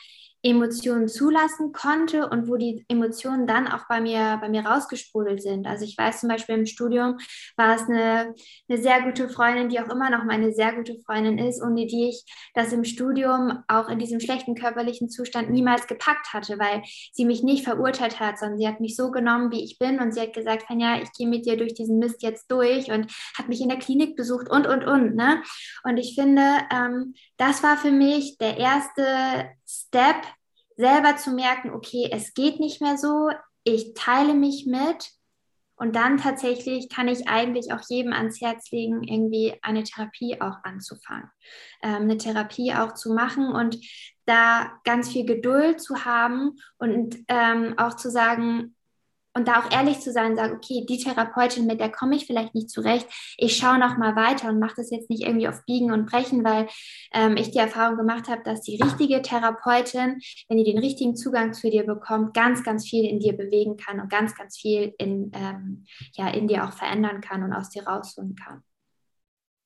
Emotionen 0.44 1.08
zulassen 1.08 1.72
konnte 1.72 2.28
und 2.28 2.48
wo 2.48 2.56
die 2.56 2.84
Emotionen 2.88 3.46
dann 3.46 3.68
auch 3.68 3.88
bei 3.88 4.02
mir, 4.02 4.40
bei 4.42 4.50
mir 4.50 4.66
rausgesprudelt 4.66 5.42
sind. 5.42 5.68
Also 5.68 5.86
ich 5.86 5.96
weiß 5.96 6.22
zum 6.22 6.30
Beispiel 6.30 6.56
im 6.56 6.66
Studium 6.66 7.18
war 7.58 7.76
es 7.76 7.84
eine, 7.84 8.34
eine 8.68 8.82
sehr 8.82 9.04
gute 9.04 9.30
Freundin, 9.30 9.70
die 9.70 9.80
auch 9.80 9.90
immer 9.90 10.10
noch 10.10 10.24
meine 10.24 10.52
sehr 10.52 10.74
gute 10.74 10.98
Freundin 11.06 11.38
ist, 11.38 11.62
ohne 11.62 11.86
die 11.86 12.10
ich 12.10 12.24
das 12.56 12.74
im 12.74 12.84
Studium 12.84 13.64
auch 13.68 13.88
in 13.88 14.00
diesem 14.00 14.20
schlechten 14.20 14.56
körperlichen 14.56 15.10
Zustand 15.10 15.52
niemals 15.52 15.86
gepackt 15.86 16.34
hatte, 16.34 16.58
weil 16.58 16.82
sie 17.12 17.26
mich 17.26 17.44
nicht 17.44 17.64
verurteilt 17.64 18.20
hat, 18.20 18.40
sondern 18.40 18.58
sie 18.58 18.68
hat 18.68 18.80
mich 18.80 18.96
so 18.96 19.12
genommen, 19.12 19.52
wie 19.52 19.64
ich 19.64 19.78
bin 19.78 20.00
und 20.00 20.12
sie 20.12 20.22
hat 20.22 20.34
gesagt, 20.34 20.66
ja, 20.70 21.00
ich 21.00 21.12
gehe 21.12 21.28
mit 21.28 21.46
dir 21.46 21.58
durch 21.58 21.76
diesen 21.76 22.00
Mist 22.00 22.24
jetzt 22.24 22.50
durch 22.50 22.90
und 22.92 23.12
hat 23.38 23.48
mich 23.48 23.62
in 23.62 23.70
der 23.70 23.78
Klinik 23.78 24.01
besucht 24.10 24.50
und, 24.50 24.68
und, 24.68 24.86
und. 24.86 25.16
Ne? 25.16 25.42
Und 25.84 25.98
ich 25.98 26.16
finde, 26.16 26.44
ähm, 26.72 27.14
das 27.38 27.64
war 27.64 27.78
für 27.78 27.92
mich 27.92 28.38
der 28.38 28.58
erste 28.58 29.50
Step, 29.68 30.18
selber 30.78 31.16
zu 31.18 31.32
merken, 31.32 31.72
okay, 31.72 32.10
es 32.12 32.34
geht 32.34 32.60
nicht 32.60 32.82
mehr 32.82 32.98
so, 32.98 33.30
ich 33.64 33.94
teile 33.94 34.34
mich 34.34 34.66
mit 34.66 35.12
und 35.76 35.96
dann 35.96 36.18
tatsächlich 36.18 36.90
kann 36.90 37.08
ich 37.08 37.28
eigentlich 37.28 37.74
auch 37.74 37.82
jedem 37.90 38.14
ans 38.14 38.40
Herz 38.42 38.70
legen, 38.72 39.04
irgendwie 39.04 39.56
eine 39.62 39.84
Therapie 39.84 40.40
auch 40.40 40.58
anzufangen, 40.64 41.30
ähm, 41.82 42.04
eine 42.04 42.18
Therapie 42.18 42.74
auch 42.74 42.94
zu 42.94 43.14
machen 43.14 43.52
und 43.52 43.78
da 44.26 44.72
ganz 44.84 45.10
viel 45.10 45.26
Geduld 45.26 45.82
zu 45.82 46.06
haben 46.06 46.58
und 46.78 47.18
ähm, 47.28 47.74
auch 47.78 47.96
zu 47.96 48.10
sagen, 48.10 48.76
und 49.34 49.48
da 49.48 49.60
auch 49.60 49.72
ehrlich 49.72 50.00
zu 50.00 50.12
sein, 50.12 50.36
sagen, 50.36 50.56
okay, 50.56 50.86
die 50.88 50.98
Therapeutin, 50.98 51.66
mit 51.66 51.80
der 51.80 51.92
komme 51.92 52.16
ich 52.16 52.26
vielleicht 52.26 52.54
nicht 52.54 52.70
zurecht. 52.70 53.08
Ich 53.38 53.56
schaue 53.56 53.80
noch 53.80 53.98
mal 53.98 54.16
weiter 54.16 54.50
und 54.50 54.60
mache 54.60 54.76
das 54.78 54.92
jetzt 54.92 55.10
nicht 55.10 55.24
irgendwie 55.24 55.48
auf 55.48 55.64
Biegen 55.66 55.92
und 55.92 56.06
Brechen, 56.10 56.44
weil 56.44 56.68
ähm, 57.14 57.38
ich 57.38 57.52
die 57.52 57.60
Erfahrung 57.60 57.98
gemacht 57.98 58.28
habe, 58.28 58.42
dass 58.44 58.62
die 58.62 58.82
richtige 58.82 59.22
Therapeutin, 59.22 60.20
wenn 60.50 60.58
die 60.58 60.64
den 60.64 60.80
richtigen 60.80 61.16
Zugang 61.16 61.54
zu 61.54 61.70
dir 61.70 61.86
bekommt, 61.86 62.34
ganz, 62.34 62.64
ganz 62.64 62.88
viel 62.88 63.06
in 63.06 63.20
dir 63.20 63.38
bewegen 63.38 63.78
kann 63.78 64.00
und 64.00 64.10
ganz, 64.10 64.36
ganz 64.36 64.58
viel 64.58 64.94
in, 64.98 65.32
ähm, 65.34 65.86
ja, 66.14 66.30
in 66.30 66.48
dir 66.48 66.66
auch 66.66 66.74
verändern 66.74 67.22
kann 67.22 67.44
und 67.44 67.54
aus 67.54 67.70
dir 67.70 67.88
rausholen 67.88 68.36
kann. 68.36 68.64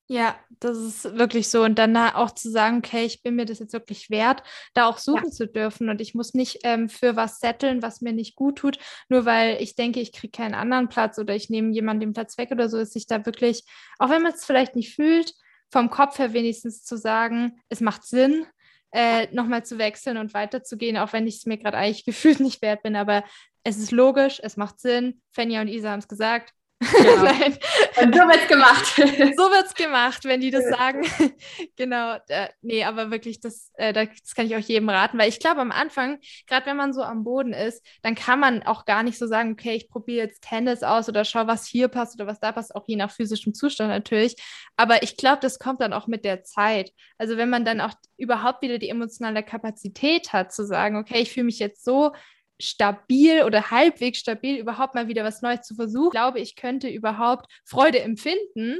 Ja, 0.08 0.36
das 0.60 0.78
ist 0.78 1.18
wirklich 1.18 1.48
so. 1.48 1.64
Und 1.64 1.78
dann 1.80 1.96
auch 1.96 2.30
zu 2.30 2.48
sagen, 2.48 2.78
okay, 2.78 3.04
ich 3.04 3.22
bin 3.22 3.34
mir 3.34 3.44
das 3.44 3.58
jetzt 3.58 3.72
wirklich 3.72 4.08
wert, 4.08 4.44
da 4.72 4.86
auch 4.86 4.98
suchen 4.98 5.26
ja. 5.26 5.30
zu 5.30 5.48
dürfen. 5.48 5.88
Und 5.88 6.00
ich 6.00 6.14
muss 6.14 6.32
nicht 6.32 6.60
ähm, 6.62 6.88
für 6.88 7.16
was 7.16 7.40
setteln, 7.40 7.82
was 7.82 8.02
mir 8.02 8.12
nicht 8.12 8.36
gut 8.36 8.58
tut, 8.58 8.78
nur 9.08 9.24
weil 9.24 9.60
ich 9.60 9.74
denke, 9.74 10.00
ich 10.00 10.12
kriege 10.12 10.30
keinen 10.30 10.54
anderen 10.54 10.88
Platz 10.88 11.18
oder 11.18 11.34
ich 11.34 11.50
nehme 11.50 11.72
jemanden 11.72 12.00
den 12.00 12.12
Platz 12.12 12.38
weg 12.38 12.52
oder 12.52 12.68
so, 12.68 12.78
ist 12.78 12.92
sich 12.92 13.08
da 13.08 13.26
wirklich, 13.26 13.64
auch 13.98 14.08
wenn 14.08 14.22
man 14.22 14.32
es 14.32 14.44
vielleicht 14.44 14.76
nicht 14.76 14.94
fühlt, 14.94 15.34
vom 15.72 15.90
Kopf 15.90 16.20
her 16.20 16.32
wenigstens 16.32 16.84
zu 16.84 16.96
sagen, 16.96 17.60
es 17.68 17.80
macht 17.80 18.04
Sinn, 18.04 18.46
äh, 18.92 19.26
nochmal 19.34 19.64
zu 19.64 19.78
wechseln 19.78 20.16
und 20.16 20.34
weiterzugehen, 20.34 20.96
auch 20.96 21.12
wenn 21.12 21.26
ich 21.26 21.38
es 21.38 21.46
mir 21.46 21.58
gerade 21.58 21.76
eigentlich 21.76 22.04
gefühlt 22.06 22.38
nicht 22.38 22.62
wert 22.62 22.84
bin. 22.84 22.94
Aber 22.94 23.24
es 23.64 23.78
ist 23.78 23.90
logisch, 23.90 24.40
es 24.42 24.56
macht 24.56 24.78
Sinn. 24.78 25.20
Fenja 25.32 25.60
und 25.60 25.68
Isa 25.68 25.90
haben 25.90 25.98
es 25.98 26.06
gesagt, 26.06 26.52
Genau. 26.78 27.22
Nein. 27.24 27.56
Und 28.02 28.14
so 28.14 28.20
wird 28.20 28.42
es 28.42 28.48
gemacht. 28.48 28.86
so 28.96 29.50
wird 29.50 29.66
es 29.66 29.74
gemacht, 29.74 30.24
wenn 30.24 30.40
die 30.40 30.50
das 30.50 30.68
sagen. 30.68 31.06
genau. 31.76 32.18
Äh, 32.28 32.48
nee, 32.60 32.84
aber 32.84 33.10
wirklich, 33.10 33.40
das, 33.40 33.70
äh, 33.74 33.92
das 33.92 34.34
kann 34.34 34.46
ich 34.46 34.54
auch 34.56 34.60
jedem 34.60 34.88
raten, 34.88 35.18
weil 35.18 35.28
ich 35.28 35.40
glaube, 35.40 35.60
am 35.62 35.72
Anfang, 35.72 36.18
gerade 36.46 36.66
wenn 36.66 36.76
man 36.76 36.92
so 36.92 37.02
am 37.02 37.24
Boden 37.24 37.54
ist, 37.54 37.84
dann 38.02 38.14
kann 38.14 38.40
man 38.40 38.62
auch 38.62 38.84
gar 38.84 39.02
nicht 39.02 39.18
so 39.18 39.26
sagen, 39.26 39.52
okay, 39.52 39.74
ich 39.74 39.88
probiere 39.88 40.26
jetzt 40.26 40.42
Tennis 40.42 40.82
aus 40.82 41.08
oder 41.08 41.24
schau, 41.24 41.46
was 41.46 41.66
hier 41.66 41.88
passt 41.88 42.16
oder 42.16 42.26
was 42.26 42.40
da 42.40 42.52
passt, 42.52 42.74
auch 42.74 42.84
je 42.86 42.96
nach 42.96 43.10
physischem 43.10 43.54
Zustand 43.54 43.90
natürlich. 43.90 44.36
Aber 44.76 45.02
ich 45.02 45.16
glaube, 45.16 45.38
das 45.40 45.58
kommt 45.58 45.80
dann 45.80 45.94
auch 45.94 46.06
mit 46.06 46.24
der 46.24 46.44
Zeit. 46.44 46.92
Also 47.16 47.38
wenn 47.38 47.48
man 47.48 47.64
dann 47.64 47.80
auch 47.80 47.94
überhaupt 48.18 48.60
wieder 48.60 48.78
die 48.78 48.90
emotionale 48.90 49.42
Kapazität 49.42 50.34
hat, 50.34 50.52
zu 50.52 50.66
sagen, 50.66 50.96
okay, 50.96 51.20
ich 51.20 51.32
fühle 51.32 51.46
mich 51.46 51.58
jetzt 51.58 51.84
so 51.84 52.12
stabil 52.60 53.42
oder 53.42 53.70
halbwegs 53.70 54.18
stabil 54.18 54.56
überhaupt 54.56 54.94
mal 54.94 55.08
wieder 55.08 55.24
was 55.24 55.42
Neues 55.42 55.62
zu 55.62 55.74
versuchen. 55.74 56.06
Ich 56.08 56.12
glaube, 56.12 56.40
ich 56.40 56.56
könnte 56.56 56.88
überhaupt 56.88 57.50
Freude 57.64 58.00
empfinden 58.00 58.78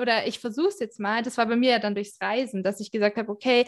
oder 0.00 0.26
ich 0.26 0.38
versuche 0.38 0.68
es 0.68 0.80
jetzt 0.80 1.00
mal. 1.00 1.22
Das 1.22 1.38
war 1.38 1.46
bei 1.46 1.56
mir 1.56 1.70
ja 1.70 1.78
dann 1.78 1.94
durchs 1.94 2.20
Reisen, 2.20 2.62
dass 2.62 2.80
ich 2.80 2.90
gesagt 2.90 3.16
habe, 3.16 3.30
okay, 3.30 3.66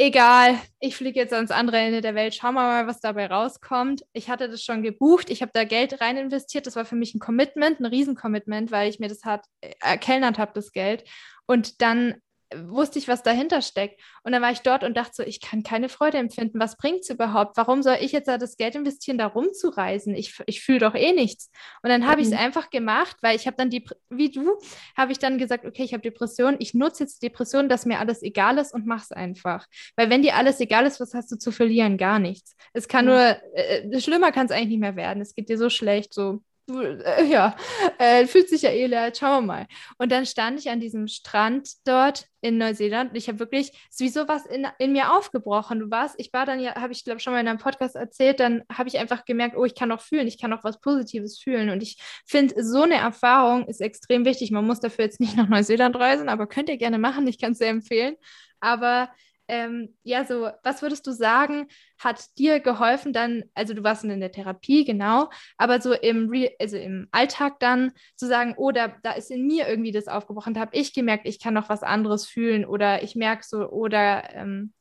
egal, 0.00 0.58
ich 0.78 0.96
fliege 0.96 1.20
jetzt 1.20 1.34
ans 1.34 1.50
andere 1.50 1.78
Ende 1.78 2.00
der 2.00 2.14
Welt, 2.14 2.34
schauen 2.34 2.54
wir 2.54 2.62
mal, 2.62 2.86
was 2.86 3.00
dabei 3.00 3.26
rauskommt. 3.26 4.02
Ich 4.12 4.30
hatte 4.30 4.48
das 4.48 4.64
schon 4.64 4.82
gebucht, 4.82 5.28
ich 5.28 5.42
habe 5.42 5.52
da 5.52 5.64
Geld 5.64 6.00
rein 6.00 6.16
investiert, 6.16 6.66
das 6.66 6.76
war 6.76 6.86
für 6.86 6.96
mich 6.96 7.14
ein 7.14 7.20
Commitment, 7.20 7.80
ein 7.80 7.86
Riesencommitment, 7.86 8.70
weil 8.70 8.88
ich 8.88 8.98
mir 8.98 9.08
das 9.08 9.24
hat, 9.24 9.44
äh, 9.60 9.74
erkellnert 9.80 10.38
habe, 10.38 10.52
das 10.54 10.72
Geld. 10.72 11.04
Und 11.46 11.82
dann 11.82 12.14
wusste 12.54 12.98
ich, 12.98 13.08
was 13.08 13.22
dahinter 13.22 13.62
steckt. 13.62 14.00
Und 14.22 14.32
dann 14.32 14.42
war 14.42 14.50
ich 14.50 14.60
dort 14.60 14.84
und 14.84 14.96
dachte 14.96 15.12
so, 15.14 15.22
ich 15.22 15.40
kann 15.40 15.62
keine 15.62 15.88
Freude 15.88 16.18
empfinden. 16.18 16.58
Was 16.58 16.76
bringt 16.76 17.00
es 17.00 17.10
überhaupt? 17.10 17.56
Warum 17.56 17.82
soll 17.82 17.98
ich 18.00 18.12
jetzt 18.12 18.28
da 18.28 18.38
das 18.38 18.56
Geld 18.56 18.74
investieren, 18.74 19.18
da 19.18 19.26
rumzureisen? 19.26 20.14
Ich, 20.14 20.38
ich 20.46 20.62
fühle 20.62 20.80
doch 20.80 20.94
eh 20.94 21.12
nichts. 21.12 21.50
Und 21.82 21.90
dann 21.90 22.06
habe 22.06 22.16
mhm. 22.16 22.22
ich 22.22 22.32
es 22.32 22.38
einfach 22.38 22.70
gemacht, 22.70 23.16
weil 23.22 23.36
ich 23.36 23.46
habe 23.46 23.56
dann 23.56 23.70
die, 23.70 23.84
wie 24.08 24.30
du, 24.30 24.58
habe 24.96 25.12
ich 25.12 25.18
dann 25.18 25.38
gesagt, 25.38 25.64
okay, 25.64 25.84
ich 25.84 25.92
habe 25.92 26.02
Depression, 26.02 26.56
ich 26.58 26.74
nutze 26.74 27.04
jetzt 27.04 27.22
Depression, 27.22 27.68
dass 27.68 27.86
mir 27.86 27.98
alles 27.98 28.22
egal 28.22 28.58
ist 28.58 28.74
und 28.74 28.86
mache 28.86 29.04
es 29.04 29.12
einfach. 29.12 29.66
Weil 29.96 30.10
wenn 30.10 30.22
dir 30.22 30.36
alles 30.36 30.60
egal 30.60 30.86
ist, 30.86 31.00
was 31.00 31.14
hast 31.14 31.30
du 31.30 31.36
zu 31.36 31.52
verlieren? 31.52 31.98
Gar 31.98 32.18
nichts. 32.18 32.56
Es 32.72 32.88
kann 32.88 33.04
mhm. 33.04 33.10
nur, 33.12 33.20
äh, 33.54 33.88
äh 33.90 34.00
schlimmer 34.00 34.32
kann 34.32 34.46
es 34.46 34.52
eigentlich 34.52 34.68
nicht 34.68 34.80
mehr 34.80 34.96
werden. 34.96 35.20
Es 35.20 35.34
geht 35.34 35.48
dir 35.48 35.58
so 35.58 35.70
schlecht, 35.70 36.14
so 36.14 36.42
äh, 36.78 37.24
ja, 37.24 37.56
äh, 37.98 38.26
fühlt 38.26 38.48
sich 38.48 38.62
ja 38.62 38.70
eh 38.70 38.86
leer, 38.86 39.12
schauen 39.14 39.46
wir 39.46 39.54
mal. 39.54 39.66
Und 39.98 40.12
dann 40.12 40.26
stand 40.26 40.60
ich 40.60 40.70
an 40.70 40.80
diesem 40.80 41.08
Strand 41.08 41.70
dort 41.84 42.26
in 42.40 42.58
Neuseeland 42.58 43.10
und 43.10 43.16
ich 43.16 43.28
habe 43.28 43.38
wirklich, 43.38 43.72
wie 43.98 44.08
sowas 44.08 44.46
in, 44.46 44.66
in 44.78 44.92
mir 44.92 45.12
aufgebrochen. 45.12 45.80
Du 45.80 45.90
warst, 45.90 46.14
ich 46.18 46.32
war 46.32 46.46
dann 46.46 46.60
ja, 46.60 46.74
habe 46.76 46.92
ich 46.92 47.04
glaube 47.04 47.20
schon 47.20 47.32
mal 47.32 47.40
in 47.40 47.48
einem 47.48 47.58
Podcast 47.58 47.96
erzählt, 47.96 48.40
dann 48.40 48.62
habe 48.72 48.88
ich 48.88 48.98
einfach 48.98 49.24
gemerkt, 49.24 49.56
oh, 49.56 49.64
ich 49.64 49.74
kann 49.74 49.92
auch 49.92 50.00
fühlen, 50.00 50.26
ich 50.26 50.40
kann 50.40 50.52
auch 50.52 50.64
was 50.64 50.80
Positives 50.80 51.38
fühlen. 51.38 51.70
Und 51.70 51.82
ich 51.82 51.98
finde, 52.26 52.62
so 52.64 52.82
eine 52.82 52.94
Erfahrung 52.94 53.66
ist 53.66 53.80
extrem 53.80 54.24
wichtig. 54.24 54.50
Man 54.50 54.66
muss 54.66 54.80
dafür 54.80 55.04
jetzt 55.04 55.20
nicht 55.20 55.36
nach 55.36 55.48
Neuseeland 55.48 55.96
reisen, 55.96 56.28
aber 56.28 56.46
könnt 56.46 56.68
ihr 56.68 56.78
gerne 56.78 56.98
machen, 56.98 57.26
ich 57.26 57.38
kann 57.38 57.52
es 57.52 57.58
sehr 57.58 57.70
empfehlen. 57.70 58.16
Aber 58.60 59.10
ähm, 59.50 59.96
ja, 60.04 60.24
so, 60.24 60.48
was 60.62 60.80
würdest 60.80 61.06
du 61.06 61.12
sagen, 61.12 61.66
hat 61.98 62.38
dir 62.38 62.60
geholfen 62.60 63.12
dann, 63.12 63.44
also 63.54 63.74
du 63.74 63.82
warst 63.82 64.04
in 64.04 64.20
der 64.20 64.32
Therapie, 64.32 64.84
genau, 64.84 65.28
aber 65.58 65.80
so 65.80 65.92
im, 65.92 66.30
Re 66.30 66.52
also 66.60 66.76
im 66.76 67.08
Alltag 67.10 67.58
dann 67.58 67.92
zu 68.16 68.26
sagen, 68.26 68.54
oh, 68.56 68.70
da, 68.70 68.94
da 69.02 69.12
ist 69.12 69.30
in 69.30 69.46
mir 69.46 69.68
irgendwie 69.68 69.92
das 69.92 70.06
aufgebrochen, 70.06 70.54
da 70.54 70.60
habe 70.60 70.76
ich 70.76 70.94
gemerkt, 70.94 71.26
ich 71.26 71.40
kann 71.40 71.54
noch 71.54 71.68
was 71.68 71.82
anderes 71.82 72.26
fühlen 72.26 72.64
oder 72.64 73.02
ich 73.02 73.16
merke 73.16 73.44
so, 73.44 73.68
oder 73.68 74.32
ähm, 74.34 74.72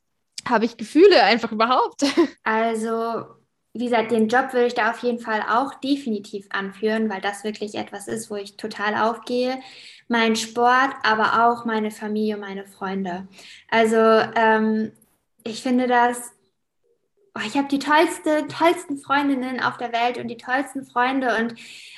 habe 0.47 0.65
ich 0.65 0.78
Gefühle 0.78 1.24
einfach 1.24 1.51
überhaupt? 1.51 2.03
Also 2.43 3.38
wie 3.74 3.86
gesagt, 3.86 4.11
den 4.11 4.28
Job 4.28 4.53
würde 4.53 4.67
ich 4.67 4.74
da 4.74 4.89
auf 4.89 4.99
jeden 5.03 5.20
Fall 5.20 5.41
auch 5.47 5.76
definitiv 5.76 6.47
anführen, 6.49 7.09
weil 7.09 7.22
das 7.22 7.43
wirklich 7.43 7.76
etwas 7.76 8.07
ist, 8.07 8.32
wo 8.32 8.36
ich 8.36 8.57
total 8.57 8.95
aufgehe. 8.95 9.59
Mein 10.07 10.36
Sport, 10.36 10.95
aber 11.03 11.47
auch 11.47 11.65
meine 11.65 11.91
Familie, 11.91 12.38
meine 12.38 12.65
Freunde. 12.65 13.28
Also 13.70 13.97
ähm, 14.36 14.91
ich 15.43 15.61
finde 15.61 15.88
das, 15.88 16.32
oh, 17.36 17.41
ich 17.45 17.55
habe 17.55 17.67
die 17.67 17.80
tollste, 17.80 18.47
tollsten 18.47 18.97
Freundinnen 18.97 19.61
auf 19.61 19.78
der 19.78 19.93
Welt 19.93 20.17
und 20.17 20.28
die 20.28 20.38
tollsten 20.38 20.86
Freunde. 20.86 21.38
Und 21.38 21.55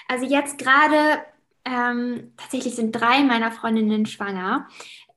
also 0.09 0.25
jetzt 0.25 0.57
gerade, 0.57 1.23
ähm, 1.63 2.33
tatsächlich 2.37 2.75
sind 2.75 2.91
drei 2.91 3.23
meiner 3.23 3.51
Freundinnen 3.51 4.05
schwanger. 4.05 4.67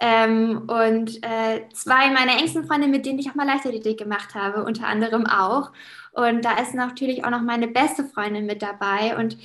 Ähm, 0.01 0.69
und 0.69 1.23
äh, 1.25 1.69
zwei 1.73 2.11
meiner 2.11 2.39
engsten 2.39 2.67
Freunde, 2.67 2.89
mit 2.89 3.07
denen 3.07 3.19
ich 3.19 3.31
auch 3.31 3.35
mal 3.35 3.47
Leichtathletik 3.47 3.99
gemacht 3.99 4.35
habe, 4.35 4.65
unter 4.65 4.87
anderem 4.87 5.27
auch. 5.27 5.73
Und 6.15 6.45
da 6.45 6.59
ist 6.59 6.75
natürlich 6.75 7.25
auch 7.25 7.31
noch 7.31 7.43
meine 7.43 7.69
beste 7.69 8.05
Freundin 8.05 8.47
mit 8.47 8.63
dabei. 8.63 9.17
Und 9.17 9.37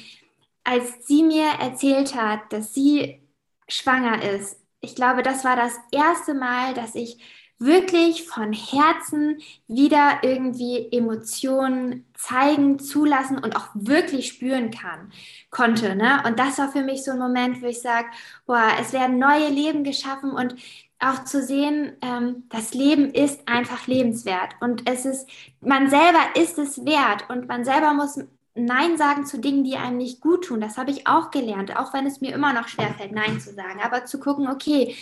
als 0.63 1.07
sie 1.07 1.23
mir 1.23 1.47
erzählt 1.59 2.15
hat, 2.15 2.53
dass 2.53 2.73
sie 2.73 3.21
schwanger 3.67 4.23
ist, 4.23 4.57
ich 4.81 4.95
glaube, 4.95 5.23
das 5.23 5.43
war 5.43 5.55
das 5.55 5.73
erste 5.91 6.33
Mal, 6.33 6.73
dass 6.73 6.95
ich 6.95 7.19
wirklich 7.59 8.23
von 8.23 8.53
Herzen 8.53 9.39
wieder 9.67 10.19
irgendwie 10.21 10.87
Emotionen 10.91 12.05
zeigen, 12.15 12.79
zulassen 12.79 13.37
und 13.37 13.55
auch 13.57 13.67
wirklich 13.73 14.29
spüren 14.29 14.71
kann, 14.71 15.11
konnte. 15.49 15.95
Ne? 15.95 16.23
Und 16.25 16.39
das 16.39 16.57
war 16.57 16.71
für 16.71 16.83
mich 16.83 17.03
so 17.03 17.11
ein 17.11 17.19
Moment, 17.19 17.61
wo 17.61 17.65
ich 17.65 17.81
sage, 17.81 18.07
boah, 18.45 18.71
es 18.79 18.93
werden 18.93 19.19
neue 19.19 19.49
Leben 19.49 19.83
geschaffen 19.83 20.31
und 20.31 20.55
auch 20.99 21.23
zu 21.23 21.41
sehen, 21.41 21.93
ähm, 22.01 22.43
das 22.49 22.73
Leben 22.73 23.13
ist 23.13 23.47
einfach 23.47 23.87
lebenswert 23.87 24.55
und 24.59 24.89
es 24.89 25.05
ist, 25.05 25.29
man 25.61 25.89
selber 25.89 26.19
ist 26.35 26.57
es 26.57 26.85
wert 26.85 27.29
und 27.29 27.47
man 27.47 27.63
selber 27.63 27.93
muss 27.93 28.19
Nein 28.55 28.97
sagen 28.97 29.25
zu 29.25 29.39
Dingen, 29.39 29.63
die 29.63 29.77
einem 29.77 29.97
nicht 29.97 30.19
gut 30.19 30.45
tun. 30.45 30.59
Das 30.59 30.77
habe 30.77 30.91
ich 30.91 31.07
auch 31.07 31.31
gelernt, 31.31 31.77
auch 31.77 31.93
wenn 31.93 32.05
es 32.05 32.19
mir 32.19 32.33
immer 32.33 32.51
noch 32.51 32.67
schwerfällt, 32.67 33.13
Nein 33.13 33.39
zu 33.39 33.53
sagen. 33.53 33.79
Aber 33.81 34.05
zu 34.05 34.19
gucken, 34.19 34.49
okay, 34.49 34.95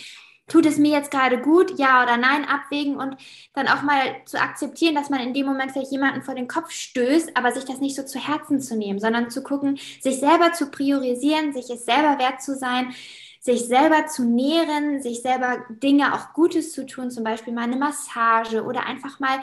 tut 0.48 0.66
es 0.66 0.78
mir 0.78 0.92
jetzt 0.92 1.12
gerade 1.12 1.42
gut, 1.42 1.78
ja 1.78 2.04
oder 2.04 2.18
nein, 2.18 2.46
abwägen 2.46 2.96
und 2.96 3.18
dann 3.54 3.68
auch 3.68 3.82
mal 3.82 4.00
zu 4.26 4.40
akzeptieren, 4.40 4.96
dass 4.96 5.10
man 5.10 5.20
in 5.20 5.34
dem 5.34 5.46
Moment 5.46 5.72
vielleicht 5.72 5.92
jemanden 5.92 6.22
vor 6.22 6.36
den 6.36 6.48
Kopf 6.48 6.72
stößt, 6.72 7.36
aber 7.36 7.52
sich 7.52 7.66
das 7.66 7.80
nicht 7.80 7.96
so 7.96 8.04
zu 8.04 8.20
Herzen 8.20 8.62
zu 8.62 8.78
nehmen, 8.78 9.00
sondern 9.00 9.30
zu 9.30 9.44
gucken, 9.44 9.78
sich 10.00 10.20
selber 10.20 10.54
zu 10.54 10.72
priorisieren, 10.72 11.54
sich 11.54 11.70
es 11.70 11.86
selber 11.86 12.18
wert 12.18 12.42
zu 12.42 12.56
sein, 12.56 12.94
sich 13.40 13.68
selber 13.68 14.08
zu 14.08 14.24
nähren, 14.24 15.02
sich 15.02 15.22
selber 15.22 15.66
Dinge 15.70 16.14
auch 16.14 16.34
Gutes 16.34 16.72
zu 16.72 16.86
tun, 16.86 17.12
zum 17.12 17.24
Beispiel 17.24 17.54
mal 17.54 17.64
eine 17.64 17.78
Massage 17.78 18.64
oder 18.64 18.86
einfach 18.86 19.20
mal 19.20 19.40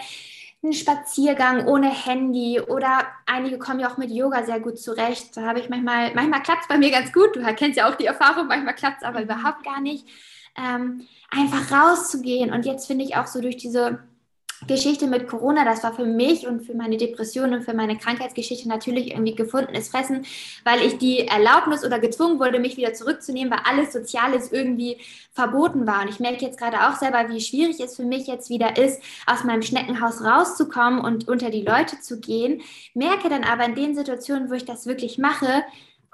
einen 0.63 0.73
Spaziergang 0.73 1.67
ohne 1.67 1.91
Handy 1.91 2.61
oder 2.61 3.07
einige 3.27 3.59
kommen 3.59 3.81
ja 3.81 3.91
auch 3.93 3.99
mit 3.99 4.11
Yoga 4.11 4.45
sehr 4.45 4.61
gut 4.61 4.79
zurecht. 4.79 5.37
Da 5.37 5.43
habe 5.43 5.61
ich 5.61 5.69
manchmal, 5.69 6.15
manchmal 6.15 6.43
klappt 6.43 6.63
es 6.63 6.69
bei 6.69 6.79
mir 6.79 6.91
ganz 6.91 7.13
gut. 7.13 7.37
Du 7.37 7.43
kennst 7.55 7.77
ja 7.77 7.89
auch 7.89 7.95
die 7.95 8.07
Erfahrung, 8.07 8.47
manchmal 8.47 8.75
klappt 8.75 9.03
es 9.03 9.05
aber 9.05 9.19
mhm. 9.19 9.25
überhaupt 9.25 9.63
gar 9.63 9.81
nicht 9.81 10.07
ähm, 10.57 11.07
einfach 11.31 11.71
rauszugehen. 11.71 12.53
Und 12.53 12.65
jetzt 12.65 12.87
finde 12.87 13.05
ich 13.05 13.17
auch 13.17 13.27
so 13.27 13.41
durch 13.41 13.57
diese 13.57 13.99
Geschichte 14.67 15.07
mit 15.07 15.29
Corona, 15.29 15.65
das 15.65 15.83
war 15.83 15.93
für 15.95 16.05
mich 16.05 16.47
und 16.47 16.63
für 16.63 16.75
meine 16.75 16.97
Depression 16.97 17.53
und 17.53 17.63
für 17.63 17.75
meine 17.75 17.97
Krankheitsgeschichte 17.97 18.69
natürlich 18.69 19.13
irgendwie 19.13 19.35
gefundenes 19.35 19.89
Fressen, 19.89 20.25
weil 20.65 20.81
ich 20.83 20.99
die 20.99 21.27
Erlaubnis 21.27 21.85
oder 21.85 21.99
gezwungen 21.99 22.39
wurde, 22.39 22.59
mich 22.59 22.77
wieder 22.77 22.95
zurückzunehmen, 22.95 23.53
weil 23.53 23.61
alles 23.65 23.93
Soziales 23.93 24.53
irgendwie 24.53 24.99
verboten 25.33 25.87
war. 25.87 26.03
Und 26.03 26.09
ich 26.09 26.21
merke 26.21 26.45
jetzt 26.45 26.59
gerade 26.59 26.89
auch 26.89 26.97
selber, 26.97 27.29
wie 27.29 27.41
schwierig 27.41 27.81
es 27.81 27.97
für 27.97 28.05
mich 28.05 28.27
jetzt 28.27 28.51
wieder 28.51 28.77
ist, 28.77 29.03
aus 29.27 29.45
meinem 29.45 29.63
Schneckenhaus 29.63 30.23
rauszukommen 30.23 31.01
und 31.01 31.29
unter 31.29 31.51
die 31.51 31.63
Leute 31.63 32.01
zu 32.01 32.21
gehen. 32.21 32.63
Merke 32.95 33.29
dann 33.29 33.45
aber 33.45 33.65
in 33.65 33.75
den 33.75 33.95
Situationen, 33.95 34.51
wo 34.51 34.55
ich 34.55 34.65
das 34.65 34.87
wirklich 34.87 35.19
mache, 35.19 35.65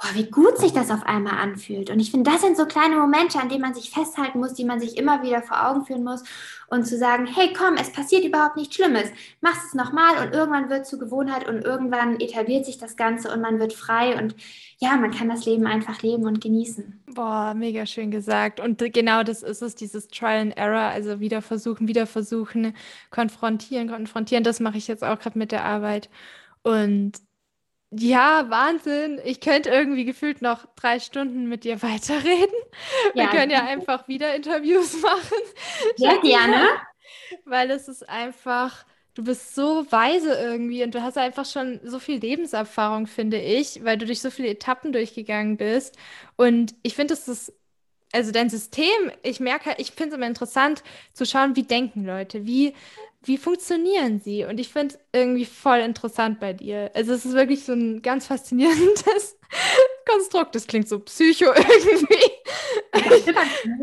boah, 0.01 0.15
wie 0.15 0.31
gut 0.31 0.57
sich 0.59 0.73
das 0.73 0.91
auf 0.91 1.05
einmal 1.05 1.39
anfühlt. 1.39 1.91
Und 1.91 2.01
ich 2.01 2.11
finde, 2.11 2.31
das 2.31 2.41
sind 2.41 2.57
so 2.57 2.65
kleine 2.65 2.97
Momente, 2.97 3.39
an 3.39 3.49
denen 3.49 3.61
man 3.61 3.75
sich 3.75 3.91
festhalten 3.91 4.39
muss, 4.39 4.55
die 4.55 4.65
man 4.65 4.81
sich 4.81 4.97
immer 4.97 5.23
wieder 5.23 5.43
vor 5.43 5.69
Augen 5.69 5.85
führen 5.85 6.05
muss 6.05 6.23
und 6.69 6.87
zu 6.87 6.97
sagen, 6.97 7.27
hey, 7.27 7.53
komm, 7.57 7.75
es 7.75 7.93
passiert 7.93 8.25
überhaupt 8.25 8.57
nichts 8.57 8.77
Schlimmes. 8.77 9.11
Mach 9.41 9.57
es 9.65 9.75
nochmal 9.75 10.25
und 10.25 10.33
irgendwann 10.33 10.71
wird 10.71 10.83
es 10.83 10.89
zur 10.89 10.99
Gewohnheit 10.99 11.47
und 11.47 11.65
irgendwann 11.65 12.19
etabliert 12.19 12.65
sich 12.65 12.79
das 12.79 12.97
Ganze 12.97 13.31
und 13.31 13.43
man 13.43 13.59
wird 13.59 13.75
frei 13.75 14.17
und 14.17 14.35
ja, 14.79 14.97
man 14.97 15.11
kann 15.11 15.29
das 15.29 15.45
Leben 15.45 15.67
einfach 15.67 16.01
leben 16.01 16.25
und 16.25 16.41
genießen. 16.41 17.03
Boah, 17.15 17.53
mega 17.55 17.85
schön 17.85 18.11
gesagt. 18.11 18.61
Und 18.61 18.79
genau 18.95 19.23
das 19.23 19.43
ist 19.43 19.61
es, 19.61 19.75
dieses 19.75 20.09
Trial 20.09 20.41
and 20.41 20.57
Error, 20.57 20.81
also 20.81 21.21
wieder 21.21 21.43
versuchen, 21.43 21.89
wieder 21.89 22.07
versuchen, 22.07 22.75
konfrontieren, 23.11 23.89
konfrontieren. 23.89 24.45
Das 24.45 24.61
mache 24.61 24.79
ich 24.79 24.89
jetzt 24.89 25.05
auch 25.05 25.19
gerade 25.19 25.39
mit 25.39 25.53
der 25.53 25.65
Arbeit. 25.65 26.09
Und 26.63 27.13
ja, 27.91 28.49
Wahnsinn. 28.51 29.21
Ich 29.25 29.41
könnte 29.41 29.71
irgendwie 29.71 30.05
gefühlt 30.05 30.43
noch 30.43 30.67
drei 30.77 31.01
Stunden 31.01 31.49
mit 31.49 31.65
dir 31.65 31.83
weiterreden. 31.83 32.55
Wir 33.15 33.29
können 33.29 33.51
ja 33.51 33.65
einfach 33.65 34.07
wieder 34.09 34.35
Interviews 34.35 35.01
machen. 35.03 35.39
Sehr 35.97 36.19
gerne. 36.19 36.67
Weil 37.45 37.71
es 37.71 37.89
ist 37.89 38.09
einfach, 38.09 38.87
du 39.15 39.25
bist 39.25 39.55
so 39.55 39.91
weise 39.91 40.35
irgendwie 40.35 40.85
und 40.85 40.95
du 40.95 41.03
hast 41.03 41.19
einfach 41.19 41.45
schon 41.47 41.81
so 41.85 41.99
viel 41.99 42.19
Lebenserfahrung, 42.21 43.07
finde 43.07 43.41
ich, 43.41 43.85
weil 43.85 43.99
du 43.99 44.07
durch 44.07 44.21
so 44.21 44.31
viele 44.31 44.49
Etappen 44.49 44.93
durchgegangen 44.93 45.57
bist. 45.57 45.97
Und 46.37 46.75
ich 46.83 46.95
finde, 46.95 47.15
es 47.15 47.29
ist 47.29 47.53
also 48.13 48.33
dein 48.33 48.51
System, 48.51 49.13
ich 49.23 49.41
merke, 49.41 49.75
ich 49.79 49.93
finde 49.93 50.11
es 50.11 50.17
immer 50.17 50.27
interessant 50.27 50.83
zu 51.13 51.25
schauen, 51.25 51.57
wie 51.57 51.63
denken 51.63 52.05
Leute, 52.05 52.47
wie 52.47 52.75
wie 53.23 53.37
funktionieren 53.37 54.21
sie? 54.21 54.45
Und 54.45 54.59
ich 54.59 54.69
finde 54.71 54.95
es 54.95 55.01
irgendwie 55.13 55.45
voll 55.45 55.81
interessant 55.81 56.41
bei 56.41 56.53
dir. 56.55 56.91
Also 56.95 57.13
es 57.13 57.27
ist 57.27 57.35
wirklich 57.35 57.65
so 57.65 57.73
ein 57.73 58.01
ganz 58.01 58.27
faszinierendes 58.27 59.37
Konstrukt. 60.09 60.55
Das 60.55 60.67
klingt 60.67 60.89
so 60.89 61.01
psycho 61.01 61.47
irgendwie. 61.55 62.31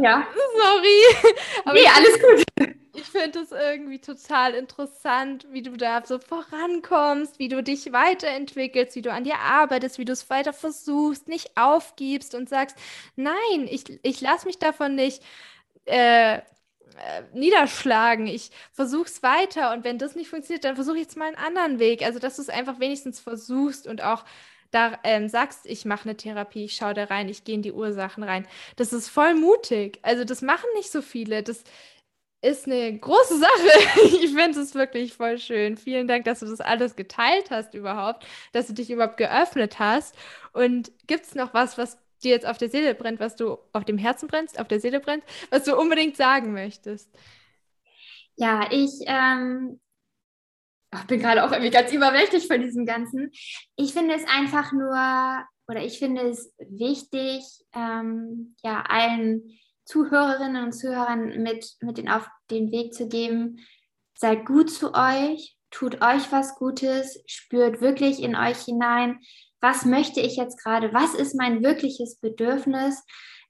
Ja. 0.02 0.28
Sorry. 0.56 1.34
Aber 1.66 1.74
nee, 1.74 1.88
alles 1.88 2.20
gut. 2.20 2.76
Ich 3.00 3.06
finde 3.06 3.42
es 3.42 3.52
irgendwie 3.52 4.00
total 4.00 4.56
interessant, 4.56 5.46
wie 5.52 5.62
du 5.62 5.78
da 5.78 6.04
so 6.04 6.18
vorankommst, 6.18 7.38
wie 7.38 7.48
du 7.48 7.62
dich 7.62 7.92
weiterentwickelst, 7.94 8.96
wie 8.96 9.04
du 9.04 9.12
an 9.12 9.24
dir 9.24 9.38
arbeitest, 9.38 10.00
wie 10.00 10.06
du 10.06 10.14
es 10.14 10.28
weiter 10.32 10.52
versuchst, 10.52 11.28
nicht 11.28 11.56
aufgibst 11.56 12.34
und 12.34 12.50
sagst, 12.50 12.76
nein, 13.16 13.68
ich, 13.70 13.84
ich 14.04 14.20
lasse 14.22 14.48
mich 14.48 14.58
davon 14.58 14.96
nicht 14.96 15.22
äh, 15.86 16.38
äh, 16.38 16.42
niederschlagen. 17.34 18.26
Ich 18.28 18.52
versuche 18.74 19.06
es 19.08 19.22
weiter 19.24 19.74
und 19.74 19.84
wenn 19.84 20.00
das 20.00 20.16
nicht 20.16 20.30
funktioniert, 20.30 20.64
dann 20.66 20.76
versuche 20.76 20.98
ich 20.98 21.04
jetzt 21.04 21.18
mal 21.18 21.28
einen 21.28 21.38
anderen 21.38 21.80
Weg. 21.80 22.04
Also, 22.04 22.18
dass 22.20 22.38
du 22.38 22.42
es 22.42 22.50
einfach 22.50 22.80
wenigstens 22.80 23.20
versuchst 23.20 23.88
und 23.88 24.04
auch 24.04 24.26
da 24.72 25.00
ähm, 25.04 25.30
sagst, 25.30 25.66
ich 25.66 25.86
mache 25.86 26.10
eine 26.10 26.18
Therapie, 26.18 26.66
ich 26.66 26.76
schaue 26.76 26.94
da 26.94 27.06
rein, 27.06 27.30
ich 27.30 27.44
gehe 27.44 27.56
in 27.56 27.62
die 27.62 27.72
Ursachen 27.72 28.24
rein. 28.24 28.48
Das 28.76 28.92
ist 28.94 29.08
voll 29.10 29.36
mutig. 29.36 30.00
Also, 30.02 30.24
das 30.26 30.42
machen 30.42 30.68
nicht 30.76 30.92
so 30.92 31.02
viele. 31.02 31.44
Das 31.44 31.64
ist 32.42 32.66
eine 32.68 32.98
große 32.98 33.40
Sache. 33.40 33.50
Ich 34.22 34.34
finde 34.34 34.60
es 34.60 34.76
wirklich 34.76 35.14
voll 35.14 35.38
schön. 35.40 35.78
Vielen 35.78 36.08
Dank, 36.08 36.26
dass 36.26 36.40
du 36.40 36.46
das 36.46 36.62
alles 36.62 36.96
geteilt 36.96 37.50
hast 37.50 37.74
überhaupt, 37.74 38.26
dass 38.52 38.68
du 38.68 38.74
dich 38.74 38.92
überhaupt 38.92 39.18
geöffnet 39.18 39.80
hast. 39.80 40.16
Und 40.54 40.92
gibt 41.08 41.26
es 41.26 41.36
noch 41.36 41.54
was, 41.54 41.78
was 41.78 41.98
dir 42.24 42.32
jetzt 42.32 42.46
auf 42.46 42.58
der 42.58 42.70
Seele 42.70 42.96
brennt, 42.96 43.20
was 43.20 43.36
du 43.36 43.58
auf 43.74 43.86
dem 43.86 43.98
Herzen 43.98 44.28
brennst, 44.28 44.60
auf 44.60 44.68
der 44.68 44.80
Seele 44.80 45.00
brennt, 45.00 45.24
was 45.50 45.64
du 45.64 45.76
unbedingt 45.76 46.18
sagen 46.18 46.54
möchtest. 46.54 47.10
Ja, 48.36 48.68
ich 48.72 48.92
ähm, 49.06 49.80
bin 51.08 51.20
gerade 51.20 51.44
auch 51.44 51.52
irgendwie 51.52 51.72
ganz 51.72 51.92
überwältigt 51.92 52.48
von 52.48 52.62
diesem 52.62 52.86
Ganzen. 52.86 53.32
Ich 53.76 53.94
finde 53.94 54.16
es 54.16 54.24
einfach 54.28 54.72
nur, 54.72 54.94
oder 55.68 55.84
ich 55.84 56.00
finde 56.00 56.30
es 56.30 56.54
wichtig, 56.58 57.44
ähm, 57.74 58.56
ja, 58.64 58.84
allen 58.88 59.58
Zuhörerinnen 59.88 60.64
und 60.64 60.74
Zuhörern 60.74 61.42
mit, 61.42 61.76
mit 61.82 61.98
den 61.98 62.10
auf 62.10 62.28
den 62.52 62.72
Weg 62.72 62.94
zu 62.94 63.08
geben, 63.08 63.60
seid 64.16 64.46
gut 64.46 64.70
zu 64.70 64.94
euch, 64.94 65.58
tut 65.72 66.02
euch 66.02 66.32
was 66.32 66.56
Gutes, 66.56 67.24
spürt 67.26 67.82
wirklich 67.82 68.22
in 68.22 68.36
euch 68.36 68.60
hinein, 68.60 69.20
was 69.62 69.86
möchte 69.86 70.20
ich 70.20 70.36
jetzt 70.36 70.62
gerade, 70.62 70.94
was 70.94 71.14
ist 71.14 71.36
mein 71.36 71.64
wirkliches 71.64 72.20
Bedürfnis? 72.20 73.04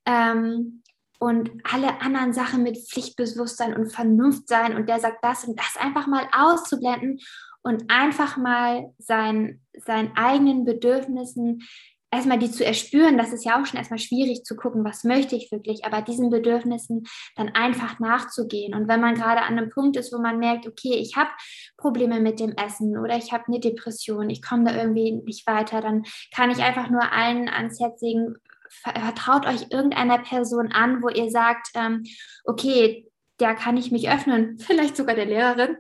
Ähm, 0.05 0.83
und 1.19 1.49
alle 1.63 2.01
anderen 2.01 2.31
Sachen 2.31 2.61
mit 2.61 2.77
Pflichtbewusstsein 2.77 3.75
und 3.75 3.91
Vernunft 3.91 4.47
sein. 4.47 4.75
Und 4.75 4.87
der 4.87 4.99
sagt 4.99 5.23
das 5.23 5.45
und 5.45 5.59
das 5.59 5.75
einfach 5.77 6.05
mal 6.05 6.27
auszublenden 6.31 7.19
und 7.63 7.89
einfach 7.89 8.37
mal 8.37 8.93
sein, 8.99 9.61
seinen 9.73 10.15
eigenen 10.15 10.63
Bedürfnissen 10.63 11.63
erstmal 12.11 12.39
die 12.39 12.51
zu 12.51 12.65
erspüren, 12.65 13.17
das 13.17 13.33
ist 13.33 13.43
ja 13.43 13.59
auch 13.59 13.65
schon 13.65 13.77
erstmal 13.77 13.99
schwierig 13.99 14.43
zu 14.43 14.55
gucken, 14.55 14.83
was 14.85 15.03
möchte 15.03 15.35
ich 15.35 15.51
wirklich, 15.51 15.85
aber 15.85 16.01
diesen 16.01 16.29
Bedürfnissen 16.29 17.05
dann 17.35 17.49
einfach 17.49 17.99
nachzugehen. 17.99 18.73
Und 18.73 18.87
wenn 18.87 19.01
man 19.01 19.15
gerade 19.15 19.41
an 19.41 19.57
einem 19.57 19.69
Punkt 19.69 19.97
ist, 19.97 20.13
wo 20.13 20.19
man 20.19 20.39
merkt, 20.39 20.67
okay, 20.67 20.95
ich 20.95 21.15
habe 21.15 21.29
Probleme 21.77 22.19
mit 22.19 22.39
dem 22.39 22.53
Essen 22.53 22.97
oder 22.97 23.17
ich 23.17 23.33
habe 23.33 23.45
eine 23.47 23.59
Depression, 23.59 24.29
ich 24.29 24.41
komme 24.41 24.65
da 24.65 24.77
irgendwie 24.77 25.11
nicht 25.11 25.45
weiter, 25.47 25.81
dann 25.81 26.03
kann 26.33 26.49
ich 26.49 26.59
einfach 26.59 26.89
nur 26.89 27.11
allen 27.11 27.49
ans 27.49 27.79
Herz 27.79 28.01
legen, 28.01 28.35
vertraut 28.69 29.45
euch 29.45 29.67
irgendeiner 29.71 30.19
Person 30.19 30.71
an, 30.71 31.01
wo 31.01 31.09
ihr 31.09 31.31
sagt, 31.31 31.69
ähm, 31.75 32.03
okay, 32.43 33.06
der 33.39 33.55
kann 33.55 33.77
ich 33.77 33.91
mich 33.91 34.09
öffnen, 34.09 34.57
vielleicht 34.65 34.97
sogar 34.97 35.15
der 35.15 35.25
Lehrerin. 35.25 35.77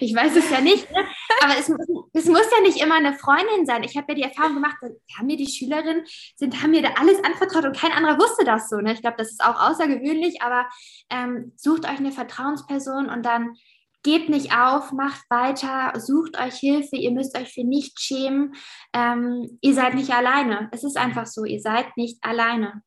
Ich 0.00 0.14
weiß 0.14 0.36
es 0.36 0.50
ja 0.50 0.60
nicht, 0.60 0.90
ne? 0.90 1.04
aber 1.42 1.54
es, 1.58 1.68
es, 2.12 2.26
muss 2.26 2.50
ja 2.50 2.60
nicht 2.62 2.82
immer 2.82 2.96
eine 2.96 3.14
Freundin 3.14 3.66
sein. 3.66 3.82
Ich 3.82 3.96
habe 3.96 4.06
ja 4.08 4.14
die 4.14 4.22
Erfahrung 4.22 4.54
gemacht, 4.54 4.76
haben 4.82 5.26
mir 5.26 5.36
die 5.36 5.50
Schülerinnen, 5.50 6.04
sind, 6.36 6.62
haben 6.62 6.70
mir 6.70 6.82
da 6.82 6.90
alles 6.98 7.22
anvertraut 7.24 7.64
und 7.64 7.76
kein 7.76 7.92
anderer 7.92 8.18
wusste 8.18 8.44
das 8.44 8.68
so. 8.68 8.76
Ne? 8.76 8.92
Ich 8.92 9.00
glaube, 9.00 9.16
das 9.18 9.30
ist 9.30 9.44
auch 9.44 9.60
außergewöhnlich, 9.60 10.42
aber 10.42 10.66
ähm, 11.10 11.52
sucht 11.56 11.84
euch 11.84 11.98
eine 11.98 12.12
Vertrauensperson 12.12 13.08
und 13.08 13.24
dann 13.24 13.54
gebt 14.02 14.28
nicht 14.28 14.56
auf, 14.56 14.92
macht 14.92 15.28
weiter, 15.28 15.98
sucht 16.00 16.38
euch 16.40 16.54
Hilfe, 16.54 16.96
ihr 16.96 17.10
müsst 17.10 17.36
euch 17.36 17.52
für 17.52 17.64
nichts 17.64 18.02
schämen. 18.02 18.54
Ähm, 18.92 19.58
ihr 19.60 19.74
seid 19.74 19.94
nicht 19.94 20.10
alleine. 20.12 20.68
Es 20.72 20.84
ist 20.84 20.96
einfach 20.96 21.26
so, 21.26 21.44
ihr 21.44 21.60
seid 21.60 21.96
nicht 21.96 22.22
alleine. 22.22 22.82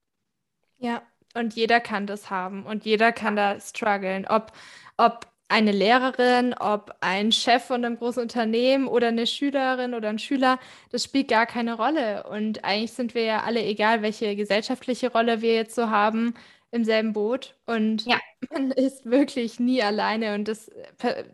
Ja, 0.77 1.03
und 1.33 1.53
jeder 1.55 1.79
kann 1.79 2.07
das 2.07 2.29
haben 2.29 2.65
und 2.65 2.85
jeder 2.85 3.11
kann 3.11 3.35
da 3.35 3.59
strugglen. 3.59 4.25
Ob, 4.27 4.51
ob 4.97 5.27
eine 5.51 5.71
Lehrerin, 5.73 6.53
ob 6.57 6.95
ein 7.01 7.31
Chef 7.31 7.65
von 7.65 7.83
einem 7.83 7.97
großen 7.97 8.21
Unternehmen 8.21 8.87
oder 8.87 9.09
eine 9.09 9.27
Schülerin 9.27 9.93
oder 9.93 10.09
ein 10.09 10.19
Schüler, 10.19 10.59
das 10.91 11.03
spielt 11.03 11.27
gar 11.27 11.45
keine 11.45 11.73
Rolle. 11.75 12.23
Und 12.29 12.63
eigentlich 12.63 12.93
sind 12.93 13.13
wir 13.15 13.23
ja 13.25 13.43
alle, 13.43 13.61
egal 13.63 14.01
welche 14.01 14.35
gesellschaftliche 14.37 15.11
Rolle 15.11 15.41
wir 15.41 15.53
jetzt 15.53 15.75
so 15.75 15.89
haben, 15.89 16.35
im 16.71 16.85
selben 16.85 17.11
Boot. 17.13 17.55
Und 17.65 18.05
ja. 18.05 18.17
man 18.53 18.71
ist 18.71 19.05
wirklich 19.05 19.59
nie 19.59 19.83
alleine. 19.83 20.35
Und 20.35 20.47
das, 20.47 20.71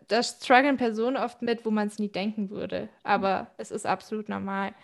das 0.08 0.38
strugglen 0.42 0.76
Personen 0.76 1.16
oft 1.16 1.42
mit, 1.42 1.64
wo 1.64 1.70
man 1.70 1.86
es 1.86 1.98
nie 2.00 2.08
denken 2.08 2.50
würde. 2.50 2.88
Aber 3.04 3.52
es 3.56 3.70
ist 3.70 3.86
absolut 3.86 4.28
normal. 4.28 4.74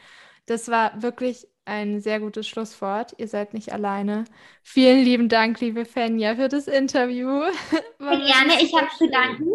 Das 0.46 0.68
war 0.68 1.02
wirklich 1.02 1.48
ein 1.64 2.00
sehr 2.00 2.20
gutes 2.20 2.46
Schlusswort. 2.46 3.14
Ihr 3.18 3.28
seid 3.28 3.54
nicht 3.54 3.72
alleine. 3.72 4.24
Vielen 4.62 5.02
lieben 5.02 5.28
Dank, 5.28 5.60
liebe 5.60 5.84
Fenja, 5.84 6.36
für 6.36 6.48
das 6.48 6.68
Interview. 6.68 7.28
War 7.98 8.16
gerne, 8.16 8.62
ich 8.62 8.74
habe 8.74 8.88
zu 8.98 9.08
danken. 9.08 9.50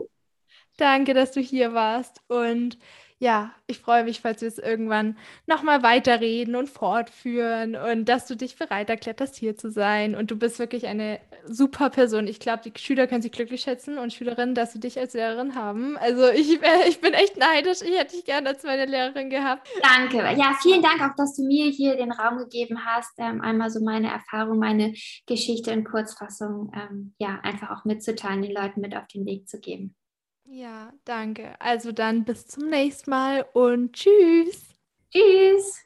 Danke, 0.77 1.13
dass 1.13 1.31
du 1.31 1.41
hier 1.41 1.73
warst. 1.73 2.21
Und 2.27 2.79
ja, 3.21 3.51
ich 3.67 3.79
freue 3.79 4.05
mich, 4.05 4.21
falls 4.21 4.41
wir 4.41 4.47
es 4.47 4.57
irgendwann 4.57 5.17
nochmal 5.45 5.83
weiterreden 5.83 6.55
und 6.55 6.69
fortführen 6.69 7.75
und 7.75 8.05
dass 8.05 8.27
du 8.27 8.35
dich 8.35 8.55
bereit 8.55 8.89
erklärt 8.89 9.19
hast, 9.19 9.35
hier 9.35 9.57
zu 9.57 9.69
sein. 9.71 10.15
Und 10.15 10.31
du 10.31 10.37
bist 10.37 10.57
wirklich 10.57 10.87
eine 10.87 11.19
super 11.45 11.89
Person. 11.89 12.27
Ich 12.27 12.39
glaube, 12.39 12.61
die 12.63 12.71
Schüler 12.79 13.07
können 13.07 13.21
sich 13.21 13.33
glücklich 13.33 13.61
schätzen 13.61 13.97
und 13.97 14.13
Schülerinnen, 14.13 14.55
dass 14.55 14.71
sie 14.71 14.79
dich 14.79 14.97
als 14.97 15.13
Lehrerin 15.13 15.55
haben. 15.55 15.97
Also 15.97 16.29
ich, 16.29 16.63
äh, 16.63 16.87
ich 16.87 17.01
bin 17.01 17.13
echt 17.13 17.37
neidisch. 17.37 17.81
Ich 17.81 17.97
hätte 17.97 18.15
dich 18.15 18.23
gerne 18.23 18.49
als 18.49 18.63
meine 18.63 18.85
Lehrerin 18.85 19.29
gehabt. 19.29 19.67
Danke. 19.83 20.17
Ja, 20.39 20.55
vielen 20.61 20.81
Dank 20.81 21.01
auch, 21.01 21.15
dass 21.17 21.35
du 21.35 21.43
mir 21.43 21.69
hier 21.69 21.97
den 21.97 22.13
Raum 22.13 22.37
gegeben 22.37 22.85
hast, 22.85 23.11
ähm, 23.17 23.41
einmal 23.41 23.69
so 23.69 23.83
meine 23.83 24.09
Erfahrung, 24.09 24.59
meine 24.59 24.93
Geschichte 25.27 25.71
in 25.71 25.83
Kurzfassung, 25.83 26.71
ähm, 26.73 27.13
ja, 27.19 27.39
einfach 27.43 27.71
auch 27.71 27.83
mitzuteilen, 27.83 28.41
den 28.41 28.53
Leuten 28.53 28.79
mit 28.79 28.95
auf 28.95 29.07
den 29.07 29.25
Weg 29.25 29.49
zu 29.49 29.59
geben. 29.59 29.93
Ja, 30.51 30.91
danke. 31.05 31.53
Also 31.59 31.91
dann 31.91 32.23
bis 32.23 32.47
zum 32.47 32.69
nächsten 32.69 33.11
Mal 33.11 33.45
und 33.53 33.93
tschüss. 33.93 34.73
Tschüss. 35.11 35.77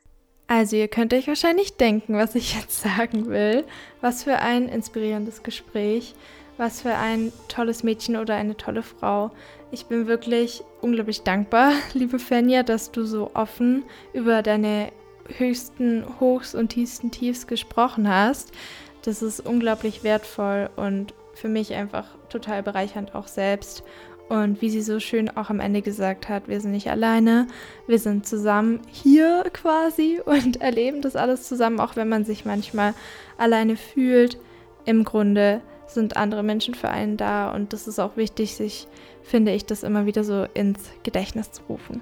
Also 0.48 0.78
ihr 0.78 0.88
könnt 0.88 1.14
euch 1.14 1.28
wahrscheinlich 1.28 1.76
denken, 1.76 2.16
was 2.16 2.34
ich 2.36 2.56
jetzt 2.56 2.82
sagen 2.82 3.28
will. 3.28 3.66
Was 4.00 4.24
für 4.24 4.38
ein 4.40 4.70
inspirierendes 4.70 5.44
Gespräch. 5.44 6.16
Was 6.56 6.82
für 6.82 6.96
ein 6.96 7.34
tolles 7.50 7.84
Mädchen 7.84 8.16
oder 8.16 8.36
eine 8.36 8.56
tolle 8.56 8.84
Frau. 8.84 9.32
Ich 9.72 9.88
bin 9.88 10.08
wirklich 10.08 10.64
unglaublich 10.80 11.24
dankbar, 11.24 11.74
liebe 11.94 12.20
Fenja, 12.20 12.64
dass 12.64 12.92
du 12.92 13.04
so 13.04 13.32
offen 13.34 13.84
über 14.14 14.44
deine 14.44 14.94
höchsten 15.38 16.06
Hochs 16.22 16.56
und 16.56 16.70
tiefsten 16.70 17.12
Tiefs 17.12 17.48
gesprochen 17.48 18.08
hast. 18.08 18.54
Das 19.02 19.22
ist 19.22 19.42
unglaublich 19.42 20.04
wertvoll 20.04 20.70
und 20.78 21.14
für 21.34 21.50
mich 21.50 21.74
einfach 21.74 22.06
total 22.30 22.64
bereichernd 22.64 23.16
auch 23.16 23.28
selbst. 23.28 23.84
Und 24.30 24.62
wie 24.62 24.70
sie 24.70 24.82
so 24.82 25.00
schön 25.00 25.30
auch 25.30 25.50
am 25.50 25.60
Ende 25.60 25.82
gesagt 25.82 26.30
hat, 26.30 26.48
wir 26.48 26.60
sind 26.60 26.72
nicht 26.72 26.90
alleine, 26.90 27.48
wir 27.88 28.00
sind 28.00 28.26
zusammen 28.26 28.80
hier 28.92 29.44
quasi 29.54 30.22
und 30.26 30.62
erleben 30.62 31.02
das 31.02 31.16
alles 31.16 31.48
zusammen, 31.48 31.80
auch 31.80 31.96
wenn 31.96 32.10
man 32.10 32.26
sich 32.26 32.46
manchmal 32.46 32.94
alleine 33.38 33.76
fühlt. 33.76 34.38
Im 34.86 35.04
Grunde 35.04 35.62
sind 35.88 36.18
andere 36.18 36.44
Menschen 36.44 36.74
für 36.74 36.90
einen 36.90 37.18
da 37.18 37.52
und 37.52 37.74
das 37.74 37.88
ist 37.88 38.00
auch 38.00 38.18
wichtig, 38.18 38.56
sich, 38.56 38.88
finde 39.22 39.52
ich, 39.52 39.66
das 39.66 39.84
immer 39.84 40.06
wieder 40.06 40.24
so 40.24 40.46
ins 40.54 40.80
Gedächtnis 41.04 41.52
zu 41.52 41.62
rufen. 41.70 42.02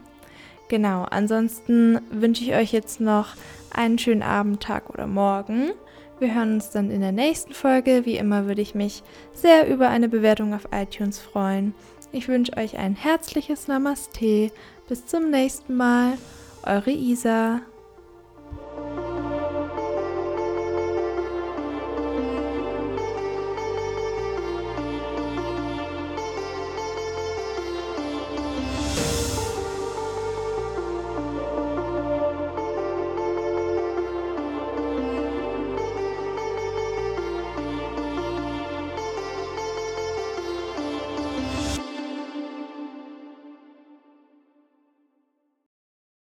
Genau, 0.70 1.04
ansonsten 1.10 2.00
wünsche 2.12 2.44
ich 2.44 2.54
euch 2.54 2.72
jetzt 2.72 3.02
noch 3.02 3.36
einen 3.74 3.98
schönen 3.98 4.24
Abend, 4.24 4.64
Tag 4.64 4.90
oder 4.90 5.06
Morgen. 5.06 5.72
Wir 6.20 6.34
hören 6.34 6.54
uns 6.54 6.70
dann 6.70 6.92
in 6.92 7.02
der 7.02 7.12
nächsten 7.12 7.54
Folge. 7.54 8.06
Wie 8.06 8.16
immer 8.16 8.46
würde 8.46 8.62
ich 8.62 8.76
mich 8.76 9.04
sehr 9.34 9.68
über 9.68 9.90
eine 9.90 10.08
Bewertung 10.08 10.54
auf 10.54 10.68
iTunes 10.72 11.20
freuen. 11.20 11.74
Ich 12.14 12.28
wünsche 12.28 12.58
euch 12.58 12.78
ein 12.78 12.96
herzliches 12.96 13.70
Namaste. 13.70 14.52
Bis 14.90 15.06
zum 15.06 15.30
nächsten 15.30 15.78
Mal. 15.78 16.18
Eure 16.64 16.92
Isa. 16.92 17.62